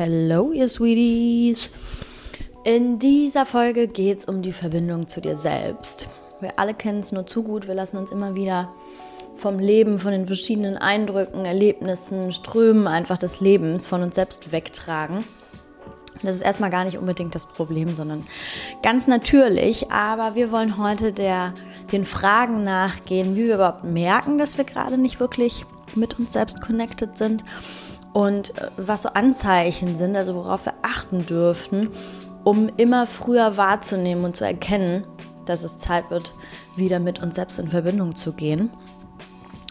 Hello, 0.00 0.52
ihr 0.52 0.68
Sweeties. 0.68 1.72
In 2.62 3.00
dieser 3.00 3.44
Folge 3.44 3.88
geht 3.88 4.18
es 4.20 4.24
um 4.26 4.42
die 4.42 4.52
Verbindung 4.52 5.08
zu 5.08 5.20
dir 5.20 5.34
selbst. 5.34 6.06
Wir 6.40 6.56
alle 6.56 6.72
kennen 6.72 7.00
es 7.00 7.10
nur 7.10 7.26
zu 7.26 7.42
gut. 7.42 7.66
Wir 7.66 7.74
lassen 7.74 7.96
uns 7.96 8.12
immer 8.12 8.36
wieder 8.36 8.72
vom 9.34 9.58
Leben, 9.58 9.98
von 9.98 10.12
den 10.12 10.28
verschiedenen 10.28 10.76
Eindrücken, 10.76 11.44
Erlebnissen, 11.44 12.30
Strömen 12.30 12.86
einfach 12.86 13.18
des 13.18 13.40
Lebens 13.40 13.88
von 13.88 14.04
uns 14.04 14.14
selbst 14.14 14.52
wegtragen. 14.52 15.24
Das 16.22 16.36
ist 16.36 16.42
erstmal 16.42 16.70
gar 16.70 16.84
nicht 16.84 16.98
unbedingt 16.98 17.34
das 17.34 17.46
Problem, 17.46 17.96
sondern 17.96 18.24
ganz 18.84 19.08
natürlich. 19.08 19.90
Aber 19.90 20.36
wir 20.36 20.52
wollen 20.52 20.78
heute 20.78 21.12
der, 21.12 21.54
den 21.90 22.04
Fragen 22.04 22.62
nachgehen, 22.62 23.34
wie 23.34 23.48
wir 23.48 23.56
überhaupt 23.56 23.82
merken, 23.82 24.38
dass 24.38 24.58
wir 24.58 24.64
gerade 24.64 24.96
nicht 24.96 25.18
wirklich 25.18 25.66
mit 25.96 26.20
uns 26.20 26.34
selbst 26.34 26.60
connected 26.60 27.18
sind 27.18 27.42
und 28.18 28.58
äh, 28.58 28.70
was 28.76 29.02
so 29.02 29.10
Anzeichen 29.10 29.96
sind, 29.96 30.16
also 30.16 30.34
worauf 30.34 30.66
wir 30.66 30.74
achten 30.82 31.24
dürften, 31.24 31.90
um 32.42 32.68
immer 32.76 33.06
früher 33.06 33.56
wahrzunehmen 33.56 34.24
und 34.24 34.34
zu 34.34 34.44
erkennen, 34.44 35.06
dass 35.46 35.62
es 35.62 35.78
Zeit 35.78 36.10
wird, 36.10 36.34
wieder 36.74 36.98
mit 36.98 37.22
uns 37.22 37.36
selbst 37.36 37.60
in 37.60 37.68
Verbindung 37.68 38.16
zu 38.16 38.32
gehen. 38.32 38.70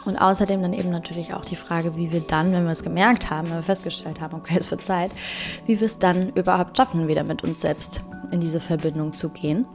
Und 0.06 0.16
außerdem 0.16 0.62
dann 0.62 0.72
eben 0.72 0.90
natürlich 0.90 1.34
auch 1.34 1.44
die 1.44 1.58
Frage, 1.58 1.98
wie 1.98 2.14
wir 2.14 2.22
dann, 2.22 2.54
wenn 2.54 2.64
wir 2.64 2.72
es 2.72 2.84
gemerkt 2.84 3.30
haben, 3.30 3.50
wenn 3.50 3.58
wir 3.58 3.64
festgestellt 3.64 4.22
haben, 4.22 4.38
okay, 4.38 4.56
es 4.60 4.72
wird 4.72 4.86
Zeit, 4.86 5.12
wie 5.66 5.82
wir 5.82 5.88
es 5.88 6.00
dann 6.00 6.30
überhaupt 6.30 6.78
schaffen, 6.78 7.10
wieder 7.10 7.26
mit 7.26 7.44
uns 7.44 7.60
selbst 7.60 8.02
in 8.32 8.40
diese 8.40 8.62
Verbindung 8.62 9.12
zu 9.12 9.28
gehen. 9.28 9.66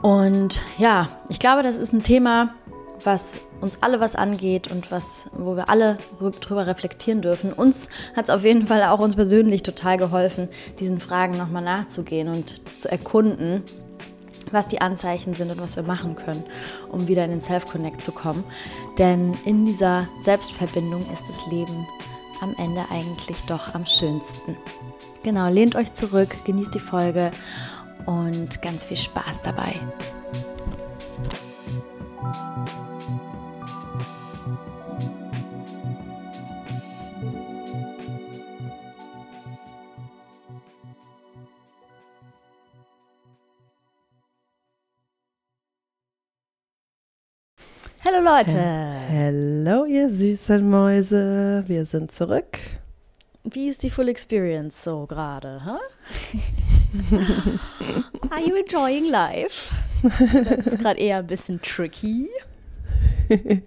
Und 0.00 0.62
ja, 0.78 1.10
ich 1.28 1.38
glaube, 1.38 1.62
das 1.62 1.76
ist 1.76 1.92
ein 1.92 2.02
Thema, 2.02 2.54
was 3.04 3.40
uns 3.60 3.78
alle 3.82 4.00
was 4.00 4.14
angeht 4.14 4.70
und 4.70 4.90
was, 4.90 5.26
wo 5.32 5.56
wir 5.56 5.68
alle 5.68 5.98
drüber 6.40 6.66
reflektieren 6.66 7.22
dürfen. 7.22 7.52
Uns 7.52 7.88
hat 8.14 8.28
es 8.28 8.30
auf 8.34 8.44
jeden 8.44 8.66
Fall 8.66 8.82
auch 8.84 9.00
uns 9.00 9.16
persönlich 9.16 9.62
total 9.62 9.96
geholfen, 9.96 10.48
diesen 10.78 11.00
Fragen 11.00 11.36
nochmal 11.36 11.62
nachzugehen 11.62 12.28
und 12.28 12.80
zu 12.80 12.90
erkunden, 12.90 13.62
was 14.52 14.68
die 14.68 14.80
Anzeichen 14.80 15.34
sind 15.34 15.50
und 15.50 15.60
was 15.60 15.76
wir 15.76 15.82
machen 15.82 16.16
können, 16.16 16.44
um 16.90 17.08
wieder 17.08 17.24
in 17.24 17.30
den 17.30 17.40
Self-Connect 17.40 18.02
zu 18.02 18.12
kommen. 18.12 18.44
Denn 18.98 19.36
in 19.44 19.66
dieser 19.66 20.08
Selbstverbindung 20.20 21.04
ist 21.12 21.28
das 21.28 21.46
Leben 21.50 21.86
am 22.40 22.54
Ende 22.58 22.84
eigentlich 22.90 23.36
doch 23.46 23.74
am 23.74 23.84
schönsten. 23.86 24.56
Genau, 25.24 25.48
lehnt 25.48 25.74
euch 25.74 25.92
zurück, 25.92 26.36
genießt 26.44 26.74
die 26.74 26.80
Folge 26.80 27.32
und 28.06 28.62
ganz 28.62 28.84
viel 28.84 28.96
Spaß 28.96 29.42
dabei. 29.42 29.74
Hallo 48.04 48.20
Leute. 48.20 48.92
Hallo 49.10 49.84
ihr 49.84 50.08
süßen 50.08 50.70
Mäuse. 50.70 51.64
Wir 51.66 51.84
sind 51.84 52.12
zurück. 52.12 52.58
Wie 53.42 53.68
ist 53.68 53.82
die 53.82 53.90
Full 53.90 54.08
Experience 54.08 54.84
so 54.84 55.04
gerade? 55.06 55.60
Huh? 55.66 55.80
Are 58.30 58.40
you 58.40 58.54
enjoying 58.54 59.10
life? 59.10 59.74
Das 60.02 60.66
ist 60.66 60.78
gerade 60.78 61.00
eher 61.00 61.18
ein 61.18 61.26
bisschen 61.26 61.60
tricky. 61.60 62.28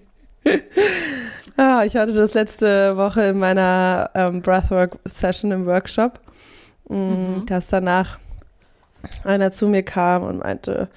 ah, 1.57 1.83
ich 1.85 1.97
hatte 1.97 2.13
das 2.13 2.33
letzte 2.33 2.95
Woche 2.95 3.23
in 3.23 3.37
meiner 3.37 4.11
ähm, 4.15 4.41
Breathwork-Session 4.41 5.51
im 5.51 5.65
Workshop, 5.65 6.21
mh, 6.87 6.97
mhm. 6.97 7.45
dass 7.47 7.67
danach 7.67 8.17
einer 9.25 9.51
zu 9.51 9.67
mir 9.67 9.83
kam 9.83 10.23
und 10.23 10.37
meinte, 10.37 10.87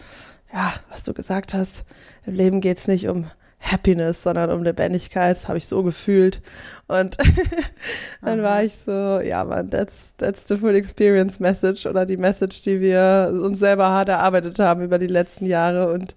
ja, 0.53 0.73
was 0.89 1.03
du 1.03 1.13
gesagt 1.13 1.53
hast, 1.53 1.85
im 2.27 2.35
Leben 2.35 2.61
geht 2.61 2.79
es 2.79 2.89
nicht 2.89 3.09
um 3.09 3.27
Happiness, 3.61 4.23
sondern 4.23 4.51
um 4.51 4.63
Lebendigkeit. 4.63 5.37
Das 5.37 5.49
habe 5.49 5.59
ich 5.59 5.67
so 5.67 5.83
gefühlt. 5.83 6.43
Und 6.87 7.17
dann 8.23 8.43
war 8.43 8.63
ich 8.63 8.75
so, 8.75 9.21
ja, 9.21 9.45
man, 9.45 9.71
that's, 9.71 10.13
that's 10.19 10.45
the 10.47 10.57
full 10.57 10.75
experience 10.75 11.41
message 11.41 11.87
oder 11.87 12.05
die 12.05 12.19
Message, 12.19 12.63
die 12.63 12.81
wir 12.81 13.33
uns 13.43 13.59
selber 13.59 13.89
hart 13.89 14.11
erarbeitet 14.11 14.59
haben 14.59 14.83
über 14.83 14.99
die 14.99 15.07
letzten 15.07 15.47
Jahre 15.47 15.93
und 15.93 16.15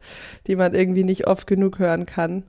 die 0.48 0.56
man 0.56 0.74
irgendwie 0.74 1.04
nicht 1.04 1.28
oft 1.28 1.48
genug 1.48 1.80
hören 1.80 2.06
kann. 2.06 2.44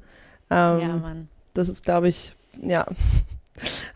Ähm, 0.50 0.80
ja, 0.80 0.96
Mann. 0.96 1.28
Das 1.54 1.69
ist, 1.69 1.84
glaube 1.84 2.08
ich, 2.08 2.32
ja, 2.60 2.86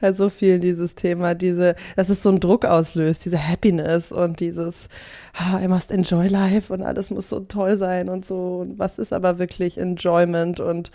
halt 0.00 0.16
so 0.16 0.30
viel 0.30 0.58
dieses 0.58 0.94
Thema, 0.94 1.34
diese, 1.34 1.74
dass 1.96 2.08
es 2.08 2.22
so 2.22 2.28
einen 2.28 2.40
Druck 2.40 2.64
auslöst, 2.64 3.24
diese 3.24 3.38
Happiness 3.38 4.12
und 4.12 4.40
dieses, 4.40 4.88
ah, 5.34 5.60
I 5.62 5.68
must 5.68 5.90
enjoy 5.90 6.28
life 6.28 6.72
und 6.72 6.82
alles 6.82 7.10
muss 7.10 7.28
so 7.28 7.40
toll 7.40 7.76
sein 7.76 8.08
und 8.08 8.24
so. 8.24 8.58
Und 8.60 8.78
was 8.78 8.98
ist 8.98 9.12
aber 9.12 9.38
wirklich 9.38 9.78
Enjoyment? 9.78 10.60
Und 10.60 10.90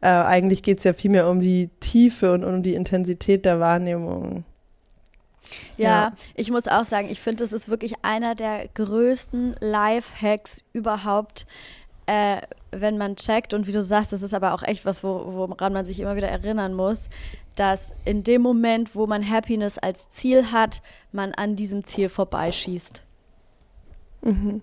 äh, 0.00 0.08
eigentlich 0.08 0.62
geht 0.62 0.78
es 0.78 0.84
ja 0.84 0.92
viel 0.92 1.10
mehr 1.10 1.28
um 1.28 1.40
die 1.40 1.70
Tiefe 1.80 2.32
und 2.32 2.44
um 2.44 2.62
die 2.62 2.74
Intensität 2.74 3.44
der 3.44 3.60
Wahrnehmung. 3.60 4.44
Ja, 5.76 5.88
ja, 5.88 6.12
ich 6.34 6.50
muss 6.50 6.68
auch 6.68 6.84
sagen, 6.84 7.08
ich 7.10 7.20
finde, 7.20 7.42
das 7.42 7.52
ist 7.52 7.68
wirklich 7.68 7.94
einer 8.02 8.34
der 8.34 8.68
größten 8.68 9.56
Life-Hacks 9.60 10.62
überhaupt, 10.72 11.46
äh, 12.06 12.40
wenn 12.70 12.98
man 12.98 13.16
checkt. 13.16 13.54
Und 13.54 13.66
wie 13.66 13.72
du 13.72 13.82
sagst, 13.82 14.12
das 14.12 14.22
ist 14.22 14.34
aber 14.34 14.54
auch 14.54 14.62
echt 14.62 14.84
was, 14.84 15.02
wo, 15.04 15.48
woran 15.50 15.72
man 15.72 15.84
sich 15.84 16.00
immer 16.00 16.16
wieder 16.16 16.28
erinnern 16.28 16.74
muss, 16.74 17.08
dass 17.54 17.92
in 18.04 18.22
dem 18.22 18.42
Moment, 18.42 18.94
wo 18.94 19.06
man 19.06 19.28
Happiness 19.28 19.78
als 19.78 20.08
Ziel 20.08 20.52
hat, 20.52 20.82
man 21.12 21.32
an 21.32 21.56
diesem 21.56 21.84
Ziel 21.84 22.08
vorbeischießt. 22.08 23.02
Mhm. 24.22 24.62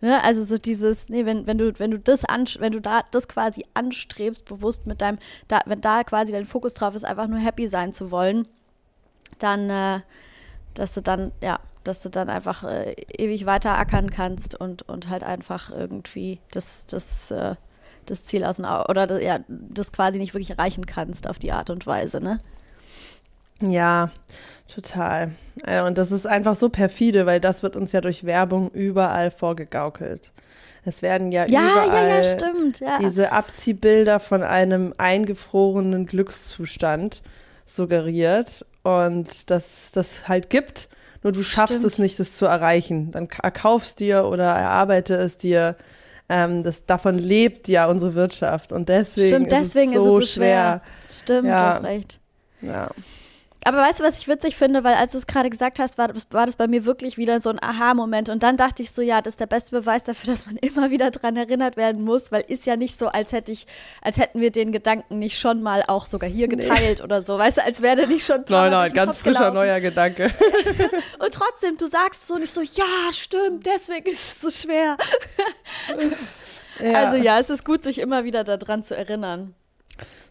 Ne, 0.00 0.20
also 0.24 0.42
so 0.42 0.58
dieses, 0.58 1.08
nee, 1.08 1.26
wenn, 1.26 1.46
wenn 1.46 1.58
du, 1.58 1.78
wenn 1.78 1.92
du 1.92 1.98
das 1.98 2.24
an, 2.24 2.46
wenn 2.58 2.72
du 2.72 2.80
da 2.80 3.02
das 3.12 3.28
quasi 3.28 3.64
anstrebst, 3.72 4.44
bewusst 4.44 4.84
mit 4.88 5.00
deinem, 5.00 5.18
da, 5.46 5.60
wenn 5.64 5.80
da 5.80 6.02
quasi 6.02 6.32
dein 6.32 6.44
Fokus 6.44 6.74
drauf 6.74 6.96
ist, 6.96 7.04
einfach 7.04 7.28
nur 7.28 7.38
happy 7.38 7.68
sein 7.68 7.92
zu 7.92 8.10
wollen, 8.10 8.48
dann, 9.38 9.70
äh, 9.70 10.00
dass 10.74 10.94
du 10.94 11.02
dann, 11.02 11.30
ja, 11.40 11.60
dass 11.84 12.02
du 12.02 12.08
dann 12.08 12.28
einfach 12.28 12.64
äh, 12.64 12.92
ewig 13.18 13.46
weiter 13.46 13.76
ackern 13.76 14.10
kannst 14.10 14.54
und, 14.54 14.82
und 14.82 15.08
halt 15.08 15.22
einfach 15.24 15.70
irgendwie 15.70 16.38
das, 16.50 16.86
das, 16.86 17.30
äh, 17.30 17.54
das 18.06 18.24
Ziel 18.24 18.44
aus 18.44 18.56
dem 18.56 18.64
oder 18.64 19.06
das, 19.06 19.22
ja, 19.22 19.40
das 19.48 19.92
quasi 19.92 20.18
nicht 20.18 20.34
wirklich 20.34 20.50
erreichen 20.50 20.86
kannst 20.86 21.28
auf 21.28 21.38
die 21.38 21.52
Art 21.52 21.70
und 21.70 21.86
Weise, 21.86 22.20
ne? 22.20 22.40
Ja, 23.60 24.10
total. 24.72 25.32
Äh, 25.64 25.82
und 25.82 25.98
das 25.98 26.10
ist 26.10 26.26
einfach 26.26 26.56
so 26.56 26.68
perfide, 26.68 27.26
weil 27.26 27.40
das 27.40 27.62
wird 27.62 27.76
uns 27.76 27.92
ja 27.92 28.00
durch 28.00 28.24
Werbung 28.24 28.70
überall 28.70 29.30
vorgegaukelt. 29.30 30.32
Es 30.84 31.00
werden 31.00 31.30
ja, 31.30 31.46
ja 31.46 31.84
überall 31.84 32.08
ja, 32.08 32.22
ja, 32.22 32.36
stimmt, 32.36 32.80
ja. 32.80 32.98
diese 32.98 33.30
Abziehbilder 33.30 34.18
von 34.18 34.42
einem 34.42 34.92
eingefrorenen 34.98 36.06
Glückszustand 36.06 37.22
suggeriert 37.64 38.66
und 38.82 39.48
dass 39.50 39.90
das 39.92 40.28
halt 40.28 40.50
gibt, 40.50 40.88
nur 41.22 41.32
du 41.32 41.42
schaffst 41.42 41.76
stimmt. 41.76 41.92
es 41.92 41.98
nicht, 41.98 42.18
es 42.20 42.34
zu 42.34 42.46
erreichen. 42.46 43.10
Dann 43.10 43.28
erkaufst 43.42 44.00
dir 44.00 44.24
oder 44.24 44.44
erarbeite 44.44 45.14
es 45.14 45.36
dir 45.36 45.76
ähm, 46.28 46.62
das, 46.62 46.86
davon 46.86 47.18
lebt 47.18 47.68
ja 47.68 47.86
unsere 47.86 48.14
Wirtschaft 48.14 48.72
und 48.72 48.88
deswegen, 48.88 49.28
Stimmt, 49.28 49.52
deswegen 49.52 49.92
ist 49.92 49.98
es 49.98 50.04
so, 50.04 50.18
ist 50.18 50.24
es 50.24 50.34
so 50.34 50.40
schwer. 50.40 50.82
schwer. 50.82 50.82
Stimmt, 51.10 51.48
ja. 51.48 51.68
du 51.68 51.74
hast 51.74 51.84
recht. 51.84 52.20
Ja. 52.62 52.90
Aber 53.64 53.78
weißt 53.78 54.00
du, 54.00 54.04
was 54.04 54.18
ich 54.18 54.26
witzig 54.26 54.56
finde, 54.56 54.82
weil 54.82 54.94
als 54.94 55.12
du 55.12 55.18
es 55.18 55.26
gerade 55.26 55.48
gesagt 55.48 55.78
hast, 55.78 55.96
war, 55.96 56.10
war 56.30 56.46
das 56.46 56.56
bei 56.56 56.66
mir 56.66 56.84
wirklich 56.84 57.16
wieder 57.16 57.40
so 57.40 57.50
ein 57.50 57.62
Aha-Moment. 57.62 58.28
Und 58.28 58.42
dann 58.42 58.56
dachte 58.56 58.82
ich 58.82 58.90
so, 58.90 59.02
ja, 59.02 59.22
das 59.22 59.34
ist 59.34 59.40
der 59.40 59.46
beste 59.46 59.70
Beweis 59.70 60.02
dafür, 60.02 60.32
dass 60.32 60.46
man 60.46 60.56
immer 60.60 60.90
wieder 60.90 61.10
dran 61.10 61.36
erinnert 61.36 61.76
werden 61.76 62.02
muss, 62.02 62.32
weil 62.32 62.44
ist 62.48 62.66
ja 62.66 62.76
nicht 62.76 62.98
so, 62.98 63.08
als 63.08 63.32
hätte 63.32 63.52
ich, 63.52 63.66
als 64.00 64.16
hätten 64.16 64.40
wir 64.40 64.50
den 64.50 64.72
Gedanken 64.72 65.18
nicht 65.18 65.38
schon 65.38 65.62
mal 65.62 65.84
auch 65.86 66.06
sogar 66.06 66.28
hier 66.28 66.48
geteilt 66.48 66.98
nee. 66.98 67.04
oder 67.04 67.22
so. 67.22 67.38
Weißt 67.38 67.58
du, 67.58 67.64
als 67.64 67.82
wäre 67.82 67.96
der 67.96 68.06
nicht 68.08 68.26
schon 68.26 68.44
Nein, 68.48 68.72
nein, 68.72 68.92
ganz 68.92 69.18
frischer 69.18 69.50
gelaufen. 69.50 69.54
neuer 69.54 69.80
Gedanke. 69.80 70.24
Und 71.18 71.32
trotzdem, 71.32 71.76
du 71.76 71.86
sagst 71.86 72.26
so 72.26 72.38
nicht 72.38 72.52
so, 72.52 72.62
ja, 72.62 73.12
stimmt, 73.12 73.66
deswegen 73.66 74.10
ist 74.10 74.36
es 74.36 74.40
so 74.40 74.50
schwer. 74.50 74.96
ja. 76.80 77.04
Also 77.04 77.16
ja, 77.16 77.38
es 77.38 77.48
ist 77.48 77.64
gut, 77.64 77.84
sich 77.84 78.00
immer 78.00 78.24
wieder 78.24 78.42
daran 78.42 78.82
zu 78.82 78.96
erinnern. 78.96 79.54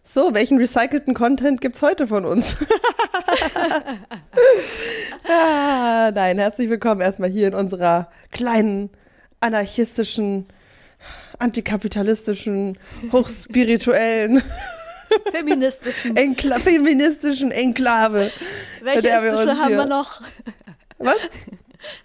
So, 0.04 0.34
welchen 0.34 0.58
recycelten 0.58 1.14
Content 1.14 1.60
gibt 1.60 1.76
es 1.76 1.82
heute 1.82 2.06
von 2.06 2.26
uns? 2.26 2.58
ah, 5.28 6.10
nein, 6.14 6.38
herzlich 6.38 6.68
willkommen 6.68 7.00
erstmal 7.00 7.30
hier 7.30 7.48
in 7.48 7.54
unserer 7.54 8.10
kleinen 8.30 8.90
anarchistischen, 9.40 10.46
antikapitalistischen, 11.38 12.78
hochspirituellen, 13.12 14.42
feministischen, 15.30 16.16
Enkla 16.16 16.58
feministischen 16.58 17.50
Enklave. 17.50 18.30
Welche 18.82 19.02
der 19.02 19.22
wir 19.22 19.56
haben 19.56 19.76
wir 19.76 19.86
noch? 19.86 20.20
Was? 20.98 21.16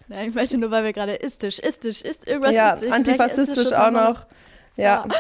Nein, 0.07 0.29
ich 0.29 0.35
meinte 0.35 0.57
nur, 0.57 0.71
weil 0.71 0.85
wir 0.85 0.93
gerade 0.93 1.15
istisch, 1.15 1.59
istisch, 1.59 2.01
ist 2.01 2.27
irgendwas 2.27 2.53
ja, 2.53 2.73
istisch. 2.73 2.91
antifaschistisch 2.91 3.73
auch 3.73 3.91
noch. 3.91 4.25
Ja. 4.75 5.05
ja. 5.07 5.15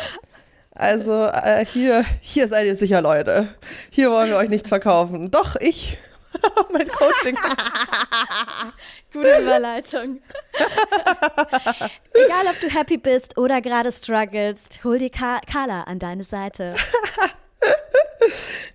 Also 0.77 1.25
äh, 1.25 1.65
hier, 1.65 2.05
hier 2.21 2.47
seid 2.47 2.67
ihr 2.67 2.75
sicher, 2.75 3.01
Leute. 3.01 3.47
Hier 3.89 4.11
wollen 4.11 4.29
wir 4.29 4.37
euch 4.37 4.49
nichts 4.49 4.69
verkaufen. 4.69 5.31
Doch, 5.31 5.55
ich. 5.55 5.97
mein 6.71 6.87
Coaching. 6.87 7.35
Gute 9.13 9.41
Überleitung. 9.41 10.19
Egal, 12.13 12.45
ob 12.47 12.59
du 12.61 12.69
happy 12.69 12.97
bist 12.97 13.39
oder 13.39 13.59
gerade 13.59 13.91
strugglest, 13.91 14.83
hol 14.83 14.99
dir 14.99 15.09
Carla 15.09 15.83
an 15.83 15.97
deine 15.97 16.23
Seite. 16.23 16.75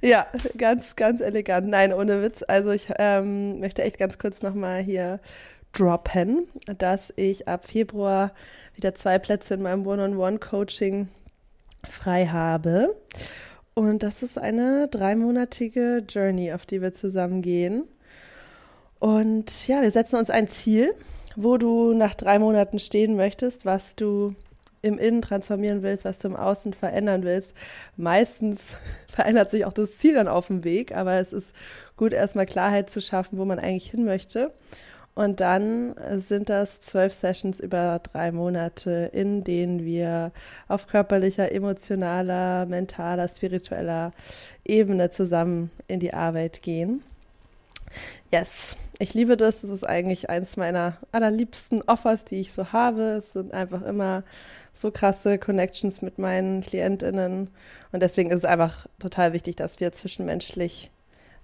ja, 0.00 0.26
ganz, 0.58 0.96
ganz 0.96 1.20
elegant. 1.20 1.68
Nein, 1.68 1.92
ohne 1.92 2.20
Witz. 2.20 2.42
Also 2.48 2.72
ich 2.72 2.88
ähm, 2.98 3.60
möchte 3.60 3.82
echt 3.82 3.98
ganz 3.98 4.18
kurz 4.18 4.42
nochmal 4.42 4.80
hier 4.80 5.20
droppen, 5.72 6.48
dass 6.78 7.12
ich 7.14 7.46
ab 7.46 7.68
Februar 7.68 8.32
wieder 8.74 8.92
zwei 8.96 9.20
Plätze 9.20 9.54
in 9.54 9.62
meinem 9.62 9.86
One-on-One-Coaching 9.86 11.06
frei 11.88 12.26
habe. 12.26 12.96
Und 13.74 14.02
das 14.02 14.22
ist 14.22 14.38
eine 14.38 14.88
dreimonatige 14.88 16.04
Journey, 16.08 16.52
auf 16.52 16.66
die 16.66 16.82
wir 16.82 16.92
zusammen 16.92 17.42
gehen. 17.42 17.84
Und 18.98 19.66
ja, 19.66 19.82
wir 19.82 19.90
setzen 19.90 20.16
uns 20.16 20.30
ein 20.30 20.46
Ziel, 20.46 20.94
wo 21.36 21.56
du 21.56 21.94
nach 21.94 22.14
drei 22.14 22.38
Monaten 22.38 22.78
stehen 22.78 23.16
möchtest, 23.16 23.64
was 23.64 23.96
du 23.96 24.34
im 24.82 24.98
Innen 24.98 25.22
transformieren 25.22 25.82
willst, 25.82 26.04
was 26.04 26.18
du 26.18 26.28
im 26.28 26.36
Außen 26.36 26.74
verändern 26.74 27.22
willst. 27.22 27.54
Meistens 27.96 28.76
verändert 29.08 29.50
sich 29.50 29.64
auch 29.64 29.72
das 29.72 29.96
Ziel 29.98 30.14
dann 30.14 30.28
auf 30.28 30.48
dem 30.48 30.64
Weg, 30.64 30.94
aber 30.94 31.14
es 31.14 31.32
ist 31.32 31.52
gut, 31.96 32.12
erstmal 32.12 32.46
Klarheit 32.46 32.90
zu 32.90 33.00
schaffen, 33.00 33.38
wo 33.38 33.44
man 33.44 33.58
eigentlich 33.58 33.90
hin 33.90 34.04
möchte. 34.04 34.52
Und 35.14 35.40
dann 35.40 35.94
sind 36.10 36.48
das 36.48 36.80
zwölf 36.80 37.12
Sessions 37.12 37.60
über 37.60 38.00
drei 38.02 38.32
Monate, 38.32 39.10
in 39.12 39.44
denen 39.44 39.84
wir 39.84 40.32
auf 40.68 40.86
körperlicher, 40.86 41.52
emotionaler, 41.52 42.64
mentaler, 42.64 43.28
spiritueller 43.28 44.12
Ebene 44.64 45.10
zusammen 45.10 45.70
in 45.86 46.00
die 46.00 46.14
Arbeit 46.14 46.62
gehen. 46.62 47.02
Yes, 48.30 48.78
ich 48.98 49.12
liebe 49.12 49.36
das. 49.36 49.60
Das 49.60 49.70
ist 49.70 49.86
eigentlich 49.86 50.30
eines 50.30 50.56
meiner 50.56 50.96
allerliebsten 51.12 51.82
Offers, 51.82 52.24
die 52.24 52.40
ich 52.40 52.52
so 52.52 52.72
habe. 52.72 53.02
Es 53.18 53.34
sind 53.34 53.52
einfach 53.52 53.82
immer 53.82 54.24
so 54.72 54.90
krasse 54.90 55.38
Connections 55.38 56.00
mit 56.00 56.18
meinen 56.18 56.62
KlientInnen. 56.62 57.50
Und 57.92 58.02
deswegen 58.02 58.30
ist 58.30 58.38
es 58.38 58.44
einfach 58.46 58.86
total 58.98 59.34
wichtig, 59.34 59.56
dass 59.56 59.80
wir 59.80 59.92
zwischenmenschlich 59.92 60.90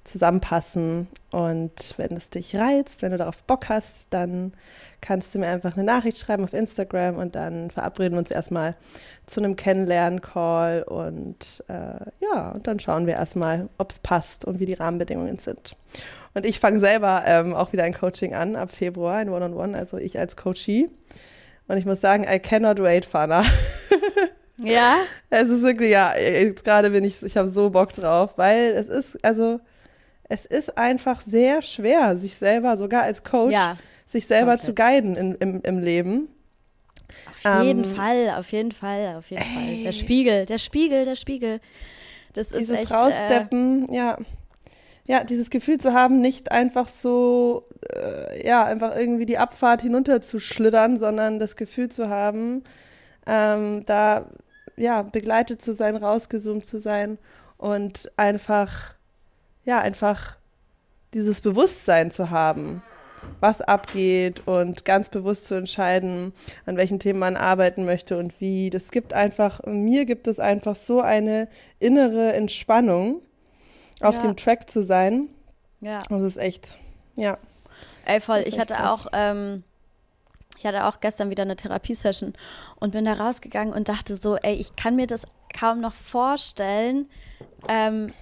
zusammenpassen. 0.08 1.08
Und 1.30 1.94
wenn 1.96 2.16
es 2.16 2.30
dich 2.30 2.56
reizt, 2.56 3.02
wenn 3.02 3.12
du 3.12 3.18
darauf 3.18 3.42
Bock 3.44 3.68
hast, 3.68 4.06
dann 4.10 4.52
kannst 5.00 5.34
du 5.34 5.38
mir 5.38 5.48
einfach 5.48 5.76
eine 5.76 5.84
Nachricht 5.84 6.18
schreiben 6.18 6.44
auf 6.44 6.52
Instagram 6.52 7.16
und 7.16 7.34
dann 7.34 7.70
verabreden 7.70 8.14
wir 8.14 8.18
uns 8.18 8.30
erstmal 8.30 8.74
zu 9.26 9.40
einem 9.40 9.56
Kennenlernen-Call 9.56 10.82
und 10.84 11.64
äh, 11.68 12.10
ja, 12.20 12.50
und 12.50 12.66
dann 12.66 12.80
schauen 12.80 13.06
wir 13.06 13.14
erstmal, 13.14 13.68
ob 13.78 13.90
es 13.90 13.98
passt 13.98 14.44
und 14.44 14.58
wie 14.58 14.66
die 14.66 14.74
Rahmenbedingungen 14.74 15.38
sind. 15.38 15.76
Und 16.34 16.46
ich 16.46 16.60
fange 16.60 16.80
selber 16.80 17.24
ähm, 17.26 17.54
auch 17.54 17.72
wieder 17.72 17.84
ein 17.84 17.94
Coaching 17.94 18.34
an 18.34 18.56
ab 18.56 18.72
Februar, 18.72 19.16
ein 19.16 19.28
One-on-One, 19.28 19.72
-on 19.72 19.74
-One, 19.74 19.78
also 19.78 19.98
ich 19.98 20.18
als 20.18 20.36
Coachie. 20.36 20.90
Und 21.68 21.76
ich 21.76 21.84
muss 21.84 22.00
sagen, 22.00 22.24
I 22.24 22.38
cannot 22.38 22.80
wait, 22.80 23.04
Fana. 23.04 23.42
Ja? 24.58 24.96
Es 25.30 25.48
ist 25.48 25.62
wirklich, 25.62 25.90
ja, 25.90 26.12
gerade 26.64 26.90
bin 26.90 27.04
ich, 27.04 27.22
ich 27.22 27.36
habe 27.36 27.50
so 27.50 27.70
Bock 27.70 27.92
drauf, 27.92 28.32
weil 28.36 28.72
es 28.72 28.88
ist, 28.88 29.24
also 29.24 29.60
es 30.28 30.44
ist 30.44 30.76
einfach 30.76 31.20
sehr 31.22 31.62
schwer, 31.62 32.16
sich 32.16 32.36
selber, 32.36 32.76
sogar 32.76 33.02
als 33.02 33.24
Coach, 33.24 33.52
ja, 33.52 33.76
sich 34.04 34.26
selber 34.26 34.52
komplett. 34.52 34.64
zu 34.64 34.74
guiden 34.74 35.16
in, 35.16 35.34
im, 35.36 35.62
im 35.62 35.78
Leben. 35.78 36.28
Auf 37.44 37.64
jeden 37.64 37.84
ähm, 37.84 37.94
Fall, 37.94 38.30
auf 38.36 38.52
jeden 38.52 38.72
Fall, 38.72 39.16
auf 39.16 39.30
jeden 39.30 39.42
ey. 39.42 39.48
Fall. 39.48 39.84
Der 39.84 39.92
Spiegel, 39.92 40.46
der 40.46 40.58
Spiegel, 40.58 41.04
der 41.04 41.16
Spiegel. 41.16 41.60
Das 42.34 42.48
dieses 42.48 42.68
ist 42.68 42.82
echt, 42.82 42.92
Raussteppen, 42.92 43.88
äh, 43.88 43.96
ja. 43.96 44.18
Ja, 45.06 45.24
dieses 45.24 45.48
Gefühl 45.48 45.78
zu 45.78 45.94
haben, 45.94 46.20
nicht 46.20 46.52
einfach 46.52 46.86
so, 46.86 47.66
äh, 47.94 48.46
ja, 48.46 48.66
einfach 48.66 48.94
irgendwie 48.94 49.24
die 49.24 49.38
Abfahrt 49.38 49.80
hinunterzuschlittern, 49.80 50.98
sondern 50.98 51.38
das 51.38 51.56
Gefühl 51.56 51.88
zu 51.88 52.10
haben, 52.10 52.62
ähm, 53.26 53.86
da, 53.86 54.26
ja, 54.76 55.00
begleitet 55.00 55.62
zu 55.62 55.74
sein, 55.74 55.96
rausgezoomt 55.96 56.66
zu 56.66 56.78
sein 56.78 57.16
und 57.56 58.12
einfach 58.18 58.97
ja, 59.68 59.80
einfach 59.80 60.38
dieses 61.12 61.42
Bewusstsein 61.42 62.10
zu 62.10 62.30
haben, 62.30 62.82
was 63.38 63.60
abgeht 63.60 64.46
und 64.46 64.86
ganz 64.86 65.10
bewusst 65.10 65.46
zu 65.46 65.56
entscheiden, 65.56 66.32
an 66.64 66.78
welchen 66.78 66.98
Themen 66.98 67.18
man 67.18 67.36
arbeiten 67.36 67.84
möchte 67.84 68.16
und 68.16 68.40
wie. 68.40 68.70
Das 68.70 68.90
gibt 68.90 69.12
einfach, 69.12 69.60
mir 69.66 70.06
gibt 70.06 70.26
es 70.26 70.40
einfach 70.40 70.74
so 70.74 71.02
eine 71.02 71.48
innere 71.80 72.32
Entspannung, 72.32 73.20
auf 74.00 74.14
ja. 74.14 74.22
dem 74.22 74.36
Track 74.36 74.70
zu 74.70 74.82
sein. 74.82 75.28
Ja. 75.82 76.02
Das 76.08 76.22
ist 76.22 76.38
echt, 76.38 76.78
ja. 77.16 77.36
Ey, 78.06 78.22
voll. 78.22 78.44
Ich 78.46 78.58
hatte 78.58 78.72
krass. 78.72 79.04
auch, 79.04 79.10
ähm, 79.12 79.64
ich 80.56 80.64
hatte 80.64 80.86
auch 80.86 81.00
gestern 81.00 81.28
wieder 81.28 81.42
eine 81.42 81.56
Therapiesession 81.56 82.32
und 82.76 82.92
bin 82.92 83.04
da 83.04 83.12
rausgegangen 83.12 83.74
und 83.74 83.90
dachte 83.90 84.16
so, 84.16 84.36
ey, 84.36 84.54
ich 84.54 84.76
kann 84.76 84.96
mir 84.96 85.06
das 85.06 85.24
kaum 85.54 85.82
noch 85.82 85.92
vorstellen, 85.92 87.10
ähm, 87.68 88.14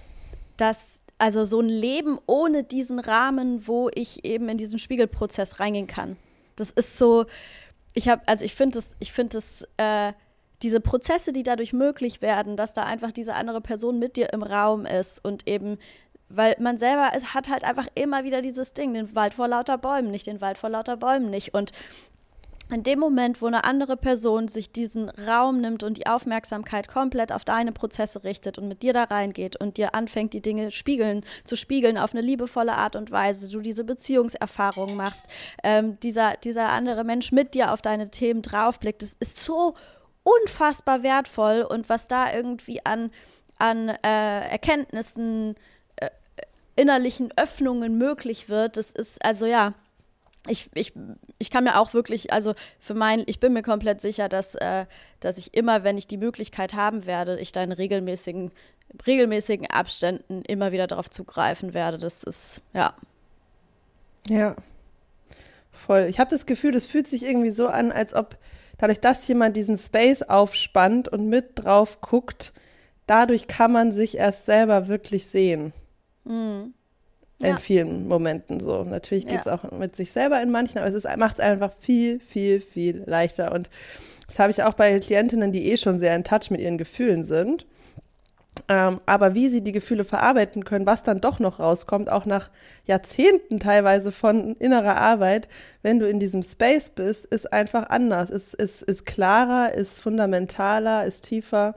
dass 0.56 0.98
also 1.18 1.44
so 1.44 1.60
ein 1.60 1.68
Leben 1.68 2.18
ohne 2.26 2.64
diesen 2.64 2.98
Rahmen, 2.98 3.66
wo 3.66 3.90
ich 3.94 4.24
eben 4.24 4.48
in 4.48 4.58
diesen 4.58 4.78
Spiegelprozess 4.78 5.60
reingehen 5.60 5.86
kann. 5.86 6.16
Das 6.56 6.70
ist 6.70 6.98
so, 6.98 7.26
ich 7.94 8.08
habe, 8.08 8.22
also 8.26 8.44
ich 8.44 8.54
finde 8.54 8.78
es, 8.78 8.96
ich 8.98 9.12
finde 9.12 9.38
es, 9.38 9.66
äh, 9.78 10.12
diese 10.62 10.80
Prozesse, 10.80 11.32
die 11.32 11.42
dadurch 11.42 11.72
möglich 11.72 12.22
werden, 12.22 12.56
dass 12.56 12.72
da 12.72 12.84
einfach 12.84 13.12
diese 13.12 13.34
andere 13.34 13.60
Person 13.60 13.98
mit 13.98 14.16
dir 14.16 14.32
im 14.32 14.42
Raum 14.42 14.86
ist 14.86 15.22
und 15.24 15.46
eben, 15.46 15.78
weil 16.28 16.56
man 16.58 16.78
selber 16.78 17.10
es 17.14 17.34
hat 17.34 17.48
halt 17.48 17.62
einfach 17.62 17.86
immer 17.94 18.24
wieder 18.24 18.42
dieses 18.42 18.72
Ding, 18.72 18.94
den 18.94 19.14
Wald 19.14 19.34
vor 19.34 19.48
lauter 19.48 19.78
Bäumen 19.78 20.10
nicht, 20.10 20.26
den 20.26 20.40
Wald 20.40 20.58
vor 20.58 20.70
lauter 20.70 20.96
Bäumen 20.96 21.30
nicht. 21.30 21.54
Und 21.54 21.72
in 22.70 22.82
dem 22.82 22.98
Moment, 22.98 23.40
wo 23.40 23.46
eine 23.46 23.64
andere 23.64 23.96
Person 23.96 24.48
sich 24.48 24.72
diesen 24.72 25.08
Raum 25.08 25.60
nimmt 25.60 25.84
und 25.84 25.98
die 25.98 26.06
Aufmerksamkeit 26.06 26.88
komplett 26.88 27.32
auf 27.32 27.44
deine 27.44 27.70
Prozesse 27.70 28.24
richtet 28.24 28.58
und 28.58 28.66
mit 28.66 28.82
dir 28.82 28.92
da 28.92 29.04
reingeht 29.04 29.56
und 29.56 29.76
dir 29.76 29.94
anfängt, 29.94 30.32
die 30.32 30.42
Dinge 30.42 30.72
spiegeln, 30.72 31.24
zu 31.44 31.56
spiegeln 31.56 31.96
auf 31.96 32.12
eine 32.12 32.22
liebevolle 32.22 32.74
Art 32.74 32.96
und 32.96 33.12
Weise, 33.12 33.48
du 33.48 33.60
diese 33.60 33.84
Beziehungserfahrung 33.84 34.96
machst, 34.96 35.26
ähm, 35.62 36.00
dieser, 36.00 36.36
dieser 36.38 36.70
andere 36.70 37.04
Mensch 37.04 37.30
mit 37.30 37.54
dir 37.54 37.72
auf 37.72 37.82
deine 37.82 38.10
Themen 38.10 38.42
draufblickt, 38.42 39.02
das 39.02 39.16
ist 39.20 39.38
so 39.38 39.74
unfassbar 40.24 41.04
wertvoll 41.04 41.62
und 41.62 41.88
was 41.88 42.08
da 42.08 42.32
irgendwie 42.32 42.84
an, 42.84 43.12
an 43.58 43.90
äh, 43.90 44.48
Erkenntnissen, 44.48 45.54
äh, 45.94 46.10
innerlichen 46.74 47.32
Öffnungen 47.36 47.96
möglich 47.96 48.48
wird, 48.48 48.76
das 48.76 48.90
ist 48.90 49.24
also 49.24 49.46
ja 49.46 49.74
ich, 50.48 50.70
ich, 50.74 50.92
ich 51.38 51.50
kann 51.50 51.64
mir 51.64 51.78
auch 51.78 51.94
wirklich, 51.94 52.32
also 52.32 52.54
für 52.78 52.94
mein, 52.94 53.24
ich 53.26 53.40
bin 53.40 53.52
mir 53.52 53.62
komplett 53.62 54.00
sicher, 54.00 54.28
dass, 54.28 54.54
äh, 54.54 54.86
dass 55.20 55.38
ich 55.38 55.54
immer, 55.54 55.84
wenn 55.84 55.98
ich 55.98 56.06
die 56.06 56.16
Möglichkeit 56.16 56.74
haben 56.74 57.06
werde, 57.06 57.38
ich 57.38 57.52
da 57.52 57.62
in 57.62 57.72
regelmäßigen, 57.72 58.52
regelmäßigen 59.06 59.68
Abständen 59.68 60.42
immer 60.42 60.72
wieder 60.72 60.86
darauf 60.86 61.10
zugreifen 61.10 61.74
werde. 61.74 61.98
Das 61.98 62.22
ist, 62.24 62.62
ja. 62.72 62.94
Ja. 64.28 64.56
Voll. 65.70 66.06
Ich 66.08 66.18
habe 66.18 66.30
das 66.30 66.46
Gefühl, 66.46 66.74
es 66.74 66.86
fühlt 66.86 67.06
sich 67.06 67.24
irgendwie 67.24 67.50
so 67.50 67.68
an, 67.68 67.92
als 67.92 68.14
ob 68.14 68.36
dadurch, 68.78 69.00
dass 69.00 69.26
jemand 69.28 69.56
diesen 69.56 69.78
Space 69.78 70.22
aufspannt 70.22 71.08
und 71.08 71.28
mit 71.28 71.52
drauf 71.54 72.00
guckt, 72.00 72.52
dadurch 73.06 73.46
kann 73.46 73.72
man 73.72 73.92
sich 73.92 74.16
erst 74.16 74.46
selber 74.46 74.88
wirklich 74.88 75.26
sehen. 75.26 75.72
Mhm. 76.24 76.74
In 77.38 77.46
ja. 77.46 77.58
vielen 77.58 78.08
Momenten 78.08 78.60
so. 78.60 78.82
Natürlich 78.84 79.26
geht 79.26 79.40
es 79.40 79.46
ja. 79.46 79.54
auch 79.54 79.70
mit 79.72 79.94
sich 79.94 80.10
selber 80.10 80.40
in 80.42 80.50
manchen, 80.50 80.78
aber 80.78 80.88
es 80.88 81.04
macht 81.18 81.38
es 81.38 81.40
einfach 81.40 81.70
viel, 81.80 82.18
viel, 82.20 82.60
viel 82.60 83.02
leichter. 83.06 83.52
Und 83.52 83.68
das 84.26 84.38
habe 84.38 84.50
ich 84.50 84.62
auch 84.62 84.74
bei 84.74 84.98
Klientinnen, 85.00 85.52
die 85.52 85.70
eh 85.70 85.76
schon 85.76 85.98
sehr 85.98 86.16
in 86.16 86.24
Touch 86.24 86.50
mit 86.50 86.60
ihren 86.60 86.78
Gefühlen 86.78 87.24
sind. 87.24 87.66
Ähm, 88.68 89.00
aber 89.06 89.34
wie 89.34 89.48
sie 89.48 89.60
die 89.60 89.72
Gefühle 89.72 90.04
verarbeiten 90.04 90.64
können, 90.64 90.86
was 90.86 91.02
dann 91.02 91.20
doch 91.20 91.38
noch 91.38 91.60
rauskommt, 91.60 92.10
auch 92.10 92.24
nach 92.24 92.50
Jahrzehnten 92.84 93.60
teilweise 93.60 94.12
von 94.12 94.56
innerer 94.56 94.96
Arbeit, 94.96 95.48
wenn 95.82 95.98
du 95.98 96.08
in 96.08 96.20
diesem 96.20 96.42
Space 96.42 96.90
bist, 96.90 97.26
ist 97.26 97.52
einfach 97.52 97.90
anders, 97.90 98.30
ist, 98.30 98.54
ist, 98.54 98.82
ist 98.82 99.04
klarer, 99.06 99.72
ist 99.74 100.00
fundamentaler, 100.00 101.04
ist 101.04 101.26
tiefer. 101.26 101.74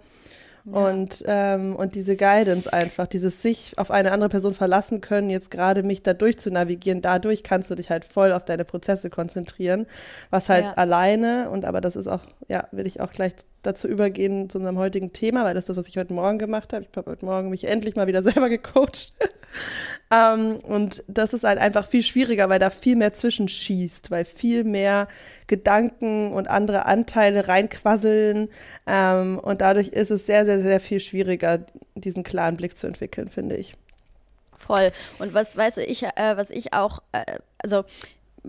Und, 0.65 1.23
ähm, 1.25 1.75
und 1.75 1.95
diese 1.95 2.15
Guidance 2.15 2.71
einfach, 2.71 3.07
dieses 3.07 3.41
sich 3.41 3.73
auf 3.77 3.91
eine 3.91 4.11
andere 4.11 4.29
Person 4.29 4.53
verlassen 4.53 5.01
können, 5.01 5.29
jetzt 5.29 5.51
gerade 5.51 5.83
mich 5.83 6.03
da 6.03 6.13
durch 6.13 6.37
zu 6.37 6.51
navigieren, 6.51 7.01
dadurch 7.01 7.43
kannst 7.43 7.71
du 7.71 7.75
dich 7.75 7.89
halt 7.89 8.05
voll 8.05 8.31
auf 8.33 8.45
deine 8.45 8.65
Prozesse 8.65 9.09
konzentrieren, 9.09 9.87
was 10.29 10.49
halt 10.49 10.65
ja. 10.65 10.71
alleine, 10.73 11.49
und 11.49 11.65
aber 11.65 11.81
das 11.81 11.95
ist 11.95 12.07
auch, 12.07 12.21
ja, 12.47 12.67
will 12.71 12.87
ich 12.87 13.01
auch 13.01 13.11
gleich 13.11 13.33
dazu 13.61 13.87
übergehen 13.87 14.49
zu 14.49 14.57
unserem 14.57 14.77
heutigen 14.77 15.11
Thema, 15.11 15.43
weil 15.43 15.53
das 15.53 15.63
ist 15.63 15.69
das, 15.69 15.77
was 15.77 15.87
ich 15.87 15.97
heute 15.97 16.13
Morgen 16.13 16.39
gemacht 16.39 16.73
habe. 16.73 16.85
Ich 16.89 16.97
habe 16.97 17.11
heute 17.11 17.25
Morgen 17.25 17.49
mich 17.49 17.65
endlich 17.65 17.95
mal 17.95 18.07
wieder 18.07 18.23
selber 18.23 18.49
gecoacht. 18.49 19.13
ähm, 20.13 20.57
und 20.63 21.03
das 21.07 21.33
ist 21.33 21.43
halt 21.43 21.59
einfach 21.59 21.87
viel 21.87 22.03
schwieriger, 22.03 22.49
weil 22.49 22.59
da 22.59 22.69
viel 22.69 22.95
mehr 22.95 23.13
zwischenschießt, 23.13 24.11
weil 24.11 24.25
viel 24.25 24.63
mehr 24.63 25.07
Gedanken 25.47 26.31
und 26.31 26.47
andere 26.47 26.85
Anteile 26.85 27.47
reinquasseln. 27.47 28.49
Ähm, 28.87 29.39
und 29.39 29.61
dadurch 29.61 29.89
ist 29.89 30.11
es 30.11 30.25
sehr, 30.25 30.45
sehr, 30.45 30.61
sehr 30.61 30.79
viel 30.79 30.99
schwieriger, 30.99 31.59
diesen 31.95 32.23
klaren 32.23 32.57
Blick 32.57 32.77
zu 32.77 32.87
entwickeln, 32.87 33.29
finde 33.29 33.57
ich. 33.57 33.73
Voll. 34.57 34.91
Und 35.19 35.33
was 35.33 35.57
weiß 35.57 35.77
ich, 35.77 36.03
äh, 36.03 36.37
was 36.37 36.49
ich 36.49 36.73
auch, 36.73 36.99
äh, 37.11 37.39
also 37.57 37.85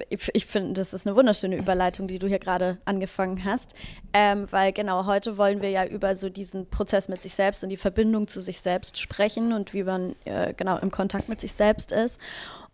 ich, 0.08 0.30
ich 0.34 0.46
finde, 0.46 0.74
das 0.74 0.92
ist 0.92 1.06
eine 1.06 1.16
wunderschöne 1.16 1.56
Überleitung, 1.56 2.08
die 2.08 2.18
du 2.18 2.26
hier 2.26 2.38
gerade 2.38 2.78
angefangen 2.84 3.44
hast, 3.44 3.74
ähm, 4.12 4.46
weil 4.50 4.72
genau 4.72 5.06
heute 5.06 5.36
wollen 5.36 5.62
wir 5.62 5.70
ja 5.70 5.84
über 5.84 6.14
so 6.14 6.28
diesen 6.28 6.68
Prozess 6.68 7.08
mit 7.08 7.22
sich 7.22 7.34
selbst 7.34 7.62
und 7.62 7.70
die 7.70 7.76
Verbindung 7.76 8.28
zu 8.28 8.40
sich 8.40 8.60
selbst 8.60 8.98
sprechen 8.98 9.52
und 9.52 9.74
wie 9.74 9.84
man 9.84 10.14
äh, 10.24 10.54
genau 10.54 10.78
im 10.78 10.90
Kontakt 10.90 11.28
mit 11.28 11.40
sich 11.40 11.52
selbst 11.52 11.92
ist. 11.92 12.18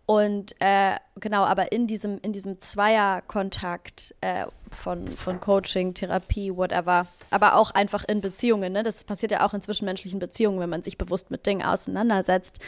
Und 0.06 0.54
äh, 0.60 0.94
genau, 1.16 1.42
aber 1.42 1.72
in 1.72 1.88
diesem, 1.88 2.20
in 2.22 2.32
diesem 2.32 2.60
Zweierkontakt 2.60 4.14
äh, 4.20 4.46
von, 4.70 5.08
von 5.08 5.40
Coaching, 5.40 5.94
Therapie, 5.94 6.56
whatever, 6.56 7.08
aber 7.32 7.56
auch 7.56 7.72
einfach 7.72 8.04
in 8.04 8.20
Beziehungen, 8.20 8.72
ne? 8.72 8.84
das 8.84 9.02
passiert 9.02 9.32
ja 9.32 9.44
auch 9.44 9.52
in 9.52 9.62
zwischenmenschlichen 9.62 10.20
Beziehungen, 10.20 10.60
wenn 10.60 10.70
man 10.70 10.82
sich 10.82 10.96
bewusst 10.96 11.32
mit 11.32 11.44
Dingen 11.44 11.66
auseinandersetzt. 11.66 12.60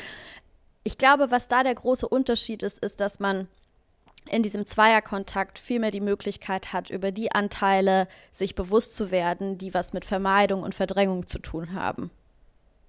Ich 0.82 0.98
glaube, 0.98 1.30
was 1.30 1.46
da 1.46 1.62
der 1.62 1.76
große 1.76 2.08
Unterschied 2.08 2.64
ist, 2.64 2.80
ist, 2.80 3.00
dass 3.00 3.20
man 3.20 3.46
in 4.28 4.42
diesem 4.42 4.66
Zweierkontakt 4.66 5.58
viel 5.58 5.80
mehr 5.80 5.90
die 5.90 6.00
Möglichkeit 6.00 6.72
hat, 6.72 6.90
über 6.90 7.10
die 7.12 7.32
Anteile 7.32 8.08
sich 8.30 8.54
bewusst 8.54 8.96
zu 8.96 9.10
werden, 9.10 9.58
die 9.58 9.74
was 9.74 9.92
mit 9.92 10.04
Vermeidung 10.04 10.62
und 10.62 10.74
Verdrängung 10.74 11.26
zu 11.26 11.38
tun 11.38 11.74
haben. 11.74 12.10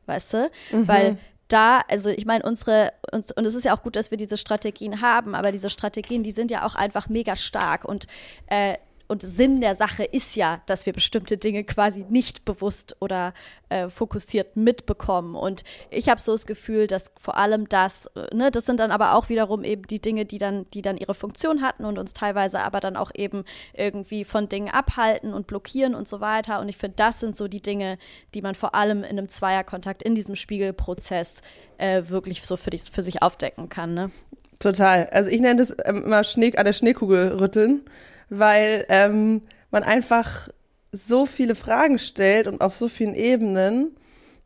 Weißt 0.05 0.34
du? 0.34 0.51
Mhm. 0.72 0.88
Weil 0.88 1.17
da, 1.48 1.81
also 1.88 2.10
ich 2.10 2.25
meine, 2.25 2.43
unsere, 2.43 2.93
uns, 3.12 3.31
und 3.31 3.46
es 3.46 3.55
ist 3.55 3.65
ja 3.65 3.75
auch 3.75 3.81
gut, 3.81 3.96
dass 3.96 4.12
wir 4.12 4.17
diese 4.17 4.38
Strategien 4.38 5.01
haben, 5.01 5.36
aber 5.36 5.51
diese 5.51 5.69
Strategien, 5.69 6.24
die 6.24 6.31
sind 6.31 6.51
ja 6.51 6.65
auch 6.65 6.75
einfach 6.75 7.10
mega 7.10 7.36
stark 7.36 7.86
und 7.86 8.08
äh, 8.48 8.75
und 9.10 9.24
Sinn 9.24 9.60
der 9.60 9.74
Sache 9.74 10.04
ist 10.04 10.36
ja, 10.36 10.62
dass 10.68 10.86
wir 10.86 10.94
bestimmte 10.94 11.38
Dinge 11.38 11.63
quasi 11.63 12.06
nicht 12.10 12.46
bewusst 12.46 12.96
oder 13.00 13.34
äh, 13.70 13.89
fokussiert 13.89 14.56
mitbekommen. 14.56 15.34
Und 15.34 15.63
ich 15.89 16.10
habe 16.10 16.22
so 16.22 16.32
das 16.32 16.46
Gefühl, 16.46 16.86
dass 16.86 17.12
vor 17.20 17.36
allem 17.36 17.68
das, 17.68 18.06
äh, 18.16 18.36
ne, 18.36 18.51
das 18.51 18.68
sind 18.68 18.80
dann 18.80 18.92
aber 18.92 19.16
auch 19.16 19.28
wiederum 19.28 19.63
eben 19.63 19.88
die 19.88 20.00
Dinge, 20.00 20.25
die 20.25 20.38
dann, 20.38 20.70
die 20.75 20.84
dann 20.84 20.96
ihre 20.96 21.16
Funktion 21.16 21.63
hatten 21.63 21.86
und 21.86 21.98
uns 21.98 22.13
teilweise 22.13 22.62
aber 22.62 22.80
dann 22.82 22.96
auch 22.96 23.10
eben 23.16 23.46
irgendwie 23.74 24.25
von 24.25 24.48
Dingen 24.48 24.70
abhalten 24.70 25.34
und 25.34 25.48
blockieren 25.48 25.96
und 25.96 26.08
so 26.08 26.22
weiter. 26.22 26.60
Und 26.60 26.70
ich 26.70 26.78
finde, 26.78 26.98
das 26.98 27.20
sind 27.20 27.36
so 27.36 27.48
die 27.48 27.63
Dinge, 27.63 27.98
die 28.36 28.44
man 28.44 28.54
vor 28.54 28.75
allem 28.75 29.00
in 29.00 29.18
einem 29.18 29.28
Zweierkontakt, 29.28 30.04
in 30.04 30.13
diesem 30.13 30.36
Spiegelprozess 30.36 31.42
äh, 31.80 32.04
wirklich 32.10 32.46
so 32.46 32.58
für, 32.58 32.70
die, 32.70 32.78
für 32.78 33.01
sich 33.01 33.24
aufdecken 33.24 33.70
kann. 33.70 33.96
Ne? 33.96 34.12
Total. 34.60 35.08
Also 35.08 35.32
ich 35.32 35.42
nenne 35.42 35.66
das 35.66 35.75
ähm, 35.84 36.04
immer 36.04 36.24
Schnee, 36.24 36.56
an 36.56 36.66
der 36.66 36.74
Schneekugel 36.74 37.39
rütteln 37.39 37.82
weil 38.29 38.86
ähm, 38.89 39.41
man 39.71 39.83
einfach 39.83 40.50
so 40.91 41.25
viele 41.25 41.55
Fragen 41.55 42.00
stellt 42.00 42.48
und 42.48 42.62
auf 42.62 42.75
so 42.75 42.88
vielen 42.88 43.13
Ebenen 43.13 43.95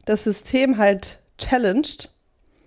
das 0.05 0.25
System 0.25 0.77
halt 0.77 1.19
challenged, 1.37 2.09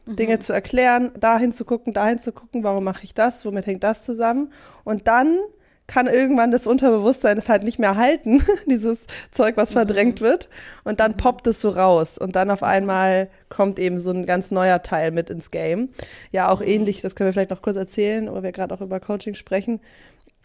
mhm. 0.06 0.16
Dinge 0.16 0.38
zu 0.38 0.52
erklären, 0.52 1.12
dahin 1.18 1.52
zu 1.52 1.64
gucken, 1.64 1.92
dahin 1.92 2.18
zu 2.18 2.32
gucken, 2.32 2.64
warum 2.64 2.84
mache 2.84 3.04
ich 3.04 3.14
das, 3.14 3.44
womit 3.44 3.66
hängt 3.66 3.84
das 3.84 4.04
zusammen 4.04 4.52
und 4.84 5.06
dann 5.06 5.38
kann 5.86 6.06
irgendwann 6.08 6.50
das 6.50 6.66
Unterbewusstsein 6.66 7.38
es 7.38 7.48
halt 7.48 7.62
nicht 7.62 7.78
mehr 7.78 7.96
halten, 7.96 8.42
dieses 8.66 8.98
Zeug, 9.30 9.56
was 9.56 9.70
mhm. 9.70 9.74
verdrängt 9.74 10.20
wird. 10.20 10.48
Und 10.84 11.00
dann 11.00 11.12
mhm. 11.12 11.16
poppt 11.16 11.46
es 11.46 11.60
so 11.60 11.70
raus. 11.70 12.18
Und 12.18 12.36
dann 12.36 12.50
auf 12.50 12.62
einmal 12.62 13.28
kommt 13.48 13.78
eben 13.78 14.00
so 14.00 14.10
ein 14.10 14.26
ganz 14.26 14.50
neuer 14.50 14.82
Teil 14.82 15.12
mit 15.12 15.30
ins 15.30 15.50
Game. 15.50 15.90
Ja, 16.32 16.48
auch 16.48 16.60
mhm. 16.60 16.66
ähnlich, 16.66 17.02
das 17.02 17.14
können 17.14 17.28
wir 17.28 17.32
vielleicht 17.32 17.50
noch 17.50 17.62
kurz 17.62 17.76
erzählen, 17.76 18.28
wo 18.30 18.42
wir 18.42 18.52
gerade 18.52 18.74
auch 18.74 18.80
über 18.80 19.00
Coaching 19.00 19.34
sprechen. 19.34 19.80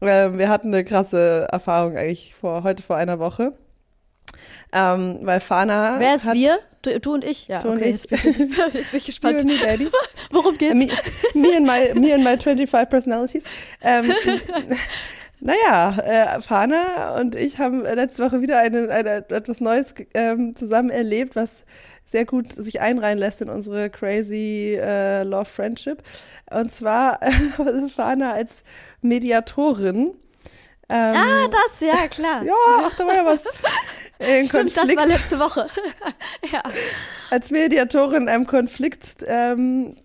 Ähm, 0.02 0.38
wir 0.38 0.50
hatten 0.50 0.74
eine 0.74 0.84
krasse 0.84 1.48
Erfahrung 1.52 1.96
eigentlich 1.96 2.34
vor, 2.34 2.64
heute 2.64 2.82
vor 2.82 2.96
einer 2.96 3.20
Woche. 3.20 3.54
Ähm, 4.74 5.20
weil 5.22 5.40
Fana. 5.40 5.96
Wer 6.00 6.16
ist 6.16 6.32
wir? 6.34 6.58
Du, 6.82 7.00
du, 7.00 7.14
und 7.14 7.24
ich? 7.24 7.48
Ja, 7.48 7.60
du 7.60 7.70
okay, 7.70 7.78
und 7.78 7.82
ich. 7.82 7.92
Jetzt 7.92 8.10
bin 8.10 8.20
ich, 8.20 8.58
jetzt 8.74 8.92
bin 8.92 8.98
ich 8.98 9.06
gespannt. 9.06 9.44
me, 9.44 9.54
Daddy. 9.62 9.90
Worum 10.32 10.58
geht's? 10.58 10.76
Me, 10.76 10.88
me, 11.34 11.58
and 11.58 11.66
my, 11.66 12.00
me 12.00 12.14
and 12.14 12.24
my 12.24 12.38
25 12.38 12.90
personalities. 12.90 13.44
Ähm, 13.82 14.12
naja, 15.40 15.98
äh, 16.38 16.42
Fana 16.42 17.20
und 17.20 17.36
ich 17.36 17.60
haben 17.60 17.82
letzte 17.82 18.24
Woche 18.24 18.42
wieder 18.42 18.60
eine, 18.60 18.90
eine, 18.90 19.30
etwas 19.30 19.60
Neues 19.60 19.94
ähm, 20.14 20.56
zusammen 20.56 20.90
erlebt, 20.90 21.36
was 21.36 21.66
sehr 22.06 22.26
gut 22.26 22.52
sich 22.52 22.82
einreihen 22.82 23.20
lässt 23.20 23.42
in 23.42 23.50
unsere 23.50 23.90
crazy 23.90 24.78
äh, 24.82 25.24
Love 25.24 25.46
Friendship. 25.46 26.02
Und 26.50 26.74
zwar 26.74 27.20
äh, 27.22 27.86
ist 27.86 27.94
Fana 27.94 28.32
als 28.34 28.64
Mediatorin. 29.02 30.14
Ähm, 30.90 31.16
ah, 31.16 31.48
das, 31.48 31.80
ja, 31.80 32.08
klar. 32.08 32.44
ja, 32.46 32.54
ach, 32.84 32.96
da 32.98 33.06
war 33.06 33.16
ja 33.16 33.26
was. 33.26 33.46
Ein 34.20 34.48
Stimmt, 34.48 34.76
Konflikt, 34.76 34.78
das 34.78 34.96
war 34.96 35.06
letzte 35.08 35.40
Woche. 35.40 35.68
ja. 36.52 36.62
Als 37.32 37.50
Mediatorin 37.50 38.30
einem 38.30 38.46
Konflikt, 38.46 39.26
ähm, 39.26 39.96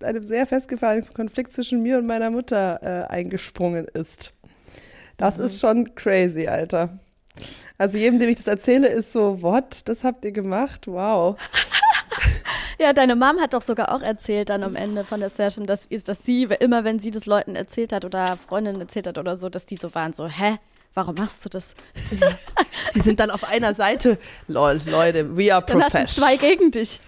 einem 0.00 0.22
sehr 0.22 0.46
festgefahrenen 0.46 1.12
Konflikt 1.12 1.52
zwischen 1.52 1.82
mir 1.82 1.98
und 1.98 2.06
meiner 2.06 2.30
Mutter 2.30 2.78
äh, 2.82 3.12
eingesprungen 3.12 3.88
ist. 3.88 4.32
Das 5.16 5.38
mhm. 5.38 5.44
ist 5.44 5.60
schon 5.60 5.94
crazy, 5.96 6.46
Alter. 6.46 7.00
Also 7.78 7.98
jedem, 7.98 8.18
dem 8.18 8.28
ich 8.28 8.36
das 8.36 8.46
erzähle, 8.46 8.88
ist 8.88 9.12
so, 9.12 9.42
what? 9.42 9.88
Das 9.88 10.04
habt 10.04 10.24
ihr 10.24 10.32
gemacht? 10.32 10.86
Wow. 10.86 11.36
Ja, 12.80 12.92
deine 12.92 13.16
Mom 13.16 13.40
hat 13.40 13.54
doch 13.54 13.62
sogar 13.62 13.92
auch 13.92 14.02
erzählt 14.02 14.50
dann 14.50 14.62
am 14.62 14.76
Ende 14.76 15.02
von 15.02 15.18
der 15.18 15.30
Session, 15.30 15.66
dass, 15.66 15.88
dass 15.88 16.24
sie, 16.24 16.44
immer 16.60 16.84
wenn 16.84 17.00
sie 17.00 17.10
das 17.10 17.26
Leuten 17.26 17.56
erzählt 17.56 17.92
hat 17.92 18.04
oder 18.04 18.36
Freundinnen 18.36 18.80
erzählt 18.80 19.08
hat 19.08 19.18
oder 19.18 19.34
so, 19.34 19.48
dass 19.48 19.66
die 19.66 19.76
so 19.76 19.94
waren, 19.94 20.12
so, 20.12 20.28
hä? 20.28 20.58
Warum 20.94 21.14
machst 21.16 21.44
du 21.44 21.48
das? 21.48 21.74
Ja. 22.18 22.30
Die 22.94 23.00
sind 23.00 23.20
dann 23.20 23.30
auf 23.30 23.44
einer 23.44 23.74
Seite. 23.74 24.18
Lol, 24.48 24.80
Leute, 24.86 25.36
we 25.36 25.54
are 25.54 25.62
professional. 25.62 26.08
Zwei 26.08 26.36
gegen 26.36 26.72
dich. 26.72 26.98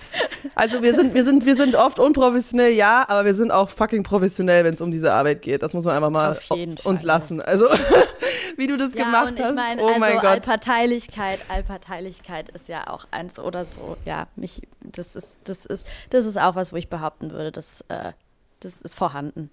Also 0.55 0.83
wir 0.83 0.95
sind, 0.95 1.15
wir 1.15 1.25
sind, 1.25 1.45
wir 1.45 1.57
sind 1.57 1.75
oft 1.75 1.99
unprofessionell, 1.99 2.73
ja, 2.73 3.05
aber 3.09 3.25
wir 3.25 3.35
sind 3.35 3.51
auch 3.51 3.69
fucking 3.69 4.05
professionell, 4.05 4.65
wenn 4.65 4.75
es 4.75 4.81
um 4.81 4.93
diese 4.93 5.13
Arbeit 5.13 5.43
geht. 5.43 5.63
Das 5.63 5.73
muss 5.73 5.85
man 5.85 5.97
einfach 5.97 6.11
mal 6.11 6.39
uns 6.85 7.03
lassen. 7.03 7.41
Also 7.41 7.67
wie 8.61 8.69
du 8.69 8.77
das 8.77 8.95
ja, 8.95 9.05
gemacht 9.05 9.35
hast. 9.41 9.55
Mein, 9.57 9.81
oh 9.81 9.89
also 9.89 9.99
mein 9.99 10.15
Gott. 10.17 10.25
Allparteilichkeit, 10.27 11.41
Allparteilichkeit 11.49 12.51
ist 12.51 12.69
ja 12.69 12.87
auch 12.87 13.07
eins 13.11 13.39
oder 13.39 13.65
so. 13.65 13.97
Ja, 14.05 14.29
mich, 14.37 14.63
das 14.83 15.17
ist, 15.17 15.39
das 15.45 15.67
ist, 15.67 15.87
das 16.11 16.27
ist 16.27 16.39
auch 16.39 16.55
was, 16.55 16.73
wo 16.73 16.77
ich 16.77 16.89
behaupten 16.89 17.33
würde, 17.33 17.51
dass, 17.51 17.81
äh, 17.89 18.13
das 18.61 18.83
ist 18.83 18.95
vorhanden. 18.95 19.51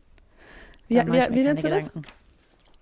Wie, 0.88 0.98
wie, 0.98 1.36
wie 1.36 1.44
nennst 1.44 1.64
du 1.64 1.70
Gedanken. 1.70 2.02
das? 2.04 2.12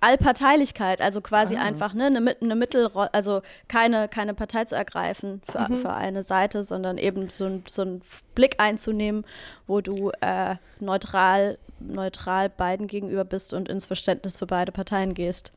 Allparteilichkeit, 0.01 1.01
also 1.01 1.21
quasi 1.21 1.55
ah. 1.55 1.61
einfach 1.61 1.93
ne, 1.93 2.05
eine, 2.05 2.35
eine 2.39 2.55
Mittel, 2.55 2.91
also 3.11 3.41
keine, 3.67 4.07
keine 4.07 4.33
Partei 4.33 4.65
zu 4.65 4.75
ergreifen 4.75 5.41
für, 5.49 5.71
mhm. 5.71 5.77
für 5.77 5.93
eine 5.93 6.21
Seite, 6.21 6.63
sondern 6.63 6.97
eben 6.97 7.29
so, 7.29 7.45
ein, 7.45 7.63
so 7.67 7.81
einen 7.81 8.01
Blick 8.35 8.59
einzunehmen, 8.59 9.25
wo 9.65 9.81
du 9.81 10.11
äh, 10.21 10.55
neutral, 10.79 11.57
neutral 11.79 12.49
beiden 12.49 12.87
gegenüber 12.87 13.25
bist 13.25 13.53
und 13.53 13.69
ins 13.69 13.85
Verständnis 13.85 14.37
für 14.37 14.45
beide 14.45 14.71
Parteien 14.71 15.13
gehst. 15.13 15.53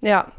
Ja, 0.00 0.32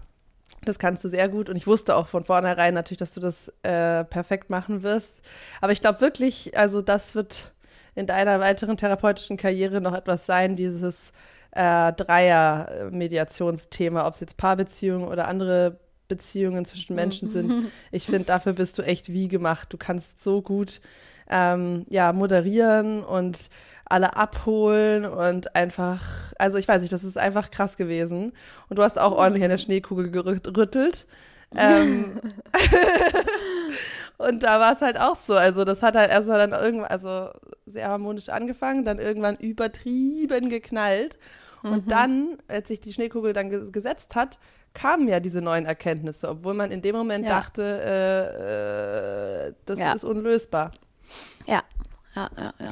das 0.65 0.79
kannst 0.79 1.03
du 1.03 1.09
sehr 1.09 1.29
gut 1.29 1.49
und 1.49 1.55
ich 1.55 1.67
wusste 1.67 1.95
auch 1.95 2.07
von 2.07 2.25
vornherein 2.25 2.73
natürlich, 2.73 2.97
dass 2.97 3.13
du 3.13 3.19
das 3.19 3.49
äh, 3.63 4.03
perfekt 4.03 4.49
machen 4.49 4.83
wirst. 4.83 5.21
Aber 5.61 5.71
ich 5.71 5.81
glaube 5.81 6.01
wirklich, 6.01 6.57
also 6.57 6.81
das 6.81 7.15
wird 7.15 7.53
in 7.95 8.05
deiner 8.05 8.39
weiteren 8.39 8.77
therapeutischen 8.77 9.37
Karriere 9.37 9.81
noch 9.81 9.93
etwas 9.93 10.25
sein, 10.25 10.55
dieses 10.55 11.11
äh, 11.51 11.93
Dreier-Mediationsthema, 11.93 14.05
ob 14.05 14.13
es 14.13 14.19
jetzt 14.19 14.37
Paarbeziehungen 14.37 15.07
oder 15.07 15.27
andere 15.27 15.79
Beziehungen 16.07 16.65
zwischen 16.65 16.95
Menschen 16.95 17.29
sind. 17.29 17.71
Ich 17.91 18.05
finde, 18.05 18.25
dafür 18.25 18.53
bist 18.53 18.77
du 18.77 18.83
echt 18.83 19.11
wie 19.11 19.27
gemacht. 19.27 19.69
Du 19.71 19.77
kannst 19.77 20.21
so 20.21 20.41
gut 20.41 20.81
ähm, 21.29 21.85
ja, 21.89 22.13
moderieren 22.13 23.03
und 23.03 23.49
alle 23.89 24.15
abholen 24.15 25.05
und 25.05 25.55
einfach, 25.55 26.33
also 26.37 26.57
ich 26.57 26.67
weiß 26.67 26.81
nicht, 26.81 26.93
das 26.93 27.03
ist 27.03 27.17
einfach 27.17 27.51
krass 27.51 27.75
gewesen. 27.75 28.33
Und 28.69 28.79
du 28.79 28.83
hast 28.83 28.99
auch 28.99 29.11
ordentlich 29.11 29.43
an 29.43 29.49
der 29.49 29.57
Schneekugel 29.57 30.11
gerüttelt. 30.11 31.07
Ähm, 31.55 32.21
und 34.19 34.43
da 34.43 34.59
war 34.59 34.73
es 34.73 34.81
halt 34.81 34.99
auch 34.99 35.17
so. 35.17 35.33
Also 35.35 35.65
das 35.65 35.81
hat 35.81 35.95
halt 35.95 36.11
erstmal 36.11 36.37
dann 36.37 36.59
irgendwann, 36.59 36.91
also 36.91 37.29
sehr 37.65 37.89
harmonisch 37.89 38.29
angefangen, 38.29 38.85
dann 38.85 38.99
irgendwann 38.99 39.35
übertrieben 39.35 40.49
geknallt. 40.49 41.17
Und 41.63 41.85
mhm. 41.85 41.89
dann, 41.89 42.37
als 42.47 42.69
sich 42.69 42.79
die 42.79 42.93
Schneekugel 42.93 43.33
dann 43.33 43.71
gesetzt 43.71 44.15
hat, 44.15 44.37
kamen 44.73 45.07
ja 45.07 45.19
diese 45.19 45.41
neuen 45.41 45.65
Erkenntnisse, 45.65 46.29
obwohl 46.29 46.53
man 46.53 46.71
in 46.71 46.81
dem 46.81 46.95
Moment 46.95 47.25
ja. 47.25 47.31
dachte, 47.31 47.63
äh, 47.63 49.47
äh, 49.47 49.53
das 49.65 49.79
ja. 49.79 49.93
ist 49.93 50.03
unlösbar. 50.03 50.71
Ja, 51.47 51.63
ja, 52.15 52.29
ja, 52.37 52.53
ja. 52.59 52.71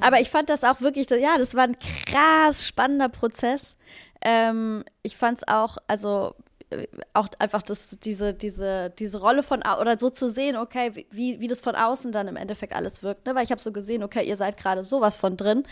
Aber 0.00 0.20
ich 0.20 0.30
fand 0.30 0.48
das 0.48 0.64
auch 0.64 0.80
wirklich, 0.80 1.08
ja, 1.10 1.38
das 1.38 1.54
war 1.54 1.64
ein 1.64 1.76
krass 1.78 2.66
spannender 2.66 3.08
Prozess. 3.08 3.76
Ähm, 4.20 4.84
ich 5.02 5.16
fand 5.16 5.38
es 5.38 5.48
auch, 5.48 5.76
also 5.86 6.34
äh, 6.70 6.86
auch 7.12 7.28
einfach 7.38 7.62
das, 7.62 7.98
diese, 8.02 8.34
diese, 8.34 8.90
diese 8.98 9.20
Rolle 9.20 9.42
von, 9.42 9.60
oder 9.80 9.98
so 9.98 10.10
zu 10.10 10.28
sehen, 10.28 10.56
okay, 10.56 11.06
wie, 11.10 11.40
wie 11.40 11.46
das 11.46 11.60
von 11.60 11.76
außen 11.76 12.10
dann 12.10 12.28
im 12.28 12.36
Endeffekt 12.36 12.74
alles 12.74 13.02
wirkt, 13.02 13.26
ne? 13.26 13.34
weil 13.34 13.44
ich 13.44 13.50
habe 13.50 13.60
so 13.60 13.72
gesehen, 13.72 14.02
okay, 14.02 14.26
ihr 14.26 14.36
seid 14.36 14.56
gerade 14.56 14.82
sowas 14.82 15.16
von 15.16 15.36
drin, 15.36 15.64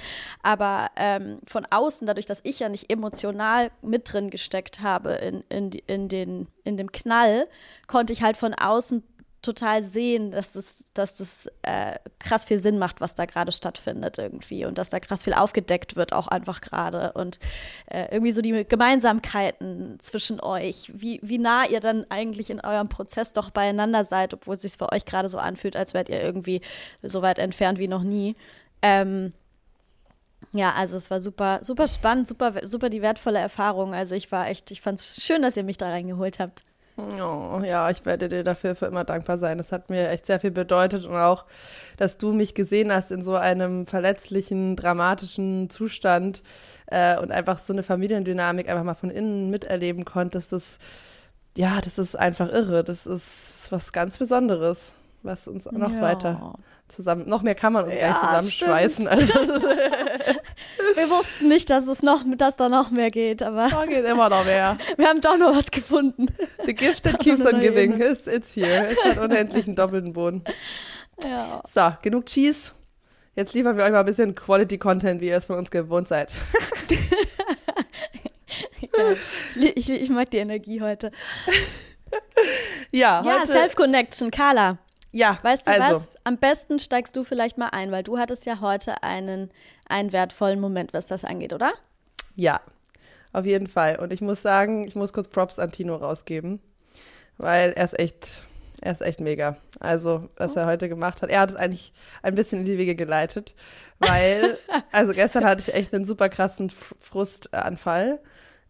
aber 0.42 0.90
ähm, 0.96 1.40
von 1.46 1.66
außen, 1.68 2.06
dadurch, 2.06 2.26
dass 2.26 2.40
ich 2.44 2.60
ja 2.60 2.68
nicht 2.68 2.92
emotional 2.92 3.70
mit 3.80 4.12
drin 4.12 4.30
gesteckt 4.30 4.80
habe 4.80 5.12
in, 5.12 5.44
in, 5.48 5.70
in, 5.86 6.08
den, 6.08 6.48
in 6.64 6.76
dem 6.76 6.92
Knall, 6.92 7.48
konnte 7.86 8.12
ich 8.12 8.22
halt 8.22 8.36
von 8.36 8.54
außen 8.54 9.02
total 9.42 9.82
sehen, 9.82 10.30
dass 10.30 10.52
das, 10.52 10.84
dass 10.94 11.16
das 11.16 11.50
äh, 11.62 11.98
krass 12.20 12.44
viel 12.44 12.58
Sinn 12.58 12.78
macht, 12.78 13.00
was 13.00 13.14
da 13.16 13.26
gerade 13.26 13.50
stattfindet 13.52 14.18
irgendwie 14.18 14.64
und 14.64 14.78
dass 14.78 14.88
da 14.88 15.00
krass 15.00 15.24
viel 15.24 15.34
aufgedeckt 15.34 15.96
wird, 15.96 16.12
auch 16.12 16.28
einfach 16.28 16.60
gerade. 16.60 17.12
Und 17.12 17.40
äh, 17.86 18.06
irgendwie 18.12 18.32
so 18.32 18.40
die 18.40 18.64
Gemeinsamkeiten 18.64 19.98
zwischen 20.00 20.40
euch, 20.40 20.90
wie, 20.94 21.18
wie 21.22 21.38
nah 21.38 21.66
ihr 21.66 21.80
dann 21.80 22.06
eigentlich 22.08 22.50
in 22.50 22.60
eurem 22.60 22.88
Prozess 22.88 23.32
doch 23.32 23.50
beieinander 23.50 24.04
seid, 24.04 24.32
obwohl 24.32 24.54
es 24.54 24.62
sich 24.62 24.72
für 24.74 24.92
euch 24.92 25.04
gerade 25.04 25.28
so 25.28 25.38
anfühlt, 25.38 25.76
als 25.76 25.92
wärt 25.92 26.08
ihr 26.08 26.22
irgendwie 26.22 26.60
so 27.02 27.20
weit 27.20 27.40
entfernt 27.40 27.78
wie 27.80 27.88
noch 27.88 28.04
nie. 28.04 28.36
Ähm, 28.80 29.32
ja, 30.52 30.72
also 30.72 30.96
es 30.96 31.10
war 31.10 31.20
super, 31.20 31.60
super 31.62 31.88
spannend, 31.88 32.28
super, 32.28 32.66
super 32.66 32.90
die 32.90 33.02
wertvolle 33.02 33.38
Erfahrung. 33.38 33.94
Also 33.94 34.14
ich 34.14 34.30
war 34.30 34.48
echt, 34.48 34.70
ich 34.70 34.80
fand 34.80 35.00
es 35.00 35.22
schön, 35.24 35.42
dass 35.42 35.56
ihr 35.56 35.64
mich 35.64 35.78
da 35.78 35.88
reingeholt 35.88 36.38
habt. 36.38 36.62
Oh, 36.96 37.62
ja, 37.64 37.88
ich 37.88 38.04
werde 38.04 38.28
dir 38.28 38.44
dafür 38.44 38.74
für 38.74 38.86
immer 38.86 39.04
dankbar 39.04 39.38
sein. 39.38 39.58
Es 39.58 39.72
hat 39.72 39.88
mir 39.88 40.10
echt 40.10 40.26
sehr 40.26 40.40
viel 40.40 40.50
bedeutet 40.50 41.04
und 41.04 41.16
auch, 41.16 41.46
dass 41.96 42.18
du 42.18 42.32
mich 42.32 42.54
gesehen 42.54 42.92
hast 42.92 43.10
in 43.10 43.24
so 43.24 43.34
einem 43.34 43.86
verletzlichen, 43.86 44.76
dramatischen 44.76 45.70
Zustand 45.70 46.42
äh, 46.86 47.18
und 47.18 47.32
einfach 47.32 47.58
so 47.58 47.72
eine 47.72 47.82
Familiendynamik 47.82 48.68
einfach 48.68 48.84
mal 48.84 48.94
von 48.94 49.10
innen 49.10 49.50
miterleben 49.50 50.04
konntest. 50.04 50.52
Das, 50.52 50.78
ja, 51.56 51.80
das 51.82 51.98
ist 51.98 52.14
einfach 52.14 52.50
irre. 52.50 52.84
Das 52.84 53.06
ist 53.06 53.68
was 53.70 53.92
ganz 53.94 54.18
Besonderes, 54.18 54.92
was 55.22 55.48
uns 55.48 55.64
noch 55.72 55.92
ja. 55.92 56.00
weiter 56.02 56.54
zusammen, 56.92 57.28
noch 57.28 57.42
mehr 57.42 57.54
kann 57.54 57.72
man 57.72 57.86
uns 57.86 57.94
ja, 57.94 58.00
gar 58.00 58.42
nicht 58.42 58.58
zusammenschweißen. 58.58 59.08
Also, 59.08 59.32
wir 60.94 61.10
wussten 61.10 61.48
nicht, 61.48 61.70
dass 61.70 61.86
es 61.86 62.02
noch, 62.02 62.22
dass 62.36 62.56
da 62.56 62.68
noch 62.68 62.90
mehr 62.90 63.10
geht, 63.10 63.42
aber. 63.42 63.68
Da 63.68 63.86
geht 63.86 64.04
immer 64.04 64.28
noch 64.28 64.44
mehr. 64.44 64.78
Wir 64.96 65.08
haben 65.08 65.20
doch 65.20 65.36
noch 65.36 65.54
was 65.54 65.70
gefunden. 65.70 66.28
The 66.64 66.74
gift 66.74 67.04
that 67.04 67.18
keeps 67.20 67.40
on 67.40 67.60
giving. 67.60 68.00
It's, 68.00 68.26
it's 68.26 68.54
here. 68.54 68.88
Es 68.88 69.04
hat 69.04 69.18
unendlichen 69.24 69.74
doppelten 69.74 70.12
Boden. 70.12 70.44
Ja. 71.24 71.62
So, 71.72 71.92
genug 72.02 72.26
Cheese. 72.26 72.72
Jetzt 73.34 73.54
liefern 73.54 73.76
wir 73.76 73.84
euch 73.84 73.92
mal 73.92 74.00
ein 74.00 74.06
bisschen 74.06 74.34
Quality 74.34 74.78
Content, 74.78 75.20
wie 75.20 75.28
ihr 75.28 75.36
es 75.36 75.46
von 75.46 75.56
uns 75.56 75.70
gewohnt 75.70 76.08
seid. 76.08 76.30
ja, 78.80 79.16
ich, 79.74 79.88
ich, 79.88 80.10
mag 80.10 80.30
die 80.30 80.38
Energie 80.38 80.82
heute. 80.82 81.10
Ja, 82.90 83.22
ja 83.24 83.46
Self-Connection, 83.46 84.30
Carla. 84.30 84.78
Ja, 85.12 85.38
weißt 85.42 85.66
du 85.66 85.70
also. 85.70 85.96
was? 85.96 86.08
Am 86.24 86.38
besten 86.38 86.78
steigst 86.78 87.16
du 87.16 87.24
vielleicht 87.24 87.58
mal 87.58 87.68
ein, 87.68 87.90
weil 87.90 88.02
du 88.02 88.18
hattest 88.18 88.46
ja 88.46 88.60
heute 88.60 89.02
einen, 89.02 89.50
einen 89.92 90.12
wertvollen 90.12 90.60
Moment, 90.60 90.92
was 90.92 91.06
das 91.06 91.24
angeht, 91.24 91.52
oder? 91.52 91.72
Ja, 92.34 92.60
auf 93.32 93.46
jeden 93.46 93.68
Fall. 93.68 93.98
Und 93.98 94.12
ich 94.12 94.20
muss 94.20 94.42
sagen, 94.42 94.86
ich 94.86 94.96
muss 94.96 95.12
kurz 95.12 95.28
Props 95.28 95.58
an 95.58 95.72
Tino 95.72 95.96
rausgeben, 95.96 96.60
weil 97.38 97.72
er 97.72 97.84
ist 97.84 97.98
echt, 97.98 98.44
er 98.80 98.92
ist 98.92 99.02
echt 99.02 99.20
mega. 99.20 99.56
Also, 99.80 100.28
was 100.36 100.56
oh. 100.56 100.60
er 100.60 100.66
heute 100.66 100.88
gemacht 100.88 101.22
hat, 101.22 101.30
er 101.30 101.40
hat 101.40 101.50
es 101.50 101.56
eigentlich 101.56 101.92
ein 102.22 102.34
bisschen 102.34 102.60
in 102.60 102.66
die 102.66 102.78
Wege 102.78 102.96
geleitet, 102.96 103.54
weil, 103.98 104.58
also 104.92 105.12
gestern 105.12 105.44
hatte 105.44 105.62
ich 105.66 105.74
echt 105.74 105.94
einen 105.94 106.04
super 106.04 106.28
krassen 106.28 106.70
Frustanfall, 106.70 108.18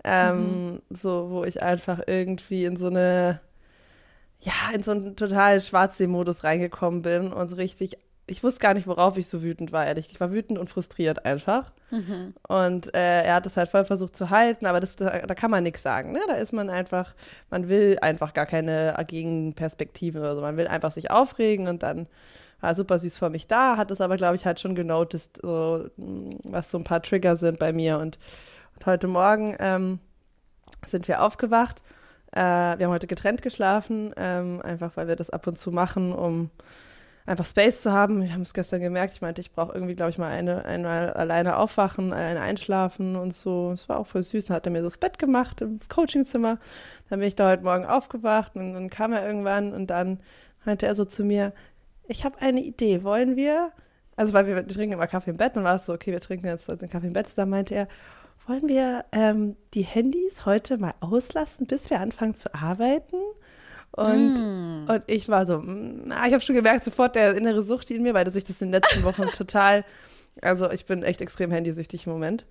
ähm, 0.05 0.73
mhm. 0.73 0.83
so, 0.91 1.31
wo 1.31 1.45
ich 1.45 1.63
einfach 1.63 2.01
irgendwie 2.07 2.65
in 2.65 2.77
so 2.77 2.89
eine 2.89 3.41
ja, 4.43 4.75
in 4.75 4.83
so 4.83 4.91
einen 4.91 5.17
total 5.17 5.61
Schwarzsee-Modus 5.61 6.43
reingekommen 6.43 7.03
bin 7.03 7.33
und 7.33 7.49
so 7.49 7.57
richtig, 7.57 7.97
ich 8.27 8.43
wusste 8.45 8.61
gar 8.61 8.75
nicht, 8.75 8.87
worauf 8.87 9.17
ich 9.17 9.27
so 9.27 9.43
wütend 9.43 9.73
war, 9.73 9.87
ehrlich. 9.87 10.09
Ich 10.11 10.21
war 10.21 10.31
wütend 10.33 10.59
und 10.59 10.69
frustriert 10.69 11.25
einfach. 11.25 11.73
Mhm. 11.91 12.35
Und 12.47 12.95
äh, 12.95 13.25
er 13.25 13.35
hat 13.35 13.47
es 13.47 13.57
halt 13.57 13.69
voll 13.69 13.85
versucht 13.85 14.17
zu 14.17 14.31
halten, 14.31 14.67
aber 14.67 14.81
das, 14.81 14.97
da, 14.97 15.27
da 15.27 15.35
kann 15.35 15.51
man 15.51 15.65
nichts 15.65 15.83
sagen. 15.83 16.13
Ne? 16.13 16.21
Da 16.29 16.35
ist 16.35 16.53
man 16.53 16.71
einfach, 16.71 17.15
man 17.51 17.69
will 17.69 17.99
einfach 18.01 18.33
gar 18.33 18.47
keine 18.47 18.95
Gegenperspektive 19.07 20.21
oder 20.21 20.37
so. 20.37 20.41
Man 20.41 20.57
will 20.57 20.69
einfach 20.69 20.93
sich 20.93 21.11
aufregen 21.11 21.69
und 21.69 21.83
dann 21.83 22.07
war 22.61 22.75
super 22.77 23.01
süß 23.01 23.19
vor 23.19 23.31
mich 23.31 23.49
da, 23.49 23.77
hat 23.77 23.91
es 23.91 24.01
aber, 24.01 24.17
glaube 24.17 24.37
ich, 24.37 24.47
halt 24.47 24.61
schon 24.61 24.77
genoticed, 24.77 25.41
so, 25.43 25.91
was 25.97 26.71
so 26.71 26.79
ein 26.79 26.85
paar 26.85 27.03
Trigger 27.03 27.37
sind 27.37 27.59
bei 27.59 27.73
mir. 27.73 27.99
Und, 27.99 28.19
und 28.77 28.87
heute 28.87 29.09
Morgen 29.09 29.57
ähm, 29.59 29.99
sind 30.87 31.09
wir 31.09 31.23
aufgewacht 31.23 31.83
äh, 32.33 32.39
wir 32.79 32.87
haben 32.87 32.93
heute 32.93 33.07
getrennt 33.07 33.43
geschlafen, 33.43 34.13
ähm, 34.17 34.61
einfach 34.63 34.97
weil 34.97 35.07
wir 35.07 35.17
das 35.17 35.31
ab 35.31 35.47
und 35.47 35.59
zu 35.59 35.71
machen, 35.71 36.13
um 36.13 36.51
einfach 37.27 37.45
Space 37.45 37.83
zu 37.83 37.93
haben. 37.93 38.23
Wir 38.23 38.33
haben 38.33 38.43
es 38.43 38.55
gestern 38.55 38.81
gemerkt. 38.81 39.15
Ich 39.15 39.23
meinte, 39.23 39.41
ich 39.41 39.53
brauche 39.53 39.73
irgendwie, 39.73 39.95
glaube 39.95 40.11
ich, 40.11 40.19
mal 40.19 40.31
eine, 40.31 40.65
einmal 40.65 41.13
alleine 41.13 41.57
aufwachen, 41.57 42.13
alleine 42.13 42.41
einschlafen 42.41 43.17
und 43.17 43.35
so. 43.35 43.73
Es 43.73 43.89
war 43.89 43.99
auch 43.99 44.07
voll 44.07 44.23
süß. 44.23 44.47
Dann 44.47 44.57
hat 44.57 44.67
er 44.67 44.73
mir 44.73 44.81
so 44.81 44.89
das 44.89 44.99
Bett 44.99 45.19
gemacht 45.19 45.61
im 45.61 45.79
Coachingzimmer. 45.89 46.59
Dann 47.09 47.19
bin 47.19 47.29
ich 47.29 47.37
da 47.37 47.51
heute 47.51 47.63
Morgen 47.63 47.87
aufgewacht 47.87 48.57
und 48.57 48.73
dann 48.73 48.91
kam 48.91 49.13
er 49.13 49.27
irgendwann 49.27 49.73
und 49.73 49.89
dann 49.89 50.21
meinte 50.65 50.87
er 50.87 50.95
so 50.95 51.05
zu 51.05 51.25
mir, 51.25 51.53
ich 52.09 52.25
habe 52.25 52.41
eine 52.41 52.61
Idee. 52.61 53.05
Wollen 53.05 53.37
wir? 53.37 53.73
Also, 54.17 54.35
weil 54.35 54.47
wir, 54.47 54.67
trinken 54.67 54.93
immer 54.93 55.07
Kaffee 55.07 55.31
im 55.31 55.37
Bett 55.37 55.57
und 55.57 55.65
war 55.65 55.77
es 55.77 55.87
so, 55.87 55.95
okay, 55.95 56.13
wir 56.13 56.21
trinken 56.21 56.47
jetzt 56.47 56.69
den 56.69 56.91
Kaffee 56.91 57.07
im 57.07 57.13
Bett. 57.13 57.29
Da 57.37 57.47
meinte 57.47 57.75
er, 57.75 57.89
wollen 58.47 58.69
wir 58.69 59.05
ähm, 59.13 59.57
die 59.75 59.83
Handys 59.83 60.45
heute 60.45 60.77
mal 60.77 60.95
auslassen, 61.01 61.67
bis 61.67 61.91
wir 61.91 62.01
anfangen 62.01 62.35
zu 62.35 62.53
arbeiten? 62.55 63.17
Und, 63.93 64.35
mm. 64.35 64.91
und 64.91 65.03
ich 65.07 65.29
war 65.29 65.47
so, 65.47 65.59
na, 65.59 66.25
mm, 66.25 66.27
ich 66.27 66.33
habe 66.33 66.41
schon 66.41 66.55
gemerkt, 66.55 66.85
sofort 66.85 67.15
der 67.15 67.37
innere 67.37 67.63
Sucht 67.63 67.91
in 67.91 68.03
mir, 68.03 68.15
weil 68.15 68.31
sich 68.33 68.45
das 68.45 68.61
in 68.61 68.69
den 68.69 68.81
letzten 68.81 69.05
Wochen 69.05 69.27
total, 69.37 69.85
also 70.41 70.71
ich 70.71 70.87
bin 70.87 71.03
echt 71.03 71.21
extrem 71.21 71.51
handysüchtig 71.51 72.07
im 72.07 72.13
Moment. 72.13 72.47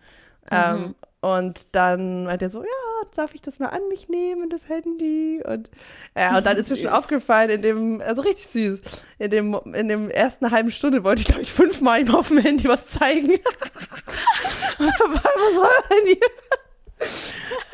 Mhm. 0.49 0.57
Ähm, 0.57 0.95
und 1.21 1.67
dann 1.73 2.25
meinte 2.25 2.45
er 2.45 2.49
so, 2.49 2.63
ja, 2.63 3.07
darf 3.15 3.35
ich 3.35 3.41
das 3.41 3.59
mal 3.59 3.67
an 3.67 3.87
mich 3.89 4.09
nehmen, 4.09 4.49
das 4.49 4.69
Handy? 4.69 5.41
Und, 5.45 5.69
ja, 6.17 6.37
und 6.37 6.45
dann 6.45 6.57
ist 6.57 6.69
mir 6.69 6.75
schon 6.77 6.89
aufgefallen, 6.89 7.49
in 7.49 7.61
dem, 7.61 8.01
also 8.01 8.21
richtig 8.21 8.47
süß, 8.47 8.79
in 9.19 9.29
dem, 9.29 9.59
in 9.73 9.87
dem 9.87 10.09
ersten 10.09 10.49
halben 10.49 10.71
Stunde 10.71 11.03
wollte 11.03 11.21
ich, 11.21 11.27
glaube 11.27 11.43
ich, 11.43 11.51
fünfmal 11.51 12.01
ihm 12.01 12.13
auf 12.13 12.29
dem 12.29 12.39
Handy 12.39 12.67
was 12.67 12.87
zeigen. 12.87 13.29
und 14.79 14.91
dann 14.99 15.13
war 15.13 15.31
immer 15.35 15.55
so 15.55 15.61
ein 15.61 15.97
Handy. 15.97 16.19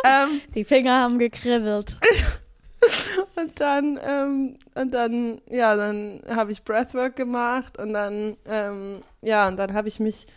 ähm, 0.03 0.41
Die 0.53 0.65
Finger 0.65 1.01
haben 1.01 1.19
gekribbelt. 1.19 1.95
und 3.35 3.59
dann, 3.59 3.99
ähm, 4.07 4.57
und 4.75 4.93
dann, 4.93 5.41
ja, 5.49 5.75
dann 5.75 6.21
habe 6.29 6.51
ich 6.51 6.63
Breathwork 6.63 7.15
gemacht 7.15 7.77
und 7.79 7.93
dann, 7.93 8.37
ähm, 8.45 9.01
ja, 9.21 9.47
und 9.47 9.57
dann 9.57 9.73
habe 9.73 9.87
ich 9.87 9.99
mich 9.99 10.27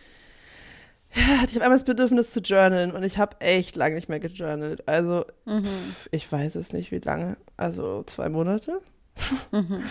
ja, 1.12 1.40
hatte 1.40 1.50
ich 1.50 1.56
auf 1.56 1.62
einmal 1.62 1.78
das 1.78 1.84
Bedürfnis 1.84 2.30
zu 2.30 2.40
journalen 2.40 2.92
und 2.92 3.02
ich 3.02 3.18
habe 3.18 3.40
echt 3.40 3.74
lange 3.74 3.96
nicht 3.96 4.08
mehr 4.08 4.20
gejournalt. 4.20 4.86
Also, 4.86 5.24
mhm. 5.44 5.64
pf, 5.64 6.08
ich 6.12 6.30
weiß 6.30 6.54
es 6.54 6.72
nicht, 6.72 6.92
wie 6.92 6.98
lange. 6.98 7.36
Also 7.56 8.02
zwei 8.04 8.28
Monate. 8.28 8.80
Mhm. 9.50 9.82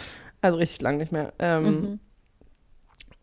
Also 0.42 0.58
richtig 0.58 0.82
lang 0.82 0.98
nicht 0.98 1.12
mehr. 1.12 1.34
Ähm, 1.38 1.64
mhm. 1.64 2.00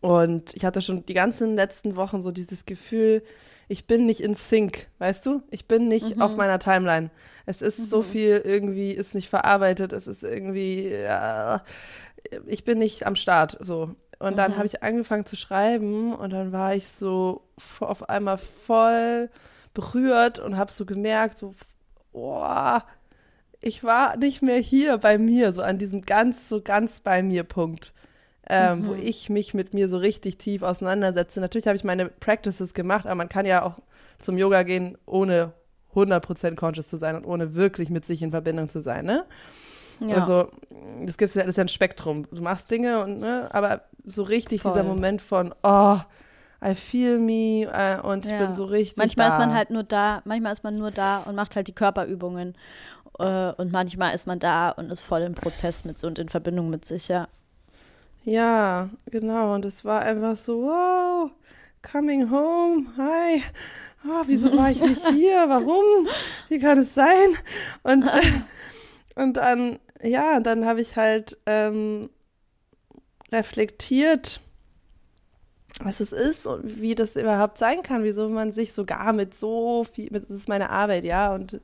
Und 0.01 0.55
ich 0.55 0.63
hatte 0.63 0.83
schon 0.83 1.03
die 1.05 1.15
ganzen 1.15 1.55
letzten 1.55 1.95
Wochen 1.95 2.21
so 2.21 2.29
dieses 2.31 2.65
Gefühl, 2.65 3.23
ich 3.67 3.85
bin 3.85 4.05
nicht 4.05 4.21
in 4.21 4.35
Sync, 4.35 4.87
weißt 4.99 5.25
du? 5.25 5.41
Ich 5.51 5.67
bin 5.67 5.87
nicht 5.87 6.15
mhm. 6.15 6.21
auf 6.21 6.35
meiner 6.35 6.59
Timeline. 6.59 7.09
Es 7.45 7.61
ist 7.61 7.89
so 7.89 7.99
mhm. 7.99 8.03
viel 8.03 8.41
irgendwie, 8.43 8.91
ist 8.91 9.15
nicht 9.15 9.29
verarbeitet, 9.29 9.93
es 9.93 10.07
ist 10.07 10.23
irgendwie, 10.23 10.87
ja, 10.89 11.63
ich 12.45 12.63
bin 12.63 12.79
nicht 12.79 13.05
am 13.05 13.15
Start, 13.15 13.57
so. 13.59 13.95
Und 14.19 14.37
dann 14.37 14.51
mhm. 14.51 14.57
habe 14.57 14.65
ich 14.65 14.83
angefangen 14.83 15.25
zu 15.25 15.35
schreiben 15.35 16.15
und 16.15 16.31
dann 16.31 16.51
war 16.51 16.75
ich 16.75 16.87
so 16.87 17.43
auf 17.79 18.09
einmal 18.09 18.37
voll 18.37 19.29
berührt 19.73 20.39
und 20.39 20.57
habe 20.57 20.71
so 20.71 20.85
gemerkt, 20.85 21.37
so, 21.37 21.53
boah, 22.11 22.83
ich 23.59 23.83
war 23.83 24.17
nicht 24.17 24.41
mehr 24.41 24.59
hier 24.59 24.97
bei 24.97 25.17
mir, 25.17 25.53
so 25.53 25.61
an 25.61 25.77
diesem 25.77 26.01
ganz, 26.01 26.49
so 26.49 26.61
ganz 26.61 27.01
bei 27.01 27.21
mir 27.21 27.43
Punkt, 27.43 27.93
ähm, 28.49 28.79
mhm. 28.79 28.87
wo 28.87 28.93
ich 28.93 29.29
mich 29.29 29.53
mit 29.53 29.73
mir 29.73 29.89
so 29.89 29.97
richtig 29.97 30.37
tief 30.37 30.63
auseinandersetze. 30.63 31.41
Natürlich 31.41 31.67
habe 31.67 31.75
ich 31.75 31.83
meine 31.83 32.07
Practices 32.07 32.73
gemacht, 32.73 33.05
aber 33.05 33.15
man 33.15 33.29
kann 33.29 33.45
ja 33.45 33.63
auch 33.63 33.79
zum 34.19 34.37
Yoga 34.37 34.63
gehen, 34.63 34.97
ohne 35.05 35.53
100% 35.95 36.55
conscious 36.55 36.87
zu 36.87 36.97
sein 36.97 37.15
und 37.15 37.25
ohne 37.25 37.55
wirklich 37.55 37.89
mit 37.89 38.05
sich 38.05 38.21
in 38.21 38.31
Verbindung 38.31 38.69
zu 38.69 38.81
sein, 38.81 39.05
ne? 39.05 39.25
Ja. 39.99 40.17
Also, 40.17 40.51
das 41.05 41.17
gibt 41.17 41.33
ja, 41.33 41.41
das 41.41 41.49
ist 41.49 41.57
ja 41.57 41.63
ein 41.63 41.69
Spektrum. 41.69 42.27
Du 42.31 42.41
machst 42.41 42.69
Dinge 42.69 43.03
und, 43.03 43.17
ne, 43.17 43.49
aber 43.51 43.81
so 44.05 44.21
richtig 44.23 44.61
Voll. 44.61 44.73
dieser 44.73 44.83
Moment 44.83 45.23
von, 45.23 45.53
oh, 45.63 45.97
I 46.63 46.75
feel 46.75 47.19
me 47.19 47.67
äh, 47.71 47.99
und 48.01 48.25
ja. 48.25 48.31
ich 48.31 48.37
bin 48.37 48.53
so 48.53 48.65
richtig. 48.65 48.97
Manchmal 48.97 49.29
da. 49.29 49.33
ist 49.33 49.39
man 49.39 49.53
halt 49.53 49.69
nur 49.71 49.83
da, 49.83 50.21
manchmal 50.25 50.51
ist 50.51 50.63
man 50.63 50.75
nur 50.75 50.91
da 50.91 51.19
und 51.19 51.35
macht 51.35 51.55
halt 51.55 51.67
die 51.67 51.73
Körperübungen. 51.73 52.55
Äh, 53.19 53.51
und 53.53 53.71
manchmal 53.71 54.13
ist 54.13 54.27
man 54.27 54.39
da 54.39 54.69
und 54.69 54.91
ist 54.91 54.99
voll 54.99 55.21
im 55.21 55.35
Prozess 55.35 55.85
mit 55.85 56.03
und 56.03 56.19
in 56.19 56.29
Verbindung 56.29 56.69
mit 56.69 56.85
sich, 56.85 57.07
ja. 57.07 57.27
Ja, 58.27 58.89
genau. 59.05 59.55
Und 59.55 59.63
es 59.63 59.85
war 59.85 60.01
einfach 60.01 60.35
so, 60.35 60.63
wow, 60.63 61.31
coming 61.81 62.29
home, 62.29 62.85
hi. 62.97 63.41
Oh, 64.05 64.23
wieso 64.25 64.55
war 64.57 64.69
ich 64.69 64.81
nicht 64.81 65.07
hier? 65.13 65.45
Warum? 65.47 66.09
Wie 66.49 66.59
kann 66.59 66.77
es 66.77 66.93
sein? 66.93 67.37
Und, 67.83 68.11
und 69.15 69.37
dann 69.37 69.79
ja, 70.03 70.41
dann 70.41 70.65
habe 70.65 70.81
ich 70.81 70.97
halt 70.97 71.37
ähm, 71.45 72.09
reflektiert, 73.31 74.41
was 75.83 75.99
es 75.99 76.11
ist 76.11 76.47
und 76.47 76.81
wie 76.81 76.95
das 76.95 77.15
überhaupt 77.15 77.57
sein 77.57 77.83
kann, 77.83 78.03
wieso 78.03 78.29
man 78.29 78.51
sich 78.51 78.73
sogar 78.73 79.13
mit 79.13 79.35
so 79.35 79.83
viel, 79.83 80.09
mit, 80.11 80.29
das 80.29 80.37
ist 80.37 80.49
meine 80.49 80.69
Arbeit, 80.69 81.05
ja, 81.05 81.33
und 81.33 81.61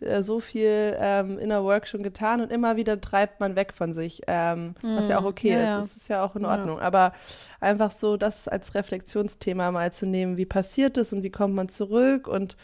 äh, 0.00 0.22
so 0.22 0.40
viel 0.40 0.96
ähm, 0.98 1.38
Inner 1.38 1.62
Work 1.62 1.86
schon 1.86 2.02
getan 2.02 2.40
und 2.40 2.50
immer 2.50 2.76
wieder 2.76 3.00
treibt 3.00 3.40
man 3.40 3.56
weg 3.56 3.74
von 3.74 3.92
sich, 3.92 4.22
ähm, 4.26 4.74
mm, 4.82 4.96
was 4.96 5.08
ja 5.08 5.18
auch 5.18 5.22
mhm. 5.22 5.28
okay 5.28 5.52
ja, 5.52 5.80
ist, 5.80 5.84
das 5.84 5.96
ist 5.96 6.08
ja 6.08 6.24
auch 6.24 6.36
in 6.36 6.46
Ordnung, 6.46 6.78
ja. 6.78 6.84
aber 6.84 7.12
einfach 7.60 7.90
so 7.90 8.16
das 8.16 8.48
als 8.48 8.74
Reflexionsthema 8.74 9.70
mal 9.70 9.92
zu 9.92 10.06
nehmen, 10.06 10.36
wie 10.38 10.46
passiert 10.46 10.96
es 10.96 11.12
und 11.12 11.22
wie 11.22 11.30
kommt 11.30 11.54
man 11.54 11.68
zurück 11.68 12.28
und 12.28 12.56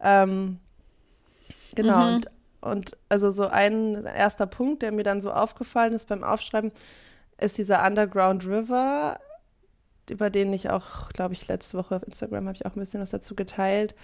ähm, 0.00 0.58
genau, 1.74 1.98
mhm. 2.02 2.14
und, 2.14 2.30
und 2.60 2.98
also 3.08 3.32
so 3.32 3.46
ein 3.46 4.04
erster 4.04 4.46
Punkt, 4.46 4.82
der 4.82 4.92
mir 4.92 5.04
dann 5.04 5.22
so 5.22 5.32
aufgefallen 5.32 5.94
ist 5.94 6.08
beim 6.08 6.22
Aufschreiben, 6.22 6.70
ist 7.38 7.56
dieser 7.56 7.84
Underground 7.84 8.46
River, 8.46 9.18
über 10.10 10.30
den 10.30 10.52
ich 10.52 10.70
auch, 10.70 11.08
glaube 11.10 11.34
ich, 11.34 11.48
letzte 11.48 11.78
Woche 11.78 11.96
auf 11.96 12.02
Instagram 12.02 12.46
habe 12.46 12.56
ich 12.56 12.66
auch 12.66 12.74
ein 12.74 12.80
bisschen 12.80 13.00
was 13.00 13.10
dazu 13.10 13.34
geteilt. 13.34 13.94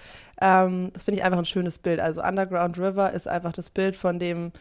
Ähm, 0.40 0.90
das 0.92 1.04
finde 1.04 1.18
ich 1.18 1.24
einfach 1.24 1.38
ein 1.38 1.44
schönes 1.44 1.78
Bild. 1.78 2.00
Also 2.00 2.22
Underground 2.22 2.78
River 2.78 3.12
ist 3.12 3.28
einfach 3.28 3.52
das 3.52 3.70
Bild 3.70 3.96
von 3.96 4.18
dem 4.18 4.52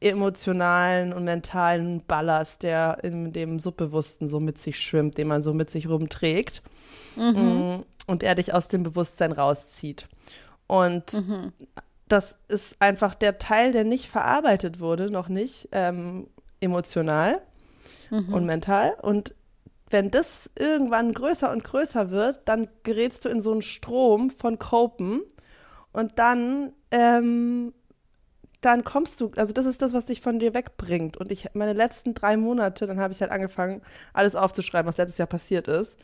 emotionalen 0.00 1.12
und 1.12 1.24
mentalen 1.24 2.02
Ballast, 2.06 2.62
der 2.62 2.98
in 3.02 3.32
dem 3.32 3.58
Subbewussten 3.58 4.28
so 4.28 4.40
mit 4.40 4.58
sich 4.58 4.80
schwimmt, 4.80 5.18
den 5.18 5.28
man 5.28 5.42
so 5.42 5.52
mit 5.52 5.68
sich 5.68 5.88
rumträgt 5.88 6.62
mhm. 7.16 7.32
Mm, 7.32 7.84
und 8.06 8.22
er 8.22 8.34
dich 8.34 8.54
aus 8.54 8.68
dem 8.68 8.82
Bewusstsein 8.82 9.32
rauszieht. 9.32 10.08
Und 10.66 11.12
mhm. 11.12 11.52
das 12.08 12.36
ist 12.48 12.76
einfach 12.80 13.14
der 13.14 13.38
Teil, 13.38 13.72
der 13.72 13.84
nicht 13.84 14.06
verarbeitet 14.06 14.80
wurde, 14.80 15.10
noch 15.10 15.28
nicht 15.28 15.68
ähm, 15.72 16.28
emotional 16.60 17.42
mhm. 18.10 18.32
und 18.32 18.46
mental. 18.46 18.94
Und 19.02 19.34
wenn 19.90 20.10
das 20.10 20.50
irgendwann 20.58 21.12
größer 21.12 21.50
und 21.50 21.64
größer 21.64 22.10
wird, 22.10 22.48
dann 22.48 22.68
gerätst 22.84 23.24
du 23.24 23.28
in 23.28 23.40
so 23.40 23.52
einen 23.52 23.62
Strom 23.62 24.30
von 24.30 24.58
Copen 24.58 25.22
und 25.92 26.18
dann, 26.18 26.72
ähm, 26.92 27.74
dann 28.60 28.84
kommst 28.84 29.20
du, 29.20 29.32
also 29.36 29.52
das 29.52 29.66
ist 29.66 29.82
das, 29.82 29.92
was 29.92 30.06
dich 30.06 30.20
von 30.20 30.38
dir 30.38 30.54
wegbringt. 30.54 31.16
Und 31.16 31.32
ich, 31.32 31.46
meine 31.54 31.72
letzten 31.72 32.14
drei 32.14 32.36
Monate, 32.36 32.86
dann 32.86 33.00
habe 33.00 33.12
ich 33.12 33.20
halt 33.20 33.32
angefangen, 33.32 33.82
alles 34.12 34.36
aufzuschreiben, 34.36 34.88
was 34.88 34.98
letztes 34.98 35.18
Jahr 35.18 35.28
passiert 35.28 35.66
ist 35.66 35.96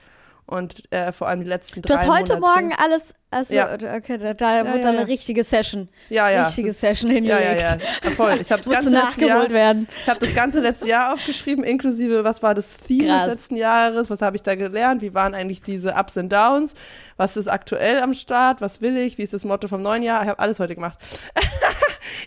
und 0.47 0.91
äh, 0.93 1.13
vor 1.13 1.29
allem 1.29 1.41
die 1.41 1.49
letzten 1.49 1.83
drei 1.83 1.95
Monate. 1.95 2.07
Du 2.07 2.13
hast 2.13 2.21
heute 2.21 2.41
Monate. 2.41 2.63
Morgen 2.63 2.75
alles, 2.81 3.15
also, 3.31 3.53
ja. 3.53 3.75
okay, 3.75 4.19
da, 4.19 4.35
da 4.35 4.57
ja, 4.59 4.65
wird 4.65 4.77
ja, 4.77 4.83
dann 4.83 4.97
eine 4.97 5.09
richtige 5.09 5.43
Session. 5.43 5.89
Ja, 6.09 6.31
ja. 6.31 6.45
Richtige 6.45 6.69
das, 6.69 6.81
Session 6.81 7.11
hingelegt. 7.11 7.63
Ja, 7.63 7.77
ja, 7.77 7.79
ja. 8.05 8.11
Voll. 8.13 8.39
Ich 8.41 8.53
habe 8.53 8.63
das 8.65 8.73
ganze 8.73 8.91
letzte 8.91 9.27
Jahr, 9.27 9.51
werden. 9.51 9.89
ich 10.03 10.09
habe 10.09 10.21
das 10.25 10.35
ganze 10.35 10.61
letzte 10.61 10.89
Jahr 10.89 11.13
aufgeschrieben, 11.13 11.65
inklusive 11.65 12.23
was 12.23 12.43
war 12.43 12.55
das 12.55 12.77
Theme 12.77 13.09
Krass. 13.09 13.25
des 13.25 13.33
letzten 13.33 13.57
Jahres, 13.57 14.09
was 14.09 14.23
habe 14.23 14.37
ich 14.37 14.43
da 14.43 14.55
gelernt, 14.55 15.03
wie 15.03 15.13
waren 15.15 15.35
eigentlich 15.35 15.61
diese 15.63 15.95
Ups 15.95 16.17
und 16.17 16.33
Downs, 16.33 16.75
was 17.17 17.37
ist 17.37 17.49
aktuell 17.49 18.01
am 18.01 18.15
Start, 18.15 18.61
was 18.61 18.81
will 18.81 18.97
ich, 18.97 19.19
wie 19.19 19.23
ist 19.23 19.33
das 19.33 19.45
Motto 19.45 19.67
vom 19.67 19.83
neuen 19.83 20.05
Jahr, 20.05 20.23
ich 20.23 20.29
habe 20.29 20.39
alles 20.39 20.61
heute 20.61 20.77
gemacht. 20.77 20.99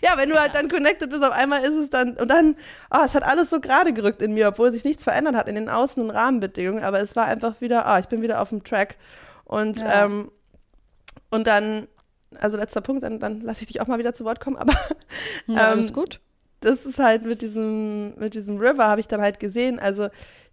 ja, 0.02 0.16
wenn 0.16 0.28
du 0.28 0.38
halt 0.38 0.54
dann 0.54 0.68
connected 0.68 1.10
bist, 1.10 1.22
auf 1.22 1.32
einmal 1.32 1.62
ist 1.62 1.74
es 1.74 1.90
dann, 1.90 2.16
und 2.16 2.28
dann, 2.28 2.56
oh, 2.90 3.02
es 3.04 3.14
hat 3.14 3.22
alles 3.22 3.50
so 3.50 3.60
gerade 3.60 3.92
gerückt 3.92 4.22
in 4.22 4.32
mir, 4.32 4.48
obwohl 4.48 4.72
sich 4.72 4.84
nichts 4.84 5.04
verändert 5.04 5.34
hat 5.34 5.48
in 5.48 5.54
den 5.54 5.68
Außen- 5.68 6.00
und 6.00 6.10
Rahmenbedingungen, 6.10 6.84
aber 6.84 7.00
es 7.00 7.16
war 7.16 7.26
einfach 7.26 7.60
wieder, 7.60 7.86
ah, 7.86 7.96
oh, 7.96 8.00
ich 8.00 8.08
bin 8.08 8.22
wieder 8.22 8.40
auf 8.40 8.50
dem 8.50 8.64
Track. 8.64 8.96
Und, 9.44 9.80
ja. 9.80 10.04
ähm, 10.04 10.30
und 11.30 11.46
dann, 11.46 11.88
also 12.38 12.56
letzter 12.56 12.80
Punkt, 12.80 13.02
dann, 13.02 13.18
dann 13.18 13.40
lasse 13.40 13.62
ich 13.62 13.68
dich 13.68 13.80
auch 13.80 13.86
mal 13.86 13.98
wieder 13.98 14.14
zu 14.14 14.24
Wort 14.24 14.40
kommen, 14.40 14.56
aber 14.58 14.74
ja, 15.46 15.54
ähm, 15.54 15.58
alles 15.58 15.92
gut. 15.92 16.20
Das 16.60 16.84
ist 16.84 16.98
halt 16.98 17.24
mit 17.24 17.40
diesem, 17.40 18.14
mit 18.18 18.34
diesem 18.34 18.58
River 18.58 18.86
habe 18.86 19.00
ich 19.00 19.08
dann 19.08 19.22
halt 19.22 19.40
gesehen, 19.40 19.78
also 19.78 20.08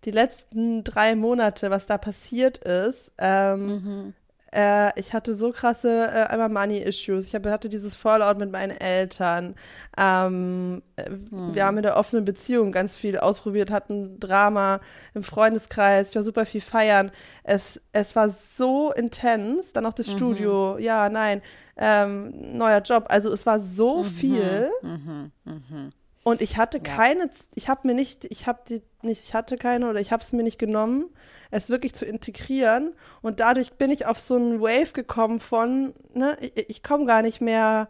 die 0.05 0.11
letzten 0.11 0.83
drei 0.83 1.15
Monate, 1.15 1.69
was 1.69 1.85
da 1.85 1.97
passiert 1.97 2.59
ist, 2.59 3.11
ähm, 3.17 3.67
mhm. 3.67 4.13
Äh, 4.57 4.99
ich 4.99 5.13
hatte 5.13 5.35
so 5.35 5.51
krasse 5.51 6.07
äh, 6.07 6.23
einmal 6.23 6.49
Money-Issues. 6.49 7.27
Ich 7.27 7.35
hab, 7.35 7.45
hatte 7.45 7.69
dieses 7.69 7.95
Fallout 7.95 8.39
mit 8.39 8.51
meinen 8.51 8.71
Eltern. 8.71 9.53
Ähm, 9.95 10.81
hm. 10.99 11.53
Wir 11.53 11.65
haben 11.65 11.77
in 11.77 11.83
der 11.83 11.95
offenen 11.95 12.25
Beziehung 12.25 12.71
ganz 12.71 12.97
viel 12.97 13.19
ausprobiert, 13.19 13.69
hatten 13.69 14.19
Drama 14.19 14.79
im 15.13 15.21
Freundeskreis. 15.21 16.09
Ich 16.09 16.15
war 16.15 16.23
super 16.23 16.45
viel 16.45 16.61
feiern. 16.61 17.11
Es, 17.43 17.79
es 17.91 18.15
war 18.15 18.31
so 18.31 18.91
intens. 18.93 19.73
Dann 19.73 19.85
auch 19.85 19.93
das 19.93 20.07
mhm. 20.07 20.11
Studio. 20.13 20.77
Ja, 20.79 21.07
nein. 21.09 21.43
Ähm, 21.77 22.57
neuer 22.57 22.81
Job. 22.81 23.05
Also 23.09 23.31
es 23.31 23.45
war 23.45 23.59
so 23.59 23.99
mhm. 23.99 24.05
viel. 24.05 24.69
Mhm. 24.81 25.31
mhm. 25.45 25.91
Und 26.27 26.41
ich 26.41 26.57
hatte 26.57 26.79
ja. 26.79 26.83
keine, 26.83 27.29
ich 27.55 27.69
habe 27.69 27.87
mir 27.87 27.93
nicht, 27.93 28.25
ich 28.25 28.47
habe 28.47 28.59
die 28.67 28.81
nicht, 29.01 29.23
ich 29.23 29.33
hatte 29.33 29.55
keine 29.55 29.89
oder 29.89 30.01
ich 30.01 30.11
habe 30.11 30.21
es 30.21 30.33
mir 30.33 30.43
nicht 30.43 30.59
genommen, 30.59 31.05
es 31.51 31.69
wirklich 31.69 31.95
zu 31.95 32.03
integrieren. 32.03 32.93
Und 33.21 33.39
dadurch 33.39 33.75
bin 33.75 33.91
ich 33.91 34.05
auf 34.05 34.19
so 34.19 34.35
einen 34.35 34.59
Wave 34.59 34.91
gekommen 34.91 35.39
von, 35.39 35.93
ne, 36.13 36.35
ich, 36.41 36.69
ich 36.69 36.83
komme 36.83 37.05
gar 37.05 37.21
nicht 37.21 37.39
mehr 37.39 37.87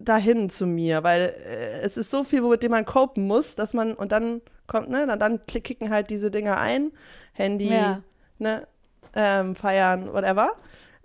dahin 0.00 0.50
zu 0.50 0.66
mir, 0.66 1.04
weil 1.04 1.32
äh, 1.46 1.80
es 1.82 1.96
ist 1.96 2.10
so 2.10 2.24
viel, 2.24 2.42
mit 2.42 2.64
dem 2.64 2.72
man 2.72 2.84
copen 2.84 3.28
muss, 3.28 3.54
dass 3.54 3.72
man, 3.72 3.94
und 3.94 4.10
dann 4.10 4.42
kommt, 4.66 4.88
ne, 4.88 5.06
dann, 5.06 5.20
dann 5.20 5.40
kicken 5.46 5.90
halt 5.90 6.10
diese 6.10 6.32
Dinger 6.32 6.56
ein, 6.58 6.90
Handy, 7.34 7.70
ja. 7.70 8.02
ne, 8.38 8.66
ähm, 9.14 9.54
feiern, 9.54 10.12
whatever. 10.12 10.56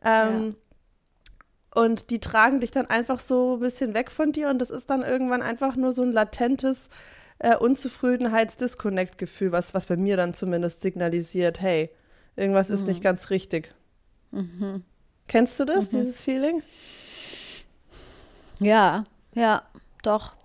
Ähm, 0.04 0.56
ja. 0.56 0.63
Und 1.74 2.10
die 2.12 2.20
tragen 2.20 2.60
dich 2.60 2.72
dann 2.72 2.88
einfach 2.88 3.20
so 3.20 3.56
ein 3.56 3.60
bisschen 3.60 3.94
weg 3.94 4.12
von 4.12 4.32
dir 4.32 4.50
und 4.50 4.60
das 4.60 4.70
ist 4.70 4.90
dann 4.90 5.02
irgendwann 5.02 5.42
einfach 5.42 5.76
nur 5.76 5.92
so 5.92 6.04
ein 6.04 6.14
latentes 6.14 6.90
äh, 7.40 7.56
Unzufriedenheits-Disconnect-Gefühl, 7.56 9.52
was, 9.52 9.74
was 9.74 9.88
bei 9.88 9.98
mir 9.98 10.16
dann 10.16 10.34
zumindest 10.34 10.82
signalisiert, 10.82 11.60
hey, 11.60 11.90
irgendwas 12.36 12.70
mhm. 12.70 12.76
ist 12.76 12.88
nicht 12.88 13.00
mhm. 13.00 13.04
ganz 13.04 13.30
richtig. 13.32 13.74
Mhm. 14.32 14.84
Kennst 15.28 15.60
du 15.60 15.66
das, 15.66 15.92
mhm. 15.92 15.98
dieses 15.98 16.22
Feeling? 16.22 16.62
Ja, 18.60 19.06
ja, 19.34 19.64
doch 20.04 20.36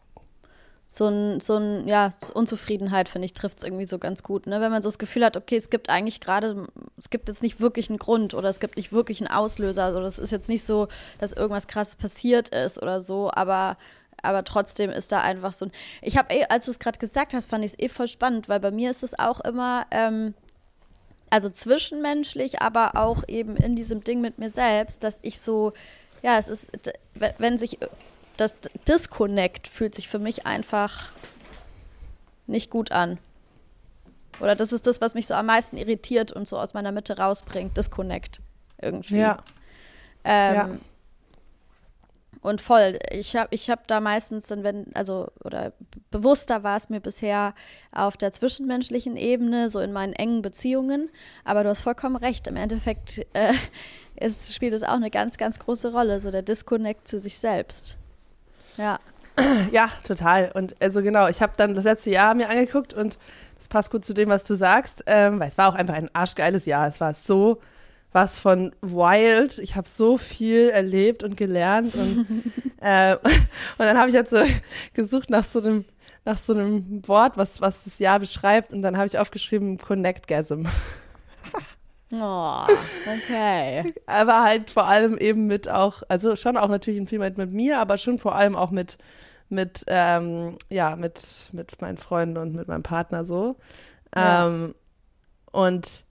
so 0.90 1.06
ein, 1.06 1.40
so 1.40 1.56
ein, 1.56 1.86
ja, 1.86 2.10
Unzufriedenheit, 2.32 3.10
finde 3.10 3.26
ich, 3.26 3.34
trifft 3.34 3.58
es 3.58 3.64
irgendwie 3.64 3.86
so 3.86 3.98
ganz 3.98 4.22
gut. 4.22 4.46
Ne? 4.46 4.62
Wenn 4.62 4.70
man 4.70 4.80
so 4.80 4.88
das 4.88 4.98
Gefühl 4.98 5.22
hat, 5.22 5.36
okay, 5.36 5.56
es 5.56 5.68
gibt 5.68 5.90
eigentlich 5.90 6.18
gerade, 6.18 6.66
es 6.96 7.10
gibt 7.10 7.28
jetzt 7.28 7.42
nicht 7.42 7.60
wirklich 7.60 7.90
einen 7.90 7.98
Grund 7.98 8.32
oder 8.32 8.48
es 8.48 8.58
gibt 8.58 8.78
nicht 8.78 8.90
wirklich 8.90 9.20
einen 9.20 9.30
Auslöser. 9.30 9.84
Also 9.84 10.00
das 10.00 10.18
ist 10.18 10.32
jetzt 10.32 10.48
nicht 10.48 10.64
so, 10.64 10.88
dass 11.18 11.34
irgendwas 11.34 11.68
krasses 11.68 11.96
passiert 11.96 12.48
ist 12.48 12.80
oder 12.80 13.00
so, 13.00 13.30
aber, 13.30 13.76
aber 14.22 14.44
trotzdem 14.44 14.88
ist 14.88 15.12
da 15.12 15.20
einfach 15.20 15.52
so 15.52 15.66
ein. 15.66 15.72
Ich 16.00 16.16
habe 16.16 16.32
eh, 16.32 16.46
als 16.46 16.64
du 16.64 16.70
es 16.70 16.78
gerade 16.78 16.98
gesagt 16.98 17.34
hast, 17.34 17.50
fand 17.50 17.66
ich 17.66 17.72
es 17.72 17.78
eh 17.78 17.90
voll 17.90 18.08
spannend, 18.08 18.48
weil 18.48 18.58
bei 18.58 18.70
mir 18.70 18.90
ist 18.90 19.02
es 19.02 19.18
auch 19.18 19.40
immer, 19.40 19.84
ähm, 19.90 20.32
also 21.28 21.50
zwischenmenschlich, 21.50 22.62
aber 22.62 22.96
auch 22.96 23.24
eben 23.28 23.58
in 23.58 23.76
diesem 23.76 24.02
Ding 24.02 24.22
mit 24.22 24.38
mir 24.38 24.48
selbst, 24.48 25.04
dass 25.04 25.18
ich 25.20 25.38
so, 25.38 25.74
ja, 26.22 26.38
es 26.38 26.48
ist, 26.48 26.70
wenn 27.36 27.58
sich 27.58 27.78
das 28.40 28.54
Disconnect 28.86 29.68
fühlt 29.68 29.94
sich 29.94 30.08
für 30.08 30.18
mich 30.18 30.46
einfach 30.46 31.10
nicht 32.46 32.70
gut 32.70 32.92
an. 32.92 33.18
Oder 34.40 34.54
das 34.54 34.72
ist 34.72 34.86
das, 34.86 35.00
was 35.00 35.14
mich 35.14 35.26
so 35.26 35.34
am 35.34 35.46
meisten 35.46 35.76
irritiert 35.76 36.32
und 36.32 36.46
so 36.46 36.58
aus 36.58 36.72
meiner 36.72 36.92
Mitte 36.92 37.18
rausbringt. 37.18 37.76
Disconnect 37.76 38.40
irgendwie. 38.80 39.18
Ja. 39.18 39.38
Ähm, 40.24 40.54
ja. 40.54 40.68
Und 42.40 42.60
voll, 42.60 42.98
ich 43.10 43.34
habe 43.34 43.48
ich 43.50 43.68
hab 43.68 43.88
da 43.88 43.98
meistens 43.98 44.46
dann, 44.46 44.62
wenn, 44.62 44.94
also, 44.94 45.28
oder 45.42 45.72
bewusster 46.12 46.62
war 46.62 46.76
es 46.76 46.88
mir 46.88 47.00
bisher 47.00 47.52
auf 47.90 48.16
der 48.16 48.30
zwischenmenschlichen 48.30 49.16
Ebene, 49.16 49.68
so 49.68 49.80
in 49.80 49.92
meinen 49.92 50.12
engen 50.12 50.40
Beziehungen. 50.40 51.10
Aber 51.44 51.64
du 51.64 51.70
hast 51.70 51.80
vollkommen 51.80 52.14
recht, 52.14 52.46
im 52.46 52.56
Endeffekt 52.56 53.26
äh, 53.32 53.54
ist, 54.16 54.54
spielt 54.54 54.72
es 54.72 54.84
auch 54.84 54.94
eine 54.94 55.10
ganz, 55.10 55.36
ganz 55.36 55.58
große 55.58 55.90
Rolle, 55.90 56.20
so 56.20 56.30
der 56.30 56.42
Disconnect 56.42 57.08
zu 57.08 57.18
sich 57.18 57.38
selbst. 57.38 57.98
Ja. 58.78 58.98
Ja, 59.70 59.88
total. 60.04 60.50
Und 60.54 60.74
also 60.80 61.00
genau, 61.02 61.28
ich 61.28 61.42
habe 61.42 61.52
dann 61.56 61.74
das 61.74 61.84
letzte 61.84 62.10
Jahr 62.10 62.34
mir 62.34 62.48
angeguckt 62.48 62.92
und 62.92 63.18
das 63.56 63.68
passt 63.68 63.90
gut 63.90 64.04
zu 64.04 64.12
dem, 64.12 64.28
was 64.28 64.42
du 64.44 64.54
sagst, 64.54 65.04
ähm, 65.06 65.38
weil 65.38 65.48
es 65.48 65.58
war 65.58 65.68
auch 65.68 65.74
einfach 65.74 65.94
ein 65.94 66.10
arschgeiles 66.12 66.64
Jahr. 66.64 66.88
Es 66.88 67.00
war 67.00 67.14
so 67.14 67.60
was 68.12 68.38
von 68.38 68.74
wild. 68.80 69.58
Ich 69.58 69.76
habe 69.76 69.88
so 69.88 70.18
viel 70.18 70.70
erlebt 70.70 71.22
und 71.22 71.36
gelernt 71.36 71.94
und, 71.94 72.26
äh, 72.80 73.14
und 73.22 73.30
dann 73.78 73.98
habe 73.98 74.10
ich 74.10 74.16
halt 74.16 74.30
so 74.30 74.38
gesucht 74.94 75.30
nach 75.30 75.44
so 75.44 75.60
einem 75.60 75.84
nach 76.24 76.38
so 76.38 76.52
einem 76.52 77.06
Wort, 77.06 77.36
was 77.36 77.60
was 77.60 77.84
das 77.84 77.98
Jahr 77.98 78.18
beschreibt 78.18 78.72
und 78.72 78.82
dann 78.82 78.96
habe 78.96 79.06
ich 79.06 79.18
aufgeschrieben 79.18 79.78
Connectgasm. 79.78 80.66
Oh, 82.12 82.64
okay. 83.06 83.94
aber 84.06 84.42
halt 84.42 84.70
vor 84.70 84.86
allem 84.86 85.18
eben 85.18 85.46
mit 85.46 85.68
auch, 85.68 86.02
also 86.08 86.36
schon 86.36 86.56
auch 86.56 86.68
natürlich 86.68 87.06
viel 87.08 87.18
mit, 87.18 87.36
mit 87.36 87.52
mir, 87.52 87.78
aber 87.78 87.98
schon 87.98 88.18
vor 88.18 88.34
allem 88.34 88.56
auch 88.56 88.70
mit, 88.70 88.96
mit, 89.48 89.84
ähm, 89.88 90.56
ja, 90.70 90.96
mit, 90.96 91.20
mit 91.52 91.80
meinen 91.82 91.98
Freunden 91.98 92.38
und 92.38 92.54
mit 92.54 92.68
meinem 92.68 92.82
Partner 92.82 93.24
so. 93.24 93.56
Ja. 94.14 94.46
Ähm, 94.46 94.74
und 95.52 96.04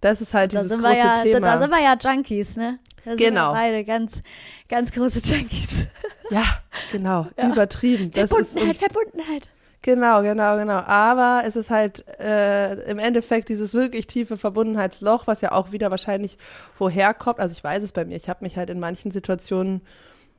das 0.00 0.20
ist 0.20 0.34
halt 0.34 0.54
da 0.54 0.62
dieses 0.62 0.78
große 0.78 0.96
ja, 0.96 1.14
Thema. 1.22 1.40
Da 1.40 1.58
sind 1.58 1.70
wir 1.70 1.82
ja 1.82 1.96
Junkies, 1.98 2.56
ne? 2.56 2.78
Da 3.04 3.10
sind 3.12 3.18
genau. 3.18 3.50
wir 3.50 3.54
beide 3.54 3.84
ganz, 3.84 4.20
ganz 4.68 4.92
große 4.92 5.20
Junkies. 5.20 5.86
Ja, 6.30 6.44
genau. 6.92 7.26
Ja. 7.36 7.52
Übertrieben. 7.52 8.10
Das 8.10 8.28
Verbundenheit, 8.28 8.76
Verbundenheit. 8.76 9.48
Genau, 9.86 10.20
genau, 10.22 10.56
genau. 10.56 10.80
Aber 10.80 11.44
es 11.46 11.54
ist 11.54 11.70
halt 11.70 12.04
äh, 12.18 12.74
im 12.90 12.98
Endeffekt 12.98 13.48
dieses 13.48 13.72
wirklich 13.72 14.08
tiefe 14.08 14.36
Verbundenheitsloch, 14.36 15.28
was 15.28 15.42
ja 15.42 15.52
auch 15.52 15.70
wieder 15.70 15.92
wahrscheinlich 15.92 16.38
woher 16.76 17.14
kommt. 17.14 17.38
Also 17.38 17.52
ich 17.52 17.62
weiß 17.62 17.84
es 17.84 17.92
bei 17.92 18.04
mir. 18.04 18.16
Ich 18.16 18.28
habe 18.28 18.44
mich 18.44 18.56
halt 18.56 18.68
in 18.68 18.80
manchen 18.80 19.12
Situationen, 19.12 19.80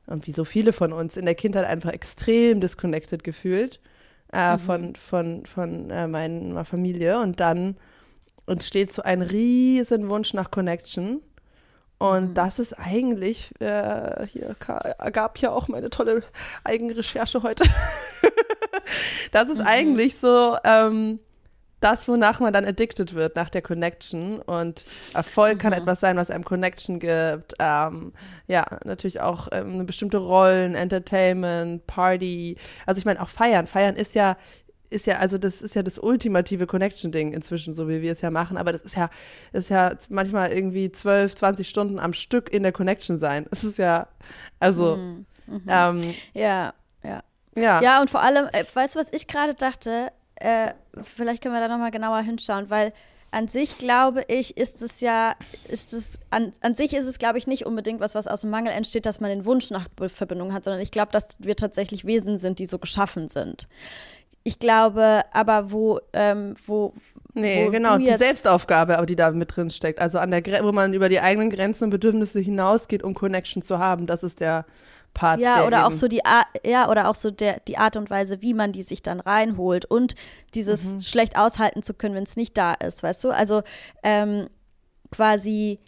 und 0.06 0.26
wie 0.26 0.32
so 0.32 0.44
viele 0.44 0.74
von 0.74 0.92
uns, 0.92 1.16
in 1.16 1.24
der 1.24 1.34
Kindheit 1.34 1.64
einfach 1.64 1.92
extrem 1.94 2.60
disconnected 2.60 3.24
gefühlt 3.24 3.80
äh, 4.34 4.52
mhm. 4.52 4.58
von, 4.58 4.96
von, 4.96 5.46
von 5.46 5.88
äh, 5.88 6.06
meiner 6.06 6.66
Familie. 6.66 7.18
Und 7.18 7.40
dann 7.40 7.78
entsteht 8.46 8.92
so 8.92 9.00
ein 9.00 9.22
riesen 9.22 10.10
Wunsch 10.10 10.34
nach 10.34 10.50
Connection. 10.50 11.22
Und 11.96 12.28
mhm. 12.28 12.34
das 12.34 12.58
ist 12.58 12.74
eigentlich, 12.74 13.50
äh, 13.60 14.26
hier 14.26 14.54
gab 14.58 15.38
ja 15.38 15.52
auch 15.52 15.68
meine 15.68 15.88
tolle 15.88 16.22
Eigenrecherche 16.64 17.42
heute. 17.42 17.64
das 19.32 19.48
ist 19.48 19.58
mhm. 19.58 19.66
eigentlich 19.66 20.16
so 20.16 20.56
ähm, 20.64 21.20
das, 21.80 22.08
wonach 22.08 22.40
man 22.40 22.52
dann 22.52 22.64
addicted 22.64 23.14
wird, 23.14 23.36
nach 23.36 23.50
der 23.50 23.62
Connection. 23.62 24.40
Und 24.40 24.84
Erfolg 25.14 25.54
mhm. 25.54 25.58
kann 25.58 25.72
etwas 25.72 26.00
sein, 26.00 26.16
was 26.16 26.30
einem 26.30 26.44
Connection 26.44 26.98
gibt. 26.98 27.54
Ähm, 27.58 28.12
ja, 28.46 28.66
natürlich 28.84 29.20
auch 29.20 29.48
ähm, 29.52 29.86
bestimmte 29.86 30.18
Rollen, 30.18 30.74
Entertainment, 30.74 31.86
Party. 31.86 32.56
Also 32.86 32.98
ich 32.98 33.04
meine, 33.04 33.22
auch 33.22 33.28
Feiern. 33.28 33.66
Feiern 33.66 33.96
ist 33.96 34.14
ja 34.14 34.36
ist 34.90 35.06
ja, 35.06 35.18
also 35.18 35.36
das 35.36 35.60
ist 35.60 35.74
ja 35.74 35.82
das 35.82 35.98
ultimative 35.98 36.66
Connection-Ding 36.66 37.32
inzwischen, 37.32 37.74
so 37.74 37.88
wie 37.88 38.00
wir 38.00 38.12
es 38.12 38.22
ja 38.22 38.30
machen, 38.30 38.56
aber 38.56 38.72
das 38.72 38.82
ist 38.82 38.96
ja, 38.96 39.10
ist 39.52 39.68
ja 39.68 39.94
manchmal 40.08 40.50
irgendwie 40.50 40.90
12, 40.90 41.34
20 41.34 41.68
Stunden 41.68 41.98
am 41.98 42.14
Stück 42.14 42.50
in 42.50 42.62
der 42.62 42.72
Connection 42.72 43.18
sein. 43.18 43.46
Es 43.58 43.64
ist 43.64 43.78
ja, 43.78 44.08
also, 44.60 44.96
mhm. 44.96 45.26
Mhm. 45.46 45.62
Ähm, 45.68 46.14
ja, 46.32 46.72
ja. 47.54 47.82
Ja. 47.82 48.00
Und 48.00 48.10
vor 48.10 48.22
allem, 48.22 48.46
äh, 48.52 48.64
weißt 48.72 48.96
du, 48.96 49.00
was 49.00 49.12
ich 49.12 49.26
gerade 49.26 49.54
dachte? 49.54 50.12
Äh, 50.36 50.72
vielleicht 51.02 51.42
können 51.42 51.54
wir 51.54 51.60
da 51.60 51.68
nochmal 51.68 51.90
genauer 51.90 52.20
hinschauen, 52.20 52.70
weil 52.70 52.92
an 53.30 53.48
sich 53.48 53.78
glaube 53.78 54.24
ich, 54.28 54.56
ist 54.56 54.80
es 54.80 55.00
ja, 55.00 55.34
ist 55.68 55.92
es, 55.92 56.18
an, 56.30 56.52
an 56.62 56.74
sich 56.74 56.94
ist 56.94 57.06
es, 57.06 57.18
glaube 57.18 57.38
ich, 57.38 57.46
nicht 57.46 57.66
unbedingt 57.66 58.00
was, 58.00 58.14
was 58.14 58.26
aus 58.26 58.42
dem 58.42 58.50
Mangel 58.50 58.72
entsteht, 58.72 59.04
dass 59.04 59.20
man 59.20 59.30
den 59.30 59.44
Wunsch 59.44 59.70
nach 59.70 59.88
Verbindung 60.06 60.52
hat, 60.54 60.64
sondern 60.64 60.80
ich 60.80 60.90
glaube, 60.90 61.12
dass 61.12 61.36
wir 61.38 61.56
tatsächlich 61.56 62.06
Wesen 62.06 62.38
sind, 62.38 62.58
die 62.58 62.64
so 62.64 62.78
geschaffen 62.78 63.28
sind. 63.28 63.68
Ich 64.44 64.58
glaube 64.58 65.24
aber, 65.32 65.70
wo, 65.70 66.00
ähm, 66.12 66.54
wo, 66.66 66.94
Nee, 67.34 67.66
wo 67.66 67.70
genau, 67.70 67.98
die 67.98 68.06
Selbstaufgabe, 68.06 68.96
aber 68.96 69.06
die 69.06 69.14
da 69.14 69.30
mit 69.30 69.54
drin 69.54 69.70
steckt. 69.70 70.00
Also 70.00 70.18
an 70.18 70.30
der 70.30 70.42
wo 70.64 70.72
man 70.72 70.94
über 70.94 71.08
die 71.08 71.20
eigenen 71.20 71.50
Grenzen 71.50 71.84
und 71.84 71.90
Bedürfnisse 71.90 72.40
hinausgeht, 72.40 73.02
um 73.04 73.14
Connection 73.14 73.62
zu 73.62 73.78
haben, 73.78 74.06
das 74.06 74.22
ist 74.22 74.40
der 74.40 74.64
Part. 75.14 75.40
Ja, 75.40 75.66
oder 75.66 75.86
auch 75.86 75.92
so 75.92 76.06
die 76.06 76.24
Art, 76.24 76.46
ja, 76.64 76.88
oder 76.88 77.08
auch 77.08 77.14
so 77.14 77.30
der, 77.30 77.60
die 77.60 77.76
Art 77.76 77.96
und 77.96 78.08
Weise, 78.10 78.40
wie 78.40 78.54
man 78.54 78.72
die 78.72 78.82
sich 78.82 79.02
dann 79.02 79.20
reinholt 79.20 79.84
und 79.84 80.14
dieses 80.54 80.86
mhm. 80.86 81.00
schlecht 81.00 81.36
aushalten 81.36 81.82
zu 81.82 81.94
können, 81.94 82.14
wenn 82.14 82.24
es 82.24 82.36
nicht 82.36 82.56
da 82.56 82.74
ist, 82.74 83.02
weißt 83.02 83.24
du? 83.24 83.30
Also 83.30 83.62
ähm, 84.02 84.48
quasi 85.10 85.80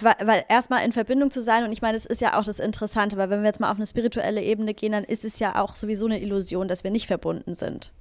weil, 0.00 0.14
weil 0.22 0.44
erstmal 0.48 0.84
in 0.84 0.92
Verbindung 0.92 1.30
zu 1.30 1.42
sein, 1.42 1.64
und 1.64 1.72
ich 1.72 1.82
meine, 1.82 1.96
es 1.96 2.06
ist 2.06 2.20
ja 2.20 2.38
auch 2.38 2.44
das 2.44 2.60
Interessante, 2.60 3.16
weil 3.16 3.30
wenn 3.30 3.40
wir 3.40 3.46
jetzt 3.46 3.60
mal 3.60 3.70
auf 3.70 3.76
eine 3.76 3.86
spirituelle 3.86 4.42
Ebene 4.42 4.74
gehen, 4.74 4.92
dann 4.92 5.04
ist 5.04 5.24
es 5.24 5.38
ja 5.38 5.60
auch 5.60 5.76
sowieso 5.76 6.06
eine 6.06 6.20
Illusion, 6.20 6.68
dass 6.68 6.84
wir 6.84 6.90
nicht 6.90 7.06
verbunden 7.06 7.54
sind. 7.54 7.92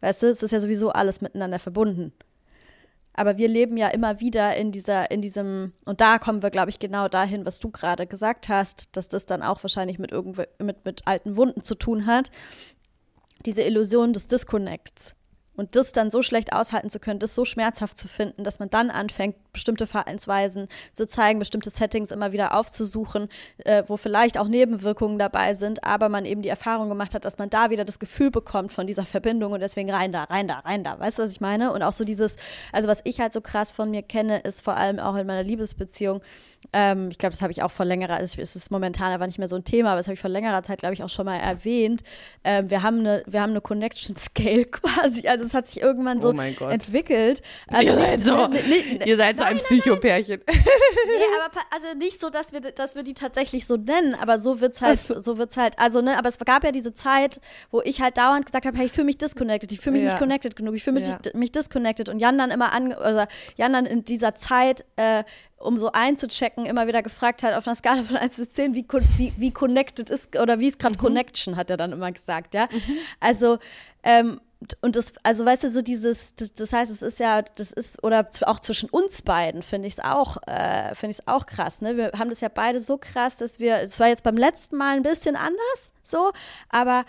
Weißt 0.00 0.22
du, 0.22 0.26
es 0.28 0.42
ist 0.42 0.50
ja 0.50 0.58
sowieso 0.58 0.90
alles 0.90 1.20
miteinander 1.20 1.58
verbunden. 1.58 2.12
Aber 3.14 3.38
wir 3.38 3.48
leben 3.48 3.76
ja 3.76 3.88
immer 3.88 4.20
wieder 4.20 4.56
in 4.56 4.72
dieser, 4.72 5.10
in 5.10 5.22
diesem, 5.22 5.72
und 5.84 6.00
da 6.00 6.18
kommen 6.18 6.42
wir, 6.42 6.50
glaube 6.50 6.70
ich, 6.70 6.80
genau 6.80 7.08
dahin, 7.08 7.46
was 7.46 7.60
du 7.60 7.70
gerade 7.70 8.06
gesagt 8.06 8.48
hast, 8.48 8.96
dass 8.96 9.08
das 9.08 9.24
dann 9.24 9.42
auch 9.42 9.62
wahrscheinlich 9.62 10.00
mit, 10.00 10.12
mit, 10.58 10.84
mit 10.84 11.06
alten 11.06 11.36
Wunden 11.36 11.62
zu 11.62 11.76
tun 11.76 12.06
hat. 12.06 12.30
Diese 13.46 13.62
Illusion 13.62 14.12
des 14.12 14.26
Disconnects. 14.26 15.14
Und 15.56 15.76
das 15.76 15.92
dann 15.92 16.10
so 16.10 16.22
schlecht 16.22 16.52
aushalten 16.52 16.90
zu 16.90 16.98
können, 16.98 17.20
das 17.20 17.36
so 17.36 17.44
schmerzhaft 17.44 17.96
zu 17.96 18.08
finden, 18.08 18.42
dass 18.42 18.58
man 18.58 18.70
dann 18.70 18.90
anfängt, 18.90 19.36
bestimmte 19.54 19.86
Verhaltensweisen 19.86 20.68
zu 20.92 21.06
zeigen, 21.06 21.38
bestimmte 21.38 21.70
Settings 21.70 22.10
immer 22.10 22.32
wieder 22.32 22.54
aufzusuchen, 22.54 23.28
äh, 23.64 23.82
wo 23.86 23.96
vielleicht 23.96 24.36
auch 24.38 24.48
Nebenwirkungen 24.48 25.18
dabei 25.18 25.54
sind, 25.54 25.82
aber 25.82 26.10
man 26.10 26.26
eben 26.26 26.42
die 26.42 26.50
Erfahrung 26.50 26.90
gemacht 26.90 27.14
hat, 27.14 27.24
dass 27.24 27.38
man 27.38 27.48
da 27.48 27.70
wieder 27.70 27.86
das 27.86 27.98
Gefühl 27.98 28.30
bekommt 28.30 28.72
von 28.72 28.86
dieser 28.86 29.04
Verbindung 29.04 29.52
und 29.52 29.60
deswegen 29.60 29.90
rein 29.90 30.12
da, 30.12 30.24
rein 30.24 30.46
da, 30.46 30.58
rein 30.58 30.84
da. 30.84 30.98
Weißt 31.00 31.18
du, 31.18 31.22
was 31.22 31.30
ich 31.30 31.40
meine? 31.40 31.72
Und 31.72 31.82
auch 31.82 31.92
so 31.92 32.04
dieses, 32.04 32.36
also 32.72 32.88
was 32.88 33.00
ich 33.04 33.20
halt 33.20 33.32
so 33.32 33.40
krass 33.40 33.72
von 33.72 33.90
mir 33.90 34.02
kenne, 34.02 34.40
ist 34.40 34.62
vor 34.62 34.76
allem 34.76 34.98
auch 34.98 35.16
in 35.16 35.26
meiner 35.26 35.42
Liebesbeziehung, 35.42 36.20
ähm, 36.72 37.08
ich 37.10 37.18
glaube, 37.18 37.32
das 37.32 37.42
habe 37.42 37.52
ich 37.52 37.62
auch 37.62 37.70
vor 37.70 37.84
längerer, 37.84 38.20
es 38.20 38.36
ist 38.36 38.70
momentan 38.70 39.12
aber 39.12 39.26
nicht 39.26 39.38
mehr 39.38 39.48
so 39.48 39.56
ein 39.56 39.64
Thema, 39.64 39.90
aber 39.90 39.98
das 39.98 40.06
habe 40.06 40.14
ich 40.14 40.20
vor 40.20 40.30
längerer 40.30 40.62
Zeit, 40.62 40.78
glaube 40.78 40.94
ich, 40.94 41.02
auch 41.02 41.08
schon 41.08 41.26
mal 41.26 41.36
erwähnt. 41.36 42.02
Ähm, 42.42 42.70
wir 42.70 42.82
haben 42.82 43.00
eine, 43.00 43.22
wir 43.26 43.40
haben 43.40 43.50
eine 43.50 43.60
Connection 43.60 44.16
Scale 44.16 44.64
quasi. 44.70 45.28
Also 45.28 45.44
es 45.44 45.54
hat 45.54 45.68
sich 45.68 45.82
irgendwann 45.82 46.20
so 46.20 46.32
oh 46.32 46.68
entwickelt. 46.68 47.42
Also 47.68 47.90
ihr 47.90 47.96
seid 47.96 48.20
so, 48.20 48.48
nicht, 48.48 48.68
nicht, 48.68 49.06
ihr 49.06 49.16
seid 49.16 49.38
so 49.38 49.43
ein 49.44 49.56
Psychopärchen. 49.58 50.40
nee, 50.46 50.54
aber 51.44 51.60
also 51.70 51.98
nicht 51.98 52.20
so, 52.20 52.30
dass 52.30 52.52
wir, 52.52 52.60
dass 52.60 52.94
wir 52.94 53.02
die 53.02 53.14
tatsächlich 53.14 53.66
so 53.66 53.76
nennen, 53.76 54.14
aber 54.14 54.38
so 54.38 54.60
wird's 54.60 54.80
halt, 54.80 55.00
so. 55.00 55.18
so 55.18 55.38
wird's 55.38 55.56
halt. 55.56 55.78
Also 55.78 56.00
ne, 56.00 56.18
aber 56.18 56.28
es 56.28 56.38
gab 56.38 56.64
ja 56.64 56.72
diese 56.72 56.94
Zeit, 56.94 57.40
wo 57.70 57.80
ich 57.82 58.00
halt 58.00 58.18
dauernd 58.18 58.46
gesagt 58.46 58.66
habe, 58.66 58.76
hey, 58.76 58.86
ich 58.86 58.92
fühle 58.92 59.06
mich 59.06 59.18
disconnected, 59.18 59.70
ich 59.72 59.80
fühle 59.80 59.94
mich 59.94 60.02
ja. 60.02 60.10
nicht 60.10 60.18
connected 60.18 60.56
genug, 60.56 60.74
ich 60.74 60.84
fühle 60.84 61.00
mich, 61.00 61.08
ja. 61.08 61.18
mich 61.34 61.52
disconnected 61.52 62.08
und 62.08 62.18
Jan 62.18 62.38
dann 62.38 62.50
immer 62.50 62.72
an, 62.72 62.92
also 62.92 63.24
Jan 63.56 63.72
dann 63.72 63.86
in 63.86 64.04
dieser 64.04 64.34
Zeit 64.34 64.84
äh, 64.96 65.24
um 65.64 65.78
so 65.78 65.90
einzuchecken, 65.92 66.66
immer 66.66 66.86
wieder 66.86 67.02
gefragt 67.02 67.42
hat 67.42 67.54
auf 67.54 67.66
einer 67.66 67.74
Skala 67.74 68.02
von 68.02 68.16
1 68.16 68.36
bis 68.36 68.50
10, 68.50 68.74
wie, 68.74 68.86
wie, 69.16 69.32
wie 69.36 69.50
connected 69.50 70.10
ist 70.10 70.38
oder 70.38 70.60
wie 70.60 70.68
ist 70.68 70.78
gerade 70.78 70.96
mhm. 70.96 71.00
Connection, 71.00 71.56
hat 71.56 71.70
er 71.70 71.76
dann 71.76 71.92
immer 71.92 72.12
gesagt, 72.12 72.54
ja. 72.54 72.68
Mhm. 72.70 72.98
Also, 73.20 73.58
ähm, 74.02 74.40
und 74.80 74.96
das, 74.96 75.12
also 75.22 75.44
weißt 75.44 75.64
du, 75.64 75.70
so 75.70 75.82
dieses, 75.82 76.34
das, 76.34 76.54
das 76.54 76.72
heißt, 76.72 76.90
es 76.90 77.02
ist 77.02 77.18
ja, 77.18 77.42
das 77.42 77.72
ist, 77.72 78.02
oder 78.02 78.28
auch 78.42 78.60
zwischen 78.60 78.88
uns 78.88 79.22
beiden 79.22 79.62
finde 79.62 79.88
ich 79.88 79.94
es 79.94 80.00
auch, 80.00 80.38
äh, 80.46 80.94
finde 80.94 81.10
ich 81.10 81.18
es 81.18 81.28
auch 81.28 81.46
krass, 81.46 81.80
ne? 81.80 81.96
Wir 81.96 82.12
haben 82.18 82.30
das 82.30 82.40
ja 82.40 82.48
beide 82.48 82.80
so 82.80 82.96
krass, 82.98 83.36
dass 83.36 83.58
wir, 83.58 83.80
es 83.82 84.00
war 84.00 84.08
jetzt 84.08 84.22
beim 84.22 84.36
letzten 84.36 84.76
Mal 84.76 84.96
ein 84.96 85.02
bisschen 85.02 85.36
anders, 85.36 85.92
so, 86.02 86.32
aber 86.68 87.04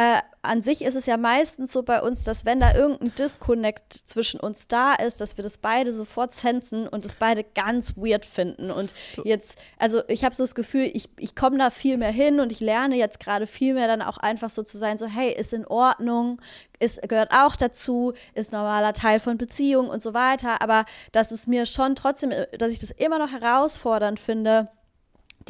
äh, 0.00 0.22
an 0.42 0.62
sich 0.62 0.82
ist 0.82 0.94
es 0.94 1.04
ja 1.04 1.18
meistens 1.18 1.72
so 1.72 1.82
bei 1.82 2.00
uns, 2.00 2.24
dass 2.24 2.46
wenn 2.46 2.58
da 2.58 2.74
irgendein 2.74 3.14
Disconnect 3.14 3.92
zwischen 3.92 4.40
uns 4.40 4.66
da 4.66 4.94
ist, 4.94 5.20
dass 5.20 5.36
wir 5.36 5.44
das 5.44 5.58
beide 5.58 5.92
sofort 5.92 6.32
sensen 6.32 6.88
und 6.88 7.04
das 7.04 7.14
beide 7.14 7.44
ganz 7.44 7.98
weird 7.98 8.24
finden. 8.24 8.70
Und 8.70 8.94
jetzt, 9.22 9.58
also 9.78 10.00
ich 10.08 10.24
habe 10.24 10.34
so 10.34 10.42
das 10.42 10.54
Gefühl, 10.54 10.90
ich, 10.94 11.10
ich 11.18 11.36
komme 11.36 11.58
da 11.58 11.68
viel 11.68 11.98
mehr 11.98 12.12
hin 12.12 12.40
und 12.40 12.50
ich 12.52 12.60
lerne 12.60 12.96
jetzt 12.96 13.20
gerade 13.20 13.46
viel 13.46 13.74
mehr 13.74 13.88
dann 13.88 14.00
auch 14.00 14.16
einfach 14.16 14.48
so 14.48 14.62
zu 14.62 14.78
sein, 14.78 14.96
so 14.96 15.06
hey, 15.06 15.30
ist 15.30 15.52
in 15.52 15.66
Ordnung, 15.66 16.40
ist, 16.78 17.02
gehört 17.02 17.32
auch 17.32 17.56
dazu, 17.56 18.14
ist 18.32 18.52
normaler 18.52 18.94
Teil 18.94 19.20
von 19.20 19.36
Beziehung 19.36 19.90
und 19.90 20.00
so 20.00 20.14
weiter. 20.14 20.62
Aber 20.62 20.86
dass 21.12 21.30
es 21.32 21.46
mir 21.46 21.66
schon 21.66 21.94
trotzdem, 21.94 22.32
dass 22.56 22.72
ich 22.72 22.78
das 22.78 22.92
immer 22.92 23.18
noch 23.18 23.32
herausfordernd 23.32 24.18
finde, 24.18 24.70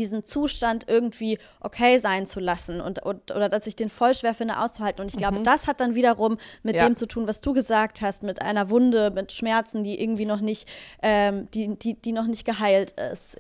diesen 0.01 0.25
Zustand 0.25 0.87
irgendwie 0.89 1.39
okay 1.61 1.99
sein 1.99 2.27
zu 2.27 2.41
lassen 2.41 2.81
und, 2.81 3.03
und 3.03 3.31
oder 3.31 3.49
dass 3.49 3.67
ich 3.67 3.77
den 3.77 3.91
voll 3.91 4.15
schwer 4.15 4.35
finde 4.35 4.59
auszuhalten. 4.59 5.03
Und 5.03 5.09
ich 5.09 5.17
glaube, 5.17 5.39
mhm. 5.39 5.45
das 5.45 5.67
hat 5.67 5.81
dann 5.81 5.95
wiederum 5.95 6.39
mit 6.63 6.77
ja. 6.77 6.89
dem 6.89 6.97
zu 6.97 7.07
tun, 7.07 7.29
was 7.29 7.41
du 7.41 7.53
gesagt 7.53 8.01
hast, 8.03 8.23
mit 8.23 8.43
einer 8.43 8.71
Wunde, 8.71 9.11
mit 9.11 9.33
Schmerzen, 9.33 9.85
die 9.85 10.01
irgendwie 10.01 10.27
noch 10.27 10.41
nicht, 10.41 10.67
ähm, 11.03 11.49
die, 11.53 11.79
die, 11.79 11.95
die 11.95 12.13
noch 12.13 12.27
nicht 12.27 12.45
geheilt 12.45 12.93
ist. 13.13 13.37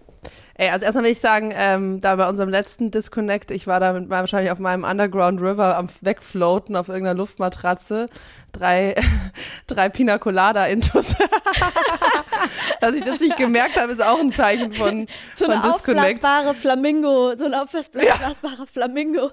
Ey, 0.55 0.69
also 0.69 0.85
erstmal 0.85 1.05
will 1.05 1.13
ich 1.13 1.21
sagen, 1.21 1.53
ähm, 1.57 2.01
da 2.01 2.17
bei 2.17 2.29
unserem 2.29 2.51
letzten 2.51 2.91
Disconnect, 2.91 3.51
ich 3.51 3.67
war 3.67 3.81
da 3.81 3.95
mit, 3.95 4.11
wahrscheinlich 4.11 4.53
auf 4.53 4.59
meinem 4.59 4.85
Underground 4.85 5.41
River 5.41 5.79
am 5.79 5.89
Wegfloaten 6.03 6.77
auf 6.77 6.89
irgendeiner 6.89 7.17
Luftmatratze 7.17 8.09
drei, 8.53 8.95
drei 9.67 9.89
Pina 9.89 10.19
Colada 10.19 10.67
Intus. 10.67 11.15
Dass 12.81 12.95
ich 12.95 13.03
das 13.03 13.21
nicht 13.21 13.37
gemerkt 13.37 13.81
habe, 13.81 13.93
ist 13.93 14.03
auch 14.03 14.19
ein 14.19 14.33
Zeichen 14.33 14.73
von, 14.73 15.07
so 15.35 15.45
von 15.47 15.61
Disconnect. 15.61 16.25
aufblasbare 16.25 16.55
Flamingo, 16.55 17.35
so 17.37 17.45
ein 17.45 17.55
aufblasbarer 17.55 18.03
ja. 18.03 18.67
Flamingo. 18.73 19.31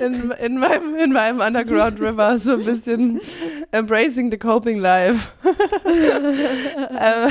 In, 0.00 0.30
in, 0.30 0.58
meinem, 0.58 0.94
in 0.96 1.12
meinem 1.12 1.40
Underground 1.40 2.00
River 2.00 2.38
so 2.38 2.52
ein 2.54 2.64
bisschen 2.64 3.20
embracing 3.72 4.30
the 4.30 4.38
coping 4.38 4.78
life. 4.78 5.32
äh, 5.44 7.28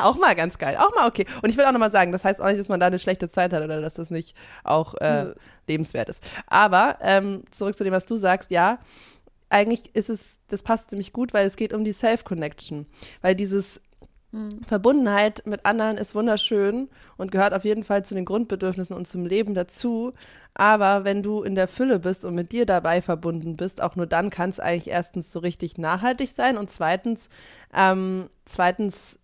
auch 0.00 0.16
mal 0.16 0.34
ganz 0.34 0.58
geil. 0.58 0.76
Auch 0.78 0.94
mal 0.94 1.06
okay. 1.08 1.26
Und 1.42 1.48
ich 1.48 1.56
will 1.56 1.64
auch 1.64 1.72
nochmal 1.72 1.92
sagen, 1.92 2.12
das 2.12 2.24
heißt 2.24 2.40
auch 2.40 2.48
nicht, 2.48 2.60
dass 2.60 2.68
man 2.68 2.80
da 2.80 2.86
eine 2.86 2.98
schlechte 2.98 3.30
Zeit 3.30 3.52
hat 3.52 3.62
oder 3.62 3.80
dass 3.80 3.94
das 3.94 4.10
nicht 4.10 4.36
auch 4.64 4.94
äh, 4.94 5.26
lebenswert 5.66 6.08
ist. 6.08 6.22
Aber 6.46 6.98
ähm, 7.00 7.42
zurück 7.50 7.76
zu 7.76 7.84
dem, 7.84 7.92
was 7.92 8.06
du 8.06 8.16
sagst, 8.16 8.50
ja, 8.50 8.78
eigentlich 9.52 9.94
ist 9.94 10.08
es, 10.08 10.38
das 10.48 10.62
passt 10.62 10.90
ziemlich 10.90 11.12
gut, 11.12 11.34
weil 11.34 11.46
es 11.46 11.56
geht 11.56 11.72
um 11.72 11.84
die 11.84 11.92
Self-Connection. 11.92 12.86
Weil 13.20 13.34
dieses 13.34 13.80
mhm. 14.32 14.48
Verbundenheit 14.66 15.42
mit 15.46 15.66
anderen 15.66 15.98
ist 15.98 16.14
wunderschön 16.14 16.88
und 17.16 17.30
gehört 17.30 17.52
auf 17.52 17.64
jeden 17.64 17.84
Fall 17.84 18.04
zu 18.04 18.14
den 18.14 18.24
Grundbedürfnissen 18.24 18.96
und 18.96 19.06
zum 19.06 19.26
Leben 19.26 19.54
dazu. 19.54 20.14
Aber 20.54 21.04
wenn 21.04 21.22
du 21.22 21.42
in 21.42 21.54
der 21.54 21.68
Fülle 21.68 21.98
bist 21.98 22.24
und 22.24 22.34
mit 22.34 22.52
dir 22.52 22.66
dabei 22.66 23.02
verbunden 23.02 23.56
bist, 23.56 23.82
auch 23.82 23.94
nur 23.94 24.06
dann 24.06 24.30
kann 24.30 24.50
es 24.50 24.58
eigentlich 24.58 24.88
erstens 24.88 25.30
so 25.30 25.38
richtig 25.38 25.76
nachhaltig 25.76 26.30
sein 26.34 26.56
und 26.56 26.70
zweitens, 26.70 27.28
ähm, 27.74 28.28
zweitens 28.46 29.18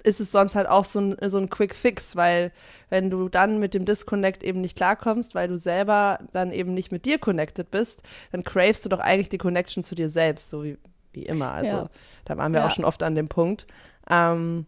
ist 0.00 0.20
es 0.20 0.32
sonst 0.32 0.54
halt 0.54 0.68
auch 0.68 0.84
so 0.84 1.00
ein, 1.00 1.16
so 1.28 1.38
ein 1.38 1.48
Quick 1.48 1.74
Fix, 1.74 2.16
weil 2.16 2.52
wenn 2.88 3.10
du 3.10 3.28
dann 3.28 3.58
mit 3.58 3.74
dem 3.74 3.84
Disconnect 3.84 4.42
eben 4.42 4.60
nicht 4.60 4.76
klarkommst, 4.76 5.34
weil 5.34 5.48
du 5.48 5.56
selber 5.56 6.18
dann 6.32 6.52
eben 6.52 6.74
nicht 6.74 6.92
mit 6.92 7.04
dir 7.04 7.18
connected 7.18 7.70
bist, 7.70 8.02
dann 8.32 8.42
cravest 8.42 8.84
du 8.84 8.88
doch 8.88 9.00
eigentlich 9.00 9.28
die 9.28 9.38
Connection 9.38 9.82
zu 9.82 9.94
dir 9.94 10.10
selbst, 10.10 10.50
so 10.50 10.64
wie, 10.64 10.78
wie 11.12 11.24
immer. 11.24 11.50
Also 11.52 11.72
ja. 11.72 11.90
da 12.24 12.36
waren 12.36 12.52
wir 12.52 12.60
ja. 12.60 12.66
auch 12.66 12.70
schon 12.70 12.84
oft 12.84 13.02
an 13.02 13.14
dem 13.14 13.28
Punkt. 13.28 13.66
Ähm, 14.08 14.66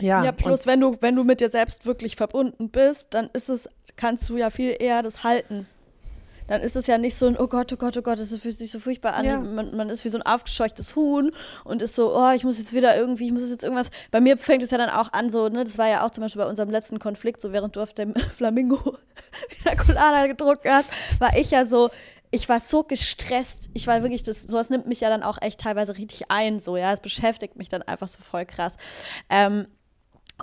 ja, 0.00 0.24
ja, 0.24 0.32
plus 0.32 0.66
wenn 0.66 0.80
du, 0.80 0.96
wenn 1.00 1.14
du 1.14 1.24
mit 1.24 1.40
dir 1.40 1.48
selbst 1.48 1.86
wirklich 1.86 2.16
verbunden 2.16 2.70
bist, 2.70 3.08
dann 3.10 3.30
ist 3.32 3.48
es, 3.48 3.68
kannst 3.96 4.28
du 4.28 4.36
ja 4.36 4.50
viel 4.50 4.74
eher 4.78 5.02
das 5.02 5.22
halten 5.22 5.66
dann 6.46 6.60
ist 6.60 6.76
es 6.76 6.86
ja 6.86 6.98
nicht 6.98 7.16
so 7.16 7.26
ein, 7.26 7.36
oh 7.38 7.46
Gott, 7.46 7.72
oh 7.72 7.76
Gott, 7.76 7.96
oh 7.96 8.02
Gott, 8.02 8.18
das 8.18 8.34
fühlt 8.34 8.56
sich 8.56 8.70
so 8.70 8.78
furchtbar 8.78 9.14
an. 9.14 9.24
Ja. 9.24 9.38
Man, 9.38 9.76
man, 9.76 9.90
ist 9.90 10.04
wie 10.04 10.08
so 10.08 10.18
ein 10.18 10.22
aufgescheuchtes 10.22 10.96
Huhn 10.96 11.32
und 11.64 11.82
ist 11.82 11.94
so, 11.94 12.16
oh, 12.16 12.30
ich 12.32 12.44
muss 12.44 12.58
jetzt 12.58 12.72
wieder 12.72 12.96
irgendwie, 12.96 13.26
ich 13.26 13.32
muss 13.32 13.48
jetzt 13.48 13.64
irgendwas. 13.64 13.90
Bei 14.10 14.20
mir 14.20 14.36
fängt 14.36 14.62
es 14.62 14.70
ja 14.70 14.78
dann 14.78 14.90
auch 14.90 15.12
an, 15.12 15.30
so, 15.30 15.48
ne, 15.48 15.64
das 15.64 15.78
war 15.78 15.88
ja 15.88 16.04
auch 16.04 16.10
zum 16.10 16.22
Beispiel 16.22 16.42
bei 16.42 16.48
unserem 16.48 16.70
letzten 16.70 16.98
Konflikt, 16.98 17.40
so 17.40 17.52
während 17.52 17.76
du 17.76 17.80
auf 17.80 17.92
dem 17.92 18.14
Flamingo 18.36 18.78
wieder 19.60 19.76
Colada 19.76 20.26
gedruckt 20.26 20.68
hast, 20.68 20.88
war 21.20 21.36
ich 21.36 21.50
ja 21.50 21.64
so, 21.64 21.90
ich 22.30 22.48
war 22.48 22.60
so 22.60 22.82
gestresst. 22.82 23.68
Ich 23.74 23.86
war 23.86 24.02
wirklich, 24.02 24.22
das, 24.22 24.42
sowas 24.42 24.70
nimmt 24.70 24.86
mich 24.86 25.00
ja 25.00 25.10
dann 25.10 25.22
auch 25.22 25.38
echt 25.40 25.60
teilweise 25.60 25.96
richtig 25.98 26.30
ein, 26.30 26.60
so, 26.60 26.76
ja. 26.76 26.92
Es 26.92 27.00
beschäftigt 27.00 27.56
mich 27.56 27.68
dann 27.68 27.82
einfach 27.82 28.08
so 28.08 28.22
voll 28.22 28.46
krass. 28.46 28.76
Ähm, 29.28 29.66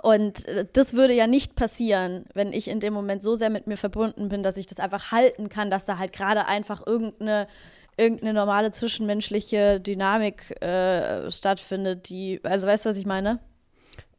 und 0.02 0.46
äh, 0.46 0.66
das 0.72 0.94
würde 0.94 1.14
ja 1.14 1.26
nicht 1.26 1.56
passieren, 1.56 2.24
wenn 2.34 2.52
ich 2.52 2.68
in 2.68 2.80
dem 2.80 2.92
Moment 2.92 3.22
so 3.22 3.34
sehr 3.34 3.50
mit 3.50 3.66
mir 3.66 3.76
verbunden 3.76 4.28
bin, 4.28 4.42
dass 4.42 4.56
ich 4.56 4.66
das 4.66 4.78
einfach 4.78 5.12
halten 5.12 5.48
kann, 5.48 5.70
dass 5.70 5.84
da 5.84 5.98
halt 5.98 6.12
gerade 6.12 6.46
einfach 6.46 6.86
irgendeine, 6.86 7.46
irgendeine 7.96 8.34
normale 8.34 8.70
zwischenmenschliche 8.70 9.80
Dynamik 9.80 10.62
äh, 10.62 11.30
stattfindet, 11.30 12.08
die, 12.08 12.40
also 12.44 12.66
weißt 12.66 12.84
du, 12.84 12.90
was 12.90 12.96
ich 12.96 13.06
meine? 13.06 13.40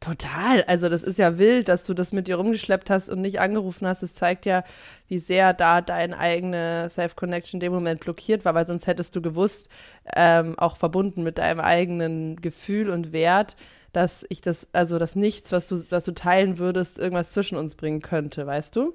Total. 0.02 0.64
Also 0.64 0.88
das 0.88 1.04
ist 1.04 1.18
ja 1.18 1.38
wild, 1.38 1.68
dass 1.68 1.84
du 1.84 1.94
das 1.94 2.12
mit 2.12 2.26
dir 2.26 2.34
rumgeschleppt 2.34 2.90
hast 2.90 3.08
und 3.08 3.20
nicht 3.20 3.38
angerufen 3.38 3.86
hast. 3.86 4.02
Es 4.02 4.16
zeigt 4.16 4.46
ja, 4.46 4.64
wie 5.06 5.20
sehr 5.20 5.52
da 5.52 5.80
deine 5.80 6.18
eigene 6.18 6.88
Self-Connection 6.90 7.58
in 7.58 7.60
dem 7.60 7.72
Moment 7.72 8.00
blockiert 8.00 8.44
war, 8.44 8.54
weil 8.54 8.66
sonst 8.66 8.88
hättest 8.88 9.14
du 9.14 9.22
gewusst, 9.22 9.68
ähm, 10.16 10.58
auch 10.58 10.76
verbunden 10.76 11.22
mit 11.22 11.38
deinem 11.38 11.60
eigenen 11.60 12.40
Gefühl 12.40 12.90
und 12.90 13.12
Wert, 13.12 13.54
dass 13.92 14.24
ich 14.28 14.40
das, 14.40 14.66
also 14.72 14.98
das 14.98 15.16
Nichts, 15.16 15.52
was 15.52 15.68
du, 15.68 15.84
was 15.90 16.04
du 16.04 16.12
teilen 16.12 16.58
würdest, 16.58 16.98
irgendwas 16.98 17.32
zwischen 17.32 17.56
uns 17.56 17.74
bringen 17.74 18.00
könnte, 18.00 18.46
weißt 18.46 18.74
du? 18.76 18.94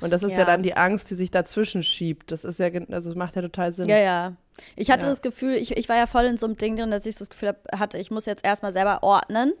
Und 0.00 0.10
das 0.12 0.22
ist 0.22 0.32
ja. 0.32 0.40
ja 0.40 0.44
dann 0.44 0.62
die 0.62 0.74
Angst, 0.74 1.10
die 1.10 1.14
sich 1.14 1.30
dazwischen 1.30 1.82
schiebt. 1.82 2.30
Das 2.30 2.44
ist 2.44 2.58
ja, 2.58 2.68
also 2.90 3.14
macht 3.14 3.36
ja 3.36 3.42
total 3.42 3.72
Sinn. 3.72 3.88
Ja, 3.88 3.98
ja. 3.98 4.36
Ich 4.76 4.90
hatte 4.90 5.04
ja. 5.04 5.10
das 5.10 5.22
Gefühl, 5.22 5.54
ich, 5.54 5.76
ich 5.76 5.88
war 5.88 5.96
ja 5.96 6.06
voll 6.06 6.24
in 6.24 6.38
so 6.38 6.46
einem 6.46 6.56
Ding 6.56 6.76
drin, 6.76 6.90
dass 6.90 7.06
ich 7.06 7.16
das 7.16 7.30
Gefühl 7.30 7.56
hatte, 7.72 7.98
ich 7.98 8.10
muss 8.10 8.26
jetzt 8.26 8.44
erstmal 8.44 8.72
selber 8.72 9.02
ordnen 9.02 9.54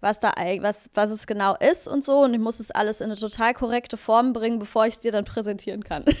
was 0.00 0.20
da 0.20 0.32
was, 0.60 0.90
was 0.94 1.10
es 1.10 1.26
genau 1.26 1.56
ist 1.56 1.88
und 1.88 2.04
so. 2.04 2.24
Und 2.24 2.34
ich 2.34 2.40
muss 2.40 2.60
es 2.60 2.70
alles 2.70 3.00
in 3.00 3.06
eine 3.06 3.16
total 3.16 3.54
korrekte 3.54 3.96
Form 3.96 4.32
bringen, 4.32 4.58
bevor 4.58 4.86
ich 4.86 4.94
es 4.94 5.00
dir 5.00 5.12
dann 5.12 5.24
präsentieren 5.24 5.84
kann. 5.84 6.04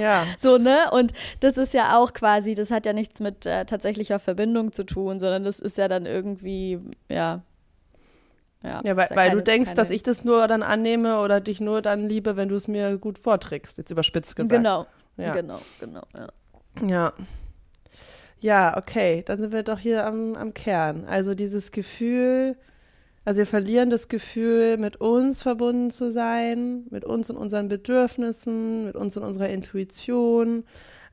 Ja. 0.00 0.24
so, 0.38 0.58
ne? 0.58 0.90
Und 0.92 1.12
das 1.40 1.56
ist 1.56 1.74
ja 1.74 1.96
auch 1.98 2.12
quasi, 2.12 2.54
das 2.54 2.70
hat 2.70 2.86
ja 2.86 2.92
nichts 2.92 3.20
mit 3.20 3.46
äh, 3.46 3.64
tatsächlicher 3.64 4.18
Verbindung 4.18 4.72
zu 4.72 4.84
tun, 4.84 5.20
sondern 5.20 5.42
das 5.44 5.58
ist 5.58 5.78
ja 5.78 5.88
dann 5.88 6.06
irgendwie, 6.06 6.78
ja. 7.08 7.42
Ja, 8.62 8.82
ja 8.84 8.96
weil, 8.96 9.08
ja 9.08 9.16
weil 9.16 9.30
du 9.30 9.42
denkst, 9.42 9.74
dass 9.74 9.90
ich 9.90 10.02
das 10.02 10.24
nur 10.24 10.46
dann 10.48 10.62
annehme 10.62 11.20
oder 11.20 11.40
dich 11.40 11.60
nur 11.60 11.82
dann 11.82 12.08
liebe, 12.08 12.36
wenn 12.36 12.48
du 12.48 12.56
es 12.56 12.68
mir 12.68 12.98
gut 12.98 13.18
vorträgst, 13.18 13.78
jetzt 13.78 13.90
überspitzt 13.90 14.36
gesagt. 14.36 14.52
Genau, 14.52 14.86
ja. 15.16 15.34
genau, 15.34 15.58
genau, 15.80 16.02
ja. 16.14 16.28
Ja. 16.86 17.12
Ja, 18.38 18.76
okay, 18.78 19.22
dann 19.26 19.38
sind 19.38 19.52
wir 19.52 19.62
doch 19.62 19.78
hier 19.78 20.06
am, 20.06 20.34
am 20.34 20.54
Kern. 20.54 21.04
Also 21.04 21.34
dieses 21.34 21.72
Gefühl, 21.72 22.56
also 23.24 23.38
wir 23.38 23.46
verlieren 23.46 23.90
das 23.90 24.08
Gefühl, 24.08 24.78
mit 24.78 24.96
uns 24.96 25.42
verbunden 25.42 25.90
zu 25.90 26.10
sein, 26.12 26.86
mit 26.90 27.04
uns 27.04 27.28
und 27.30 27.36
unseren 27.36 27.68
Bedürfnissen, 27.68 28.84
mit 28.84 28.96
uns 28.96 29.16
und 29.16 29.24
unserer 29.24 29.50
Intuition, 29.50 30.64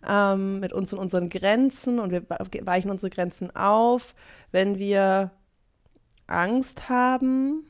ähm, 0.07 0.59
mit 0.59 0.73
uns 0.73 0.93
und 0.93 0.99
unseren 0.99 1.29
Grenzen 1.29 1.99
und 1.99 2.11
wir 2.11 2.23
weichen 2.65 2.91
unsere 2.91 3.09
Grenzen 3.09 3.53
auf, 3.55 4.15
wenn 4.51 4.79
wir 4.79 5.31
Angst 6.27 6.89
haben, 6.89 7.65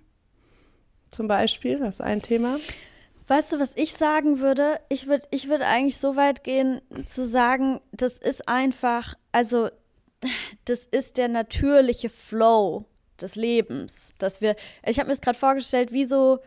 zum 1.10 1.28
Beispiel, 1.28 1.80
das 1.80 1.96
ist 1.96 2.02
ein 2.02 2.22
Thema. 2.22 2.58
Weißt 3.28 3.52
du, 3.52 3.60
was 3.60 3.76
ich 3.76 3.94
sagen 3.94 4.40
würde? 4.40 4.80
Ich 4.90 5.08
würde 5.08 5.26
ich 5.32 5.50
würd 5.50 5.62
eigentlich 5.62 5.98
so 5.98 6.16
weit 6.16 6.44
gehen, 6.44 6.82
zu 7.08 7.28
sagen, 7.28 7.82
das 7.92 8.18
ist 8.18 8.48
einfach, 8.48 9.16
also 9.32 9.70
das 10.66 10.86
ist 10.86 11.18
der 11.18 11.28
natürliche 11.28 12.10
Flow 12.10 12.86
des 13.22 13.36
Lebens, 13.36 14.14
dass 14.18 14.42
wir, 14.42 14.56
ich 14.86 15.00
habe 15.00 15.08
mir 15.08 15.14
das 15.14 15.22
gerade 15.22 15.38
vorgestellt, 15.38 15.92
wie 15.92 16.06
so, 16.06 16.40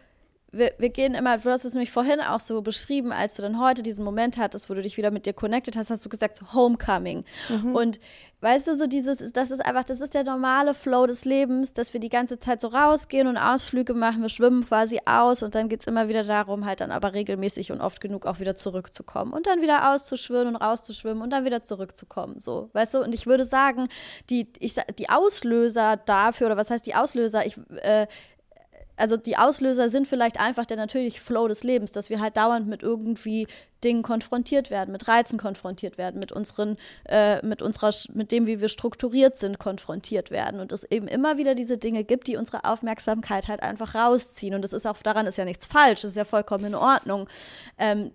wir, 0.52 0.72
wir 0.78 0.90
gehen 0.90 1.14
immer, 1.14 1.38
du 1.38 1.50
hast 1.50 1.64
es 1.64 1.74
nämlich 1.74 1.92
vorhin 1.92 2.20
auch 2.20 2.40
so 2.40 2.60
beschrieben, 2.62 3.12
als 3.12 3.34
du 3.36 3.42
dann 3.42 3.60
heute 3.60 3.82
diesen 3.82 4.04
Moment 4.04 4.38
hattest, 4.38 4.68
wo 4.68 4.74
du 4.74 4.82
dich 4.82 4.96
wieder 4.96 5.10
mit 5.10 5.26
dir 5.26 5.32
connected 5.32 5.76
hast, 5.76 5.90
hast 5.90 6.04
du 6.04 6.08
gesagt, 6.08 6.36
so 6.36 6.52
Homecoming. 6.52 7.24
Mhm. 7.48 7.74
Und 7.74 8.00
weißt 8.40 8.66
du, 8.66 8.74
so 8.74 8.86
dieses, 8.86 9.32
das 9.32 9.50
ist 9.50 9.64
einfach, 9.64 9.84
das 9.84 10.00
ist 10.00 10.14
der 10.14 10.24
normale 10.24 10.74
Flow 10.74 11.06
des 11.06 11.24
Lebens, 11.24 11.74
dass 11.74 11.92
wir 11.92 12.00
die 12.00 12.08
ganze 12.08 12.38
Zeit 12.38 12.60
so 12.60 12.68
rausgehen 12.68 13.26
und 13.26 13.36
Ausflüge 13.36 13.94
machen, 13.94 14.22
wir 14.22 14.28
schwimmen 14.28 14.64
quasi 14.66 15.00
aus 15.04 15.42
und 15.42 15.54
dann 15.54 15.68
geht 15.68 15.80
es 15.80 15.86
immer 15.86 16.08
wieder 16.08 16.24
darum, 16.24 16.64
halt 16.64 16.80
dann 16.80 16.90
aber 16.90 17.12
regelmäßig 17.12 17.70
und 17.70 17.80
oft 17.80 18.00
genug 18.00 18.26
auch 18.26 18.40
wieder 18.40 18.54
zurückzukommen 18.54 19.32
und 19.32 19.46
dann 19.46 19.60
wieder 19.60 19.92
auszuschwimmen 19.92 20.48
und 20.48 20.56
rauszuschwimmen 20.56 21.22
und 21.22 21.30
dann 21.30 21.44
wieder 21.44 21.62
zurückzukommen, 21.62 22.38
so, 22.38 22.70
weißt 22.72 22.94
du? 22.94 23.02
Und 23.02 23.14
ich 23.14 23.26
würde 23.26 23.44
sagen, 23.44 23.88
die, 24.30 24.48
ich, 24.58 24.74
die 24.98 25.10
Auslöser 25.10 25.96
dafür, 25.98 26.46
oder 26.46 26.56
was 26.56 26.70
heißt 26.70 26.86
die 26.86 26.94
Auslöser, 26.94 27.44
ich, 27.46 27.58
äh, 27.82 28.06
also 29.00 29.16
die 29.16 29.36
Auslöser 29.36 29.88
sind 29.88 30.06
vielleicht 30.06 30.38
einfach 30.38 30.66
der 30.66 30.76
natürliche 30.76 31.20
Flow 31.20 31.48
des 31.48 31.64
Lebens, 31.64 31.90
dass 31.92 32.10
wir 32.10 32.20
halt 32.20 32.36
dauernd 32.36 32.68
mit 32.68 32.82
irgendwie 32.82 33.46
Dingen 33.82 34.02
konfrontiert 34.02 34.70
werden, 34.70 34.92
mit 34.92 35.08
Reizen 35.08 35.38
konfrontiert 35.38 35.96
werden, 35.96 36.20
mit 36.20 36.32
unseren, 36.32 36.76
äh, 37.08 37.44
mit 37.44 37.62
unserer, 37.62 37.94
mit 38.12 38.30
dem, 38.30 38.46
wie 38.46 38.60
wir 38.60 38.68
strukturiert 38.68 39.38
sind, 39.38 39.58
konfrontiert 39.58 40.30
werden 40.30 40.60
und 40.60 40.70
es 40.70 40.84
eben 40.84 41.08
immer 41.08 41.38
wieder 41.38 41.54
diese 41.54 41.78
Dinge 41.78 42.04
gibt, 42.04 42.26
die 42.26 42.36
unsere 42.36 42.64
Aufmerksamkeit 42.64 43.48
halt 43.48 43.62
einfach 43.62 43.94
rausziehen. 43.94 44.54
Und 44.54 44.62
das 44.62 44.74
ist 44.74 44.86
auch 44.86 44.98
daran 45.02 45.26
ist 45.26 45.38
ja 45.38 45.46
nichts 45.46 45.64
falsch, 45.64 46.02
das 46.02 46.10
ist 46.10 46.16
ja 46.16 46.24
vollkommen 46.24 46.66
in 46.66 46.74
Ordnung. 46.74 47.26
Ähm, 47.78 48.10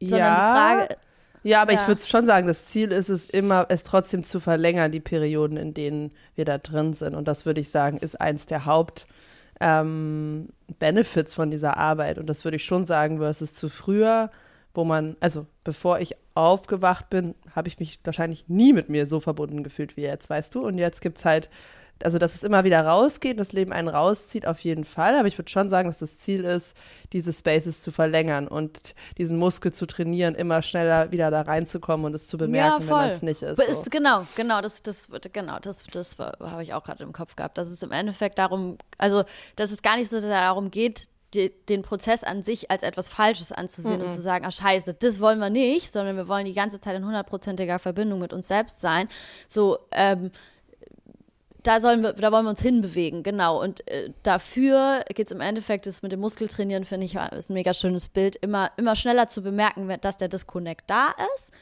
sondern 0.00 0.18
ja. 0.18 0.34
die 0.34 0.58
Frage. 0.58 0.96
Ja, 1.42 1.62
aber 1.62 1.72
ja. 1.72 1.80
ich 1.80 1.88
würde 1.88 2.02
schon 2.02 2.26
sagen, 2.26 2.46
das 2.46 2.66
Ziel 2.66 2.92
ist 2.92 3.08
es 3.08 3.24
immer, 3.26 3.66
es 3.70 3.84
trotzdem 3.84 4.24
zu 4.24 4.40
verlängern, 4.40 4.92
die 4.92 5.00
Perioden, 5.00 5.56
in 5.56 5.72
denen 5.72 6.12
wir 6.34 6.44
da 6.44 6.58
drin 6.58 6.92
sind. 6.92 7.14
Und 7.14 7.26
das 7.28 7.46
würde 7.46 7.60
ich 7.60 7.70
sagen, 7.70 7.96
ist 7.96 8.20
eins 8.20 8.44
der 8.46 8.66
Haupt- 8.66 9.06
ähm, 9.60 10.48
Benefits 10.78 11.34
von 11.34 11.50
dieser 11.50 11.76
Arbeit. 11.76 12.18
Und 12.18 12.26
das 12.26 12.44
würde 12.44 12.56
ich 12.56 12.64
schon 12.64 12.84
sagen, 12.84 13.18
versus 13.18 13.54
zu 13.54 13.68
früher, 13.68 14.30
wo 14.74 14.84
man, 14.84 15.16
also 15.20 15.46
bevor 15.64 16.00
ich 16.00 16.14
aufgewacht 16.34 17.10
bin, 17.10 17.34
habe 17.54 17.68
ich 17.68 17.78
mich 17.78 18.00
wahrscheinlich 18.04 18.48
nie 18.48 18.72
mit 18.72 18.88
mir 18.88 19.06
so 19.06 19.20
verbunden 19.20 19.62
gefühlt 19.64 19.96
wie 19.96 20.02
jetzt, 20.02 20.30
weißt 20.30 20.54
du? 20.54 20.64
Und 20.64 20.78
jetzt 20.78 21.00
gibt 21.00 21.18
es 21.18 21.24
halt 21.24 21.50
also 22.04 22.18
dass 22.18 22.34
es 22.34 22.42
immer 22.42 22.64
wieder 22.64 22.84
rausgeht, 22.84 23.38
das 23.38 23.52
Leben 23.52 23.72
einen 23.72 23.88
rauszieht, 23.88 24.46
auf 24.46 24.60
jeden 24.60 24.84
Fall. 24.84 25.16
Aber 25.16 25.28
ich 25.28 25.36
würde 25.38 25.50
schon 25.50 25.68
sagen, 25.68 25.88
dass 25.88 25.98
das 25.98 26.18
Ziel 26.18 26.44
ist, 26.44 26.76
diese 27.12 27.32
Spaces 27.32 27.82
zu 27.82 27.90
verlängern 27.90 28.48
und 28.48 28.94
diesen 29.16 29.38
Muskel 29.38 29.72
zu 29.72 29.86
trainieren, 29.86 30.34
immer 30.34 30.62
schneller 30.62 31.10
wieder 31.12 31.30
da 31.30 31.42
reinzukommen 31.42 32.06
und 32.06 32.14
es 32.14 32.28
zu 32.28 32.36
bemerken, 32.38 32.82
ja, 32.82 32.88
wenn 32.88 32.96
man 32.96 33.10
es 33.10 33.22
nicht 33.22 33.42
ist. 33.42 33.56
So. 33.56 33.62
ist. 33.62 33.90
Genau, 33.90 34.26
genau, 34.36 34.60
das, 34.60 34.82
das, 34.82 35.08
genau, 35.32 35.58
das, 35.60 35.84
das 35.84 36.16
habe 36.18 36.62
ich 36.62 36.74
auch 36.74 36.84
gerade 36.84 37.02
im 37.02 37.12
Kopf 37.12 37.36
gehabt, 37.36 37.58
dass 37.58 37.68
es 37.68 37.82
im 37.82 37.92
Endeffekt 37.92 38.38
darum, 38.38 38.78
also 38.98 39.24
dass 39.56 39.70
es 39.70 39.82
gar 39.82 39.96
nicht 39.96 40.10
so 40.10 40.20
darum 40.20 40.70
geht, 40.70 41.08
die, 41.34 41.52
den 41.68 41.82
Prozess 41.82 42.24
an 42.24 42.42
sich 42.42 42.70
als 42.70 42.82
etwas 42.82 43.08
Falsches 43.08 43.52
anzusehen 43.52 44.00
-mm. 44.00 44.04
und 44.04 44.10
zu 44.10 44.20
sagen, 44.20 44.46
ah 44.46 44.50
scheiße, 44.50 44.94
das 44.94 45.20
wollen 45.20 45.38
wir 45.38 45.50
nicht, 45.50 45.92
sondern 45.92 46.16
wir 46.16 46.26
wollen 46.26 46.46
die 46.46 46.54
ganze 46.54 46.80
Zeit 46.80 46.96
in 46.96 47.04
hundertprozentiger 47.04 47.78
Verbindung 47.78 48.18
mit 48.18 48.32
uns 48.32 48.48
selbst 48.48 48.80
sein. 48.80 49.08
So, 49.46 49.78
ähm, 49.92 50.30
da 51.62 51.80
sollen 51.80 52.02
wir, 52.02 52.12
da 52.12 52.30
wollen 52.30 52.44
wir 52.44 52.50
uns 52.50 52.62
hinbewegen, 52.62 53.22
genau. 53.22 53.60
Und 53.62 53.86
äh, 53.88 54.10
dafür 54.22 55.04
geht 55.14 55.26
es 55.26 55.32
im 55.32 55.40
Endeffekt, 55.40 55.86
das 55.86 56.02
mit 56.02 56.12
dem 56.12 56.20
Muskeltrainieren, 56.20 56.84
finde 56.84 57.06
ich, 57.06 57.16
ist 57.16 57.50
ein 57.50 57.54
mega 57.54 57.74
schönes 57.74 58.08
Bild, 58.08 58.36
immer, 58.36 58.70
immer 58.76 58.96
schneller 58.96 59.28
zu 59.28 59.42
bemerken, 59.42 59.92
dass 60.00 60.16
der 60.16 60.28
Disconnect 60.28 60.88
da 60.88 61.14
ist, 61.34 61.52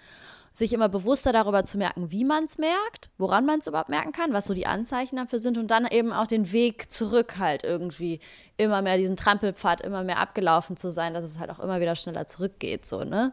sich 0.53 0.73
immer 0.73 0.89
bewusster 0.89 1.33
darüber 1.33 1.65
zu 1.65 1.77
merken, 1.77 2.11
wie 2.11 2.25
man 2.25 2.45
es 2.45 2.59
merkt, 2.59 3.11
woran 3.19 3.45
man 3.45 3.61
es 3.61 3.67
überhaupt 3.67 3.91
merken 3.91 4.13
kann, 4.13 4.33
was 4.33 4.47
so 4.47 4.55
die 4.55 4.67
Anzeichen 4.67 5.17
dafür 5.17 5.39
sind 5.39 5.59
und 5.59 5.71
dann 5.71 5.87
eben 5.87 6.13
auch 6.13 6.27
den 6.27 6.51
Weg 6.53 6.91
zurück 6.91 7.39
halt 7.39 7.63
irgendwie 7.63 8.21
immer 8.57 8.81
mehr 8.81 8.97
diesen 8.97 9.17
Trampelpfad 9.17 9.83
immer 9.83 10.03
mehr 10.03 10.19
abgelaufen 10.19 10.77
zu 10.77 10.91
sein, 10.91 11.15
dass 11.15 11.25
es 11.25 11.39
halt 11.39 11.51
auch 11.51 11.59
immer 11.59 11.81
wieder 11.81 11.95
schneller 11.95 12.27
zurückgeht, 12.27 12.87
so, 12.87 13.05
ne? 13.05 13.33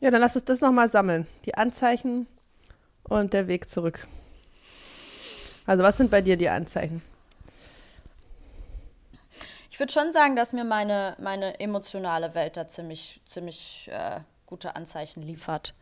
Ja, 0.00 0.10
dann 0.10 0.20
lass 0.20 0.36
uns 0.36 0.44
das 0.44 0.60
nochmal 0.60 0.90
sammeln. 0.90 1.26
Die 1.44 1.54
Anzeichen 1.56 2.28
und 3.02 3.32
der 3.32 3.48
Weg 3.48 3.68
zurück. 3.68 4.06
Also 5.68 5.82
was 5.82 5.98
sind 5.98 6.10
bei 6.10 6.22
dir 6.22 6.38
die 6.38 6.48
Anzeichen? 6.48 7.02
Ich 9.70 9.78
würde 9.78 9.92
schon 9.92 10.14
sagen, 10.14 10.34
dass 10.34 10.54
mir 10.54 10.64
meine, 10.64 11.14
meine 11.20 11.60
emotionale 11.60 12.34
Welt 12.34 12.56
da 12.56 12.66
ziemlich, 12.66 13.20
ziemlich 13.26 13.90
äh, 13.92 14.20
gute 14.46 14.76
Anzeichen 14.76 15.22
liefert. 15.22 15.74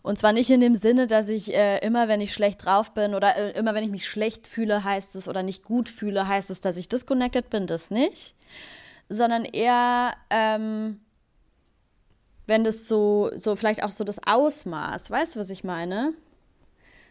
Und 0.00 0.18
zwar 0.18 0.32
nicht 0.32 0.48
in 0.48 0.60
dem 0.60 0.74
Sinne, 0.74 1.06
dass 1.06 1.28
ich 1.28 1.52
äh, 1.52 1.76
immer, 1.80 2.08
wenn 2.08 2.22
ich 2.22 2.32
schlecht 2.32 2.64
drauf 2.64 2.94
bin 2.94 3.14
oder 3.14 3.36
äh, 3.36 3.50
immer, 3.50 3.74
wenn 3.74 3.84
ich 3.84 3.90
mich 3.90 4.08
schlecht 4.08 4.46
fühle, 4.46 4.82
heißt 4.82 5.14
es 5.14 5.28
oder 5.28 5.42
nicht 5.42 5.62
gut 5.62 5.90
fühle, 5.90 6.26
heißt 6.26 6.48
es, 6.48 6.62
dass 6.62 6.78
ich 6.78 6.88
disconnected 6.88 7.50
bin, 7.50 7.66
das 7.66 7.90
nicht. 7.90 8.34
Sondern 9.10 9.44
eher, 9.44 10.14
ähm, 10.30 11.00
wenn 12.46 12.64
das 12.64 12.88
so, 12.88 13.30
so 13.36 13.56
vielleicht 13.56 13.82
auch 13.82 13.90
so 13.90 14.04
das 14.04 14.20
Ausmaß, 14.26 15.10
weißt 15.10 15.36
du, 15.36 15.40
was 15.40 15.50
ich 15.50 15.64
meine? 15.64 16.14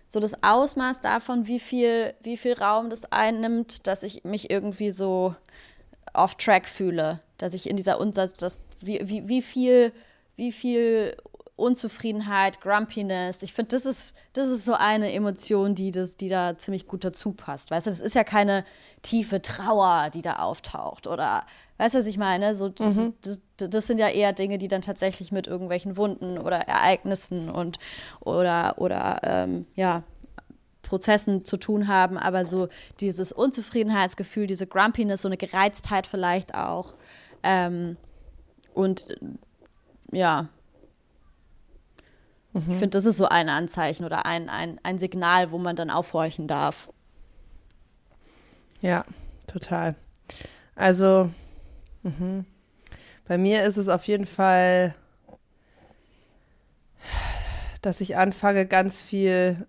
So 0.07 0.19
das 0.19 0.41
Ausmaß 0.41 1.01
davon, 1.01 1.47
wie 1.47 1.59
viel, 1.59 2.13
wie 2.21 2.37
viel 2.37 2.53
Raum 2.53 2.89
das 2.89 3.11
einnimmt, 3.11 3.87
dass 3.87 4.03
ich 4.03 4.23
mich 4.23 4.49
irgendwie 4.49 4.91
so 4.91 5.35
off 6.13 6.35
track 6.35 6.67
fühle, 6.67 7.19
dass 7.37 7.53
ich 7.53 7.69
in 7.69 7.75
dieser 7.75 7.99
Unsatz, 7.99 8.33
das, 8.33 8.61
wie, 8.81 9.01
wie, 9.03 9.27
wie 9.27 9.41
viel, 9.41 9.91
wie 10.35 10.51
viel 10.51 11.17
Unzufriedenheit, 11.57 12.61
Grumpiness. 12.61 13.41
Ich 13.41 13.51
finde, 13.51 13.75
das 13.75 13.85
ist, 13.85 14.15
das 14.33 14.47
ist 14.47 14.63
so 14.63 14.73
eine 14.73 15.11
Emotion, 15.11 15.73
die, 15.73 15.91
das, 15.91 16.15
die 16.15 16.29
da 16.29 16.57
ziemlich 16.57 16.87
gut 16.87 17.03
dazu 17.03 17.33
passt. 17.33 17.71
Weißt 17.71 17.87
du, 17.87 17.89
das 17.89 17.99
ist 17.99 18.13
ja 18.13 18.23
keine 18.23 18.63
tiefe 19.01 19.41
Trauer, 19.41 20.11
die 20.13 20.21
da 20.21 20.37
auftaucht. 20.37 21.07
Oder, 21.07 21.45
weißt 21.77 21.95
du, 21.95 21.99
was 21.99 22.05
ich 22.05 22.19
meine? 22.19 22.53
So, 22.53 22.67
mhm. 22.67 23.15
das, 23.23 23.41
das, 23.57 23.87
sind 23.87 23.97
ja 23.97 24.07
eher 24.07 24.33
Dinge, 24.33 24.59
die 24.59 24.67
dann 24.67 24.83
tatsächlich 24.83 25.31
mit 25.31 25.47
irgendwelchen 25.47 25.97
Wunden 25.97 26.37
oder 26.37 26.57
Ereignissen 26.57 27.49
und 27.49 27.79
oder, 28.19 28.75
oder 28.77 29.19
ähm, 29.23 29.65
ja, 29.75 30.03
Prozessen 30.83 31.43
zu 31.43 31.57
tun 31.57 31.87
haben, 31.87 32.19
aber 32.19 32.45
so 32.45 32.69
dieses 32.99 33.31
Unzufriedenheitsgefühl, 33.31 34.45
diese 34.45 34.67
Grumpiness, 34.67 35.23
so 35.23 35.27
eine 35.27 35.37
Gereiztheit 35.37 36.05
vielleicht 36.05 36.53
auch. 36.53 36.93
Ähm, 37.41 37.97
und 38.75 39.07
ja, 40.11 40.49
Mhm. 42.57 42.71
Ich 42.71 42.79
finde, 42.79 42.97
das 42.97 43.05
ist 43.05 43.17
so 43.17 43.27
ein 43.27 43.49
Anzeichen 43.49 44.03
oder 44.05 44.25
ein, 44.25 44.49
ein, 44.49 44.79
ein 44.83 44.97
Signal, 44.97 45.51
wo 45.51 45.57
man 45.59 45.75
dann 45.75 45.89
aufhorchen 45.89 46.47
darf. 46.47 46.89
Ja, 48.81 49.05
total. 49.45 49.95
Also, 50.75 51.29
mh. 52.03 52.45
bei 53.27 53.37
mir 53.37 53.63
ist 53.63 53.77
es 53.77 53.87
auf 53.87 54.07
jeden 54.07 54.25
Fall, 54.25 54.95
dass 57.81 58.01
ich 58.01 58.17
anfange, 58.17 58.65
ganz 58.65 59.01
viel 59.01 59.67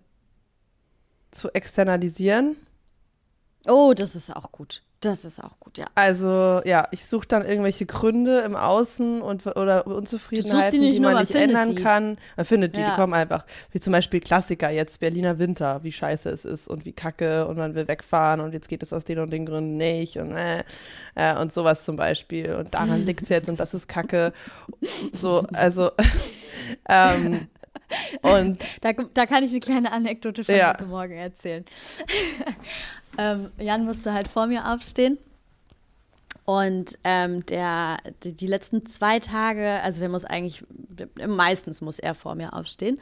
zu 1.31 1.49
externalisieren. 1.53 2.55
Oh, 3.67 3.93
das 3.95 4.15
ist 4.15 4.35
auch 4.35 4.51
gut. 4.51 4.81
Das 5.01 5.23
ist 5.23 5.41
auch 5.41 5.57
gut, 5.61 5.77
ja. 5.77 5.85
Also, 5.95 6.61
ja, 6.65 6.85
ich 6.91 7.05
suche 7.05 7.25
dann 7.25 7.45
irgendwelche 7.45 7.85
Gründe 7.85 8.39
im 8.39 8.57
Außen 8.57 9.21
und 9.21 9.45
oder 9.47 9.87
Unzufriedenheiten, 9.87 10.81
die, 10.81 10.91
die 10.91 10.99
man 10.99 11.17
nicht 11.19 11.33
ändern 11.33 11.75
die. 11.75 11.81
kann. 11.81 12.17
Man 12.35 12.45
findet 12.45 12.75
die, 12.75 12.81
ja. 12.81 12.89
die 12.89 12.95
kommen 12.97 13.13
einfach. 13.13 13.45
Wie 13.71 13.79
zum 13.79 13.93
Beispiel 13.93 14.19
Klassiker 14.19 14.69
jetzt, 14.69 14.99
Berliner 14.99 15.39
Winter, 15.39 15.83
wie 15.83 15.93
scheiße 15.93 16.29
es 16.29 16.43
ist 16.43 16.67
und 16.67 16.83
wie 16.83 16.91
kacke 16.91 17.47
und 17.47 17.57
man 17.57 17.75
will 17.75 17.87
wegfahren 17.87 18.41
und 18.41 18.53
jetzt 18.53 18.67
geht 18.67 18.83
es 18.83 18.91
aus 18.91 19.05
den 19.05 19.19
und 19.19 19.31
den 19.31 19.45
Gründen 19.45 19.77
nicht 19.77 20.17
und 20.17 20.35
äh, 20.35 20.63
äh 21.15 21.35
und 21.39 21.53
sowas 21.53 21.85
zum 21.85 21.95
Beispiel. 21.95 22.55
Und 22.55 22.73
daran 22.73 23.05
liegt 23.05 23.21
es 23.21 23.29
jetzt 23.29 23.47
und 23.47 23.57
das 23.57 23.73
ist 23.73 23.87
kacke. 23.87 24.33
So, 25.13 25.45
also 25.53 25.91
ähm, 26.89 27.47
und 28.21 28.63
da, 28.81 28.93
da 28.93 29.25
kann 29.25 29.43
ich 29.43 29.51
eine 29.51 29.59
kleine 29.59 29.91
Anekdote 29.91 30.43
von 30.43 30.55
ja. 30.55 30.69
heute 30.69 30.85
Morgen 30.85 31.13
erzählen. 31.13 31.65
ähm, 33.19 33.51
Jan 33.57 33.83
musste 33.83 34.13
halt 34.13 34.29
vor 34.29 34.47
mir 34.47 34.71
aufstehen. 34.71 35.17
Und 36.49 36.97
ähm, 37.03 37.45
der, 37.45 37.99
die, 38.23 38.33
die, 38.33 38.47
letzten 38.47 38.83
zwei 38.87 39.19
Tage, 39.19 39.79
also 39.83 39.99
der 39.99 40.09
muss 40.09 40.25
eigentlich, 40.25 40.65
meistens 41.27 41.79
muss 41.79 41.99
er 41.99 42.15
vor 42.15 42.33
mir 42.33 42.53
aufstehen. 42.53 42.99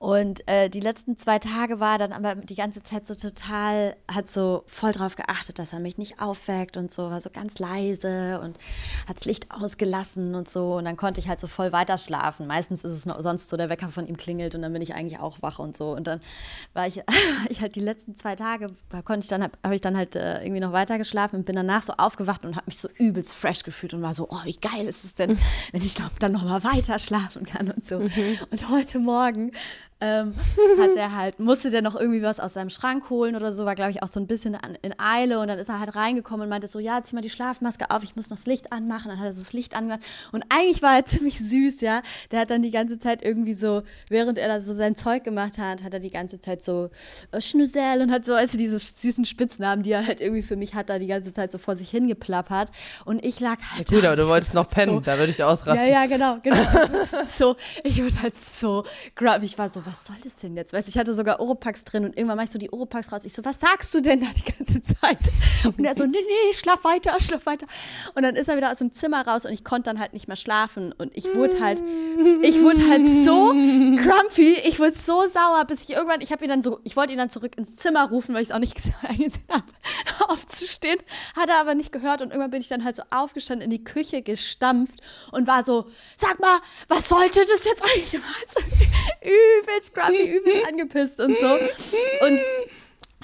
Und 0.00 0.42
äh, 0.48 0.68
die 0.68 0.80
letzten 0.80 1.16
zwei 1.16 1.38
Tage 1.38 1.78
war 1.78 1.98
dann 1.98 2.12
aber 2.12 2.34
die 2.34 2.56
ganze 2.56 2.82
Zeit 2.82 3.06
so 3.06 3.14
total, 3.14 3.94
hat 4.12 4.28
so 4.28 4.64
voll 4.66 4.90
drauf 4.90 5.14
geachtet, 5.14 5.60
dass 5.60 5.72
er 5.72 5.78
mich 5.78 5.96
nicht 5.96 6.20
aufweckt 6.20 6.76
und 6.76 6.90
so, 6.90 7.08
war 7.08 7.20
so 7.20 7.30
ganz 7.30 7.60
leise 7.60 8.40
und 8.42 8.58
hat 9.06 9.18
das 9.18 9.26
Licht 9.26 9.52
ausgelassen 9.52 10.34
und 10.34 10.48
so. 10.48 10.74
Und 10.74 10.84
dann 10.84 10.96
konnte 10.96 11.20
ich 11.20 11.28
halt 11.28 11.38
so 11.38 11.46
voll 11.46 11.70
weiter 11.70 11.98
schlafen. 11.98 12.48
Meistens 12.48 12.82
ist 12.82 12.90
es 12.90 13.06
noch, 13.06 13.20
sonst 13.22 13.48
so, 13.48 13.56
der 13.56 13.68
Wecker 13.68 13.90
von 13.90 14.08
ihm 14.08 14.16
klingelt 14.16 14.56
und 14.56 14.62
dann 14.62 14.72
bin 14.72 14.82
ich 14.82 14.92
eigentlich 14.92 15.20
auch 15.20 15.40
wach 15.40 15.60
und 15.60 15.76
so. 15.76 15.92
Und 15.92 16.08
dann 16.08 16.20
war 16.72 16.88
ich, 16.88 17.00
ich 17.48 17.60
halt 17.60 17.76
die 17.76 17.80
letzten 17.80 18.16
zwei 18.16 18.34
Tage, 18.34 18.74
konnte 19.04 19.20
ich 19.20 19.28
dann, 19.28 19.44
habe 19.44 19.56
hab 19.62 19.70
ich 19.70 19.82
dann 19.82 19.96
halt 19.96 20.16
äh, 20.16 20.42
irgendwie 20.42 20.58
noch 20.58 20.72
weiter 20.72 20.98
geschlafen 20.98 21.36
und 21.36 21.46
bin 21.46 21.54
danach 21.54 21.84
so 21.84 21.92
aufgewacht 21.96 22.44
und 22.44 22.56
habe 22.56 22.71
mich 22.72 22.78
so 22.78 22.88
übelst 22.98 23.34
fresh 23.34 23.62
gefühlt 23.62 23.92
und 23.94 24.02
war 24.02 24.14
so, 24.14 24.28
oh, 24.30 24.40
wie 24.44 24.56
geil 24.56 24.86
ist 24.86 25.04
es 25.04 25.14
denn, 25.14 25.38
wenn 25.72 25.82
ich 25.82 25.94
dann 26.18 26.32
noch 26.32 26.44
mal 26.44 26.64
weiter 26.64 26.98
schlafen 26.98 27.44
kann 27.44 27.70
und 27.70 27.84
so. 27.84 27.98
Mhm. 27.98 28.38
Und 28.50 28.70
heute 28.70 28.98
Morgen 28.98 29.52
ähm, 30.02 30.34
hat 30.80 30.96
er 30.96 31.16
halt, 31.16 31.38
musste 31.38 31.70
der 31.70 31.80
noch 31.80 31.94
irgendwie 31.94 32.22
was 32.22 32.40
aus 32.40 32.54
seinem 32.54 32.70
Schrank 32.70 33.08
holen 33.08 33.36
oder 33.36 33.52
so, 33.52 33.64
war, 33.64 33.76
glaube 33.76 33.92
ich, 33.92 34.02
auch 34.02 34.08
so 34.08 34.18
ein 34.18 34.26
bisschen 34.26 34.56
an, 34.56 34.76
in 34.82 34.98
Eile 34.98 35.38
und 35.38 35.46
dann 35.46 35.60
ist 35.60 35.68
er 35.68 35.78
halt 35.78 35.94
reingekommen 35.94 36.42
und 36.42 36.48
meinte 36.48 36.66
so, 36.66 36.80
ja, 36.80 37.02
zieh 37.04 37.14
mal 37.14 37.20
die 37.20 37.30
Schlafmaske 37.30 37.90
auf, 37.90 38.02
ich 38.02 38.16
muss 38.16 38.28
noch 38.28 38.36
das 38.36 38.46
Licht 38.46 38.72
anmachen. 38.72 39.08
Dann 39.08 39.20
hat 39.20 39.26
er 39.26 39.32
so 39.32 39.40
das 39.40 39.52
Licht 39.52 39.76
angemacht 39.76 40.00
und 40.32 40.44
eigentlich 40.48 40.82
war 40.82 40.96
er 40.96 41.04
ziemlich 41.06 41.38
süß, 41.38 41.80
ja. 41.82 42.02
Der 42.32 42.40
hat 42.40 42.50
dann 42.50 42.62
die 42.62 42.72
ganze 42.72 42.98
Zeit 42.98 43.22
irgendwie 43.22 43.54
so, 43.54 43.82
während 44.08 44.38
er 44.38 44.48
da 44.48 44.60
so 44.60 44.72
sein 44.72 44.96
Zeug 44.96 45.22
gemacht 45.22 45.58
hat, 45.58 45.84
hat 45.84 45.94
er 45.94 46.00
die 46.00 46.10
ganze 46.10 46.40
Zeit 46.40 46.62
so 46.62 46.90
äh, 47.30 47.40
Schnüssel 47.40 48.02
und 48.02 48.10
hat 48.10 48.24
so, 48.24 48.34
also 48.34 48.58
diese 48.58 48.80
süßen 48.80 49.24
Spitznamen, 49.24 49.84
die 49.84 49.92
er 49.92 50.04
halt 50.04 50.20
irgendwie 50.20 50.42
für 50.42 50.56
mich 50.56 50.74
hat, 50.74 50.90
da 50.90 50.98
die 50.98 51.06
ganze 51.06 51.32
Zeit 51.32 51.52
so 51.52 51.58
vor 51.58 51.76
sich 51.76 51.90
hingeplappert 51.90 52.72
und 53.04 53.24
ich 53.24 53.38
lag 53.38 53.58
halt 53.76 53.88
ja, 53.88 53.96
Gut, 53.96 54.04
aber 54.04 54.16
du 54.16 54.26
wolltest 54.26 54.54
noch 54.54 54.66
pennen, 54.66 54.94
so, 54.94 55.00
da 55.00 55.16
würde 55.18 55.30
ich 55.30 55.44
ausrasten. 55.44 55.86
Ja, 55.88 56.02
ja, 56.02 56.06
genau, 56.06 56.38
genau. 56.42 56.56
so, 57.28 57.56
ich 57.84 58.02
wurde 58.02 58.20
halt 58.20 58.34
so, 58.36 58.84
ich 59.42 59.58
war 59.58 59.68
so, 59.68 59.84
was 59.86 59.91
was 59.92 60.06
soll 60.06 60.16
das 60.22 60.36
denn 60.36 60.56
jetzt? 60.56 60.72
Weißt 60.72 60.88
ich 60.88 60.96
hatte 60.96 61.12
sogar 61.12 61.38
Oropax 61.38 61.84
drin 61.84 62.06
und 62.06 62.16
irgendwann 62.16 62.38
mach 62.38 62.44
ich 62.44 62.50
so 62.50 62.58
die 62.58 62.72
Oropax 62.72 63.12
raus. 63.12 63.24
Ich 63.24 63.34
so, 63.34 63.44
was 63.44 63.60
sagst 63.60 63.92
du 63.92 64.00
denn 64.00 64.20
da 64.20 64.26
die 64.34 64.50
ganze 64.50 64.80
Zeit? 64.80 65.18
Und 65.64 65.84
er 65.84 65.94
so, 65.94 66.04
nee, 66.06 66.18
nee, 66.18 66.54
schlaf 66.54 66.82
weiter, 66.82 67.14
schlaf 67.20 67.46
weiter. 67.46 67.66
Und 68.14 68.22
dann 68.22 68.34
ist 68.34 68.48
er 68.48 68.56
wieder 68.56 68.70
aus 68.70 68.78
dem 68.78 68.92
Zimmer 68.92 69.26
raus 69.26 69.44
und 69.46 69.52
ich 69.52 69.62
konnte 69.64 69.90
dann 69.90 70.00
halt 70.00 70.12
nicht 70.12 70.26
mehr 70.26 70.36
schlafen. 70.36 70.92
Und 70.92 71.16
ich 71.16 71.32
wurde 71.34 71.60
halt, 71.60 71.80
ich 72.42 72.60
wurde 72.62 72.88
halt 72.88 73.02
so 73.24 73.50
grumpy, 73.52 74.56
ich 74.64 74.80
wurde 74.80 74.96
so 74.98 75.26
sauer, 75.28 75.64
bis 75.66 75.84
ich 75.84 75.90
irgendwann, 75.90 76.20
ich 76.20 76.32
habe 76.32 76.44
ihn 76.44 76.48
dann 76.48 76.62
so, 76.62 76.80
ich 76.82 76.96
wollte 76.96 77.12
ihn 77.12 77.18
dann 77.18 77.30
zurück 77.30 77.56
ins 77.56 77.76
Zimmer 77.76 78.08
rufen, 78.08 78.34
weil 78.34 78.42
ich 78.42 78.48
es 78.48 78.54
auch 78.54 78.58
nicht 78.58 78.76
eingesehen 79.02 79.44
habe, 79.48 79.64
aufzustehen. 80.28 80.98
Hat 81.36 81.48
er 81.48 81.60
aber 81.60 81.74
nicht 81.74 81.92
gehört 81.92 82.22
und 82.22 82.30
irgendwann 82.30 82.50
bin 82.50 82.60
ich 82.60 82.68
dann 82.68 82.84
halt 82.84 82.96
so 82.96 83.02
aufgestanden, 83.10 83.64
in 83.64 83.70
die 83.70 83.84
Küche 83.84 84.22
gestampft 84.22 85.00
und 85.30 85.46
war 85.46 85.62
so, 85.62 85.86
sag 86.16 86.40
mal, 86.40 86.58
was 86.88 87.08
sollte 87.08 87.44
das 87.46 87.64
jetzt 87.64 87.82
eigentlich? 87.84 88.20
Also, 88.42 88.60
übelst 89.22 89.81
grumpy, 89.90 90.36
übelst 90.36 90.66
angepisst 90.68 91.20
und 91.20 91.36
so. 91.38 91.52
Und 92.26 92.40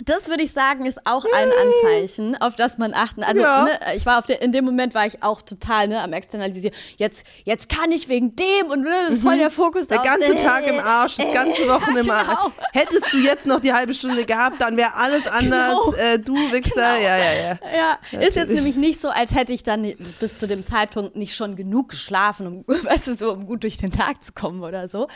das 0.05 0.29
würde 0.29 0.43
ich 0.43 0.53
sagen, 0.53 0.87
ist 0.87 1.07
auch 1.07 1.25
ein 1.25 1.49
Anzeichen, 1.51 2.37
auf 2.41 2.57
das 2.57 2.79
man 2.79 2.95
achten. 2.95 3.23
Also, 3.23 3.43
ja. 3.43 3.65
ne, 3.65 3.79
ich 3.97 4.07
war 4.07 4.19
auf 4.19 4.27
der, 4.27 4.41
in 4.43 4.53
dem 4.53 4.65
Moment 4.65 4.95
war 4.95 5.07
ich 5.07 5.23
auch 5.23 5.43
total 5.43 5.89
ne, 5.89 6.01
am 6.01 6.13
Externalisieren. 6.13 6.77
Jetzt, 6.97 7.25
jetzt 7.45 7.69
kann 7.69 7.91
ich 7.91 8.09
wegen 8.09 8.37
dem 8.37 8.71
und 8.71 8.83
ne, 8.83 9.19
voll 9.23 9.37
mhm. 9.37 9.41
der 9.41 9.51
Fokus 9.51 9.89
Der 9.89 9.99
ganze 9.99 10.37
Tag 10.37 10.67
im 10.67 10.79
Arsch, 10.79 11.17
das 11.17 11.33
ganze 11.33 11.63
Wochen 11.69 11.97
im 11.97 12.11
Arsch. 12.11 12.29
Genau. 12.29 12.53
Hättest 12.73 13.13
du 13.13 13.19
jetzt 13.19 13.47
noch 13.47 13.61
die 13.61 13.73
halbe 13.73 13.95
Stunde 13.95 14.25
gehabt, 14.25 14.61
dann 14.61 14.77
wäre 14.77 14.95
alles 14.95 15.27
anders. 15.31 15.71
Genau. 15.71 15.93
Äh, 15.95 16.19
du 16.19 16.35
Wichser, 16.35 16.75
genau. 16.75 17.03
ja, 17.03 17.17
ja, 17.17 17.33
ja. 17.33 17.59
Ja, 17.77 17.99
Natürlich. 18.01 18.29
ist 18.29 18.35
jetzt 18.37 18.53
nämlich 18.53 18.77
nicht 18.77 19.01
so, 19.01 19.09
als 19.09 19.35
hätte 19.35 19.53
ich 19.53 19.63
dann 19.63 19.83
bis 19.83 20.39
zu 20.39 20.47
dem 20.47 20.65
Zeitpunkt 20.65 21.17
nicht 21.17 21.35
schon 21.35 21.57
genug 21.57 21.91
geschlafen, 21.91 22.47
um, 22.47 22.65
weißt 22.85 23.09
du, 23.09 23.15
so, 23.15 23.33
um 23.33 23.47
gut 23.47 23.63
durch 23.63 23.77
den 23.77 23.93
Tag 23.93 24.23
zu 24.23 24.33
kommen 24.33 24.63
oder 24.63 24.89
so. 24.89 25.09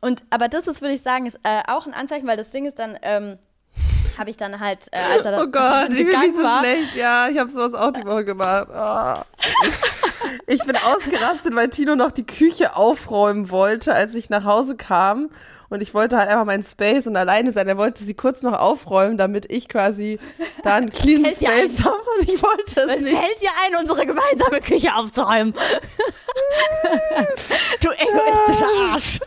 Und, 0.00 0.24
aber 0.30 0.48
das 0.48 0.66
ist, 0.66 0.80
würde 0.80 0.94
ich 0.94 1.02
sagen, 1.02 1.26
ist 1.26 1.38
äh, 1.42 1.62
auch 1.68 1.86
ein 1.86 1.94
Anzeichen, 1.94 2.26
weil 2.26 2.36
das 2.36 2.50
Ding 2.50 2.66
ist 2.66 2.78
dann, 2.78 2.98
ähm, 3.02 3.38
habe 4.20 4.30
ich 4.30 4.36
dann 4.36 4.60
halt, 4.60 4.86
äh, 4.92 4.98
als 5.16 5.24
er 5.24 5.42
Oh 5.42 5.48
Gott, 5.48 5.88
ich 5.90 5.96
bin 5.96 6.06
mich 6.20 6.36
so 6.36 6.44
war, 6.44 6.62
schlecht. 6.62 6.94
Ja, 6.94 7.26
ich 7.28 7.38
habe 7.38 7.50
sowas 7.50 7.74
auch 7.74 7.90
die 7.90 8.04
Woche 8.04 8.24
gemacht. 8.24 8.68
Oh. 8.72 9.14
Ich 10.46 10.62
bin 10.62 10.76
ausgerastet, 10.76 11.56
weil 11.56 11.70
Tino 11.70 11.96
noch 11.96 12.12
die 12.12 12.26
Küche 12.26 12.76
aufräumen 12.76 13.50
wollte, 13.50 13.92
als 13.94 14.14
ich 14.14 14.30
nach 14.30 14.44
Hause 14.44 14.76
kam. 14.76 15.30
Und 15.70 15.80
ich 15.82 15.94
wollte 15.94 16.18
halt 16.18 16.28
einfach 16.28 16.44
meinen 16.44 16.64
Space 16.64 17.06
und 17.06 17.16
alleine 17.16 17.52
sein. 17.52 17.68
Er 17.68 17.78
wollte 17.78 18.02
sie 18.02 18.14
kurz 18.14 18.42
noch 18.42 18.58
aufräumen, 18.58 19.16
damit 19.16 19.50
ich 19.52 19.68
quasi 19.68 20.18
da 20.64 20.74
einen 20.74 20.90
clean 20.90 21.24
Space 21.24 21.84
habe. 21.84 22.02
Und 22.18 22.28
ich 22.28 22.42
wollte 22.42 22.80
es 22.80 22.88
Was 22.88 23.00
nicht. 23.00 23.16
fällt 23.16 23.40
dir 23.40 23.50
ein, 23.64 23.76
unsere 23.76 24.04
gemeinsame 24.04 24.60
Küche 24.60 24.92
aufzuräumen? 24.94 25.54
du 27.80 27.88
egoistischer 27.90 28.68
Arsch. 28.92 29.20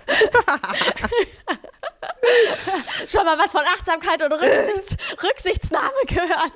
Schon 3.09 3.25
mal 3.25 3.37
was 3.37 3.51
von 3.51 3.61
Achtsamkeit 3.61 4.21
und 4.21 4.31
Rücksichts 4.31 4.95
Rücksichtsnahme 5.23 5.89
gehört. 6.07 6.53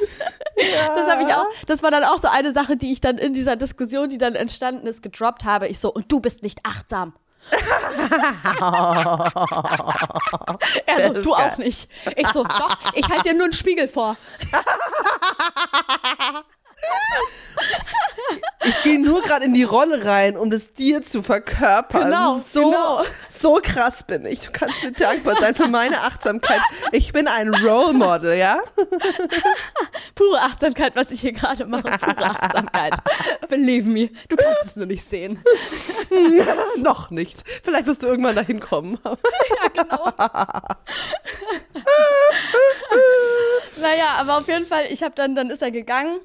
Ja. 0.58 0.96
Das 0.96 1.10
habe 1.10 1.24
ich 1.24 1.34
auch. 1.34 1.48
Das 1.66 1.84
war 1.84 1.92
dann 1.92 2.04
auch 2.04 2.20
so 2.20 2.28
eine 2.28 2.54
Sache, 2.54 2.78
die 2.78 2.92
ich 2.92 3.02
dann 3.02 3.18
in 3.18 3.34
dieser 3.34 3.56
Diskussion, 3.56 4.10
die 4.10 4.18
dann 4.18 4.36
entstanden 4.36 4.88
ist, 4.88 5.02
gedroppt 5.02 5.46
habe. 5.46 5.68
Ich 5.68 5.80
so, 5.80 5.92
und 5.92 6.12
du 6.12 6.20
bist 6.20 6.44
nicht 6.44 6.60
achtsam. 6.64 7.14
er 10.86 11.02
so, 11.02 11.14
du 11.14 11.32
geil. 11.32 11.52
auch 11.54 11.58
nicht. 11.58 11.90
Ich 12.16 12.28
so, 12.30 12.44
doch, 12.44 12.78
ich 12.94 13.08
halte 13.08 13.24
dir 13.24 13.34
nur 13.36 13.46
einen 13.46 13.54
Spiegel 13.54 13.88
vor. 13.88 14.18
ich 18.64 18.84
gehe 18.84 19.02
nur 19.02 19.22
gerade 19.22 19.46
in 19.46 19.54
die 19.54 19.64
Rolle 19.64 20.04
rein, 20.06 20.36
um 20.38 20.50
das 20.50 20.74
dir 20.74 21.02
zu 21.02 21.24
verkörpern. 21.24 22.06
Genau, 22.06 22.42
so, 22.52 22.70
genau. 22.70 23.04
so 23.30 23.60
krass 23.62 24.04
bin 24.04 24.26
ich. 24.26 24.42
Du 24.42 24.52
kannst 24.52 24.84
mir 24.84 24.92
dankbar 24.92 25.40
sein 25.40 25.56
für 25.56 25.68
meine 25.68 26.02
Achtsamkeit. 26.02 26.60
Ich 26.92 27.14
bin 27.14 27.28
ein 27.28 27.54
Role 27.54 27.94
Model, 27.94 28.38
ja? 28.38 28.60
Pure 30.16 30.42
Achtsamkeit, 30.42 30.96
was 30.96 31.12
ich 31.12 31.22
hier 31.22 31.34
gerade 31.34 31.66
mache. 31.66 31.84
Pure 31.84 32.30
Achtsamkeit. 32.30 32.94
Believe 33.50 33.88
me. 33.90 34.10
Du 34.28 34.36
kannst 34.36 34.66
es 34.66 34.76
nur 34.76 34.88
nicht 34.88 35.08
sehen. 35.08 35.42
Noch 36.78 37.10
nicht. 37.10 37.44
Vielleicht 37.64 37.88
wirst 37.88 38.04
du 38.04 38.08
irgendwann 38.08 38.36
dahin 38.36 38.60
kommen. 38.60 39.00
ja, 39.06 39.68
genau. 39.74 40.06
naja, 43.78 44.16
aber 44.20 44.38
auf 44.38 44.48
jeden 44.48 44.66
Fall, 44.66 44.86
ich 44.90 45.04
habe 45.04 45.16
dann, 45.16 45.36
dann 45.36 45.50
ist 45.50 45.62
er 45.62 45.72
gegangen 45.72 46.20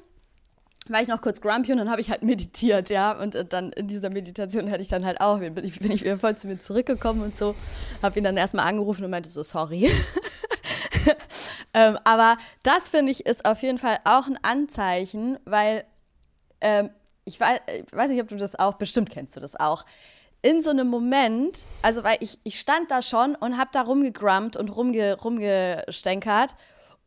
war 0.89 1.01
ich 1.01 1.07
noch 1.07 1.21
kurz 1.21 1.39
grumpy 1.39 1.71
und 1.71 1.77
dann 1.77 1.89
habe 1.89 2.01
ich 2.01 2.09
halt 2.09 2.23
meditiert, 2.23 2.89
ja. 2.89 3.13
Und 3.13 3.35
äh, 3.35 3.45
dann 3.45 3.71
in 3.71 3.87
dieser 3.87 4.09
Meditation 4.09 4.67
hätte 4.67 4.81
ich 4.81 4.87
dann 4.87 5.05
halt 5.05 5.21
auch, 5.21 5.39
bin 5.39 5.63
ich, 5.63 5.79
bin 5.79 5.91
ich 5.91 6.03
wieder 6.03 6.17
voll 6.17 6.35
zu 6.35 6.47
mir 6.47 6.59
zurückgekommen 6.59 7.21
und 7.21 7.35
so. 7.35 7.55
Habe 8.01 8.17
ihn 8.19 8.23
dann 8.23 8.37
erstmal 8.37 8.67
angerufen 8.67 9.03
und 9.03 9.11
meinte 9.11 9.29
so, 9.29 9.43
sorry. 9.43 9.89
ähm, 11.73 11.97
aber 12.03 12.37
das 12.63 12.89
finde 12.89 13.11
ich 13.11 13.25
ist 13.25 13.45
auf 13.45 13.61
jeden 13.61 13.77
Fall 13.77 13.99
auch 14.03 14.27
ein 14.27 14.37
Anzeichen, 14.41 15.37
weil 15.45 15.85
ähm, 16.61 16.89
ich, 17.25 17.39
weiß, 17.39 17.59
ich 17.67 17.95
weiß 17.95 18.09
nicht, 18.09 18.21
ob 18.21 18.27
du 18.27 18.35
das 18.35 18.57
auch, 18.57 18.73
bestimmt 18.73 19.09
kennst 19.09 19.35
du 19.35 19.39
das 19.39 19.55
auch. 19.55 19.85
In 20.41 20.61
so 20.61 20.71
einem 20.71 20.89
Moment, 20.89 21.65
also 21.81 22.03
weil 22.03 22.17
ich, 22.19 22.37
ich 22.43 22.59
stand 22.59 22.91
da 22.91 23.01
schon 23.01 23.35
und 23.35 23.57
habe 23.57 23.69
da 23.71 23.81
rumgegrumpt 23.81 24.57
und 24.57 24.69
rumge, 24.69 25.17
rumgestänkert 25.17 26.55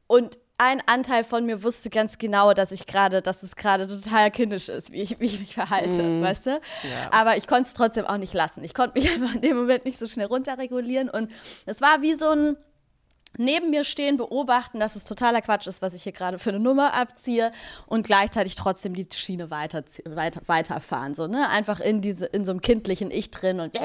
und 0.07 0.39
ein 0.59 0.83
Anteil 0.87 1.25
von 1.25 1.45
mir 1.45 1.63
wusste 1.63 1.91
ganz 1.91 2.19
genau, 2.19 2.55
dass 2.55 2.73
ich 2.73 2.87
gerade, 2.87 3.21
dass 3.21 3.43
es 3.43 3.57
gerade 3.57 3.87
total 3.87 4.31
kindisch 4.31 4.69
ist, 4.69 4.91
wie 4.91 5.03
ich, 5.03 5.21
wie 5.21 5.27
ich 5.27 5.41
mich 5.41 5.55
verhalte, 5.55 6.03
mm. 6.03 6.23
weißt 6.23 6.47
du? 6.47 6.51
Ja. 6.51 7.11
Aber 7.11 7.37
ich 7.37 7.47
konnte 7.47 7.69
es 7.69 7.75
trotzdem 7.75 8.07
auch 8.07 8.17
nicht 8.17 8.33
lassen. 8.33 8.65
Ich 8.65 8.73
konnte 8.73 8.99
mich 8.99 9.11
einfach 9.15 9.35
in 9.35 9.43
dem 9.43 9.57
Moment 9.57 9.85
nicht 9.85 9.99
so 9.99 10.09
schnell 10.09 10.27
runterregulieren 10.27 11.11
und 11.11 11.31
es 11.67 11.81
war 11.81 12.01
wie 12.01 12.15
so 12.15 12.31
ein 12.31 12.57
neben 13.39 13.69
mir 13.69 13.85
stehen, 13.85 14.17
beobachten, 14.17 14.81
dass 14.81 14.97
es 14.97 15.05
totaler 15.05 15.43
Quatsch 15.43 15.67
ist, 15.67 15.83
was 15.83 15.93
ich 15.93 16.05
hier 16.05 16.13
gerade 16.13 16.39
für 16.39 16.51
eine 16.51 16.61
Nummer 16.61 16.95
abziehe 16.95 17.53
und 17.87 18.07
gleichzeitig 18.07 18.55
trotzdem 18.55 18.95
die 18.95 19.07
Schiene 19.15 19.51
weiter, 19.51 19.85
weiter, 20.07 20.41
weiterfahren. 20.47 21.15
So, 21.15 21.27
ne? 21.27 21.49
Einfach 21.51 21.81
in, 21.81 22.01
diese, 22.01 22.25
in 22.25 22.47
so 22.47 22.53
einem 22.53 22.63
kindlichen 22.63 23.11
Ich 23.11 23.31
drin 23.31 23.61
und 23.61 23.79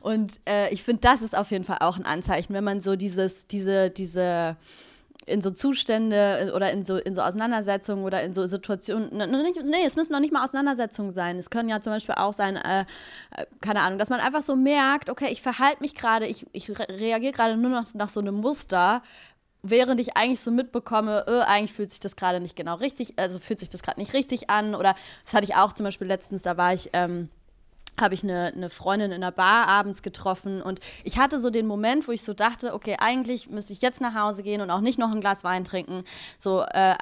und 0.00 0.40
äh, 0.48 0.72
ich 0.72 0.82
finde, 0.82 1.00
das 1.00 1.20
ist 1.20 1.36
auf 1.36 1.50
jeden 1.50 1.64
Fall 1.64 1.78
auch 1.80 1.98
ein 1.98 2.06
Anzeichen, 2.06 2.54
wenn 2.54 2.64
man 2.64 2.80
so 2.80 2.96
dieses, 2.96 3.46
diese, 3.46 3.90
diese 3.90 4.56
in 5.26 5.42
so 5.42 5.50
Zustände 5.50 6.48
äh, 6.48 6.50
oder 6.50 6.72
in 6.72 6.84
so, 6.84 6.96
in 6.96 7.14
so 7.14 7.22
Auseinandersetzungen 7.22 8.04
oder 8.04 8.22
in 8.22 8.34
so 8.34 8.44
Situationen, 8.46 9.10
nee, 9.10 9.84
es 9.86 9.96
müssen 9.96 10.12
noch 10.12 10.20
nicht 10.20 10.32
mal 10.32 10.44
Auseinandersetzungen 10.44 11.10
sein. 11.10 11.38
Es 11.38 11.50
können 11.50 11.68
ja 11.68 11.80
zum 11.80 11.92
Beispiel 11.92 12.14
auch 12.16 12.32
sein, 12.32 12.56
äh, 12.56 12.80
äh 13.36 13.46
keine 13.60 13.80
Ahnung, 13.80 13.98
dass 13.98 14.10
man 14.10 14.20
einfach 14.20 14.42
so 14.42 14.56
merkt, 14.56 15.10
okay, 15.10 15.28
ich 15.30 15.42
verhalte 15.42 15.80
mich 15.80 15.94
gerade, 15.94 16.26
ich, 16.26 16.46
ich 16.52 16.68
reagiere 16.70 17.32
gerade 17.32 17.56
nur 17.56 17.70
noch 17.70 17.92
nach 17.94 18.08
so 18.08 18.20
einem 18.20 18.34
Muster, 18.36 19.02
während 19.62 20.00
ich 20.00 20.16
eigentlich 20.16 20.40
so 20.40 20.50
mitbekomme, 20.50 21.24
äh, 21.28 21.40
eigentlich 21.42 21.72
fühlt 21.72 21.90
sich 21.90 22.00
das 22.00 22.16
gerade 22.16 22.40
nicht 22.40 22.56
genau 22.56 22.74
richtig, 22.76 23.14
also 23.16 23.38
fühlt 23.38 23.60
sich 23.60 23.70
das 23.70 23.82
gerade 23.82 24.00
nicht 24.00 24.12
richtig 24.12 24.50
an. 24.50 24.74
Oder 24.74 24.94
das 25.24 25.34
hatte 25.34 25.44
ich 25.44 25.54
auch 25.54 25.72
zum 25.72 25.84
Beispiel 25.84 26.08
letztens, 26.08 26.42
da 26.42 26.56
war 26.56 26.74
ich, 26.74 26.90
ähm, 26.92 27.28
habe 28.00 28.14
ich 28.14 28.22
eine, 28.22 28.52
eine 28.54 28.70
Freundin 28.70 29.12
in 29.12 29.20
der 29.20 29.30
Bar 29.30 29.68
abends 29.68 30.02
getroffen 30.02 30.62
und 30.62 30.80
ich 31.04 31.18
hatte 31.18 31.40
so 31.40 31.50
den 31.50 31.66
Moment, 31.66 32.08
wo 32.08 32.12
ich 32.12 32.22
so 32.22 32.34
dachte, 32.34 32.74
okay, 32.74 32.96
eigentlich 32.98 33.50
müsste 33.50 33.72
ich 33.72 33.82
jetzt 33.82 34.00
nach 34.00 34.14
Hause 34.14 34.42
gehen 34.42 34.60
und 34.60 34.70
auch 34.70 34.80
nicht 34.80 34.98
noch 34.98 35.12
ein 35.12 35.20
Glas 35.20 35.44
Wein 35.44 35.64
trinken. 35.64 36.04
So, 36.38 36.62
äh, 36.62 36.94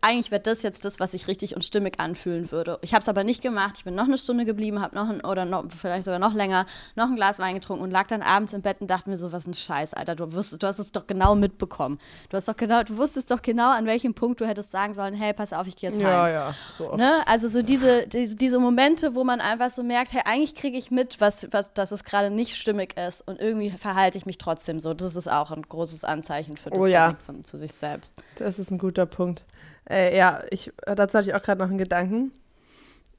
eigentlich 0.00 0.30
wäre 0.30 0.42
das 0.42 0.62
jetzt 0.62 0.84
das, 0.84 1.00
was 1.00 1.12
sich 1.12 1.28
richtig 1.28 1.54
und 1.54 1.64
stimmig 1.64 2.00
anfühlen 2.00 2.50
würde. 2.50 2.78
Ich 2.82 2.94
habe 2.94 3.02
es 3.02 3.08
aber 3.08 3.24
nicht 3.24 3.42
gemacht. 3.42 3.74
Ich 3.78 3.84
bin 3.84 3.94
noch 3.94 4.04
eine 4.04 4.18
Stunde 4.18 4.44
geblieben, 4.44 4.80
habe 4.80 4.94
noch 4.94 5.08
ein, 5.08 5.24
oder 5.24 5.44
noch, 5.44 5.64
vielleicht 5.70 6.04
sogar 6.04 6.18
noch 6.18 6.34
länger 6.34 6.66
noch 6.94 7.06
ein 7.06 7.16
Glas 7.16 7.38
Wein 7.38 7.54
getrunken 7.54 7.84
und 7.84 7.90
lag 7.90 8.06
dann 8.06 8.22
abends 8.22 8.52
im 8.52 8.62
Bett 8.62 8.80
und 8.80 8.88
dachte 8.88 9.10
mir 9.10 9.16
so, 9.16 9.32
was 9.32 9.46
ein 9.46 9.54
Scheiß, 9.54 9.94
Alter. 9.94 10.16
Du 10.16 10.32
wusstest, 10.32 10.62
du 10.62 10.66
hast 10.66 10.78
es 10.78 10.92
doch 10.92 11.06
genau 11.06 11.34
mitbekommen. 11.34 11.98
Du 12.30 12.36
hast 12.36 12.48
doch 12.48 12.56
genau, 12.56 12.82
du 12.82 12.96
wusstest 12.96 13.30
doch 13.30 13.42
genau, 13.42 13.70
an 13.70 13.86
welchem 13.86 14.14
Punkt 14.14 14.40
du 14.40 14.46
hättest 14.46 14.70
sagen 14.70 14.94
sollen, 14.94 15.14
hey, 15.14 15.32
pass 15.32 15.52
auf, 15.52 15.66
ich 15.66 15.76
gehe 15.76 15.90
jetzt 15.90 15.98
heim. 15.98 16.10
Ja, 16.10 16.28
ja, 16.28 16.54
so 16.76 16.90
oft. 16.90 16.98
Ne? 16.98 17.12
Also 17.26 17.48
so 17.48 17.62
diese, 17.62 18.06
diese, 18.06 18.36
diese 18.36 18.58
Momente, 18.58 19.14
wo 19.14 19.24
man 19.24 19.40
einfach 19.40 19.70
so 19.70 19.82
merkt, 19.82 20.05
hey, 20.12 20.22
eigentlich 20.24 20.54
kriege 20.54 20.76
ich 20.76 20.90
mit, 20.90 21.20
was, 21.20 21.48
was, 21.52 21.72
dass 21.74 21.92
es 21.92 22.04
gerade 22.04 22.30
nicht 22.30 22.56
stimmig 22.56 22.96
ist 22.96 23.26
und 23.26 23.40
irgendwie 23.40 23.70
verhalte 23.70 24.18
ich 24.18 24.26
mich 24.26 24.38
trotzdem 24.38 24.80
so. 24.80 24.94
Das 24.94 25.16
ist 25.16 25.28
auch 25.30 25.50
ein 25.50 25.62
großes 25.62 26.04
Anzeichen 26.04 26.56
für 26.56 26.70
das 26.70 26.82
oh, 26.82 26.86
ja. 26.86 27.16
von, 27.24 27.44
zu 27.44 27.56
sich 27.56 27.72
selbst. 27.72 28.14
Das 28.36 28.58
ist 28.58 28.70
ein 28.70 28.78
guter 28.78 29.06
Punkt. 29.06 29.44
Äh, 29.88 30.16
ja, 30.16 30.42
ich, 30.50 30.72
dazu 30.84 31.18
hatte 31.18 31.28
ich 31.28 31.34
auch 31.34 31.42
gerade 31.42 31.60
noch 31.60 31.68
einen 31.68 31.78
Gedanken. 31.78 32.32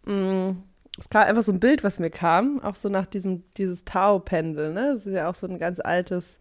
Mm, 0.05 0.51
es 0.97 1.09
kam 1.09 1.27
einfach 1.27 1.43
so 1.43 1.51
ein 1.51 1.59
Bild, 1.59 1.83
was 1.83 1.99
mir 1.99 2.09
kam, 2.09 2.59
auch 2.61 2.75
so 2.75 2.89
nach 2.89 3.05
diesem, 3.05 3.43
dieses 3.55 3.85
Tau-Pendel, 3.85 4.73
ne? 4.73 4.93
Das 4.93 5.05
ist 5.05 5.13
ja 5.13 5.29
auch 5.29 5.35
so 5.35 5.47
ein 5.47 5.59
ganz 5.59 5.79
altes 5.79 6.39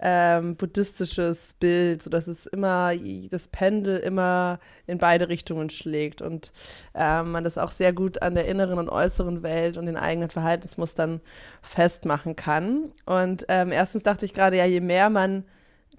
ähm, 0.00 0.56
buddhistisches 0.56 1.54
Bild, 1.60 2.02
sodass 2.02 2.26
es 2.26 2.46
immer, 2.46 2.92
das 3.30 3.48
Pendel 3.48 3.98
immer 3.98 4.58
in 4.86 4.98
beide 4.98 5.28
Richtungen 5.28 5.70
schlägt 5.70 6.22
und 6.22 6.52
ähm, 6.94 7.32
man 7.32 7.44
das 7.44 7.58
auch 7.58 7.70
sehr 7.70 7.92
gut 7.92 8.22
an 8.22 8.34
der 8.34 8.46
inneren 8.46 8.78
und 8.78 8.88
äußeren 8.88 9.42
Welt 9.42 9.76
und 9.76 9.86
den 9.86 9.96
eigenen 9.96 10.30
Verhaltensmustern 10.30 11.20
festmachen 11.62 12.34
kann. 12.34 12.92
Und 13.04 13.44
ähm, 13.48 13.72
erstens 13.72 14.02
dachte 14.02 14.24
ich 14.24 14.32
gerade, 14.32 14.56
ja, 14.56 14.64
je 14.64 14.80
mehr 14.80 15.10
man 15.10 15.44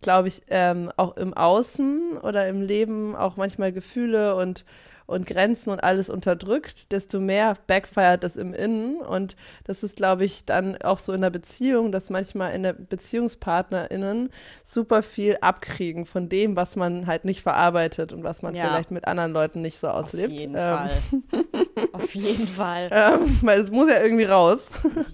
glaube 0.01 0.27
ich, 0.27 0.41
ähm, 0.49 0.91
auch 0.97 1.15
im 1.15 1.33
Außen 1.33 2.17
oder 2.17 2.47
im 2.47 2.61
Leben 2.61 3.15
auch 3.15 3.37
manchmal 3.37 3.71
Gefühle 3.71 4.35
und 4.35 4.65
und 5.11 5.27
Grenzen 5.27 5.69
und 5.69 5.83
alles 5.83 6.09
unterdrückt, 6.09 6.91
desto 6.91 7.19
mehr 7.19 7.55
backfeiert 7.67 8.23
das 8.23 8.35
im 8.35 8.53
Innen. 8.53 8.97
Und 8.97 9.35
das 9.65 9.83
ist, 9.83 9.95
glaube 9.95 10.25
ich, 10.25 10.45
dann 10.45 10.77
auch 10.81 10.99
so 10.99 11.13
in 11.13 11.21
der 11.21 11.29
Beziehung, 11.29 11.91
dass 11.91 12.09
manchmal 12.09 12.53
in 12.53 12.63
der 12.63 12.73
BeziehungspartnerInnen 12.73 14.29
super 14.63 15.03
viel 15.03 15.37
abkriegen 15.41 16.05
von 16.05 16.29
dem, 16.29 16.55
was 16.55 16.75
man 16.75 17.07
halt 17.07 17.25
nicht 17.25 17.41
verarbeitet 17.41 18.13
und 18.13 18.23
was 18.23 18.41
man 18.41 18.55
ja. 18.55 18.67
vielleicht 18.67 18.91
mit 18.91 19.07
anderen 19.07 19.31
Leuten 19.31 19.61
nicht 19.61 19.77
so 19.77 19.89
auslebt. 19.89 20.33
Auf 20.33 20.39
jeden 20.39 20.55
ähm. 20.55 20.61
Fall. 20.61 20.91
Auf 21.93 22.15
jeden 22.15 22.47
Fall. 22.47 22.89
Ähm, 22.91 23.39
weil 23.41 23.59
es 23.59 23.71
muss 23.71 23.89
ja 23.89 24.01
irgendwie 24.01 24.25
raus. 24.25 24.59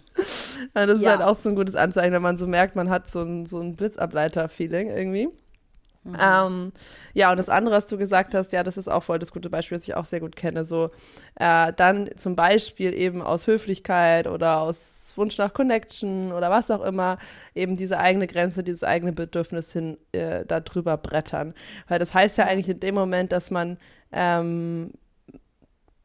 das 0.74 0.90
ist 0.90 1.02
ja. 1.02 1.12
halt 1.12 1.22
auch 1.22 1.38
so 1.38 1.50
ein 1.50 1.56
gutes 1.56 1.76
Anzeichen, 1.76 2.14
wenn 2.14 2.22
man 2.22 2.38
so 2.38 2.48
merkt, 2.48 2.76
man 2.76 2.90
hat 2.90 3.10
so 3.10 3.22
ein, 3.22 3.46
so 3.46 3.60
ein 3.60 3.76
Blitzableiter-Feeling 3.76 4.90
irgendwie. 4.90 5.30
Mhm. 6.08 6.18
Ähm, 6.22 6.72
ja, 7.14 7.32
und 7.32 7.38
das 7.38 7.50
andere, 7.50 7.76
was 7.76 7.86
du 7.86 7.98
gesagt 7.98 8.34
hast, 8.34 8.54
ja, 8.54 8.64
das 8.64 8.78
ist 8.78 8.88
auch 8.88 9.04
voll 9.04 9.20
das 9.20 9.32
gute 9.32 9.50
Beispiel, 9.50 9.78
das 9.78 9.88
ich 9.88 9.96
auch 9.96 10.06
sehr 10.06 10.22
gut 10.22 10.36
kenne. 10.36 10.64
So, 10.64 10.92
äh, 11.36 11.74
dann 11.74 12.10
zum 12.16 12.36
Beispiel 12.36 12.94
eben 12.94 13.22
aus 13.22 13.48
Höflichkeit 13.48 14.28
oder 14.28 14.60
aus 14.60 15.14
Wunsch 15.16 15.38
nach 15.38 15.54
Connection 15.54 16.32
oder 16.32 16.50
was 16.50 16.72
auch 16.72 16.84
immer, 16.84 17.18
eben 17.56 17.76
diese 17.76 17.98
eigene 18.00 18.28
Grenze, 18.28 18.64
dieses 18.64 18.84
eigene 18.84 19.14
Bedürfnis 19.14 19.74
hin 19.74 19.98
äh, 20.14 20.46
da 20.46 20.60
drüber 20.60 20.98
brettern. 20.98 21.54
Weil 21.88 22.00
das 22.00 22.14
heißt 22.14 22.38
ja 22.38 22.46
eigentlich 22.46 22.70
in 22.70 22.80
dem 22.80 22.96
Moment, 22.96 23.32
dass 23.32 23.52
man 23.52 23.78
ähm, 24.12 24.92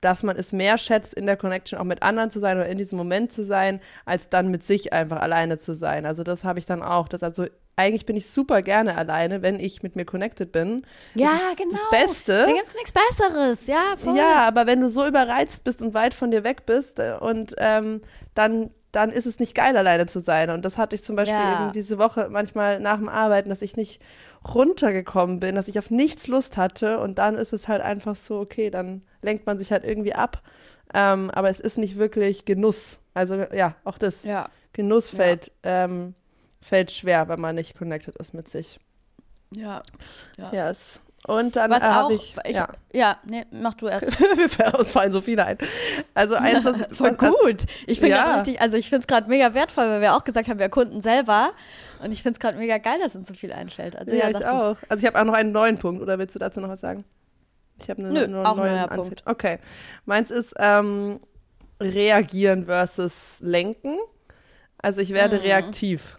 dass 0.03 0.25
man 0.25 0.37
es 0.37 0.53
mehr 0.53 0.79
schätzt, 0.79 1.15
in 1.15 1.27
der 1.27 1.37
Connection 1.37 1.79
auch 1.79 1.85
mit 1.85 2.03
anderen 2.03 2.29
zu 2.29 2.41
sein 2.41 2.57
oder 2.57 2.67
in 2.67 2.77
diesem 2.77 2.99
Moment 2.99 3.33
zu 3.33 3.45
sein, 3.45 3.81
als 4.05 4.29
dann 4.29 4.51
mit 4.51 4.65
sich 4.65 4.93
einfach 4.93 5.21
alleine 5.21 5.59
zu 5.59 5.77
sein. 5.77 6.07
Also 6.07 6.25
das 6.25 6.43
habe 6.43 6.59
ich 6.59 6.67
dann 6.67 6.83
auch, 6.83 7.07
dass 7.07 7.23
also 7.23 7.47
eigentlich 7.77 8.07
bin 8.07 8.17
ich 8.17 8.27
super 8.27 8.63
gerne 8.63 8.97
alleine, 8.97 9.43
wenn 9.43 9.59
ich 9.59 9.83
mit 9.83 9.97
mir 9.97 10.05
connected 10.05 10.53
bin. 10.53 10.87
Ja, 11.15 11.39
das 11.51 11.57
genau. 11.57 11.79
Das 11.91 12.01
Beste. 12.01 12.45
Da 12.47 12.53
gibt 12.53 12.69
es 12.69 12.75
nichts 12.75 12.93
Besseres, 12.93 13.67
ja. 13.67 13.83
Voll. 13.97 14.17
Ja, 14.17 14.47
aber 14.47 14.67
wenn 14.67 14.81
du 14.81 14.91
so 14.91 15.07
überreizt 15.07 15.65
bist 15.65 15.83
und 15.83 15.95
weit 15.95 16.15
von 16.15 16.31
dir 16.31 16.45
weg 16.45 16.67
bist 16.67 16.99
äh, 16.99 17.15
und 17.19 17.55
ähm, 17.59 18.01
dann 18.35 18.71
dann 18.93 19.09
ist 19.11 19.25
es 19.25 19.39
nicht 19.39 19.55
geil, 19.55 19.77
alleine 19.77 20.07
zu 20.07 20.21
sein. 20.21 20.51
Und 20.51 20.67
das 20.67 20.77
hatte 20.77 20.95
ich 20.95 21.03
zum 21.03 21.17
Beispiel 21.17 21.35
ja. 21.35 21.65
eben 21.65 21.73
diese 21.73 21.99
Woche 21.99 22.29
manchmal 22.31 22.79
nach 22.79 22.99
dem 22.99 23.09
Arbeiten, 23.09 23.49
dass 23.49 23.63
ich 23.63 23.75
nicht 23.75 24.03
runtergekommen 24.55 25.41
bin, 25.41 25.55
dass 25.55 25.69
ich 25.69 25.79
auf 25.79 25.91
nichts 25.91 26.29
Lust 26.29 26.59
hatte. 26.59 26.99
Und 26.99 27.17
dann 27.19 27.37
ist 27.37 27.55
es 27.55 27.69
halt 27.69 27.81
einfach 27.81 28.17
so, 28.17 28.39
okay, 28.39 28.69
dann 28.69 29.03
lenkt 29.23 29.47
man 29.47 29.59
sich 29.59 29.73
halt 29.73 29.85
irgendwie 29.85 30.15
ab. 30.15 30.43
Ähm, 30.93 31.31
aber 31.31 31.49
es 31.49 31.59
ist 31.59 31.79
nicht 31.79 31.97
wirklich 31.97 32.45
Genuss. 32.45 33.01
Also 33.15 33.47
ja, 33.55 33.77
auch 33.85 33.97
das. 33.97 34.25
Ja. 34.25 34.51
Genuss 34.75 35.09
fällt 35.09 35.53
ja. 35.65 35.85
ähm, 35.85 36.15
fällt 36.63 36.91
schwer, 36.91 37.29
wenn 37.29 37.41
man 37.41 37.57
nicht 37.57 37.77
connected 37.77 38.17
ist 38.17 38.33
mit 38.33 38.49
sich. 38.49 38.81
Ja. 39.55 39.83
ja. 40.39 40.53
Yes. 40.53 41.03
Und 41.27 41.55
dann 41.55 41.71
äh, 41.71 41.81
habe 41.81 42.15
ich, 42.15 42.35
ich, 42.45 42.57
ja. 42.57 42.69
ja, 42.93 43.17
nee, 43.25 43.45
mach 43.53 43.75
du 43.75 43.87
erst. 43.87 44.09
Uns 44.79 44.91
fallen 44.91 45.13
so 45.13 45.21
viele 45.21 45.45
ein. 45.45 45.57
Also 46.15 46.35
eins, 46.35 46.65
was, 46.65 46.89
Voll 46.97 47.17
was, 47.17 47.31
gut. 47.31 47.65
Ich 47.87 48.01
bin 48.01 48.11
ja. 48.11 48.37
richtig, 48.37 48.61
also 48.61 48.77
ich 48.77 48.89
finde 48.89 49.03
es 49.03 49.07
gerade 49.07 49.29
mega 49.29 49.55
wertvoll, 49.55 49.89
weil 49.89 50.01
wir 50.01 50.17
auch 50.17 50.25
gesagt 50.25 50.49
haben, 50.49 50.59
wir 50.59 50.65
erkunden 50.65 51.01
selber. 51.01 51.53
Und 52.03 52.11
ich 52.11 52.23
finde 52.23 52.37
es 52.37 52.41
gerade 52.41 52.59
mega 52.59 52.79
geil, 52.79 52.99
dass 53.01 53.15
uns 53.15 53.29
so 53.29 53.35
viel 53.35 53.53
einfällt. 53.53 53.95
Also, 53.95 54.13
ja, 54.13 54.31
ja 54.31 54.39
ich 54.39 54.47
auch. 54.47 54.77
Also 54.89 55.01
ich 55.01 55.07
habe 55.07 55.21
auch 55.21 55.25
noch 55.25 55.35
einen 55.35 55.53
neuen 55.53 55.79
Punkt. 55.79 56.03
Oder 56.03 56.19
willst 56.19 56.35
du 56.35 56.41
dazu 56.41 56.61
noch 56.61 56.69
was 56.69 56.81
sagen? 56.81 57.05
Ich 57.81 57.89
habe 57.89 58.05
eine, 58.05 58.27
Nö, 58.27 58.43
auch 58.43 58.57
neuen 58.57 58.89
Punkt. 58.89 59.23
Okay. 59.25 59.59
Meins 60.05 60.33
ist 60.33 60.55
ähm, 60.59 61.21
reagieren 61.81 62.67
versus 62.67 63.39
lenken. 63.41 63.97
Also 64.79 65.01
ich 65.01 65.11
werde 65.11 65.37
mhm. 65.37 65.43
reaktiv. 65.43 66.19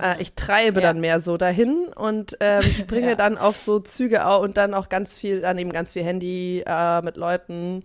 Äh, 0.00 0.20
ich 0.20 0.34
treibe 0.34 0.80
ja. 0.80 0.88
dann 0.88 1.00
mehr 1.00 1.20
so 1.20 1.36
dahin 1.36 1.86
und 1.94 2.36
ähm, 2.40 2.62
springe 2.72 3.10
ja. 3.10 3.14
dann 3.14 3.38
auf 3.38 3.56
so 3.56 3.80
Züge 3.80 4.26
auch 4.26 4.42
und 4.42 4.56
dann 4.56 4.74
auch 4.74 4.88
ganz 4.88 5.16
viel, 5.16 5.40
dann 5.40 5.58
eben 5.58 5.72
ganz 5.72 5.92
viel 5.92 6.04
Handy 6.04 6.62
äh, 6.66 7.02
mit 7.02 7.16
Leuten 7.16 7.82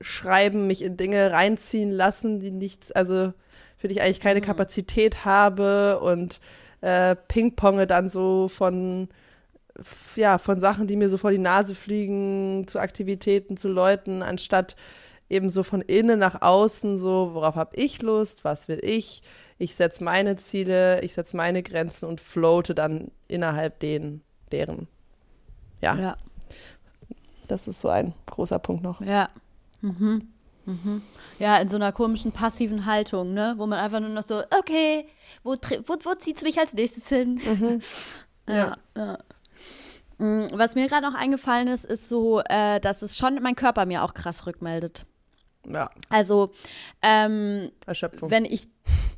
schreiben, 0.00 0.66
mich 0.66 0.82
in 0.82 0.96
Dinge 0.96 1.32
reinziehen 1.32 1.90
lassen, 1.90 2.40
die 2.40 2.50
nichts, 2.50 2.92
also 2.92 3.32
für 3.76 3.88
die 3.88 3.94
ich 3.94 4.02
eigentlich 4.02 4.20
keine 4.20 4.40
mhm. 4.40 4.44
Kapazität 4.44 5.24
habe 5.24 6.00
und 6.00 6.40
äh, 6.80 7.16
Ping-Ponge 7.16 7.86
dann 7.86 8.08
so 8.08 8.48
von 8.48 9.08
ja, 10.14 10.38
von 10.38 10.58
Sachen, 10.58 10.86
die 10.86 10.96
mir 10.96 11.08
so 11.08 11.18
vor 11.18 11.30
die 11.30 11.38
Nase 11.38 11.74
fliegen, 11.74 12.66
zu 12.68 12.78
Aktivitäten, 12.78 13.56
zu 13.56 13.68
Leuten, 13.68 14.22
anstatt 14.22 14.76
eben 15.28 15.50
so 15.50 15.62
von 15.62 15.80
innen 15.80 16.18
nach 16.18 16.42
außen, 16.42 16.98
so, 16.98 17.30
worauf 17.32 17.56
habe 17.56 17.76
ich 17.76 18.02
Lust, 18.02 18.44
was 18.44 18.68
will 18.68 18.78
ich, 18.82 19.22
ich 19.58 19.74
setze 19.74 20.02
meine 20.02 20.36
Ziele, 20.36 21.00
ich 21.02 21.14
setze 21.14 21.36
meine 21.36 21.62
Grenzen 21.62 22.06
und 22.06 22.20
floate 22.20 22.74
dann 22.74 23.10
innerhalb 23.28 23.78
denen, 23.80 24.22
deren. 24.52 24.88
Ja. 25.80 25.94
ja. 25.96 26.16
Das 27.46 27.68
ist 27.68 27.80
so 27.80 27.88
ein 27.88 28.14
großer 28.26 28.58
Punkt 28.58 28.82
noch. 28.82 29.00
Ja. 29.00 29.28
Mhm. 29.80 30.28
Mhm. 30.66 31.02
Ja, 31.38 31.58
in 31.58 31.68
so 31.68 31.76
einer 31.76 31.92
komischen 31.92 32.32
passiven 32.32 32.86
Haltung, 32.86 33.34
ne? 33.34 33.54
Wo 33.58 33.66
man 33.66 33.78
einfach 33.78 34.00
nur 34.00 34.08
noch 34.08 34.22
so, 34.22 34.42
okay, 34.58 35.06
wo, 35.42 35.52
wo, 35.86 35.96
wo 36.02 36.14
zieht 36.14 36.38
es 36.38 36.42
mich 36.42 36.58
als 36.58 36.72
nächstes 36.72 37.08
hin? 37.08 37.40
Mhm. 37.44 37.82
ja. 38.48 38.76
ja. 38.96 39.18
Mm, 40.18 40.46
was 40.52 40.74
mir 40.74 40.88
gerade 40.88 41.06
noch 41.06 41.14
eingefallen 41.14 41.68
ist, 41.68 41.84
ist 41.84 42.08
so, 42.08 42.40
äh, 42.48 42.80
dass 42.80 43.02
es 43.02 43.16
schon 43.16 43.42
mein 43.42 43.56
Körper 43.56 43.84
mir 43.84 44.04
auch 44.04 44.14
krass 44.14 44.46
rückmeldet. 44.46 45.04
Ja. 45.66 45.90
Also, 46.08 46.52
ähm, 47.02 47.70
Erschöpfung. 47.86 48.30
Wenn 48.30 48.44
ich, 48.44 48.68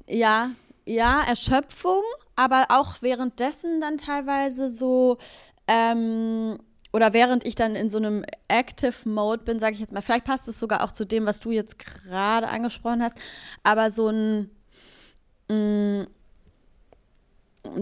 ja, 0.09 0.50
ja, 0.84 1.22
Erschöpfung, 1.22 2.02
aber 2.36 2.66
auch 2.68 3.02
währenddessen 3.02 3.80
dann 3.80 3.98
teilweise 3.98 4.68
so, 4.68 5.18
ähm, 5.66 6.59
oder 6.92 7.12
während 7.12 7.44
ich 7.44 7.54
dann 7.54 7.74
in 7.74 7.90
so 7.90 7.98
einem 7.98 8.24
Active 8.48 9.09
Mode 9.09 9.42
bin, 9.44 9.59
sage 9.59 9.74
ich 9.74 9.80
jetzt 9.80 9.92
mal, 9.92 10.02
vielleicht 10.02 10.24
passt 10.24 10.48
es 10.48 10.59
sogar 10.59 10.84
auch 10.84 10.92
zu 10.92 11.04
dem, 11.04 11.26
was 11.26 11.40
du 11.40 11.50
jetzt 11.50 11.78
gerade 11.78 12.48
angesprochen 12.48 13.02
hast, 13.02 13.16
aber 13.64 13.90
so 13.90 14.09
ein, 14.09 14.50
mh, 15.48 16.04
mm, 16.04 16.07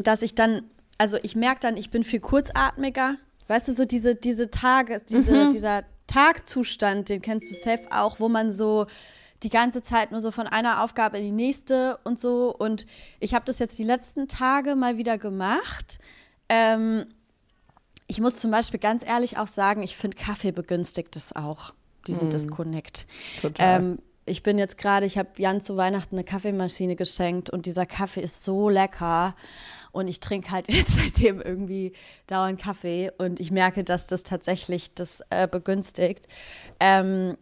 dass 0.03 0.23
ich 0.23 0.35
dann 0.35 0.71
also 0.99 1.19
ich 1.23 1.37
merke 1.37 1.61
dann, 1.61 1.77
ich 1.77 1.91
bin 1.91 2.05
viel 2.05 2.21
kurzatmiger. 2.21 3.17
Weißt 3.49 3.69
du, 3.69 3.73
so 3.73 3.85
diese, 3.85 4.15
diese 4.15 4.51
Tage, 4.51 5.03
diese, 5.09 5.47
mhm. 5.47 5.53
dieser 5.53 5.85
Tagzustand, 6.07 7.09
den 7.09 7.21
kennst 7.21 7.51
du 7.51 7.55
safe 7.55 7.87
auch, 7.91 8.21
wo 8.21 8.29
man 8.29 8.53
so 8.53 8.87
die 9.45 9.51
ganze 9.51 9.83
Zeit 9.83 10.11
nur 10.11 10.21
so 10.21 10.31
von 10.31 10.47
einer 10.47 10.83
Aufgabe 10.83 11.19
in 11.19 11.25
die 11.25 11.31
nächste 11.31 11.99
und 12.05 12.19
so. 12.19 12.55
Und 12.55 12.87
ich 13.21 13.35
habe 13.35 13.45
das 13.45 13.59
jetzt 13.59 13.79
die 13.79 13.85
letzten 13.85 14.27
Tage 14.27 14.75
mal 14.75 14.97
wieder 14.97 15.19
gemacht. 15.19 15.99
Ähm, 16.49 17.07
ich 18.07 18.21
muss 18.21 18.39
zum 18.39 18.51
Beispiel 18.51 18.81
ganz 18.81 19.05
ehrlich 19.05 19.39
auch 19.39 19.47
sagen, 19.47 19.83
ich 19.83 19.97
finde 19.97 20.17
Kaffee 20.17 20.53
begünstigt 20.53 21.17
es 21.17 21.35
auch, 21.35 21.75
diesen 22.07 22.29
mm. 22.29 22.31
Disconnect. 22.31 23.07
Total. 23.41 23.81
Ähm, 23.81 23.99
ich 24.27 24.43
bin 24.43 24.59
jetzt 24.59 24.79
gerade, 24.79 25.05
ich 25.05 25.19
habe 25.19 25.31
Jan 25.37 25.61
zu 25.61 25.77
Weihnachten 25.77 26.17
eine 26.17 26.25
Kaffeemaschine 26.25 26.97
geschenkt 26.97 27.51
und 27.51 27.67
dieser 27.67 27.87
Kaffee 27.87 28.23
ist 28.23 28.45
so 28.45 28.69
lecker. 28.69 29.37
Und 29.93 30.09
ich 30.09 30.21
trinke 30.21 30.51
halt 30.51 30.69
jetzt 30.73 30.97
seitdem 30.97 31.41
irgendwie 31.41 31.93
dauernd 32.27 32.61
Kaffee 32.61 33.13
und 33.19 33.39
ich 33.39 33.51
merke, 33.51 33.85
dass 33.85 34.07
das 34.07 34.23
tatsächlich 34.23 34.95
das 34.95 35.23
äh, 35.31 35.47
begünstigt. 35.47 36.27
Ähm, 36.81 37.37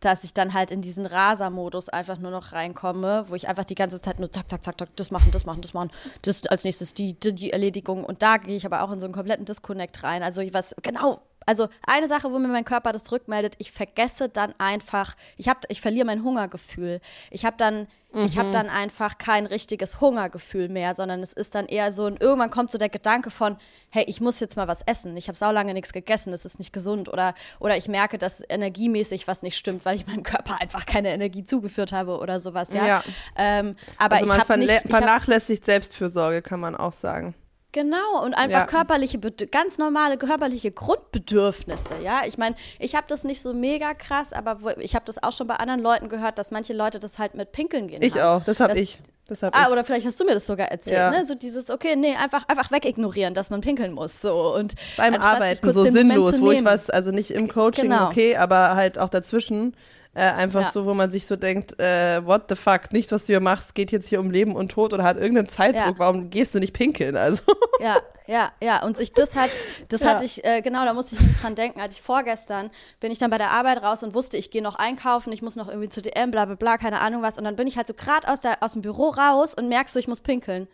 dass 0.00 0.24
ich 0.24 0.34
dann 0.34 0.54
halt 0.54 0.70
in 0.70 0.82
diesen 0.82 1.06
Raser-Modus 1.06 1.88
einfach 1.88 2.18
nur 2.18 2.30
noch 2.30 2.52
reinkomme, 2.52 3.24
wo 3.28 3.34
ich 3.34 3.48
einfach 3.48 3.64
die 3.64 3.74
ganze 3.74 4.00
Zeit 4.00 4.18
nur 4.18 4.30
zack, 4.30 4.48
zack, 4.48 4.62
zack, 4.62 4.78
zack, 4.78 4.96
das 4.96 5.10
machen, 5.10 5.30
das 5.32 5.44
machen, 5.44 5.62
das 5.62 5.74
machen, 5.74 5.90
das 6.22 6.46
als 6.46 6.64
nächstes 6.64 6.94
die, 6.94 7.18
die, 7.18 7.34
die 7.34 7.52
Erledigung. 7.52 8.04
Und 8.04 8.22
da 8.22 8.36
gehe 8.36 8.56
ich 8.56 8.66
aber 8.66 8.82
auch 8.82 8.92
in 8.92 9.00
so 9.00 9.06
einen 9.06 9.14
kompletten 9.14 9.44
Disconnect 9.44 10.02
rein. 10.02 10.22
Also 10.22 10.42
was, 10.52 10.74
genau, 10.82 11.20
also 11.48 11.70
eine 11.86 12.08
Sache, 12.08 12.30
wo 12.30 12.38
mir 12.38 12.48
mein 12.48 12.66
Körper 12.66 12.92
das 12.92 13.10
rückmeldet, 13.10 13.54
ich 13.56 13.72
vergesse 13.72 14.28
dann 14.28 14.52
einfach, 14.58 15.16
ich 15.38 15.48
habe, 15.48 15.60
ich 15.68 15.80
verliere 15.80 16.04
mein 16.04 16.22
Hungergefühl. 16.22 17.00
Ich 17.30 17.46
habe 17.46 17.56
dann, 17.56 17.88
mhm. 18.12 18.26
ich 18.26 18.36
habe 18.36 18.52
dann 18.52 18.68
einfach 18.68 19.16
kein 19.16 19.46
richtiges 19.46 19.98
Hungergefühl 19.98 20.68
mehr, 20.68 20.92
sondern 20.92 21.22
es 21.22 21.32
ist 21.32 21.54
dann 21.54 21.64
eher 21.64 21.90
so, 21.90 22.04
und 22.04 22.20
irgendwann 22.20 22.50
kommt 22.50 22.70
so 22.70 22.76
der 22.76 22.90
Gedanke 22.90 23.30
von, 23.30 23.56
hey, 23.88 24.04
ich 24.08 24.20
muss 24.20 24.40
jetzt 24.40 24.58
mal 24.58 24.68
was 24.68 24.82
essen. 24.82 25.16
Ich 25.16 25.28
habe 25.28 25.38
saulange 25.38 25.72
nichts 25.72 25.94
gegessen, 25.94 26.34
es 26.34 26.44
ist 26.44 26.58
nicht 26.58 26.74
gesund 26.74 27.08
oder 27.08 27.32
oder 27.60 27.78
ich 27.78 27.88
merke, 27.88 28.18
dass 28.18 28.42
energiemäßig 28.46 29.26
was 29.26 29.42
nicht 29.42 29.56
stimmt, 29.56 29.86
weil 29.86 29.96
ich 29.96 30.06
meinem 30.06 30.24
Körper 30.24 30.60
einfach 30.60 30.84
keine 30.84 31.08
Energie 31.14 31.44
zugeführt 31.44 31.92
habe 31.92 32.18
oder 32.18 32.40
sowas. 32.40 32.74
Ja. 32.74 32.86
ja. 32.86 33.04
Ähm, 33.36 33.74
aber 33.96 34.16
also 34.16 34.26
man 34.26 34.40
ich 34.40 34.44
verlä 34.44 34.66
nicht, 34.66 34.88
vernachlässigt 34.90 35.64
Selbstfürsorge, 35.64 36.42
kann 36.42 36.60
man 36.60 36.76
auch 36.76 36.92
sagen. 36.92 37.34
Genau, 37.78 38.24
und 38.24 38.34
einfach 38.34 38.62
ja. 38.62 38.66
körperliche, 38.66 39.20
ganz 39.52 39.78
normale 39.78 40.18
körperliche 40.18 40.72
Grundbedürfnisse, 40.72 41.94
ja. 42.02 42.22
Ich 42.26 42.36
meine, 42.36 42.56
ich 42.80 42.96
habe 42.96 43.06
das 43.06 43.22
nicht 43.22 43.40
so 43.40 43.54
mega 43.54 43.94
krass, 43.94 44.32
aber 44.32 44.78
ich 44.78 44.96
habe 44.96 45.04
das 45.04 45.22
auch 45.22 45.30
schon 45.30 45.46
bei 45.46 45.54
anderen 45.54 45.80
Leuten 45.80 46.08
gehört, 46.08 46.38
dass 46.38 46.50
manche 46.50 46.72
Leute 46.72 46.98
das 46.98 47.20
halt 47.20 47.36
mit 47.36 47.52
Pinkeln 47.52 47.86
gehen. 47.86 48.02
Ich 48.02 48.18
haben. 48.18 48.40
auch, 48.40 48.44
das 48.44 48.58
habe 48.58 48.76
ich. 48.76 48.98
Das 49.28 49.44
hab 49.44 49.54
ah, 49.54 49.66
ich. 49.66 49.72
oder 49.72 49.84
vielleicht 49.84 50.08
hast 50.08 50.18
du 50.18 50.24
mir 50.24 50.34
das 50.34 50.46
sogar 50.46 50.72
erzählt, 50.72 50.96
ja. 50.96 51.10
ne? 51.12 51.24
So 51.24 51.36
dieses, 51.36 51.70
okay, 51.70 51.94
nee, 51.94 52.16
einfach, 52.16 52.48
einfach 52.48 52.72
wegignorieren, 52.72 53.34
dass 53.34 53.50
man 53.50 53.60
pinkeln 53.60 53.92
muss. 53.92 54.20
So. 54.20 54.52
Und 54.56 54.74
Beim 54.96 55.14
Arbeiten 55.14 55.72
so 55.72 55.84
sinnlos, 55.84 56.40
wo 56.40 56.50
ich 56.50 56.64
was, 56.64 56.90
also 56.90 57.12
nicht 57.12 57.30
im 57.30 57.46
Coaching, 57.46 57.90
genau. 57.90 58.08
okay, 58.08 58.34
aber 58.34 58.74
halt 58.74 58.98
auch 58.98 59.08
dazwischen 59.08 59.76
äh, 60.18 60.32
einfach 60.32 60.62
ja. 60.62 60.70
so, 60.70 60.84
wo 60.84 60.94
man 60.94 61.12
sich 61.12 61.26
so 61.26 61.36
denkt, 61.36 61.78
äh, 61.80 62.24
what 62.26 62.46
the 62.48 62.56
fuck, 62.56 62.92
nicht, 62.92 63.12
was 63.12 63.22
du 63.22 63.34
hier 63.34 63.40
machst, 63.40 63.76
geht 63.76 63.92
jetzt 63.92 64.08
hier 64.08 64.18
um 64.18 64.30
Leben 64.30 64.56
und 64.56 64.72
Tod 64.72 64.92
oder 64.92 65.04
hat 65.04 65.16
irgendeinen 65.16 65.48
Zeitdruck, 65.48 65.94
ja. 65.94 65.98
warum 65.98 66.28
gehst 66.28 66.56
du 66.56 66.58
nicht 66.58 66.72
pinkeln? 66.72 67.16
Also. 67.16 67.42
Ja, 67.80 67.98
ja, 68.26 68.50
ja. 68.60 68.84
Und 68.84 68.96
sich 68.96 69.12
das 69.12 69.36
hat, 69.36 69.50
das 69.88 70.00
ja. 70.00 70.08
hatte 70.08 70.24
ich, 70.24 70.44
äh, 70.44 70.62
genau, 70.62 70.84
da 70.84 70.92
musste 70.94 71.14
ich 71.14 71.20
nicht 71.20 71.40
dran 71.40 71.54
denken. 71.54 71.80
Als 71.80 71.94
ich 71.94 72.02
vorgestern 72.02 72.70
bin 72.98 73.12
ich 73.12 73.20
dann 73.20 73.30
bei 73.30 73.38
der 73.38 73.52
Arbeit 73.52 73.84
raus 73.84 74.02
und 74.02 74.14
wusste, 74.14 74.36
ich 74.36 74.50
gehe 74.50 74.62
noch 74.62 74.74
einkaufen, 74.74 75.32
ich 75.32 75.42
muss 75.42 75.54
noch 75.54 75.68
irgendwie 75.68 75.88
zu 75.88 76.02
DM, 76.02 76.32
bla 76.32 76.44
bla 76.46 76.56
bla, 76.56 76.76
keine 76.76 76.98
Ahnung 76.98 77.22
was. 77.22 77.38
Und 77.38 77.44
dann 77.44 77.54
bin 77.54 77.68
ich 77.68 77.76
halt 77.76 77.86
so 77.86 77.94
gerade 77.94 78.26
aus, 78.26 78.40
aus 78.58 78.72
dem 78.72 78.82
Büro 78.82 79.10
raus 79.10 79.54
und 79.54 79.68
merkst 79.68 79.94
so, 79.94 80.00
ich 80.00 80.08
muss 80.08 80.20
pinkeln. 80.20 80.66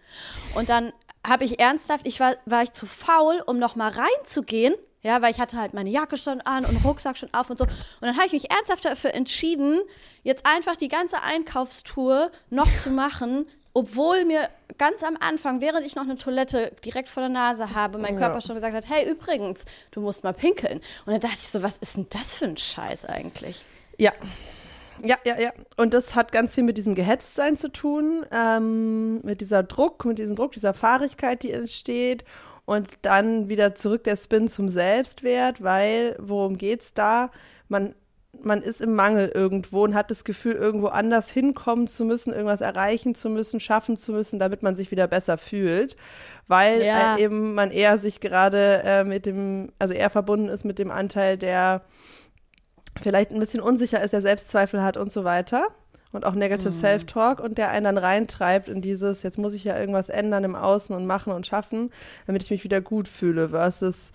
Und 0.55 0.70
dann 0.70 0.95
habe 1.22 1.45
ich 1.45 1.61
ernsthaft, 1.61 2.07
ich 2.07 2.20
war, 2.20 2.36
war 2.47 2.62
ich 2.62 2.72
zu 2.72 2.86
faul, 2.86 3.42
um 3.45 3.59
noch 3.59 3.76
mal 3.76 3.90
reinzugehen 3.90 4.74
ja, 5.05 5.21
weil 5.21 5.31
ich 5.31 5.39
hatte 5.39 5.59
halt 5.59 5.75
meine 5.75 5.91
Jacke 5.91 6.17
schon 6.17 6.41
an 6.41 6.65
und 6.65 6.83
Rucksack 6.85 7.19
schon 7.19 7.29
auf 7.33 7.51
und 7.51 7.59
so. 7.59 7.65
Und 7.65 7.73
dann 8.01 8.17
habe 8.17 8.27
ich 8.27 8.33
mich 8.33 8.51
ernsthaft 8.51 8.85
dafür 8.87 9.15
entschieden, 9.15 9.81
jetzt 10.23 10.47
einfach 10.47 10.77
die 10.77 10.89
ganze 10.89 11.23
Einkaufstour 11.23 12.33
noch 12.51 12.69
zu 12.83 12.91
machen, 12.91 13.47
obwohl 13.75 14.25
mir 14.25 14.49
ganz 14.79 15.03
am 15.03 15.17
Anfang, 15.21 15.61
während 15.61 15.87
ich 15.87 15.95
noch 15.95 16.05
eine 16.05 16.17
Toilette 16.17 16.73
direkt 16.85 17.11
vor 17.11 17.21
der 17.21 17.29
Nase 17.29 17.75
habe, 17.75 17.99
mein 17.99 18.17
Körper 18.17 18.37
ja. 18.37 18.41
schon 18.41 18.55
gesagt 18.55 18.75
hat, 18.75 18.89
hey, 18.89 19.09
übrigens, 19.09 19.65
du 19.91 20.01
musst 20.01 20.25
mal 20.25 20.33
pinkeln. 20.33 20.81
Und 21.05 21.13
dann 21.13 21.21
dachte 21.21 21.37
ich 21.37 21.49
so, 21.49 21.63
was 21.63 21.77
ist 21.79 21.97
denn 21.97 22.07
das 22.09 22.33
für 22.33 22.47
ein 22.47 22.57
Scheiß 22.57 23.05
eigentlich? 23.05 23.63
Ja. 23.99 24.13
Ja, 25.03 25.17
ja, 25.27 25.39
ja. 25.41 25.51
Und 25.77 25.93
das 25.93 26.15
hat 26.15 26.31
ganz 26.31 26.55
viel 26.55 26.63
mit 26.63 26.79
diesem 26.79 26.95
Gehetztsein 26.95 27.57
zu 27.57 27.69
tun, 27.69 28.25
ähm, 28.33 29.21
mit 29.23 29.41
dieser 29.41 29.65
Druck, 29.65 30.05
mit 30.05 30.19
diesem 30.19 30.37
Druck, 30.37 30.53
dieser 30.53 30.73
Fahrigkeit, 30.73 31.43
die 31.43 31.51
entsteht 31.51 32.25
und 32.65 32.89
dann 33.03 33.49
wieder 33.49 33.75
zurück 33.75 34.05
der 34.05 34.17
Spin 34.17 34.49
zum 34.49 34.69
Selbstwert, 34.69 35.62
weil 35.62 36.17
worum 36.19 36.57
geht's 36.57 36.95
da? 36.95 37.31
Man 37.69 37.95
man 38.43 38.62
ist 38.62 38.81
im 38.81 38.95
Mangel 38.95 39.31
irgendwo 39.33 39.85
und 39.85 39.95
hat 39.95 40.11
das 40.11 40.25
Gefühl, 40.25 40.55
irgendwo 40.55 40.89
anders 40.89 41.31
hinkommen 41.31 41.87
zu 41.87 42.05
müssen, 42.05 42.33
irgendwas 42.33 42.61
erreichen 42.61 43.15
zu 43.15 43.31
müssen, 43.31 43.61
schaffen 43.61 43.97
zu 43.97 44.12
müssen, 44.12 44.39
damit 44.39 44.62
man 44.62 44.77
sich 44.77 44.91
wieder 44.91 45.07
besser 45.07 45.39
fühlt, 45.39 45.97
weil 46.49 46.83
ja. 46.83 47.17
äh, 47.17 47.23
eben 47.23 47.55
man 47.55 47.71
eher 47.71 47.97
sich 47.99 48.21
gerade 48.21 48.83
äh, 48.85 49.05
mit 49.05 49.27
dem, 49.27 49.73
also 49.79 49.95
eher 49.95 50.11
verbunden 50.11 50.49
ist 50.49 50.65
mit 50.65 50.79
dem 50.79 50.91
Anteil, 50.91 51.39
der 51.39 51.83
vielleicht 53.01 53.31
ein 53.31 53.41
bisschen 53.41 53.61
unsicher 53.61 54.03
ist, 54.03 54.12
der 54.12 54.23
Selbstzweifel 54.23 54.83
hat 54.83 54.97
und 54.97 55.12
so 55.12 55.25
weiter 55.25 55.69
und 56.15 56.25
auch 56.25 56.35
Negative 56.35 56.71
mhm. 56.71 56.79
Self-Talk 56.79 57.41
und 57.41 57.59
der 57.59 57.71
einen 57.71 57.85
dann 57.85 57.99
reintreibt 57.99 58.69
in 58.69 58.81
dieses, 58.81 59.23
jetzt 59.23 59.39
muss 59.39 59.55
ich 59.55 59.65
ja 59.65 59.79
irgendwas 59.79 60.09
ändern 60.09 60.45
im 60.45 60.55
Außen 60.55 60.95
und 60.95 61.07
machen 61.07 61.33
und 61.33 61.47
schaffen, 61.47 61.91
damit 62.27 62.43
ich 62.43 62.51
mich 62.51 62.65
wieder 62.65 62.81
gut 62.81 63.09
fühle, 63.09 63.51
versus 63.51 64.12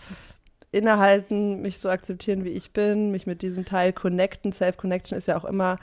innehalten, 0.71 1.61
mich 1.61 1.79
so 1.79 1.89
akzeptieren, 1.89 2.43
wie 2.43 2.49
ich 2.49 2.71
bin, 2.71 3.11
mich 3.11 3.25
mit 3.25 3.41
diesem 3.41 3.65
Teil 3.65 3.91
connecten. 3.91 4.51
Self-Connection 4.51 5.17
ist 5.17 5.27
ja 5.27 5.37
auch 5.37 5.45
immer 5.45 5.77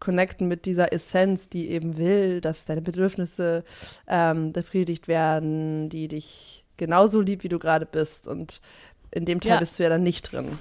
connecten 0.00 0.46
mit 0.46 0.64
dieser 0.64 0.92
Essenz, 0.92 1.48
die 1.48 1.70
eben 1.70 1.98
will, 1.98 2.40
dass 2.40 2.64
deine 2.64 2.82
Bedürfnisse 2.82 3.64
ähm, 4.06 4.52
befriedigt 4.52 5.08
werden, 5.08 5.88
die 5.88 6.06
dich 6.08 6.64
genauso 6.76 7.20
liebt, 7.20 7.42
wie 7.42 7.48
du 7.48 7.58
gerade 7.58 7.84
bist. 7.84 8.28
Und 8.28 8.60
in 9.10 9.24
dem 9.24 9.40
Teil 9.40 9.54
ja. 9.54 9.58
bist 9.58 9.78
du 9.78 9.82
ja 9.82 9.88
dann 9.88 10.02
nicht 10.02 10.32
drin. 10.32 10.58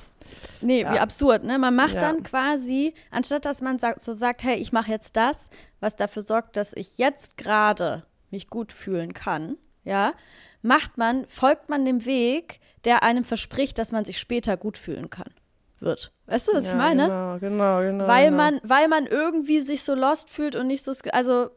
Nee, 0.61 0.81
ja. 0.81 0.93
wie 0.93 0.99
absurd, 0.99 1.43
ne? 1.43 1.57
Man 1.57 1.75
macht 1.75 1.95
ja. 1.95 2.01
dann 2.01 2.23
quasi, 2.23 2.93
anstatt 3.11 3.45
dass 3.45 3.61
man 3.61 3.79
sagt, 3.79 4.01
so 4.01 4.13
sagt, 4.13 4.43
hey, 4.43 4.57
ich 4.57 4.71
mache 4.71 4.91
jetzt 4.91 5.15
das, 5.15 5.49
was 5.79 5.95
dafür 5.95 6.21
sorgt, 6.21 6.57
dass 6.57 6.73
ich 6.73 6.97
jetzt 6.97 7.37
gerade 7.37 8.05
mich 8.29 8.49
gut 8.49 8.73
fühlen 8.73 9.13
kann, 9.13 9.57
ja, 9.83 10.13
macht 10.61 10.97
man, 10.97 11.25
folgt 11.27 11.69
man 11.69 11.85
dem 11.85 12.05
Weg, 12.05 12.59
der 12.83 13.03
einem 13.03 13.23
verspricht, 13.23 13.79
dass 13.79 13.91
man 13.91 14.05
sich 14.05 14.19
später 14.19 14.57
gut 14.57 14.77
fühlen 14.77 15.09
kann. 15.09 15.31
Wird. 15.79 16.11
Weißt 16.25 16.47
du, 16.47 16.53
was 16.53 16.65
ja, 16.65 16.71
ich 16.71 16.75
meine? 16.75 17.03
Genau, 17.03 17.37
genau, 17.39 17.81
genau. 17.81 18.07
Weil 18.07 18.25
genau. 18.25 18.37
man, 18.37 18.59
weil 18.63 18.87
man 18.87 19.05
irgendwie 19.05 19.61
sich 19.61 19.83
so 19.83 19.95
lost 19.95 20.29
fühlt 20.29 20.55
und 20.55 20.67
nicht 20.67 20.83
so, 20.83 20.91
also, 21.11 21.49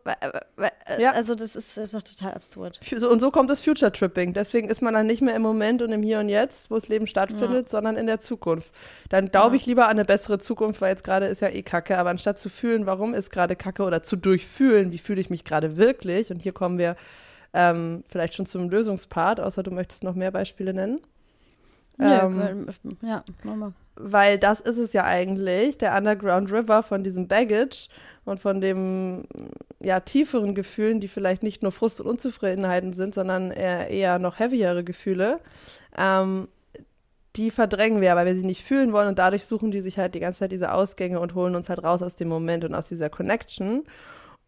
ja. 0.99 1.13
also 1.13 1.35
das 1.35 1.57
ist, 1.57 1.77
das 1.77 1.93
ist 1.93 1.95
doch 1.95 2.03
total 2.03 2.35
absurd. 2.35 2.81
Und 3.03 3.21
so 3.21 3.31
kommt 3.31 3.51
das 3.51 3.61
Future 3.61 3.91
Tripping. 3.91 4.33
Deswegen 4.33 4.69
ist 4.69 4.83
man 4.83 4.95
dann 4.95 5.07
nicht 5.07 5.23
mehr 5.23 5.35
im 5.35 5.43
Moment 5.43 5.83
und 5.83 5.91
im 5.91 6.03
Hier 6.03 6.21
und 6.21 6.29
Jetzt, 6.29 6.71
wo 6.71 6.77
das 6.77 6.89
Leben 6.89 7.07
stattfindet, 7.07 7.67
ja. 7.67 7.71
sondern 7.71 7.97
in 7.97 8.07
der 8.07 8.21
Zukunft. 8.21 8.71
Dann 9.09 9.31
glaube 9.31 9.57
ich 9.57 9.67
lieber 9.67 9.85
an 9.85 9.93
eine 9.93 10.05
bessere 10.05 10.39
Zukunft, 10.39 10.81
weil 10.81 10.91
jetzt 10.91 11.05
gerade 11.05 11.27
ist 11.27 11.41
ja 11.41 11.49
eh 11.49 11.63
Kacke. 11.63 11.99
Aber 11.99 12.11
anstatt 12.11 12.39
zu 12.39 12.49
fühlen, 12.49 12.87
warum 12.87 13.15
ist 13.15 13.31
gerade 13.31 13.57
Kacke 13.57 13.83
oder 13.83 14.03
zu 14.03 14.17
durchfühlen, 14.17 14.93
wie 14.93 14.99
fühle 14.99 15.21
ich 15.21 15.31
mich 15.31 15.45
gerade 15.45 15.77
wirklich? 15.77 16.31
Und 16.31 16.43
hier 16.43 16.53
kommen 16.53 16.79
wir 16.79 16.97
ähm, 17.53 18.05
vielleicht 18.09 18.35
schon 18.35 18.47
zum 18.47 18.71
Lösungspart, 18.71 19.41
außer 19.41 19.63
du 19.63 19.71
möchtest 19.71 20.05
noch 20.05 20.15
mehr 20.15 20.31
Beispiele 20.31 20.73
nennen. 20.73 21.01
Ja, 21.99 22.25
ähm, 22.25 22.67
ja, 23.03 23.23
Mama. 23.43 23.73
Weil 24.03 24.39
das 24.39 24.61
ist 24.61 24.79
es 24.79 24.93
ja 24.93 25.05
eigentlich, 25.05 25.79
der 25.79 25.97
Underground 25.97 26.51
River 26.51 26.83
von 26.83 27.05
diesem 27.05 27.29
Baggage 27.29 27.89
und 28.25 28.41
von 28.41 28.61
dem 28.61 29.25
ja 29.81 30.01
tieferen 30.01 30.55
Gefühlen, 30.55 31.01
die 31.01 31.09
vielleicht 31.09 31.43
nicht 31.43 31.63
nur 31.63 31.73
Frust 31.73 32.01
und 32.01 32.07
Unzufriedenheiten 32.07 32.93
sind, 32.93 33.15
sondern 33.15 33.51
eher, 33.51 33.89
eher 33.89 34.19
noch 34.19 34.39
heavyere 34.39 34.85
Gefühle. 34.85 35.41
Ähm, 35.99 36.49
die 37.37 37.51
verdrängen 37.51 38.01
wir, 38.01 38.17
weil 38.17 38.27
wir 38.27 38.35
sie 38.35 38.45
nicht 38.45 38.65
fühlen 38.65 38.93
wollen 38.93 39.09
und 39.09 39.19
dadurch 39.19 39.45
suchen 39.45 39.71
die 39.71 39.81
sich 39.81 39.99
halt 39.99 40.15
die 40.15 40.21
ganze 40.21 40.41
Zeit 40.41 40.53
diese 40.53 40.73
Ausgänge 40.73 41.21
und 41.21 41.35
holen 41.35 41.55
uns 41.55 41.69
halt 41.69 41.83
raus 41.85 42.03
aus 42.03 42.17
dem 42.17 42.29
Moment 42.29 42.65
und 42.65 42.75
aus 42.75 42.89
dieser 42.89 43.09
Connection. 43.09 43.85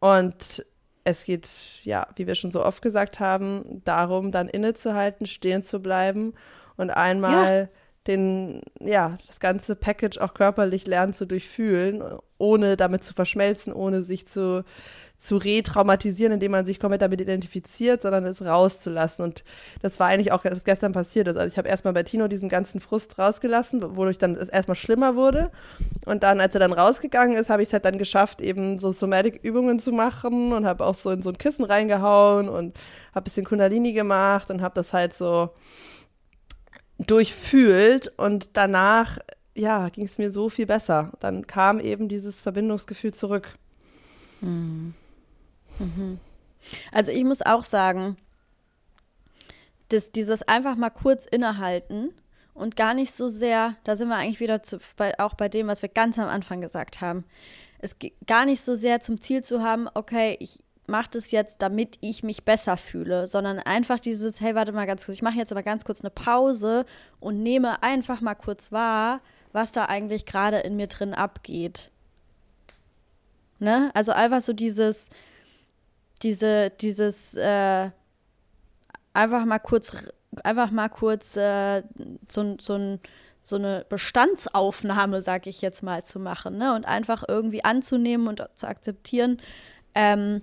Und 0.01 0.67
es 1.05 1.25
geht, 1.25 1.49
ja, 1.85 2.07
wie 2.17 2.27
wir 2.27 2.35
schon 2.35 2.51
so 2.51 2.65
oft 2.65 2.83
gesagt 2.83 3.21
haben, 3.21 3.83
darum, 3.85 4.33
dann 4.33 4.49
innezuhalten, 4.49 5.27
stehen 5.27 5.63
zu 5.63 5.81
bleiben 5.81 6.35
und 6.77 6.91
einmal 6.91 7.71
ja. 7.73 7.82
Den, 8.07 8.61
ja, 8.81 9.17
das 9.27 9.39
ganze 9.39 9.77
Package 9.77 10.19
auch 10.19 10.35
körperlich 10.35 10.87
lernen 10.87 11.15
zu 11.15 11.27
durchfühlen, 11.27 12.03
ohne 12.39 12.77
damit 12.77 13.05
zu 13.05 13.15
verschmelzen, 13.15 13.73
ohne 13.73 14.03
sich 14.03 14.27
zu, 14.27 14.65
zu 15.19 15.37
retraumatisieren, 15.37 16.33
indem 16.33 16.51
man 16.51 16.67
sich 16.67 16.81
komplett 16.81 17.03
damit 17.03 17.21
identifiziert, 17.21 18.03
sondern 18.03 18.25
es 18.25 18.45
rauszulassen. 18.45 19.25
Und 19.25 19.45
das 19.81 20.01
war 20.01 20.09
eigentlich 20.09 20.33
auch 20.33 20.45
was 20.45 20.65
gestern 20.65 20.91
passiert. 20.91 21.29
Also 21.29 21.47
ich 21.47 21.57
habe 21.59 21.69
erstmal 21.69 21.93
bei 21.93 22.03
Tino 22.03 22.27
diesen 22.27 22.49
ganzen 22.49 22.81
Frust 22.81 23.21
rausgelassen, 23.21 23.97
wodurch 23.97 24.19
dann 24.19 24.35
es 24.35 24.49
erstmal 24.49 24.75
schlimmer 24.75 25.15
wurde. 25.15 25.53
Und 26.05 26.25
dann, 26.25 26.41
als 26.41 26.55
er 26.55 26.61
dann 26.61 26.73
rausgegangen 26.73 27.37
ist, 27.37 27.51
habe 27.51 27.63
ich 27.63 27.69
es 27.69 27.73
halt 27.73 27.85
dann 27.85 27.99
geschafft, 27.99 28.41
eben 28.41 28.81
so 28.81 28.91
Somatic-Übungen 28.91 29.79
zu 29.79 29.93
machen 29.93 30.53
und 30.53 30.67
habe 30.67 30.85
auch 30.85 30.97
so 30.97 31.11
in 31.11 31.23
so 31.23 31.31
ein 31.31 31.39
Kissen 31.39 31.65
reingehauen 31.65 32.49
und 32.49 32.77
habe 33.15 33.25
bisschen 33.25 33.47
Kundalini 33.47 33.93
gemacht 33.93 34.51
und 34.51 34.61
habe 34.61 34.75
das 34.75 34.93
halt 34.93 35.15
so 35.15 35.51
durchfühlt 37.07 38.13
und 38.19 38.51
danach, 38.57 39.19
ja, 39.55 39.89
ging 39.89 40.05
es 40.05 40.19
mir 40.19 40.33
so 40.33 40.49
viel 40.49 40.67
besser. 40.67 41.13
Dann 41.21 41.47
kam 41.47 41.81
eben 41.81 42.09
dieses 42.09 42.43
Verbindungsgefühl 42.43 43.15
zurück. 43.15 43.55
Mhm. 44.41 44.95
Mhm. 45.79 46.19
Also 46.91 47.13
ich 47.13 47.25
muss 47.25 47.43
auch 47.43 47.65
sagen, 47.65 48.17
dass 49.89 50.11
dieses 50.11 50.43
einfach 50.43 50.77
mal 50.77 50.91
kurz 50.91 51.27
innehalten 51.27 52.11
und 52.55 52.77
gar 52.77 52.95
nicht 52.95 53.15
so 53.15 53.29
sehr, 53.29 53.77
da 53.85 53.97
sind 53.97 54.09
wir 54.09 54.17
eigentlich 54.17 54.41
wieder 54.41 54.63
zu, 54.63 54.79
bei, 54.97 55.19
auch 55.19 55.35
bei 55.35 55.49
dem, 55.49 55.67
was 55.67 55.83
wir 55.83 55.89
ganz 55.89 56.19
am 56.19 56.29
Anfang 56.29 56.61
gesagt 56.61 57.01
haben, 57.01 57.25
es 57.79 57.97
gar 58.27 58.45
nicht 58.47 58.61
so 58.63 58.75
sehr 58.75 59.01
zum 59.01 59.21
Ziel 59.21 59.43
zu 59.43 59.63
haben, 59.63 59.89
okay, 59.95 60.37
ich, 60.39 60.63
mache 60.93 61.11
das 61.13 61.33
jetzt, 61.33 61.63
damit 61.63 61.97
ich 62.03 62.23
mich 62.23 62.45
besser 62.45 62.77
fühle, 62.77 63.27
sondern 63.27 63.59
einfach 63.59 63.99
dieses, 63.99 64.41
hey, 64.41 64.55
warte 64.55 64.71
mal 64.71 64.87
ganz 64.87 65.07
kurz, 65.07 65.17
ich 65.17 65.23
mache 65.23 65.39
jetzt 65.39 65.51
aber 65.51 65.65
ganz 65.65 65.85
kurz 65.85 66.03
eine 66.03 66.11
Pause 66.11 66.85
und 67.19 67.43
nehme 67.43 67.83
einfach 67.83 68.21
mal 68.21 68.37
kurz 68.37 68.71
wahr, 68.71 69.21
was 69.53 69.73
da 69.73 69.87
eigentlich 69.87 70.27
gerade 70.27 70.59
in 70.59 70.77
mir 70.77 70.87
drin 70.87 71.15
abgeht. 71.15 71.91
Ne? 73.59 73.91
Also 73.95 74.13
einfach 74.13 74.43
so 74.43 74.53
dieses, 74.53 75.09
diese, 76.23 76.71
dieses, 76.71 77.35
äh, 77.35 77.91
einfach 79.15 79.45
mal 79.47 79.59
kurz, 79.59 79.93
einfach 80.45 80.71
mal 80.71 80.91
kurz 80.91 81.37
äh, 81.37 81.83
so, 82.31 82.57
so, 82.61 82.99
so 83.41 83.57
eine 83.57 83.87
Bestandsaufnahme, 83.89 85.23
sag 85.23 85.47
ich 85.47 85.63
jetzt 85.63 85.83
mal, 85.83 86.05
zu 86.05 86.21
machen, 86.21 86.59
ne? 86.59 86.75
Und 86.75 86.85
einfach 86.85 87.25
irgendwie 87.27 87.65
anzunehmen 87.65 88.29
und 88.29 88.47
zu 88.55 88.69
akzeptieren, 88.69 89.41
ähm, 89.95 90.43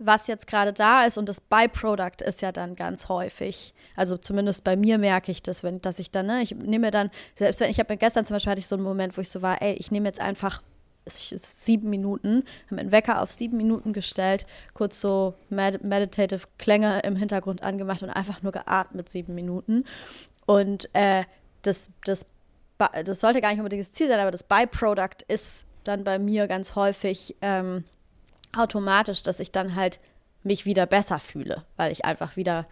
was 0.00 0.26
jetzt 0.26 0.46
gerade 0.46 0.72
da 0.72 1.04
ist 1.04 1.18
und 1.18 1.28
das 1.28 1.40
Byproduct 1.40 2.22
ist 2.22 2.40
ja 2.42 2.52
dann 2.52 2.74
ganz 2.74 3.08
häufig. 3.08 3.74
Also 3.94 4.16
zumindest 4.16 4.64
bei 4.64 4.74
mir 4.74 4.98
merke 4.98 5.30
ich 5.30 5.42
das, 5.42 5.62
wenn, 5.62 5.80
dass 5.82 5.98
ich 5.98 6.10
dann, 6.10 6.26
ne, 6.26 6.42
ich 6.42 6.54
nehme 6.54 6.90
dann, 6.90 7.10
selbst 7.34 7.60
wenn 7.60 7.70
ich 7.70 7.78
habe 7.78 7.96
gestern 7.96 8.24
zum 8.24 8.34
Beispiel 8.34 8.50
hatte 8.50 8.60
ich 8.60 8.66
so 8.66 8.76
einen 8.76 8.84
Moment, 8.84 9.16
wo 9.16 9.20
ich 9.20 9.28
so 9.28 9.42
war, 9.42 9.60
ey, 9.60 9.74
ich 9.74 9.90
nehme 9.90 10.08
jetzt 10.08 10.20
einfach 10.20 10.62
sieben 11.06 11.90
Minuten, 11.90 12.44
habe 12.66 12.76
meinen 12.76 12.92
Wecker 12.92 13.20
auf 13.20 13.30
sieben 13.30 13.56
Minuten 13.56 13.92
gestellt, 13.92 14.46
kurz 14.74 15.00
so 15.00 15.34
med 15.48 15.82
meditative 15.84 16.46
Klänge 16.58 17.00
im 17.00 17.16
Hintergrund 17.16 17.62
angemacht 17.62 18.02
und 18.02 18.10
einfach 18.10 18.42
nur 18.42 18.52
geatmet 18.52 19.08
sieben 19.08 19.34
Minuten. 19.34 19.84
Und 20.46 20.88
äh, 20.94 21.24
das, 21.62 21.90
das, 22.04 22.26
das 23.04 23.20
sollte 23.20 23.40
gar 23.40 23.50
nicht 23.50 23.58
unbedingt 23.58 23.82
das 23.82 23.92
Ziel 23.92 24.08
sein, 24.08 24.20
aber 24.20 24.30
das 24.30 24.44
Byproduct 24.44 25.22
ist 25.22 25.66
dann 25.84 26.04
bei 26.04 26.18
mir 26.18 26.46
ganz 26.46 26.74
häufig 26.74 27.36
ähm, 27.40 27.84
automatisch, 28.56 29.22
dass 29.22 29.40
ich 29.40 29.52
dann 29.52 29.74
halt 29.74 30.00
mich 30.42 30.64
wieder 30.64 30.86
besser 30.86 31.18
fühle, 31.18 31.64
weil 31.76 31.92
ich 31.92 32.04
einfach 32.04 32.36
wieder 32.36 32.66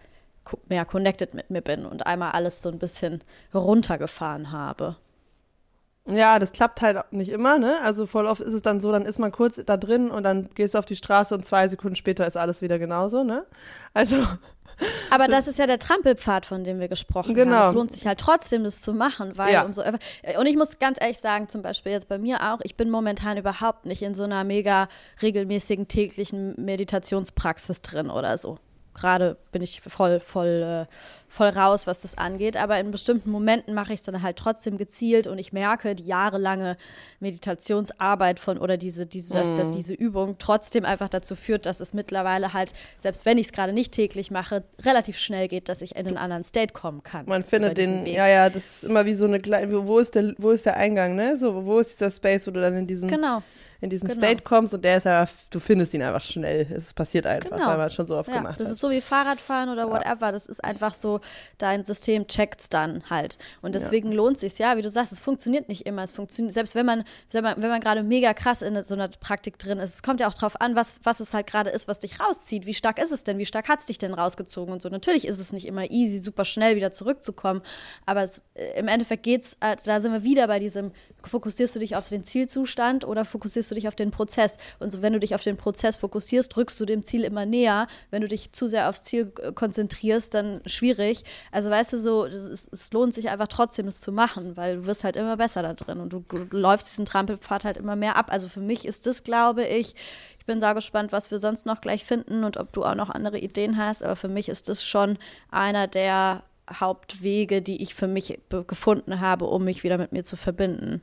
mehr 0.67 0.85
connected 0.85 1.33
mit 1.33 1.49
mir 1.49 1.61
bin 1.61 1.85
und 1.85 2.05
einmal 2.05 2.31
alles 2.31 2.61
so 2.61 2.69
ein 2.69 2.79
bisschen 2.79 3.23
runtergefahren 3.53 4.51
habe. 4.51 4.95
Ja, 6.09 6.39
das 6.39 6.51
klappt 6.51 6.81
halt 6.81 6.99
nicht 7.11 7.29
immer, 7.29 7.59
ne? 7.59 7.75
Also 7.83 8.05
voll 8.05 8.25
oft 8.25 8.41
ist 8.41 8.53
es 8.53 8.61
dann 8.61 8.81
so, 8.81 8.91
dann 8.91 9.03
ist 9.03 9.19
man 9.19 9.31
kurz 9.31 9.61
da 9.63 9.77
drin 9.77 10.09
und 10.09 10.23
dann 10.23 10.49
gehst 10.55 10.73
du 10.73 10.79
auf 10.79 10.85
die 10.85 10.95
Straße 10.95 11.33
und 11.33 11.45
zwei 11.45 11.67
Sekunden 11.67 11.95
später 11.95 12.25
ist 12.25 12.37
alles 12.37 12.61
wieder 12.61 12.79
genauso, 12.79 13.23
ne? 13.23 13.45
Also 13.93 14.17
aber 15.11 15.27
das 15.27 15.47
ist 15.47 15.59
ja 15.59 15.67
der 15.67 15.79
Trampelpfad, 15.79 16.45
von 16.45 16.63
dem 16.63 16.79
wir 16.79 16.87
gesprochen 16.87 17.33
genau. 17.33 17.55
haben. 17.55 17.69
Es 17.69 17.75
lohnt 17.75 17.91
sich 17.93 18.07
halt 18.07 18.19
trotzdem, 18.19 18.63
das 18.63 18.81
zu 18.81 18.93
machen, 18.93 19.33
weil 19.35 19.53
ja. 19.53 19.63
umso 19.63 19.83
und 19.83 20.45
ich 20.45 20.55
muss 20.55 20.79
ganz 20.79 20.97
ehrlich 20.99 21.19
sagen, 21.19 21.47
zum 21.47 21.61
Beispiel 21.61 21.91
jetzt 21.91 22.07
bei 22.07 22.17
mir 22.17 22.53
auch, 22.53 22.59
ich 22.63 22.75
bin 22.75 22.89
momentan 22.89 23.37
überhaupt 23.37 23.85
nicht 23.85 24.01
in 24.01 24.15
so 24.15 24.23
einer 24.23 24.43
mega 24.43 24.87
regelmäßigen 25.21 25.87
täglichen 25.87 26.55
Meditationspraxis 26.57 27.81
drin 27.81 28.09
oder 28.09 28.37
so. 28.37 28.57
Gerade 28.93 29.37
bin 29.51 29.61
ich 29.61 29.81
voll, 29.81 30.19
voll 30.19 30.87
äh, 30.87 30.93
voll 31.29 31.49
raus, 31.49 31.87
was 31.87 31.99
das 31.99 32.17
angeht. 32.17 32.57
Aber 32.57 32.79
in 32.79 32.91
bestimmten 32.91 33.29
Momenten 33.29 33.73
mache 33.73 33.93
ich 33.93 33.99
es 33.99 34.03
dann 34.03 34.21
halt 34.21 34.37
trotzdem 34.37 34.77
gezielt 34.77 35.27
und 35.27 35.37
ich 35.37 35.53
merke, 35.53 35.95
die 35.95 36.03
jahrelange 36.05 36.75
Meditationsarbeit 37.19 38.39
von 38.39 38.57
oder 38.57 38.77
diese, 38.77 39.05
diese, 39.05 39.33
dass, 39.33 39.53
dass, 39.55 39.67
mhm. 39.67 39.71
diese 39.73 39.93
Übung 39.93 40.35
trotzdem 40.39 40.83
einfach 40.85 41.09
dazu 41.09 41.35
führt, 41.35 41.65
dass 41.65 41.79
es 41.79 41.93
mittlerweile 41.93 42.53
halt, 42.53 42.73
selbst 42.97 43.25
wenn 43.25 43.37
ich 43.37 43.47
es 43.47 43.53
gerade 43.53 43.71
nicht 43.71 43.93
täglich 43.93 44.31
mache, 44.31 44.63
relativ 44.83 45.17
schnell 45.17 45.47
geht, 45.47 45.69
dass 45.69 45.81
ich 45.81 45.95
in 45.95 46.07
einen 46.07 46.17
anderen 46.17 46.43
State 46.43 46.73
kommen 46.73 47.03
kann. 47.03 47.25
Man 47.27 47.43
findet 47.43 47.77
den, 47.77 48.05
Weg. 48.05 48.15
ja, 48.15 48.27
ja, 48.27 48.49
das 48.49 48.65
ist 48.65 48.83
immer 48.85 49.05
wie 49.05 49.13
so 49.13 49.25
eine 49.25 49.39
kleine, 49.39 49.87
wo 49.87 49.99
ist 49.99 50.15
der, 50.15 50.33
wo 50.37 50.49
ist 50.49 50.65
der 50.65 50.77
Eingang, 50.77 51.15
ne? 51.15 51.37
So, 51.37 51.65
wo 51.65 51.79
ist 51.79 51.99
dieser 51.99 52.11
Space, 52.11 52.47
wo 52.47 52.51
du 52.51 52.59
dann 52.59 52.75
in 52.75 52.87
diesen 52.87 53.07
genau 53.07 53.43
in 53.81 53.89
diesen 53.89 54.07
genau. 54.07 54.19
State 54.19 54.43
kommst 54.43 54.73
und 54.73 54.83
der 54.83 54.97
ist 54.97 55.05
ja, 55.05 55.25
du 55.49 55.59
findest 55.59 55.93
ihn 55.93 56.01
einfach 56.01 56.21
schnell. 56.21 56.67
Es 56.69 56.93
passiert 56.93 57.25
einfach, 57.25 57.51
genau. 57.51 57.67
weil 57.67 57.77
man 57.77 57.87
es 57.87 57.93
schon 57.93 58.07
so 58.07 58.17
oft 58.17 58.29
ja, 58.29 58.37
gemacht 58.37 58.55
das 58.55 58.65
hat. 58.65 58.67
Das 58.67 58.73
ist 58.73 58.81
so 58.81 58.89
wie 58.89 58.99
Fahrradfahren 58.99 59.69
oder 59.69 59.89
whatever. 59.89 60.27
Ja. 60.27 60.31
Das 60.31 60.45
ist 60.45 60.63
einfach 60.63 60.93
so, 60.93 61.21
dein 61.57 61.85
System 61.85 62.27
checkt 62.27 62.61
es 62.61 62.69
dann 62.69 63.03
halt. 63.09 63.37
Und 63.61 63.75
deswegen 63.75 64.09
ja. 64.09 64.17
lohnt 64.17 64.35
es 64.35 64.41
sich 64.41 64.57
ja, 64.59 64.75
wie 64.75 64.81
du 64.81 64.89
sagst, 64.89 65.13
es 65.13 65.21
funktioniert 65.21 65.69
nicht 65.69 65.85
immer. 65.85 66.03
Es 66.03 66.11
funktioniert, 66.11 66.53
selbst 66.53 66.75
wenn 66.75 66.85
man, 66.85 67.03
wenn 67.31 67.43
man, 67.43 67.79
gerade 67.79 68.03
mega 68.03 68.33
krass 68.33 68.61
in 68.61 68.81
so 68.83 68.95
einer 68.95 69.07
Praktik 69.07 69.57
drin 69.57 69.79
ist, 69.79 69.93
es 69.93 70.03
kommt 70.03 70.19
ja 70.19 70.27
auch 70.27 70.33
drauf 70.33 70.59
an, 70.59 70.75
was, 70.75 70.99
was 71.03 71.21
es 71.21 71.33
halt 71.33 71.47
gerade 71.47 71.69
ist, 71.69 71.87
was 71.87 72.01
dich 72.01 72.19
rauszieht. 72.19 72.65
Wie 72.65 72.73
stark 72.73 73.01
ist 73.01 73.11
es 73.11 73.23
denn? 73.23 73.37
Wie 73.37 73.45
stark 73.45 73.69
hat 73.69 73.79
es 73.79 73.85
dich 73.85 73.97
denn 73.97 74.13
rausgezogen 74.13 74.73
und 74.73 74.81
so? 74.81 74.89
Natürlich 74.89 75.25
ist 75.25 75.39
es 75.39 75.53
nicht 75.53 75.65
immer 75.65 75.89
easy, 75.89 76.19
super 76.19 76.43
schnell 76.43 76.75
wieder 76.75 76.91
zurückzukommen. 76.91 77.61
Aber 78.05 78.23
es, 78.23 78.41
äh, 78.55 78.77
im 78.77 78.89
Endeffekt 78.89 79.23
geht's, 79.23 79.55
äh, 79.61 79.77
da 79.85 80.01
sind 80.01 80.11
wir 80.11 80.23
wieder 80.23 80.47
bei 80.47 80.59
diesem, 80.59 80.91
fokussierst 81.23 81.75
du 81.75 81.79
dich 81.79 81.95
auf 81.95 82.09
den 82.09 82.25
Zielzustand 82.25 83.05
oder 83.05 83.23
fokussierst 83.23 83.68
du 83.71 83.75
dich 83.75 83.87
auf 83.87 83.95
den 83.95 84.11
Prozess? 84.11 84.57
Und 84.79 84.91
so, 84.91 85.01
wenn 85.01 85.13
du 85.13 85.19
dich 85.19 85.35
auf 85.35 85.43
den 85.43 85.57
Prozess 85.57 85.95
fokussierst, 85.95 86.55
rückst 86.57 86.79
du 86.79 86.85
dem 86.85 87.03
Ziel 87.03 87.23
immer 87.23 87.45
näher. 87.45 87.87
Wenn 88.11 88.21
du 88.21 88.27
dich 88.27 88.51
zu 88.51 88.67
sehr 88.67 88.89
aufs 88.89 89.03
Ziel 89.03 89.31
äh, 89.41 89.51
konzentrierst, 89.51 90.33
dann 90.33 90.61
schwierig. 90.65 91.23
Also 91.51 91.69
weißt 91.69 91.93
du, 91.93 91.97
so, 91.97 92.25
ist, 92.25 92.71
es 92.71 92.93
lohnt 92.93 93.13
sich 93.13 93.29
einfach 93.29 93.47
trotzdem, 93.47 93.87
es 93.87 94.01
zu 94.01 94.11
machen, 94.11 94.57
weil 94.57 94.77
du 94.77 94.85
wirst 94.85 95.03
halt 95.03 95.15
immer 95.15 95.37
besser 95.37 95.63
da 95.63 95.73
drin 95.73 95.99
und 95.99 96.13
du, 96.13 96.23
du 96.27 96.45
läufst 96.51 96.91
diesen 96.91 97.05
Trampelpfad 97.05 97.65
halt 97.65 97.77
immer 97.77 97.95
mehr 97.95 98.15
ab. 98.15 98.27
Also 98.31 98.47
für 98.47 98.61
mich 98.61 98.85
ist 98.85 99.07
das, 99.07 99.23
glaube 99.23 99.65
ich, 99.65 99.95
ich 100.39 100.45
bin 100.45 100.59
sehr 100.59 100.73
gespannt, 100.73 101.11
was 101.11 101.31
wir 101.31 101.37
sonst 101.37 101.65
noch 101.65 101.81
gleich 101.81 102.05
finden 102.05 102.43
und 102.43 102.57
ob 102.57 102.73
du 102.73 102.83
auch 102.83 102.95
noch 102.95 103.09
andere 103.09 103.39
Ideen 103.39 103.77
hast. 103.77 104.03
Aber 104.03 104.15
für 104.15 104.27
mich 104.27 104.49
ist 104.49 104.69
das 104.69 104.83
schon 104.83 105.17
einer 105.51 105.87
der 105.87 106.43
Hauptwege, 106.71 107.61
die 107.61 107.81
ich 107.81 107.95
für 107.95 108.07
mich 108.07 108.39
gefunden 108.49 109.19
habe, 109.19 109.45
um 109.45 109.63
mich 109.63 109.83
wieder 109.83 109.97
mit 109.97 110.11
mir 110.11 110.23
zu 110.23 110.35
verbinden. 110.35 111.01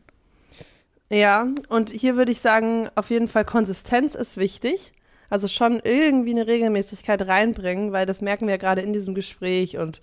Ja, 1.11 1.47
und 1.69 1.91
hier 1.91 2.17
würde 2.17 2.33
ich 2.33 2.41
sagen, 2.41 2.89
auf 2.97 3.11
jeden 3.11 3.29
Fall 3.29 3.45
Konsistenz 3.45 4.15
ist 4.15 4.37
wichtig. 4.37 4.93
Also 5.31 5.49
schon 5.49 5.81
irgendwie 5.83 6.31
eine 6.31 6.47
Regelmäßigkeit 6.47 7.27
reinbringen, 7.27 7.93
weil 7.93 8.07
das 8.07 8.21
merken 8.21 8.47
wir 8.47 8.55
ja 8.55 8.59
gerade 8.59 8.83
in 8.83 8.93
diesem 8.93 9.15
Gespräch 9.15 9.77
und 9.77 10.01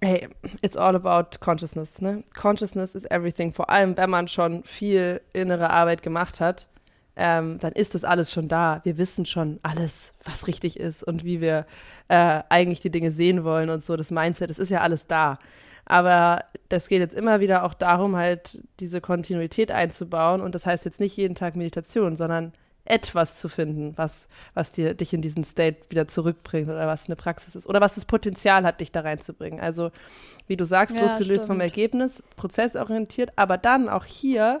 hey, 0.00 0.28
it's 0.62 0.76
all 0.76 0.94
about 0.94 1.38
consciousness, 1.40 2.00
ne? 2.00 2.22
Consciousness 2.36 2.94
is 2.94 3.04
everything. 3.06 3.52
Vor 3.52 3.70
allem, 3.70 3.96
wenn 3.96 4.10
man 4.10 4.28
schon 4.28 4.62
viel 4.64 5.20
innere 5.32 5.70
Arbeit 5.70 6.02
gemacht 6.02 6.40
hat, 6.40 6.68
ähm, 7.16 7.58
dann 7.58 7.72
ist 7.72 7.96
das 7.96 8.04
alles 8.04 8.32
schon 8.32 8.46
da. 8.46 8.80
Wir 8.84 8.96
wissen 8.96 9.26
schon 9.26 9.58
alles, 9.62 10.12
was 10.22 10.46
richtig 10.46 10.78
ist 10.78 11.02
und 11.02 11.24
wie 11.24 11.40
wir 11.40 11.66
äh, 12.06 12.42
eigentlich 12.48 12.80
die 12.80 12.90
Dinge 12.90 13.10
sehen 13.10 13.42
wollen 13.42 13.70
und 13.70 13.84
so. 13.84 13.96
Das 13.96 14.12
Mindset, 14.12 14.50
das 14.50 14.58
ist 14.58 14.70
ja 14.70 14.82
alles 14.82 15.08
da. 15.08 15.40
Aber 15.88 16.44
das 16.68 16.88
geht 16.88 17.00
jetzt 17.00 17.16
immer 17.16 17.40
wieder 17.40 17.64
auch 17.64 17.72
darum, 17.72 18.14
halt 18.14 18.62
diese 18.78 19.00
Kontinuität 19.00 19.72
einzubauen. 19.72 20.42
Und 20.42 20.54
das 20.54 20.66
heißt 20.66 20.84
jetzt 20.84 21.00
nicht 21.00 21.16
jeden 21.16 21.34
Tag 21.34 21.56
Meditation, 21.56 22.14
sondern 22.14 22.52
etwas 22.84 23.38
zu 23.38 23.48
finden, 23.48 23.94
was, 23.96 24.28
was 24.54 24.70
dir, 24.70 24.94
dich 24.94 25.12
in 25.14 25.22
diesen 25.22 25.44
State 25.44 25.78
wieder 25.88 26.08
zurückbringt 26.08 26.68
oder 26.68 26.86
was 26.86 27.06
eine 27.06 27.16
Praxis 27.16 27.54
ist 27.54 27.66
oder 27.66 27.80
was 27.80 27.94
das 27.94 28.04
Potenzial 28.04 28.64
hat, 28.64 28.80
dich 28.80 28.92
da 28.92 29.00
reinzubringen. 29.00 29.60
Also, 29.60 29.90
wie 30.46 30.56
du 30.56 30.64
sagst, 30.64 30.96
ja, 30.96 31.02
losgelöst 31.02 31.44
stimmt. 31.44 31.58
vom 31.58 31.60
Ergebnis, 31.60 32.22
prozessorientiert, 32.36 33.32
aber 33.36 33.56
dann 33.56 33.88
auch 33.88 34.04
hier 34.04 34.58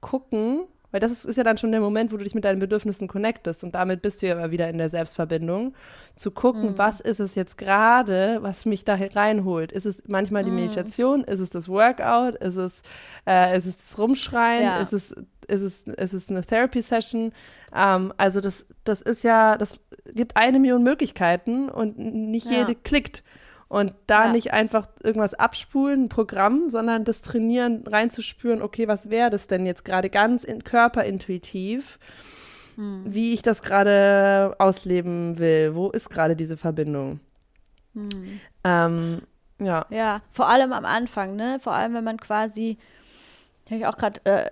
gucken, 0.00 0.62
weil 0.92 1.00
das 1.00 1.10
ist, 1.10 1.24
ist, 1.24 1.36
ja 1.36 1.42
dann 1.42 1.58
schon 1.58 1.72
der 1.72 1.80
Moment, 1.80 2.12
wo 2.12 2.16
du 2.16 2.24
dich 2.24 2.34
mit 2.34 2.44
deinen 2.44 2.60
Bedürfnissen 2.60 3.08
connectest 3.08 3.64
und 3.64 3.74
damit 3.74 4.02
bist 4.02 4.22
du 4.22 4.28
ja 4.28 4.50
wieder 4.50 4.68
in 4.68 4.78
der 4.78 4.90
Selbstverbindung. 4.90 5.74
Zu 6.14 6.30
gucken, 6.30 6.72
mhm. 6.72 6.78
was 6.78 7.00
ist 7.00 7.18
es 7.18 7.34
jetzt 7.34 7.58
gerade, 7.58 8.38
was 8.42 8.66
mich 8.66 8.84
da 8.84 8.96
reinholt. 8.96 9.72
Ist 9.72 9.86
es 9.86 10.02
manchmal 10.06 10.44
die 10.44 10.50
mhm. 10.50 10.56
Meditation? 10.56 11.24
Ist 11.24 11.40
es 11.40 11.50
das 11.50 11.68
Workout? 11.68 12.36
Ist 12.36 12.56
es, 12.56 12.82
äh, 13.26 13.58
ist 13.58 13.66
es 13.66 13.78
das 13.78 13.98
Rumschreien? 13.98 14.62
Ja. 14.62 14.80
Ist 14.80 14.92
es 14.92 15.14
ist 15.48 15.62
es, 15.62 15.82
ist 15.86 16.12
es 16.12 16.28
eine 16.28 16.44
Therapy-Session. 16.44 17.32
Ähm, 17.74 18.12
also 18.16 18.40
das, 18.40 18.66
das 18.84 19.02
ist 19.02 19.24
ja, 19.24 19.58
das 19.58 19.80
gibt 20.14 20.36
eine 20.36 20.58
Million 20.58 20.82
Möglichkeiten 20.82 21.68
und 21.68 21.98
nicht 21.98 22.50
ja. 22.50 22.60
jede 22.60 22.74
klickt. 22.74 23.22
Und 23.72 23.94
da 24.06 24.26
ja. 24.26 24.32
nicht 24.32 24.52
einfach 24.52 24.86
irgendwas 25.02 25.32
abspulen, 25.32 26.04
ein 26.04 26.08
Programm, 26.10 26.68
sondern 26.68 27.04
das 27.04 27.22
Trainieren 27.22 27.86
reinzuspüren, 27.86 28.60
okay, 28.60 28.86
was 28.86 29.08
wäre 29.08 29.30
das 29.30 29.46
denn 29.46 29.64
jetzt 29.64 29.86
gerade 29.86 30.10
ganz 30.10 30.44
in, 30.44 30.62
körperintuitiv, 30.62 31.98
hm. 32.74 33.04
wie 33.06 33.32
ich 33.32 33.40
das 33.40 33.62
gerade 33.62 34.54
ausleben 34.58 35.38
will, 35.38 35.74
wo 35.74 35.88
ist 35.88 36.10
gerade 36.10 36.36
diese 36.36 36.58
Verbindung. 36.58 37.20
Hm. 37.94 38.40
Ähm, 38.62 39.22
ja. 39.58 39.86
Ja, 39.88 40.20
vor 40.28 40.50
allem 40.50 40.74
am 40.74 40.84
Anfang, 40.84 41.34
ne? 41.34 41.58
Vor 41.58 41.72
allem, 41.72 41.94
wenn 41.94 42.04
man 42.04 42.18
quasi, 42.18 42.76
habe 43.70 43.76
ich 43.76 43.86
auch 43.86 43.96
gerade 43.96 44.20
äh, 44.24 44.50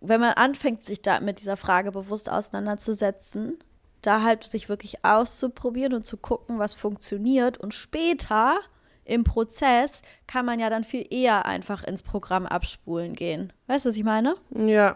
wenn 0.00 0.22
man 0.22 0.32
anfängt, 0.32 0.84
sich 0.84 1.02
da 1.02 1.20
mit 1.20 1.40
dieser 1.40 1.58
Frage 1.58 1.92
bewusst 1.92 2.30
auseinanderzusetzen, 2.30 3.58
da 4.06 4.22
halt 4.22 4.44
sich 4.44 4.68
wirklich 4.68 5.04
auszuprobieren 5.04 5.94
und 5.94 6.04
zu 6.04 6.16
gucken, 6.16 6.58
was 6.58 6.74
funktioniert 6.74 7.58
und 7.58 7.74
später 7.74 8.60
im 9.04 9.24
Prozess 9.24 10.02
kann 10.26 10.46
man 10.46 10.58
ja 10.58 10.70
dann 10.70 10.84
viel 10.84 11.06
eher 11.10 11.46
einfach 11.46 11.84
ins 11.84 12.02
Programm 12.02 12.46
abspulen 12.46 13.14
gehen. 13.14 13.52
Weißt 13.66 13.84
du, 13.84 13.90
was 13.90 13.96
ich 13.96 14.04
meine? 14.04 14.36
Ja. 14.50 14.94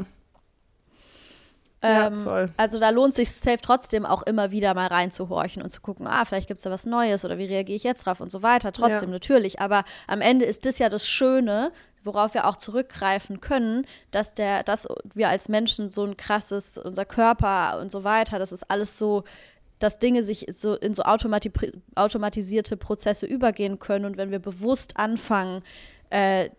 Ähm, 1.80 2.18
ja, 2.18 2.24
voll. 2.24 2.50
Also 2.56 2.80
da 2.80 2.90
lohnt 2.90 3.14
sich 3.14 3.30
safe 3.30 3.60
trotzdem 3.62 4.04
auch 4.04 4.22
immer 4.22 4.50
wieder 4.50 4.74
mal 4.74 4.88
reinzuhorchen 4.88 5.62
und 5.62 5.70
zu 5.70 5.80
gucken, 5.80 6.06
ah, 6.08 6.24
vielleicht 6.24 6.48
gibt 6.48 6.58
es 6.58 6.64
da 6.64 6.70
was 6.70 6.86
Neues 6.86 7.24
oder 7.24 7.38
wie 7.38 7.44
reagiere 7.44 7.76
ich 7.76 7.84
jetzt 7.84 8.04
drauf 8.06 8.20
und 8.20 8.30
so 8.30 8.42
weiter. 8.42 8.72
Trotzdem 8.72 9.10
ja. 9.10 9.14
natürlich. 9.14 9.60
Aber 9.60 9.84
am 10.08 10.20
Ende 10.20 10.44
ist 10.44 10.66
das 10.66 10.78
ja 10.78 10.88
das 10.88 11.06
Schöne, 11.06 11.70
worauf 12.08 12.34
wir 12.34 12.46
auch 12.46 12.56
zurückgreifen 12.56 13.40
können, 13.40 13.86
dass 14.10 14.34
der, 14.34 14.62
dass 14.62 14.88
wir 15.14 15.28
als 15.28 15.48
Menschen 15.48 15.90
so 15.90 16.04
ein 16.04 16.16
krasses, 16.16 16.78
unser 16.78 17.04
Körper 17.04 17.78
und 17.80 17.90
so 17.90 18.02
weiter, 18.02 18.38
das 18.38 18.50
ist 18.50 18.70
alles 18.70 18.98
so, 18.98 19.24
dass 19.78 19.98
Dinge 19.98 20.22
sich 20.22 20.46
so 20.50 20.74
in 20.74 20.94
so 20.94 21.02
automati 21.02 21.52
automatisierte 21.94 22.76
Prozesse 22.76 23.26
übergehen 23.26 23.78
können. 23.78 24.06
Und 24.06 24.16
wenn 24.16 24.30
wir 24.30 24.40
bewusst 24.40 24.96
anfangen, 24.96 25.62
äh, 26.10 26.50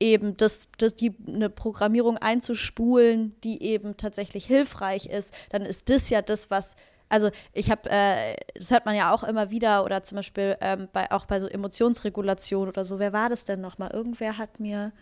eben 0.00 0.36
das, 0.36 0.68
das 0.78 0.96
die, 0.96 1.14
eine 1.26 1.48
Programmierung 1.48 2.18
einzuspulen, 2.18 3.34
die 3.44 3.62
eben 3.62 3.96
tatsächlich 3.96 4.44
hilfreich 4.44 5.06
ist, 5.06 5.32
dann 5.50 5.62
ist 5.62 5.88
das 5.88 6.10
ja 6.10 6.22
das, 6.22 6.50
was 6.50 6.74
also 7.12 7.30
ich 7.52 7.70
habe, 7.70 7.90
äh, 7.90 8.36
das 8.54 8.70
hört 8.70 8.86
man 8.86 8.96
ja 8.96 9.12
auch 9.12 9.22
immer 9.22 9.50
wieder 9.50 9.84
oder 9.84 10.02
zum 10.02 10.16
Beispiel 10.16 10.56
ähm, 10.62 10.88
bei, 10.94 11.10
auch 11.10 11.26
bei 11.26 11.40
so 11.40 11.46
Emotionsregulation 11.46 12.68
oder 12.68 12.86
so. 12.86 12.98
Wer 12.98 13.12
war 13.12 13.28
das 13.28 13.44
denn 13.44 13.60
nochmal? 13.60 13.90
Irgendwer 13.90 14.38
hat 14.38 14.60
mir 14.60 14.92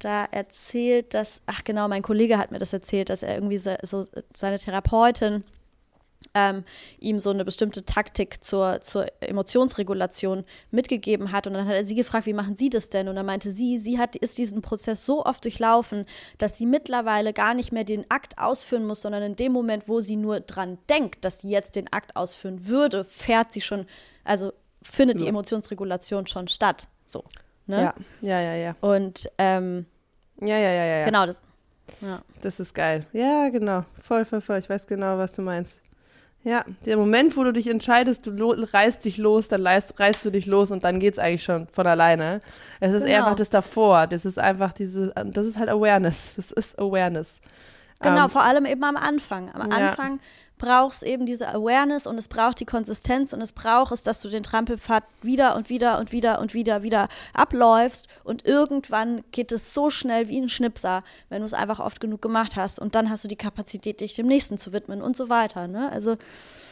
da 0.00 0.24
erzählt, 0.24 1.14
dass, 1.14 1.40
ach 1.46 1.62
genau, 1.62 1.86
mein 1.86 2.02
Kollege 2.02 2.38
hat 2.38 2.50
mir 2.50 2.58
das 2.58 2.72
erzählt, 2.72 3.08
dass 3.08 3.22
er 3.22 3.36
irgendwie 3.36 3.58
so, 3.58 3.76
so 3.82 4.04
seine 4.34 4.58
Therapeutin 4.58 5.44
ähm, 6.34 6.64
ihm 6.98 7.18
so 7.18 7.30
eine 7.30 7.44
bestimmte 7.44 7.84
Taktik 7.84 8.42
zur, 8.42 8.80
zur 8.80 9.06
Emotionsregulation 9.20 10.44
mitgegeben 10.70 11.32
hat. 11.32 11.46
Und 11.46 11.54
dann 11.54 11.66
hat 11.66 11.74
er 11.74 11.84
sie 11.84 11.94
gefragt, 11.94 12.26
wie 12.26 12.32
machen 12.32 12.56
Sie 12.56 12.70
das 12.70 12.90
denn? 12.90 13.08
Und 13.08 13.16
dann 13.16 13.26
meinte 13.26 13.50
sie, 13.50 13.78
sie 13.78 13.98
hat, 13.98 14.16
ist 14.16 14.38
diesen 14.38 14.60
Prozess 14.60 15.04
so 15.04 15.24
oft 15.24 15.44
durchlaufen, 15.44 16.06
dass 16.38 16.58
sie 16.58 16.66
mittlerweile 16.66 17.32
gar 17.32 17.54
nicht 17.54 17.72
mehr 17.72 17.84
den 17.84 18.10
Akt 18.10 18.38
ausführen 18.38 18.86
muss, 18.86 19.02
sondern 19.02 19.22
in 19.22 19.36
dem 19.36 19.52
Moment, 19.52 19.88
wo 19.88 20.00
sie 20.00 20.16
nur 20.16 20.40
dran 20.40 20.78
denkt, 20.88 21.24
dass 21.24 21.40
sie 21.40 21.50
jetzt 21.50 21.76
den 21.76 21.92
Akt 21.92 22.16
ausführen 22.16 22.66
würde, 22.66 23.04
fährt 23.04 23.52
sie 23.52 23.60
schon, 23.60 23.86
also 24.24 24.52
findet 24.82 25.18
ja. 25.18 25.24
die 25.24 25.28
Emotionsregulation 25.28 26.26
schon 26.26 26.48
statt. 26.48 26.88
So. 27.06 27.24
Ne? 27.66 27.80
Ja, 27.80 27.94
ja, 28.20 28.40
ja, 28.40 28.54
ja. 28.56 28.76
Und 28.80 29.30
ähm, 29.38 29.86
ja, 30.40 30.58
ja, 30.58 30.70
ja, 30.70 30.84
ja. 30.84 31.04
Genau, 31.06 31.26
das. 31.26 31.42
Ja. 32.00 32.20
Das 32.40 32.60
ist 32.60 32.74
geil. 32.74 33.06
Ja, 33.12 33.48
genau. 33.50 33.84
Voll, 34.02 34.24
voll, 34.24 34.40
voll. 34.40 34.58
Ich 34.58 34.68
weiß 34.68 34.86
genau, 34.86 35.18
was 35.18 35.32
du 35.32 35.42
meinst. 35.42 35.80
Ja, 36.44 36.62
der 36.84 36.98
Moment, 36.98 37.38
wo 37.38 37.42
du 37.42 37.54
dich 37.54 37.68
entscheidest, 37.68 38.26
du 38.26 38.52
reißt 38.72 39.02
dich 39.02 39.16
los, 39.16 39.48
dann 39.48 39.66
reißt, 39.66 39.98
reißt 39.98 40.26
du 40.26 40.30
dich 40.30 40.44
los 40.44 40.70
und 40.70 40.84
dann 40.84 41.00
geht's 41.00 41.18
eigentlich 41.18 41.42
schon 41.42 41.66
von 41.68 41.86
alleine. 41.86 42.42
Es 42.80 42.92
ist 42.92 43.06
genau. 43.06 43.16
einfach 43.16 43.34
das 43.34 43.48
davor. 43.48 44.06
Das 44.06 44.26
ist 44.26 44.38
einfach 44.38 44.74
diese, 44.74 45.14
das 45.24 45.46
ist 45.46 45.58
halt 45.58 45.70
Awareness. 45.70 46.34
Das 46.36 46.52
ist 46.52 46.78
Awareness. 46.78 47.40
Genau, 48.00 48.16
um, 48.16 48.22
ähm, 48.24 48.28
vor 48.28 48.42
allem 48.42 48.66
eben 48.66 48.84
am 48.84 48.96
Anfang. 48.96 49.50
Am 49.54 49.70
ja. 49.70 50.18
Braucht 50.64 50.94
es 50.94 51.02
eben 51.02 51.26
diese 51.26 51.46
Awareness 51.48 52.06
und 52.06 52.16
es 52.16 52.26
braucht 52.26 52.58
die 52.58 52.64
Konsistenz 52.64 53.34
und 53.34 53.42
es 53.42 53.52
braucht 53.52 53.92
es, 53.92 54.02
dass 54.02 54.22
du 54.22 54.30
den 54.30 54.42
Trampelpfad 54.42 55.04
wieder 55.20 55.56
und 55.56 55.68
wieder 55.68 55.98
und 55.98 56.10
wieder 56.10 56.38
und 56.38 56.54
wieder 56.54 56.82
wieder 56.82 57.08
abläufst 57.34 58.08
und 58.22 58.46
irgendwann 58.46 59.24
geht 59.30 59.52
es 59.52 59.74
so 59.74 59.90
schnell 59.90 60.28
wie 60.28 60.40
ein 60.40 60.48
Schnipser, 60.48 61.04
wenn 61.28 61.40
du 61.40 61.46
es 61.46 61.52
einfach 61.52 61.80
oft 61.80 62.00
genug 62.00 62.22
gemacht 62.22 62.56
hast 62.56 62.78
und 62.78 62.94
dann 62.94 63.10
hast 63.10 63.24
du 63.24 63.28
die 63.28 63.36
Kapazität, 63.36 64.00
dich 64.00 64.14
dem 64.14 64.26
nächsten 64.26 64.56
zu 64.56 64.72
widmen 64.72 65.02
und 65.02 65.18
so 65.18 65.28
weiter. 65.28 65.68
Ne? 65.68 65.92
Also 65.92 66.16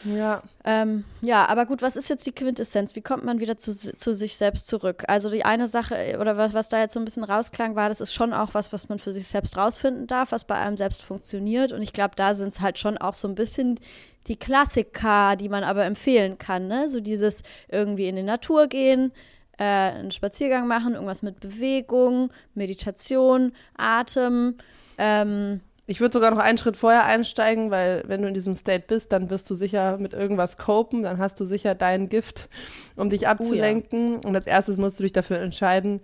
ja. 0.03 0.41
Ähm, 0.65 1.03
ja, 1.21 1.45
aber 1.47 1.65
gut, 1.65 1.81
was 1.81 1.95
ist 1.95 2.09
jetzt 2.09 2.25
die 2.25 2.31
Quintessenz? 2.31 2.95
Wie 2.95 3.01
kommt 3.01 3.23
man 3.23 3.39
wieder 3.39 3.57
zu, 3.57 3.71
zu 3.73 4.13
sich 4.13 4.35
selbst 4.35 4.67
zurück? 4.67 5.03
Also 5.07 5.29
die 5.29 5.45
eine 5.45 5.67
Sache, 5.67 6.17
oder 6.19 6.37
was, 6.37 6.53
was 6.53 6.69
da 6.69 6.79
jetzt 6.79 6.93
so 6.93 6.99
ein 6.99 7.05
bisschen 7.05 7.23
rausklang, 7.23 7.75
war, 7.75 7.89
das 7.89 8.01
ist 8.01 8.13
schon 8.13 8.33
auch 8.33 8.53
was, 8.53 8.73
was 8.73 8.89
man 8.89 8.99
für 8.99 9.13
sich 9.13 9.27
selbst 9.27 9.57
rausfinden 9.57 10.07
darf, 10.07 10.31
was 10.31 10.45
bei 10.45 10.55
einem 10.55 10.77
selbst 10.77 11.01
funktioniert. 11.01 11.71
Und 11.71 11.81
ich 11.81 11.93
glaube, 11.93 12.15
da 12.15 12.33
sind 12.33 12.49
es 12.49 12.61
halt 12.61 12.79
schon 12.79 12.97
auch 12.97 13.13
so 13.13 13.27
ein 13.27 13.35
bisschen 13.35 13.79
die 14.27 14.37
Klassiker, 14.37 15.35
die 15.35 15.49
man 15.49 15.63
aber 15.63 15.85
empfehlen 15.85 16.37
kann. 16.37 16.67
Ne? 16.67 16.89
So 16.89 16.99
dieses 16.99 17.43
irgendwie 17.69 18.07
in 18.07 18.15
die 18.15 18.23
Natur 18.23 18.67
gehen, 18.67 19.11
äh, 19.57 19.63
einen 19.63 20.11
Spaziergang 20.11 20.67
machen, 20.67 20.93
irgendwas 20.93 21.21
mit 21.21 21.39
Bewegung, 21.39 22.31
Meditation, 22.55 23.53
Atem. 23.77 24.55
Ähm, 24.97 25.61
ich 25.85 25.99
würde 25.99 26.13
sogar 26.13 26.31
noch 26.31 26.39
einen 26.39 26.57
Schritt 26.57 26.77
vorher 26.77 27.05
einsteigen, 27.05 27.71
weil 27.71 28.03
wenn 28.07 28.21
du 28.21 28.27
in 28.27 28.33
diesem 28.33 28.55
State 28.55 28.85
bist, 28.87 29.11
dann 29.11 29.29
wirst 29.29 29.49
du 29.49 29.55
sicher 29.55 29.97
mit 29.97 30.13
irgendwas 30.13 30.57
copen, 30.57 31.03
dann 31.03 31.17
hast 31.17 31.39
du 31.39 31.45
sicher 31.45 31.75
dein 31.75 32.09
Gift, 32.09 32.49
um 32.95 33.09
dich 33.09 33.27
abzulenken. 33.27 34.17
Oh 34.17 34.21
ja. 34.21 34.27
Und 34.27 34.35
als 34.35 34.47
erstes 34.47 34.77
musst 34.77 34.99
du 34.99 35.03
dich 35.03 35.13
dafür 35.13 35.39
entscheiden, 35.39 36.01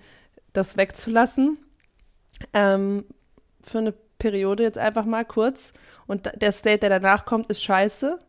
das 0.53 0.75
wegzulassen. 0.75 1.57
Ähm, 2.53 3.05
für 3.61 3.77
eine 3.77 3.93
Periode 4.17 4.63
jetzt 4.63 4.77
einfach 4.77 5.05
mal 5.05 5.23
kurz. 5.23 5.73
Und 6.07 6.29
der 6.41 6.51
State, 6.51 6.79
der 6.79 6.89
danach 6.89 7.25
kommt, 7.25 7.49
ist 7.49 7.63
scheiße 7.63 8.19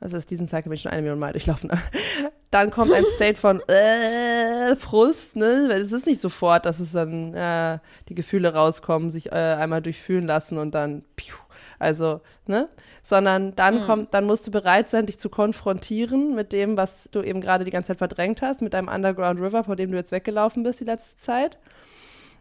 also 0.00 0.18
diesen 0.18 0.48
Cycle 0.48 0.70
bin 0.70 0.72
ich 0.72 0.82
schon 0.82 0.92
eine 0.92 1.02
Million 1.02 1.18
Mal 1.18 1.32
durchlaufen. 1.32 1.70
Dann 2.50 2.70
kommt 2.72 2.92
ein 2.92 3.04
State 3.14 3.38
von 3.38 3.60
äh, 3.68 4.74
Frust, 4.76 5.36
ne? 5.36 5.66
Weil 5.68 5.82
es 5.82 5.92
ist 5.92 6.06
nicht 6.06 6.20
sofort, 6.20 6.66
dass 6.66 6.80
es 6.80 6.92
dann 6.92 7.32
äh, 7.32 7.78
die 8.08 8.14
Gefühle 8.14 8.54
rauskommen, 8.54 9.10
sich 9.10 9.30
äh, 9.30 9.34
einmal 9.34 9.82
durchfühlen 9.82 10.26
lassen 10.26 10.58
und 10.58 10.74
dann 10.74 11.04
piu, 11.14 11.36
also, 11.78 12.20
ne? 12.46 12.68
Sondern 13.04 13.54
dann 13.54 13.82
mhm. 13.82 13.86
kommt, 13.86 14.14
dann 14.14 14.26
musst 14.26 14.48
du 14.48 14.50
bereit 14.50 14.90
sein, 14.90 15.06
dich 15.06 15.18
zu 15.18 15.30
konfrontieren 15.30 16.34
mit 16.34 16.52
dem, 16.52 16.76
was 16.76 17.08
du 17.12 17.22
eben 17.22 17.40
gerade 17.40 17.64
die 17.64 17.70
ganze 17.70 17.88
Zeit 17.88 17.98
verdrängt 17.98 18.42
hast, 18.42 18.62
mit 18.62 18.74
deinem 18.74 18.88
Underground 18.88 19.40
River, 19.40 19.62
vor 19.62 19.76
dem 19.76 19.92
du 19.92 19.96
jetzt 19.96 20.10
weggelaufen 20.10 20.64
bist 20.64 20.80
die 20.80 20.84
letzte 20.84 21.18
Zeit 21.18 21.58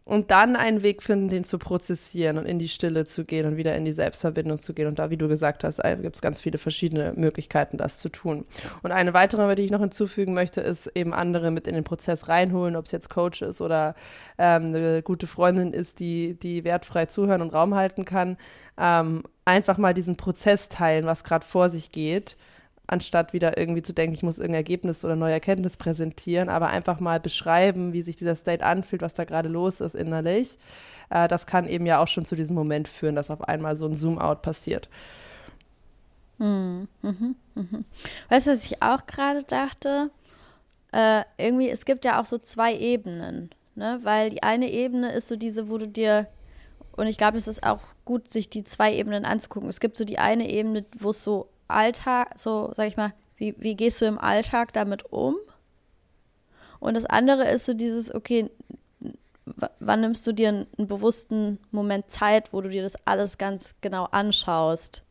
und 0.09 0.31
dann 0.31 0.55
einen 0.55 0.81
Weg 0.81 1.03
finden, 1.03 1.29
den 1.29 1.43
zu 1.43 1.59
prozessieren 1.59 2.39
und 2.39 2.45
in 2.45 2.57
die 2.57 2.67
Stille 2.67 3.05
zu 3.05 3.25
gehen 3.25 3.45
und 3.45 3.57
wieder 3.57 3.75
in 3.75 3.85
die 3.85 3.91
Selbstverbindung 3.91 4.57
zu 4.57 4.73
gehen. 4.73 4.87
Und 4.87 4.97
da, 4.97 5.11
wie 5.11 5.17
du 5.17 5.27
gesagt 5.27 5.63
hast, 5.63 5.79
gibt 6.01 6.15
es 6.15 6.21
ganz 6.23 6.41
viele 6.41 6.57
verschiedene 6.57 7.13
Möglichkeiten, 7.15 7.77
das 7.77 7.99
zu 7.99 8.09
tun. 8.09 8.43
Und 8.81 8.91
eine 8.91 9.13
weitere, 9.13 9.53
die 9.53 9.61
ich 9.61 9.69
noch 9.69 9.81
hinzufügen 9.81 10.33
möchte, 10.33 10.61
ist 10.61 10.87
eben 10.95 11.13
andere 11.13 11.51
mit 11.51 11.67
in 11.67 11.75
den 11.75 11.83
Prozess 11.83 12.27
reinholen, 12.27 12.75
ob 12.75 12.85
es 12.85 12.91
jetzt 12.91 13.11
Coach 13.11 13.43
ist 13.43 13.61
oder 13.61 13.93
ähm, 14.39 14.65
eine 14.65 15.03
gute 15.03 15.27
Freundin 15.27 15.73
ist, 15.73 15.99
die, 15.99 16.33
die 16.39 16.63
wertfrei 16.63 17.05
zuhören 17.05 17.43
und 17.43 17.53
Raum 17.53 17.75
halten 17.75 18.03
kann. 18.03 18.37
Ähm, 18.79 19.21
einfach 19.45 19.77
mal 19.77 19.93
diesen 19.93 20.17
Prozess 20.17 20.69
teilen, 20.69 21.05
was 21.05 21.23
gerade 21.23 21.45
vor 21.45 21.69
sich 21.69 21.91
geht 21.91 22.35
anstatt 22.89 23.33
wieder 23.33 23.57
irgendwie 23.57 23.81
zu 23.81 23.93
denken, 23.93 24.15
ich 24.15 24.23
muss 24.23 24.37
irgendein 24.37 24.61
Ergebnis 24.61 25.05
oder 25.05 25.15
neue 25.15 25.33
Erkenntnis 25.33 25.77
präsentieren, 25.77 26.49
aber 26.49 26.67
einfach 26.67 26.99
mal 26.99 27.19
beschreiben, 27.19 27.93
wie 27.93 28.01
sich 28.01 28.15
dieser 28.15 28.35
State 28.35 28.65
anfühlt, 28.65 29.01
was 29.01 29.13
da 29.13 29.25
gerade 29.25 29.49
los 29.49 29.79
ist 29.79 29.95
innerlich. 29.95 30.57
Äh, 31.09 31.27
das 31.27 31.45
kann 31.45 31.67
eben 31.67 31.85
ja 31.85 31.99
auch 31.99 32.07
schon 32.07 32.25
zu 32.25 32.35
diesem 32.35 32.55
Moment 32.55 32.87
führen, 32.87 33.15
dass 33.15 33.29
auf 33.29 33.47
einmal 33.47 33.75
so 33.75 33.85
ein 33.85 33.95
Zoom-out 33.95 34.41
passiert. 34.41 34.89
Mhm, 36.39 36.87
mhm, 37.01 37.35
mhm. 37.55 37.85
Weißt 38.29 38.47
du, 38.47 38.51
was 38.51 38.65
ich 38.65 38.81
auch 38.81 39.05
gerade 39.05 39.43
dachte? 39.43 40.09
Äh, 40.91 41.23
irgendwie, 41.37 41.69
es 41.69 41.85
gibt 41.85 42.05
ja 42.05 42.19
auch 42.19 42.25
so 42.25 42.37
zwei 42.37 42.75
Ebenen, 42.75 43.51
ne? 43.75 43.99
Weil 44.03 44.31
die 44.31 44.41
eine 44.41 44.71
Ebene 44.71 45.11
ist 45.11 45.27
so 45.27 45.35
diese, 45.35 45.69
wo 45.69 45.77
du 45.77 45.87
dir, 45.87 46.27
und 46.95 47.07
ich 47.07 47.17
glaube, 47.17 47.37
es 47.37 47.47
ist 47.47 47.63
auch 47.63 47.81
gut, 48.05 48.31
sich 48.31 48.49
die 48.49 48.63
zwei 48.63 48.93
Ebenen 48.93 49.25
anzugucken. 49.25 49.69
Es 49.69 49.79
gibt 49.79 49.97
so 49.97 50.05
die 50.05 50.17
eine 50.17 50.49
Ebene, 50.49 50.85
wo 50.97 51.11
es 51.11 51.23
so 51.23 51.49
Alltag, 51.69 52.37
so, 52.37 52.71
sag 52.73 52.87
ich 52.87 52.97
mal, 52.97 53.13
wie, 53.37 53.55
wie 53.57 53.75
gehst 53.75 54.01
du 54.01 54.05
im 54.05 54.19
Alltag 54.19 54.73
damit 54.73 55.11
um? 55.11 55.35
Und 56.79 56.93
das 56.93 57.05
andere 57.05 57.49
ist 57.49 57.65
so 57.65 57.73
dieses, 57.73 58.13
okay, 58.13 58.49
wann 59.79 60.01
nimmst 60.01 60.25
du 60.27 60.31
dir 60.31 60.49
einen, 60.49 60.67
einen 60.77 60.87
bewussten 60.87 61.59
Moment 61.71 62.09
Zeit, 62.09 62.53
wo 62.53 62.61
du 62.61 62.69
dir 62.69 62.83
das 62.83 62.95
alles 63.05 63.37
ganz 63.37 63.75
genau 63.81 64.05
anschaust? 64.05 65.03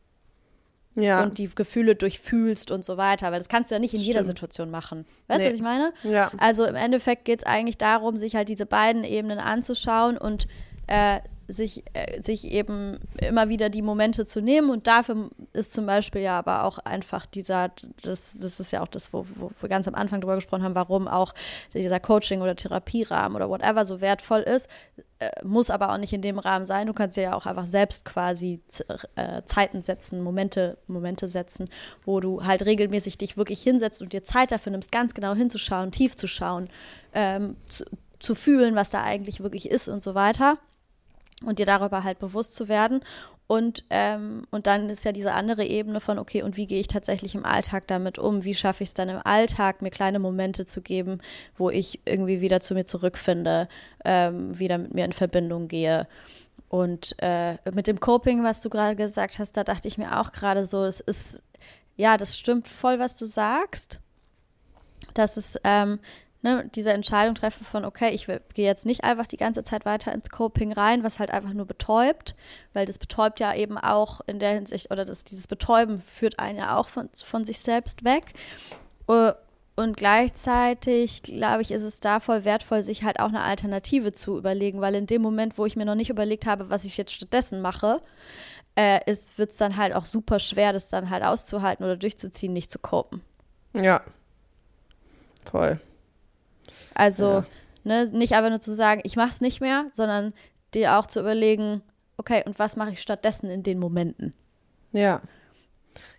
ja. 1.01 1.23
und 1.23 1.37
die 1.37 1.49
Gefühle 1.53 1.95
durchfühlst 1.95 2.71
und 2.71 2.83
so 2.83 2.97
weiter. 2.97 3.31
Weil 3.31 3.39
das 3.39 3.49
kannst 3.49 3.71
du 3.71 3.75
ja 3.75 3.79
nicht 3.79 3.93
in 3.93 3.99
Stimmt. 3.99 4.07
jeder 4.07 4.23
Situation 4.23 4.71
machen. 4.71 5.05
Weißt 5.27 5.39
du, 5.39 5.43
nee. 5.43 5.49
was 5.49 5.55
ich 5.55 5.61
meine? 5.61 5.93
Ja. 6.03 6.31
Also 6.37 6.65
im 6.65 6.75
Endeffekt 6.75 7.25
geht 7.25 7.39
es 7.39 7.45
eigentlich 7.45 7.77
darum, 7.77 8.17
sich 8.17 8.35
halt 8.35 8.49
diese 8.49 8.65
beiden 8.65 9.03
Ebenen 9.03 9.39
anzuschauen 9.39 10.17
und 10.17 10.47
äh, 10.87 11.19
sich, 11.49 11.83
äh, 11.93 12.21
sich 12.21 12.45
eben 12.51 12.99
immer 13.17 13.49
wieder 13.49 13.69
die 13.69 13.81
Momente 13.81 14.25
zu 14.25 14.39
nehmen. 14.39 14.69
Und 14.69 14.87
dafür 14.87 15.29
ist 15.51 15.73
zum 15.73 15.85
Beispiel 15.85 16.21
ja 16.21 16.37
aber 16.37 16.63
auch 16.63 16.77
einfach 16.79 17.25
dieser, 17.25 17.71
das, 18.03 18.37
das 18.39 18.59
ist 18.59 18.71
ja 18.71 18.81
auch 18.81 18.87
das, 18.87 19.11
wo, 19.11 19.25
wo 19.35 19.51
wir 19.59 19.69
ganz 19.69 19.87
am 19.87 19.95
Anfang 19.95 20.21
drüber 20.21 20.35
gesprochen 20.35 20.63
haben, 20.63 20.75
warum 20.75 21.07
auch 21.07 21.33
dieser 21.73 21.99
Coaching- 21.99 22.41
oder 22.41 22.55
Therapierahmen 22.55 23.35
oder 23.35 23.49
whatever 23.49 23.83
so 23.83 23.99
wertvoll 23.99 24.41
ist, 24.41 24.69
äh, 25.17 25.29
muss 25.43 25.71
aber 25.71 25.91
auch 25.91 25.97
nicht 25.97 26.13
in 26.13 26.21
dem 26.21 26.37
Rahmen 26.37 26.65
sein. 26.65 26.85
Du 26.85 26.93
kannst 26.93 27.17
ja 27.17 27.33
auch 27.33 27.47
einfach 27.47 27.67
selbst 27.67 28.05
quasi 28.05 28.61
äh, 29.15 29.41
Zeiten 29.43 29.81
setzen, 29.81 30.21
Momente, 30.21 30.77
Momente 30.87 31.27
setzen, 31.27 31.69
wo 32.05 32.19
du 32.19 32.45
halt 32.45 32.63
regelmäßig 32.65 33.17
dich 33.17 33.37
wirklich 33.37 33.61
hinsetzt 33.63 34.01
und 34.03 34.13
dir 34.13 34.23
Zeit 34.23 34.51
dafür 34.51 34.71
nimmst, 34.71 34.91
ganz 34.91 35.15
genau 35.15 35.33
hinzuschauen, 35.33 35.91
tief 35.91 36.15
zu 36.15 36.27
schauen, 36.27 36.69
ähm, 37.13 37.55
zu, 37.67 37.85
zu 38.19 38.35
fühlen, 38.35 38.75
was 38.75 38.91
da 38.91 39.03
eigentlich 39.03 39.41
wirklich 39.41 39.69
ist 39.69 39.87
und 39.87 40.03
so 40.03 40.13
weiter 40.13 40.59
und 41.45 41.59
dir 41.59 41.65
darüber 41.65 42.03
halt 42.03 42.19
bewusst 42.19 42.55
zu 42.55 42.67
werden. 42.67 43.01
Und, 43.47 43.83
ähm, 43.89 44.45
und 44.51 44.67
dann 44.67 44.89
ist 44.89 45.05
ja 45.05 45.11
diese 45.11 45.33
andere 45.33 45.65
Ebene 45.65 46.01
von, 46.01 46.19
okay, 46.19 46.43
und 46.43 46.55
wie 46.55 46.67
gehe 46.67 46.79
ich 46.79 46.87
tatsächlich 46.87 47.33
im 47.33 47.45
Alltag 47.45 47.87
damit 47.87 48.19
um? 48.19 48.43
Wie 48.43 48.53
schaffe 48.53 48.83
ich 48.83 48.89
es 48.89 48.93
dann 48.93 49.09
im 49.09 49.21
Alltag, 49.23 49.81
mir 49.81 49.89
kleine 49.89 50.19
Momente 50.19 50.65
zu 50.65 50.81
geben, 50.81 51.19
wo 51.57 51.69
ich 51.69 52.01
irgendwie 52.05 52.41
wieder 52.41 52.59
zu 52.59 52.75
mir 52.75 52.85
zurückfinde, 52.85 53.67
ähm, 54.05 54.57
wieder 54.59 54.77
mit 54.77 54.93
mir 54.93 55.05
in 55.05 55.13
Verbindung 55.13 55.67
gehe? 55.67 56.07
Und 56.67 57.15
äh, 57.17 57.57
mit 57.71 57.87
dem 57.87 57.99
Coping, 57.99 58.43
was 58.43 58.61
du 58.61 58.69
gerade 58.69 58.95
gesagt 58.95 59.39
hast, 59.39 59.57
da 59.57 59.63
dachte 59.63 59.87
ich 59.87 59.97
mir 59.97 60.19
auch 60.19 60.31
gerade 60.31 60.67
so, 60.67 60.83
es 60.83 60.99
ist, 60.99 61.41
ja, 61.95 62.17
das 62.17 62.37
stimmt 62.37 62.67
voll, 62.67 62.99
was 62.99 63.17
du 63.17 63.25
sagst. 63.25 63.99
Dass 65.15 65.37
es, 65.37 65.59
ähm, 65.63 65.99
ne, 66.41 66.69
diese 66.73 66.91
Entscheidung 66.91 67.35
treffen 67.35 67.65
von, 67.65 67.85
okay, 67.85 68.11
ich 68.11 68.27
gehe 68.27 68.65
jetzt 68.65 68.85
nicht 68.85 69.03
einfach 69.03 69.27
die 69.27 69.37
ganze 69.37 69.63
Zeit 69.63 69.85
weiter 69.85 70.13
ins 70.13 70.29
Coping 70.29 70.71
rein, 70.71 71.03
was 71.03 71.19
halt 71.19 71.31
einfach 71.31 71.53
nur 71.53 71.65
betäubt, 71.65 72.35
weil 72.73 72.85
das 72.85 72.97
betäubt 72.97 73.39
ja 73.39 73.53
eben 73.53 73.77
auch 73.77 74.21
in 74.27 74.39
der 74.39 74.53
Hinsicht, 74.53 74.91
oder 74.91 75.05
das, 75.05 75.23
dieses 75.23 75.47
Betäuben 75.47 76.01
führt 76.01 76.39
einen 76.39 76.59
ja 76.59 76.77
auch 76.77 76.89
von, 76.89 77.09
von 77.13 77.45
sich 77.45 77.59
selbst 77.59 78.03
weg. 78.03 78.33
Äh, 79.07 79.33
und 79.75 79.95
gleichzeitig, 79.95 81.23
glaube 81.23 81.61
ich, 81.61 81.71
ist 81.71 81.83
es 81.83 82.01
da 82.01 82.19
voll 82.19 82.43
wertvoll, 82.43 82.83
sich 82.83 83.05
halt 83.05 83.21
auch 83.21 83.29
eine 83.29 83.41
Alternative 83.41 84.11
zu 84.11 84.37
überlegen, 84.37 84.81
weil 84.81 84.93
in 84.93 85.07
dem 85.07 85.21
Moment, 85.21 85.57
wo 85.57 85.65
ich 85.65 85.77
mir 85.77 85.85
noch 85.85 85.95
nicht 85.95 86.09
überlegt 86.09 86.45
habe, 86.45 86.69
was 86.69 86.83
ich 86.83 86.97
jetzt 86.97 87.13
stattdessen 87.13 87.61
mache, 87.61 88.01
äh, 88.75 88.99
wird 89.37 89.51
es 89.51 89.57
dann 89.57 89.77
halt 89.77 89.95
auch 89.95 90.03
super 90.03 90.39
schwer, 90.39 90.73
das 90.73 90.89
dann 90.89 91.09
halt 91.09 91.23
auszuhalten 91.23 91.85
oder 91.85 91.95
durchzuziehen, 91.95 92.51
nicht 92.51 92.69
zu 92.69 92.79
copen. 92.79 93.21
Ja. 93.73 94.01
Voll. 95.49 95.79
Also 96.93 97.25
ja. 97.25 97.45
ne, 97.83 98.09
nicht 98.11 98.33
einfach 98.33 98.49
nur 98.49 98.59
zu 98.59 98.73
sagen, 98.73 99.01
ich 99.03 99.15
mache 99.15 99.29
es 99.29 99.41
nicht 99.41 99.61
mehr, 99.61 99.85
sondern 99.93 100.33
dir 100.73 100.97
auch 100.97 101.07
zu 101.07 101.19
überlegen, 101.19 101.81
okay, 102.17 102.43
und 102.45 102.59
was 102.59 102.75
mache 102.75 102.91
ich 102.91 103.01
stattdessen 103.01 103.49
in 103.49 103.63
den 103.63 103.79
Momenten? 103.79 104.33
Ja. 104.91 105.21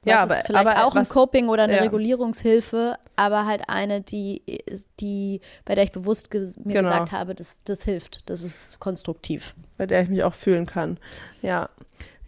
Was 0.02 0.12
ja, 0.12 0.22
aber 0.22 0.34
vielleicht 0.46 0.66
aber, 0.66 0.86
auch 0.86 0.94
was, 0.94 1.10
ein 1.10 1.12
Coping 1.12 1.48
oder 1.48 1.64
eine 1.64 1.76
ja. 1.76 1.82
Regulierungshilfe, 1.82 2.96
aber 3.16 3.46
halt 3.46 3.68
eine, 3.68 4.00
die, 4.00 4.42
die, 4.98 5.40
bei 5.64 5.74
der 5.74 5.84
ich 5.84 5.92
bewusst 5.92 6.30
ge 6.30 6.40
mir 6.64 6.74
genau. 6.74 6.88
gesagt 6.88 7.12
habe, 7.12 7.34
das, 7.34 7.60
das 7.64 7.84
hilft, 7.84 8.28
das 8.28 8.42
ist 8.42 8.80
konstruktiv. 8.80 9.54
Bei 9.76 9.86
der 9.86 10.02
ich 10.02 10.08
mich 10.08 10.24
auch 10.24 10.34
fühlen 10.34 10.66
kann. 10.66 10.98
Ja. 11.42 11.68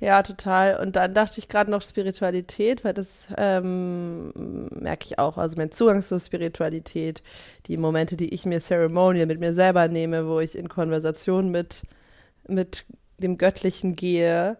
Ja, 0.03 0.20
total. 0.24 0.80
Und 0.80 0.96
dann 0.96 1.14
dachte 1.14 1.38
ich 1.38 1.48
gerade 1.48 1.70
noch 1.70 1.80
Spiritualität, 1.80 2.84
weil 2.84 2.92
das 2.92 3.28
ähm, 3.36 4.32
merke 4.70 5.07
ich 5.07 5.20
auch. 5.20 5.38
Also 5.38 5.57
mein 5.57 5.70
Zugang 5.70 6.03
zur 6.03 6.18
Spiritualität, 6.18 7.22
die 7.66 7.76
Momente, 7.76 8.16
die 8.16 8.34
ich 8.34 8.44
mir 8.44 8.61
Ceremonial 8.61 9.26
mit 9.26 9.38
mir 9.38 9.55
selber 9.55 9.86
nehme, 9.86 10.26
wo 10.26 10.40
ich 10.40 10.59
in 10.59 10.68
Konversation 10.68 11.53
mit, 11.53 11.82
mit 12.48 12.84
dem 13.18 13.38
Göttlichen 13.38 13.94
gehe, 13.94 14.57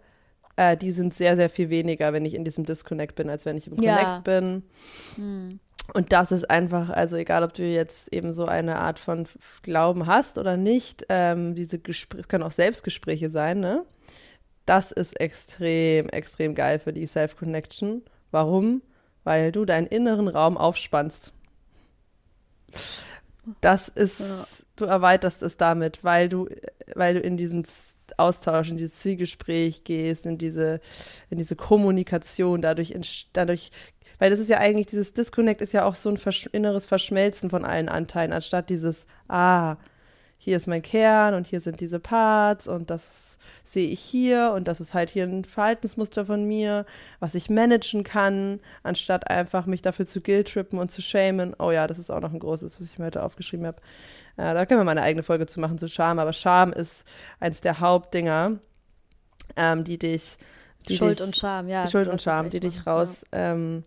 äh, 0.55 0.77
die 0.77 0.93
sind 0.93 1.13
sehr, 1.13 1.35
sehr 1.35 1.51
viel 1.51 1.71
weniger, 1.71 2.13
wenn 2.13 2.25
ich 2.25 2.35
in 2.35 2.45
diesem 2.45 2.65
Disconnect 2.65 3.17
bin, 3.17 3.29
als 3.29 3.45
wenn 3.45 3.57
ich 3.57 3.67
im 3.67 3.75
Connect 3.75 4.01
ja. 4.01 4.21
bin. 4.21 4.63
Hm. 5.17 5.59
Und 5.93 6.13
das 6.13 6.31
ist 6.31 6.49
einfach, 6.49 6.89
also 6.89 7.17
egal, 7.17 7.43
ob 7.43 7.53
du 7.53 7.65
jetzt 7.65 8.13
eben 8.13 8.33
so 8.33 8.45
eine 8.45 8.77
Art 8.77 9.01
von 9.01 9.27
Glauben 9.63 10.07
hast 10.07 10.39
oder 10.39 10.57
nicht, 10.57 11.05
ähm, 11.09 11.57
diese 11.57 11.81
Gespräche, 11.81 12.29
können 12.29 12.45
auch 12.45 12.53
Selbstgespräche 12.53 13.29
sein, 13.29 13.59
ne? 13.59 13.85
Das 14.67 14.93
ist 14.93 15.21
extrem, 15.21 16.09
extrem 16.09 16.55
geil 16.55 16.79
für 16.79 16.93
die 16.93 17.07
Self-Connection. 17.07 18.03
Warum? 18.31 18.83
Weil 19.25 19.53
du 19.53 19.65
deinen 19.65 19.87
inneren 19.87 20.29
Raum 20.29 20.57
aufspannst. 20.57 21.33
Das 23.61 23.89
ist, 23.89 24.21
ja. 24.21 24.47
du 24.77 24.85
erweiterst 24.85 25.43
es 25.43 25.57
damit, 25.57 26.05
weil 26.05 26.29
du, 26.29 26.49
weil 26.95 27.15
du 27.15 27.21
in 27.21 27.37
diesen 27.37 27.67
Austausch, 28.17 28.71
in 28.71 28.77
dieses 28.77 29.01
Zwiegespräch 29.01 29.85
gehst, 29.85 30.27
in 30.27 30.39
diese, 30.39 30.81
in 31.29 31.39
diese 31.39 31.57
Kommunikation, 31.57 32.63
dadurch, 32.63 32.95
dadurch, 33.33 33.71
weil 34.19 34.31
das 34.31 34.39
ist 34.39 34.49
ja 34.49 34.59
eigentlich, 34.59 34.87
dieses 34.87 35.13
Disconnect 35.13 35.61
ist 35.61 35.73
ja 35.73 35.85
auch 35.85 35.97
so 35.97 36.09
ein 36.09 36.19
Versch 36.19 36.47
inneres 36.47 36.87
Verschmelzen 36.87 37.51
von 37.51 37.65
allen 37.65 37.89
Anteilen, 37.89 38.33
anstatt 38.33 38.71
dieses, 38.71 39.07
ah, 39.29 39.77
hier 40.45 40.57
ist 40.57 40.67
mein 40.67 40.83
Kern 40.83 41.35
und 41.35 41.47
hier 41.47 41.61
sind 41.61 41.79
diese 41.79 42.01
Parts 42.01 42.67
und 42.67 42.91
das 42.91 43.39
sehe 43.63 43.89
ich 43.89 44.01
hier 44.01 44.53
und 44.57 44.67
das 44.67 44.81
ist 44.81 44.93
halt 44.93 45.09
hier 45.09 45.23
ein 45.23 45.45
Verhaltensmuster 45.45 46.27
von 46.27 46.49
mir, 46.49 46.85
was 47.21 47.37
ich 47.37 47.49
managen 47.49 48.03
kann, 48.03 48.59
anstatt 48.83 49.31
einfach 49.31 49.67
mich 49.67 49.83
dafür 49.83 50.05
zu 50.05 50.21
guilt-trippen 50.21 50.81
und 50.81 50.91
zu 50.91 51.01
shamen. 51.01 51.55
Oh 51.61 51.71
ja, 51.71 51.87
das 51.87 52.01
ist 52.01 52.11
auch 52.11 52.19
noch 52.19 52.33
ein 52.33 52.41
großes, 52.41 52.81
was 52.81 52.91
ich 52.91 52.99
mir 52.99 53.05
heute 53.05 53.23
aufgeschrieben 53.23 53.67
habe. 53.67 53.77
Äh, 54.37 54.53
da 54.53 54.67
können 54.67 54.81
wir 54.81 54.85
mal 54.85 54.91
eine 54.91 55.03
eigene 55.03 55.23
Folge 55.23 55.47
zu 55.47 55.61
machen 55.61 55.79
zu 55.79 55.89
Scham, 55.89 56.19
aber 56.19 56.33
Scham 56.33 56.73
ist 56.73 57.05
eins 57.39 57.61
der 57.61 57.79
Hauptdinger, 57.79 58.59
ähm, 59.55 59.85
die 59.85 59.99
dich 59.99 60.39
die 60.89 60.97
Schuld 60.97 61.21
dich, 61.21 61.27
und 61.27 61.37
Scham, 61.37 61.69
ja. 61.69 61.87
Schuld 61.87 62.09
und 62.09 62.21
Scham, 62.21 62.51
die 62.51 62.59
dich 62.59 62.85
raus, 62.85 63.25
ja. 63.33 63.53
ähm, 63.53 63.85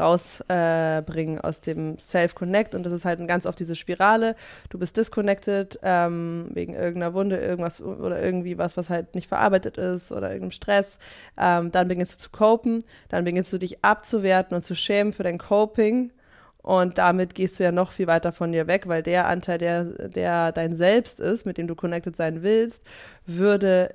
rausbringen 0.00 1.36
äh, 1.36 1.40
aus 1.42 1.60
dem 1.60 1.98
Self-Connect. 1.98 2.74
Und 2.74 2.84
das 2.84 2.92
ist 2.92 3.04
halt 3.04 3.26
ganz 3.28 3.46
oft 3.46 3.58
diese 3.58 3.76
Spirale. 3.76 4.34
Du 4.70 4.78
bist 4.78 4.96
disconnected 4.96 5.78
ähm, 5.82 6.48
wegen 6.52 6.74
irgendeiner 6.74 7.14
Wunde, 7.14 7.36
irgendwas 7.36 7.80
oder 7.80 8.22
irgendwie 8.22 8.58
was, 8.58 8.76
was 8.76 8.88
halt 8.88 9.14
nicht 9.14 9.28
verarbeitet 9.28 9.76
ist 9.76 10.10
oder 10.10 10.28
irgendeinem 10.28 10.52
Stress. 10.52 10.98
Ähm, 11.38 11.70
dann 11.70 11.88
beginnst 11.88 12.14
du 12.14 12.18
zu 12.18 12.30
copen, 12.30 12.84
dann 13.08 13.24
beginnst 13.24 13.52
du 13.52 13.58
dich 13.58 13.84
abzuwerten 13.84 14.56
und 14.56 14.64
zu 14.64 14.74
schämen 14.74 15.12
für 15.12 15.22
dein 15.22 15.38
Coping. 15.38 16.10
Und 16.62 16.98
damit 16.98 17.34
gehst 17.34 17.58
du 17.58 17.64
ja 17.64 17.72
noch 17.72 17.92
viel 17.92 18.06
weiter 18.06 18.32
von 18.32 18.52
dir 18.52 18.66
weg, 18.66 18.86
weil 18.86 19.02
der 19.02 19.26
Anteil, 19.26 19.58
der, 19.58 19.84
der 20.08 20.52
dein 20.52 20.76
Selbst 20.76 21.18
ist, 21.18 21.46
mit 21.46 21.56
dem 21.56 21.66
du 21.66 21.74
connected 21.74 22.16
sein 22.16 22.42
willst, 22.42 22.82
würde 23.24 23.88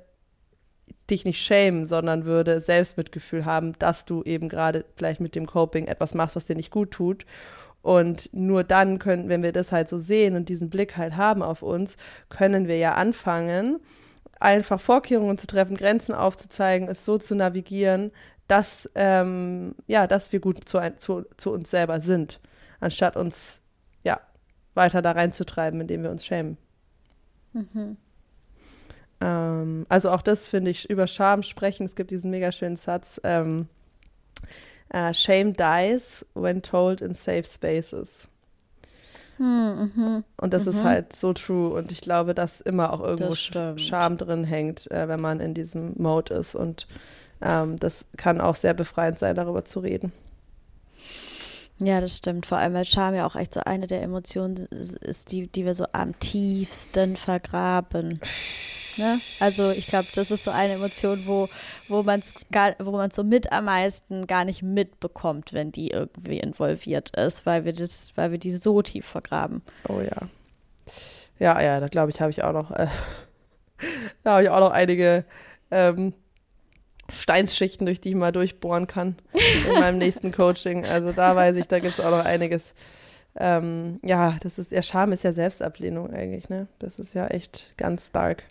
dich 1.10 1.24
nicht 1.24 1.40
schämen, 1.40 1.86
sondern 1.86 2.24
würde 2.24 2.60
Selbstmitgefühl 2.60 3.44
haben, 3.44 3.78
dass 3.78 4.04
du 4.04 4.22
eben 4.22 4.48
gerade 4.48 4.84
vielleicht 4.96 5.20
mit 5.20 5.34
dem 5.34 5.46
Coping 5.46 5.86
etwas 5.86 6.14
machst, 6.14 6.36
was 6.36 6.44
dir 6.44 6.56
nicht 6.56 6.70
gut 6.70 6.90
tut. 6.90 7.24
Und 7.82 8.30
nur 8.32 8.64
dann 8.64 8.98
können, 8.98 9.28
wenn 9.28 9.44
wir 9.44 9.52
das 9.52 9.70
halt 9.70 9.88
so 9.88 9.98
sehen 9.98 10.34
und 10.34 10.48
diesen 10.48 10.70
Blick 10.70 10.96
halt 10.96 11.16
haben 11.16 11.42
auf 11.42 11.62
uns, 11.62 11.96
können 12.28 12.66
wir 12.66 12.78
ja 12.78 12.94
anfangen, 12.94 13.78
einfach 14.40 14.80
Vorkehrungen 14.80 15.38
zu 15.38 15.46
treffen, 15.46 15.76
Grenzen 15.76 16.14
aufzuzeigen, 16.14 16.88
es 16.88 17.04
so 17.04 17.18
zu 17.18 17.36
navigieren, 17.36 18.10
dass, 18.48 18.90
ähm, 18.94 19.74
ja, 19.86 20.06
dass 20.06 20.32
wir 20.32 20.40
gut 20.40 20.68
zu, 20.68 20.80
zu, 20.96 21.24
zu 21.36 21.52
uns 21.52 21.70
selber 21.70 22.00
sind, 22.00 22.40
anstatt 22.80 23.16
uns 23.16 23.60
ja, 24.02 24.20
weiter 24.74 25.02
da 25.02 25.12
reinzutreiben, 25.12 25.80
indem 25.80 26.02
wir 26.02 26.10
uns 26.10 26.26
schämen. 26.26 26.58
Mhm. 27.52 27.96
Ähm, 29.20 29.86
also 29.88 30.10
auch 30.10 30.22
das 30.22 30.46
finde 30.46 30.70
ich 30.70 30.90
über 30.90 31.06
Scham 31.06 31.42
sprechen. 31.42 31.86
Es 31.86 31.96
gibt 31.96 32.10
diesen 32.10 32.30
mega 32.30 32.52
schönen 32.52 32.76
Satz. 32.76 33.20
Ähm, 33.24 33.68
uh, 34.94 35.12
Shame 35.12 35.54
dies 35.54 36.24
when 36.34 36.62
told 36.62 37.00
in 37.00 37.14
safe 37.14 37.44
spaces. 37.44 38.28
Hm, 39.38 39.92
mhm, 39.94 40.24
Und 40.38 40.54
das 40.54 40.64
mhm. 40.64 40.72
ist 40.72 40.84
halt 40.84 41.14
so 41.14 41.32
true. 41.32 41.70
Und 41.70 41.92
ich 41.92 42.00
glaube, 42.00 42.34
dass 42.34 42.60
immer 42.60 42.92
auch 42.92 43.00
irgendwo. 43.00 43.34
Scham 43.34 44.16
drin 44.16 44.44
hängt, 44.44 44.90
äh, 44.90 45.08
wenn 45.08 45.20
man 45.20 45.40
in 45.40 45.54
diesem 45.54 45.92
Mode 45.96 46.34
ist. 46.34 46.54
Und 46.54 46.86
ähm, 47.42 47.76
das 47.76 48.06
kann 48.16 48.40
auch 48.40 48.56
sehr 48.56 48.74
befreiend 48.74 49.18
sein, 49.18 49.36
darüber 49.36 49.64
zu 49.64 49.80
reden. 49.80 50.12
Ja, 51.78 52.00
das 52.00 52.16
stimmt. 52.16 52.46
Vor 52.46 52.56
allem, 52.56 52.72
weil 52.72 52.86
Scham 52.86 53.14
ja 53.14 53.26
auch 53.26 53.36
echt 53.36 53.52
so 53.52 53.60
eine 53.60 53.86
der 53.86 54.02
Emotionen 54.02 54.56
ist, 54.56 55.30
die, 55.30 55.46
die 55.46 55.66
wir 55.66 55.74
so 55.74 55.84
am 55.92 56.18
tiefsten 56.18 57.16
vergraben. 57.18 58.20
Ne? 58.96 59.20
Also 59.40 59.70
ich 59.70 59.86
glaube, 59.86 60.08
das 60.14 60.30
ist 60.30 60.44
so 60.44 60.50
eine 60.50 60.74
Emotion, 60.74 61.22
wo, 61.26 61.48
wo 61.88 62.02
man 62.02 62.20
es 62.20 62.34
wo 62.78 63.08
so 63.10 63.24
mit 63.24 63.52
am 63.52 63.66
meisten 63.66 64.26
gar 64.26 64.44
nicht 64.44 64.62
mitbekommt, 64.62 65.52
wenn 65.52 65.72
die 65.72 65.90
irgendwie 65.90 66.38
involviert 66.38 67.10
ist, 67.16 67.46
weil 67.46 67.64
wir 67.64 67.72
das, 67.72 68.12
weil 68.16 68.30
wir 68.30 68.38
die 68.38 68.52
so 68.52 68.82
tief 68.82 69.06
vergraben. 69.06 69.62
Oh 69.88 70.00
ja. 70.00 70.28
Ja, 71.38 71.60
ja, 71.60 71.80
da 71.80 71.88
glaube 71.88 72.10
ich, 72.10 72.20
habe 72.20 72.30
ich 72.30 72.42
auch 72.42 72.52
noch, 72.52 72.70
äh, 72.70 72.86
da 74.22 74.32
habe 74.32 74.44
ich 74.44 74.48
auch 74.48 74.60
noch 74.60 74.70
einige 74.70 75.24
ähm, 75.70 76.14
Steinsschichten, 77.10 77.86
durch 77.86 78.00
die 78.00 78.10
ich 78.10 78.14
mal 78.14 78.32
durchbohren 78.32 78.86
kann 78.86 79.16
in 79.32 79.74
meinem 79.80 79.98
nächsten 79.98 80.32
Coaching. 80.32 80.86
Also 80.86 81.12
da 81.12 81.36
weiß 81.36 81.56
ich, 81.56 81.68
da 81.68 81.78
gibt 81.78 81.98
es 81.98 82.04
auch 82.04 82.10
noch 82.10 82.24
einiges. 82.24 82.74
Ähm, 83.38 84.00
ja, 84.02 84.36
das 84.40 84.58
ist, 84.58 84.70
der 84.70 84.82
Scham 84.82 85.12
ist 85.12 85.24
ja 85.24 85.32
Selbstablehnung 85.32 86.10
eigentlich, 86.10 86.48
ne? 86.48 86.68
Das 86.78 86.98
ist 86.98 87.14
ja 87.14 87.26
echt 87.26 87.74
ganz 87.76 88.06
stark. 88.06 88.44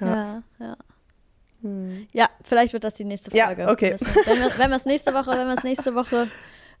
Ja. 0.00 0.42
Ja, 0.58 0.66
ja. 0.66 0.76
Hm. 1.62 2.06
Ja, 2.12 2.28
vielleicht 2.42 2.72
wird 2.72 2.84
das 2.84 2.94
die 2.94 3.04
nächste 3.04 3.36
Ja, 3.36 3.46
Folge. 3.46 3.68
okay. 3.68 3.96
Wenn 4.24 4.70
wir- 4.70 4.76
es 4.76 4.84
nächste 4.86 5.12
Woche, 5.12 5.30
wenn 5.32 5.46
wir 5.46 5.54
es 5.54 5.62
nächste 5.64 5.94
Woche 5.94 6.28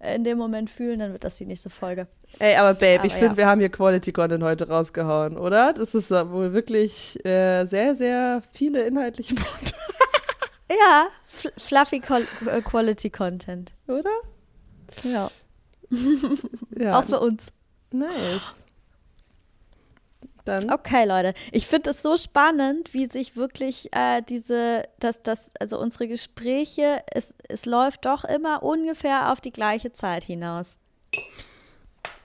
in 0.02 0.24
dem 0.24 0.38
Moment 0.38 0.70
fühlen, 0.70 0.98
dann 1.00 1.12
wird 1.12 1.24
das 1.24 1.34
die 1.36 1.44
nächste 1.44 1.68
Folge. 1.68 2.06
Ey, 2.38 2.56
aber 2.56 2.72
Babe, 2.72 3.06
ich 3.06 3.12
Aber 3.12 3.18
finde, 3.18 3.26
ja. 3.32 3.36
wir 3.36 3.46
haben 3.46 3.60
hier 3.60 3.68
Quality 3.68 4.12
Content 4.12 4.42
heute 4.42 4.68
rausgehauen, 4.68 5.36
oder? 5.36 5.74
Das 5.74 5.94
ist 5.94 6.10
wohl 6.10 6.54
wirklich 6.54 7.22
äh, 7.26 7.66
sehr, 7.66 7.94
sehr 7.94 8.40
viele 8.52 8.82
inhaltliche 8.86 9.34
Punkte, 9.34 9.72
Ja, 10.70 11.08
fl 11.28 11.50
fluffy 11.58 11.96
äh, 12.46 12.62
Quality 12.62 13.10
Content. 13.10 13.74
oder? 13.88 14.10
Ja, 15.02 15.30
Ja, 16.78 16.98
auch 16.98 17.04
für 17.04 17.20
uns. 17.20 17.48
nice. 17.92 18.40
Dann, 20.44 20.70
Okay, 20.70 21.04
Leute. 21.04 21.34
Ich 21.52 21.66
finde 21.66 21.90
es 21.90 22.02
so 22.02 22.16
spannend, 22.16 22.94
wie 22.94 23.06
sich 23.06 23.36
wirklich 23.36 23.92
äh, 23.92 24.22
diese, 24.22 24.84
dass 24.98 25.22
das, 25.22 25.50
also 25.58 25.78
unsere 25.78 26.08
Gespräche, 26.08 27.02
es, 27.06 27.34
es 27.48 27.66
läuft 27.66 28.04
doch 28.04 28.24
immer 28.24 28.62
ungefähr 28.62 29.32
auf 29.32 29.40
die 29.40 29.52
gleiche 29.52 29.92
Zeit 29.92 30.24
hinaus. 30.24 30.76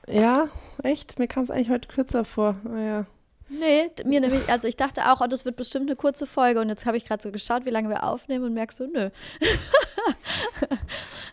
ja, 0.07 0.47
echt? 0.83 1.19
Mir 1.19 1.27
kam 1.27 1.43
es 1.43 1.51
eigentlich 1.51 1.69
heute 1.69 1.87
kürzer 1.87 2.25
vor. 2.25 2.55
Ah, 2.65 2.79
ja. 2.79 3.05
Nee, 3.47 3.91
mir 4.03 4.21
nämlich, 4.21 4.49
also 4.49 4.67
ich 4.67 4.75
dachte 4.75 5.11
auch, 5.11 5.21
oh, 5.21 5.27
das 5.27 5.45
wird 5.45 5.55
bestimmt 5.55 5.87
eine 5.87 5.95
kurze 5.95 6.25
Folge 6.25 6.59
und 6.61 6.69
jetzt 6.69 6.87
habe 6.87 6.97
ich 6.97 7.05
gerade 7.05 7.21
so 7.21 7.31
geschaut, 7.31 7.65
wie 7.65 7.69
lange 7.69 7.89
wir 7.89 8.03
aufnehmen 8.03 8.43
und 8.43 8.53
merke 8.53 8.73
so, 8.73 8.87
nö. 8.87 9.11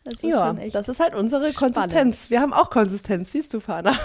das 0.04 0.14
ist 0.14 0.22
ja, 0.22 0.46
schon 0.46 0.58
echt. 0.58 0.74
das 0.74 0.88
ist 0.88 1.00
halt 1.00 1.14
unsere 1.14 1.52
spannend. 1.52 1.76
Konsistenz. 1.76 2.30
Wir 2.30 2.40
haben 2.42 2.52
auch 2.52 2.68
Konsistenz, 2.68 3.32
siehst 3.32 3.54
du, 3.54 3.60
Fana. 3.60 3.96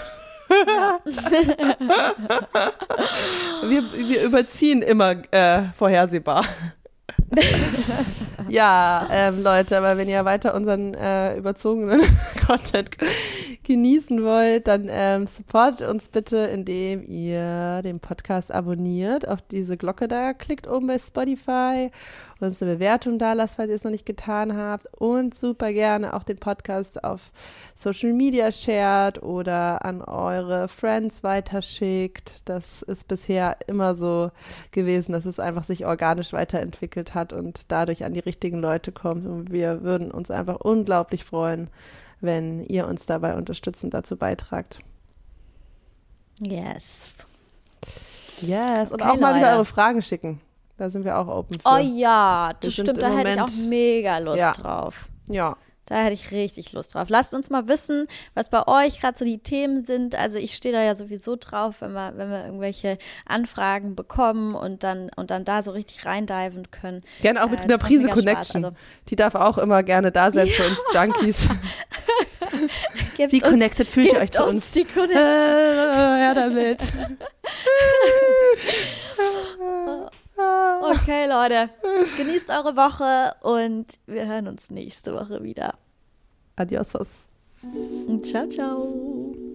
Wir, 3.64 3.84
wir 3.94 4.24
überziehen 4.24 4.82
immer 4.82 5.16
äh, 5.32 5.64
vorhersehbar. 5.76 6.46
ja, 8.50 9.08
ähm, 9.12 9.44
Leute, 9.44 9.78
aber 9.78 9.98
wenn 9.98 10.08
ihr 10.08 10.24
weiter 10.26 10.54
unseren 10.56 10.94
äh, 10.94 11.36
überzogenen 11.36 12.02
Content 12.48 12.92
genießen 13.68 14.24
wollt, 14.24 14.68
dann 14.68 14.88
ähm, 14.90 15.28
support 15.28 15.82
uns 15.82 16.08
bitte, 16.08 16.38
indem 16.38 17.04
ihr 17.04 17.82
den 17.82 18.00
Podcast 18.00 18.50
abonniert, 18.50 19.28
auf 19.28 19.42
diese 19.42 19.76
Glocke 19.76 20.08
da 20.08 20.34
klickt 20.34 20.70
oben 20.70 20.88
bei 20.88 20.98
Spotify, 20.98 21.92
uns 22.40 22.62
eine 22.62 22.76
Bewertung 22.76 23.20
da 23.20 23.34
lasst, 23.34 23.58
falls 23.58 23.70
ihr 23.70 23.76
es 23.76 23.84
noch 23.84 23.92
nicht 23.92 24.06
getan 24.06 24.56
habt 24.56 24.88
und 24.98 25.36
super 25.36 25.74
gerne 25.74 26.14
auch 26.14 26.24
den 26.24 26.38
Podcast 26.38 27.04
auf 27.04 27.32
Social 27.76 28.14
Media 28.14 28.54
shared 28.54 29.22
oder 29.22 29.84
an 29.84 30.02
eure 30.02 30.70
Friends 30.70 31.24
weiterschickt. 31.24 32.44
Das 32.46 32.84
ist 32.84 33.10
bisher 33.10 33.58
immer 33.68 33.96
so 33.96 34.32
gewesen, 34.72 35.12
dass 35.12 35.26
es 35.26 35.42
einfach 35.42 35.66
sich 35.66 35.86
organisch 35.86 36.32
weiterentwickelt 36.32 37.14
hat 37.14 37.34
und 37.34 37.70
dadurch 37.70 38.06
an 38.06 38.14
die 38.14 38.22
richtigen 38.22 38.60
Leute 38.60 38.94
kommt. 38.94 39.26
Und 39.26 39.52
wir 39.52 39.84
würden 39.84 40.10
uns 40.10 40.32
einfach 40.32 40.62
unglaublich 40.62 41.26
freuen, 41.26 41.70
wenn 42.22 42.64
ihr 42.64 42.88
uns 42.88 43.06
dabei 43.06 43.36
unterstützend 43.36 43.94
dazu 43.94 44.18
beitragt. 44.18 44.80
Yes. 46.40 47.26
Yes. 48.42 48.92
Und 48.92 49.02
Okay, 49.02 49.12
auch 49.12 49.20
mal 49.20 49.36
wieder 49.36 49.54
eure 49.54 49.66
Fragen 49.66 50.02
schicken. 50.02 50.42
Da 50.78 50.90
sind 50.92 51.06
wir 51.06 51.18
auch 51.18 51.28
open 51.28 51.60
für. 51.60 51.68
Oh 51.68 51.78
ja, 51.78 52.54
das 52.60 52.74
stimmt, 52.74 52.90
im 52.90 52.96
da 53.00 53.10
hätte 53.10 53.32
ich 53.32 53.42
auch 53.42 53.68
mega 53.68 54.20
Lust 54.20 54.40
Ja. 54.40 54.52
drauf. 54.52 55.08
Ja. 55.28 55.58
Da 55.88 55.96
hätte 56.04 56.14
ich 56.14 56.32
richtig 56.32 56.74
Lust 56.74 56.94
drauf. 56.94 57.08
Lasst 57.10 57.34
uns 57.34 57.50
mal 57.50 57.68
wissen, 57.68 58.08
was 58.34 58.50
bei 58.50 58.68
euch 58.68 59.00
gerade 59.00 59.18
so 59.18 59.24
die 59.26 59.40
Themen 59.40 59.84
sind. 59.86 60.16
Also 60.16 60.38
ich 60.38 60.54
stehe 60.54 60.74
da 60.76 60.82
ja 60.84 60.94
sowieso 60.96 61.36
drauf, 61.38 61.76
wenn 61.80 61.94
wir, 61.94 62.14
wenn 62.18 62.30
wir 62.30 62.46
irgendwelche 62.46 62.98
Anfragen 63.26 63.96
bekommen 63.96 64.54
und 64.54 64.84
dann, 64.84 65.10
und 65.16 65.32
dann 65.32 65.46
da 65.46 65.62
so 65.62 65.72
richtig 65.72 66.06
reindiven 66.06 66.70
können. 66.72 67.02
Gerne 67.22 67.42
auch 67.42 67.48
Äh, 67.48 67.52
mit 67.52 67.60
das 67.62 67.66
einer 67.68 67.78
Prise. 67.78 68.10
Connection. 68.10 68.66
Also- 68.66 68.76
Die 69.10 69.16
darf 69.16 69.36
auch 69.36 69.58
immer 69.58 69.82
gerne 69.84 70.12
da 70.12 70.30
sein 70.32 70.48
für 70.48 70.64
uns 70.68 70.80
Junkies. 70.94 71.50
Wie 73.18 73.42
uns- 73.42 73.44
connected 73.44 73.88
fühlt 73.88 74.12
ihr 74.14 74.20
euch 74.20 74.32
zu 74.32 74.46
uns? 74.46 74.72
die 74.74 74.82
Äh, 74.82 74.86
Connection. 74.86 75.18
ja, 75.18 76.34
damit. 76.34 76.80
Okay, 80.38 81.28
Leute. 81.28 81.70
Genießt 82.18 82.50
eure 82.50 82.76
Woche 82.76 83.36
und 83.42 83.88
wir 84.06 84.26
hören 84.28 84.48
uns 84.48 84.70
nächste 84.70 85.14
Woche 85.14 85.42
wieder. 85.44 85.78
Adiosos. 86.56 87.30
Ciao, 88.24 88.48
ciao. 88.48 89.47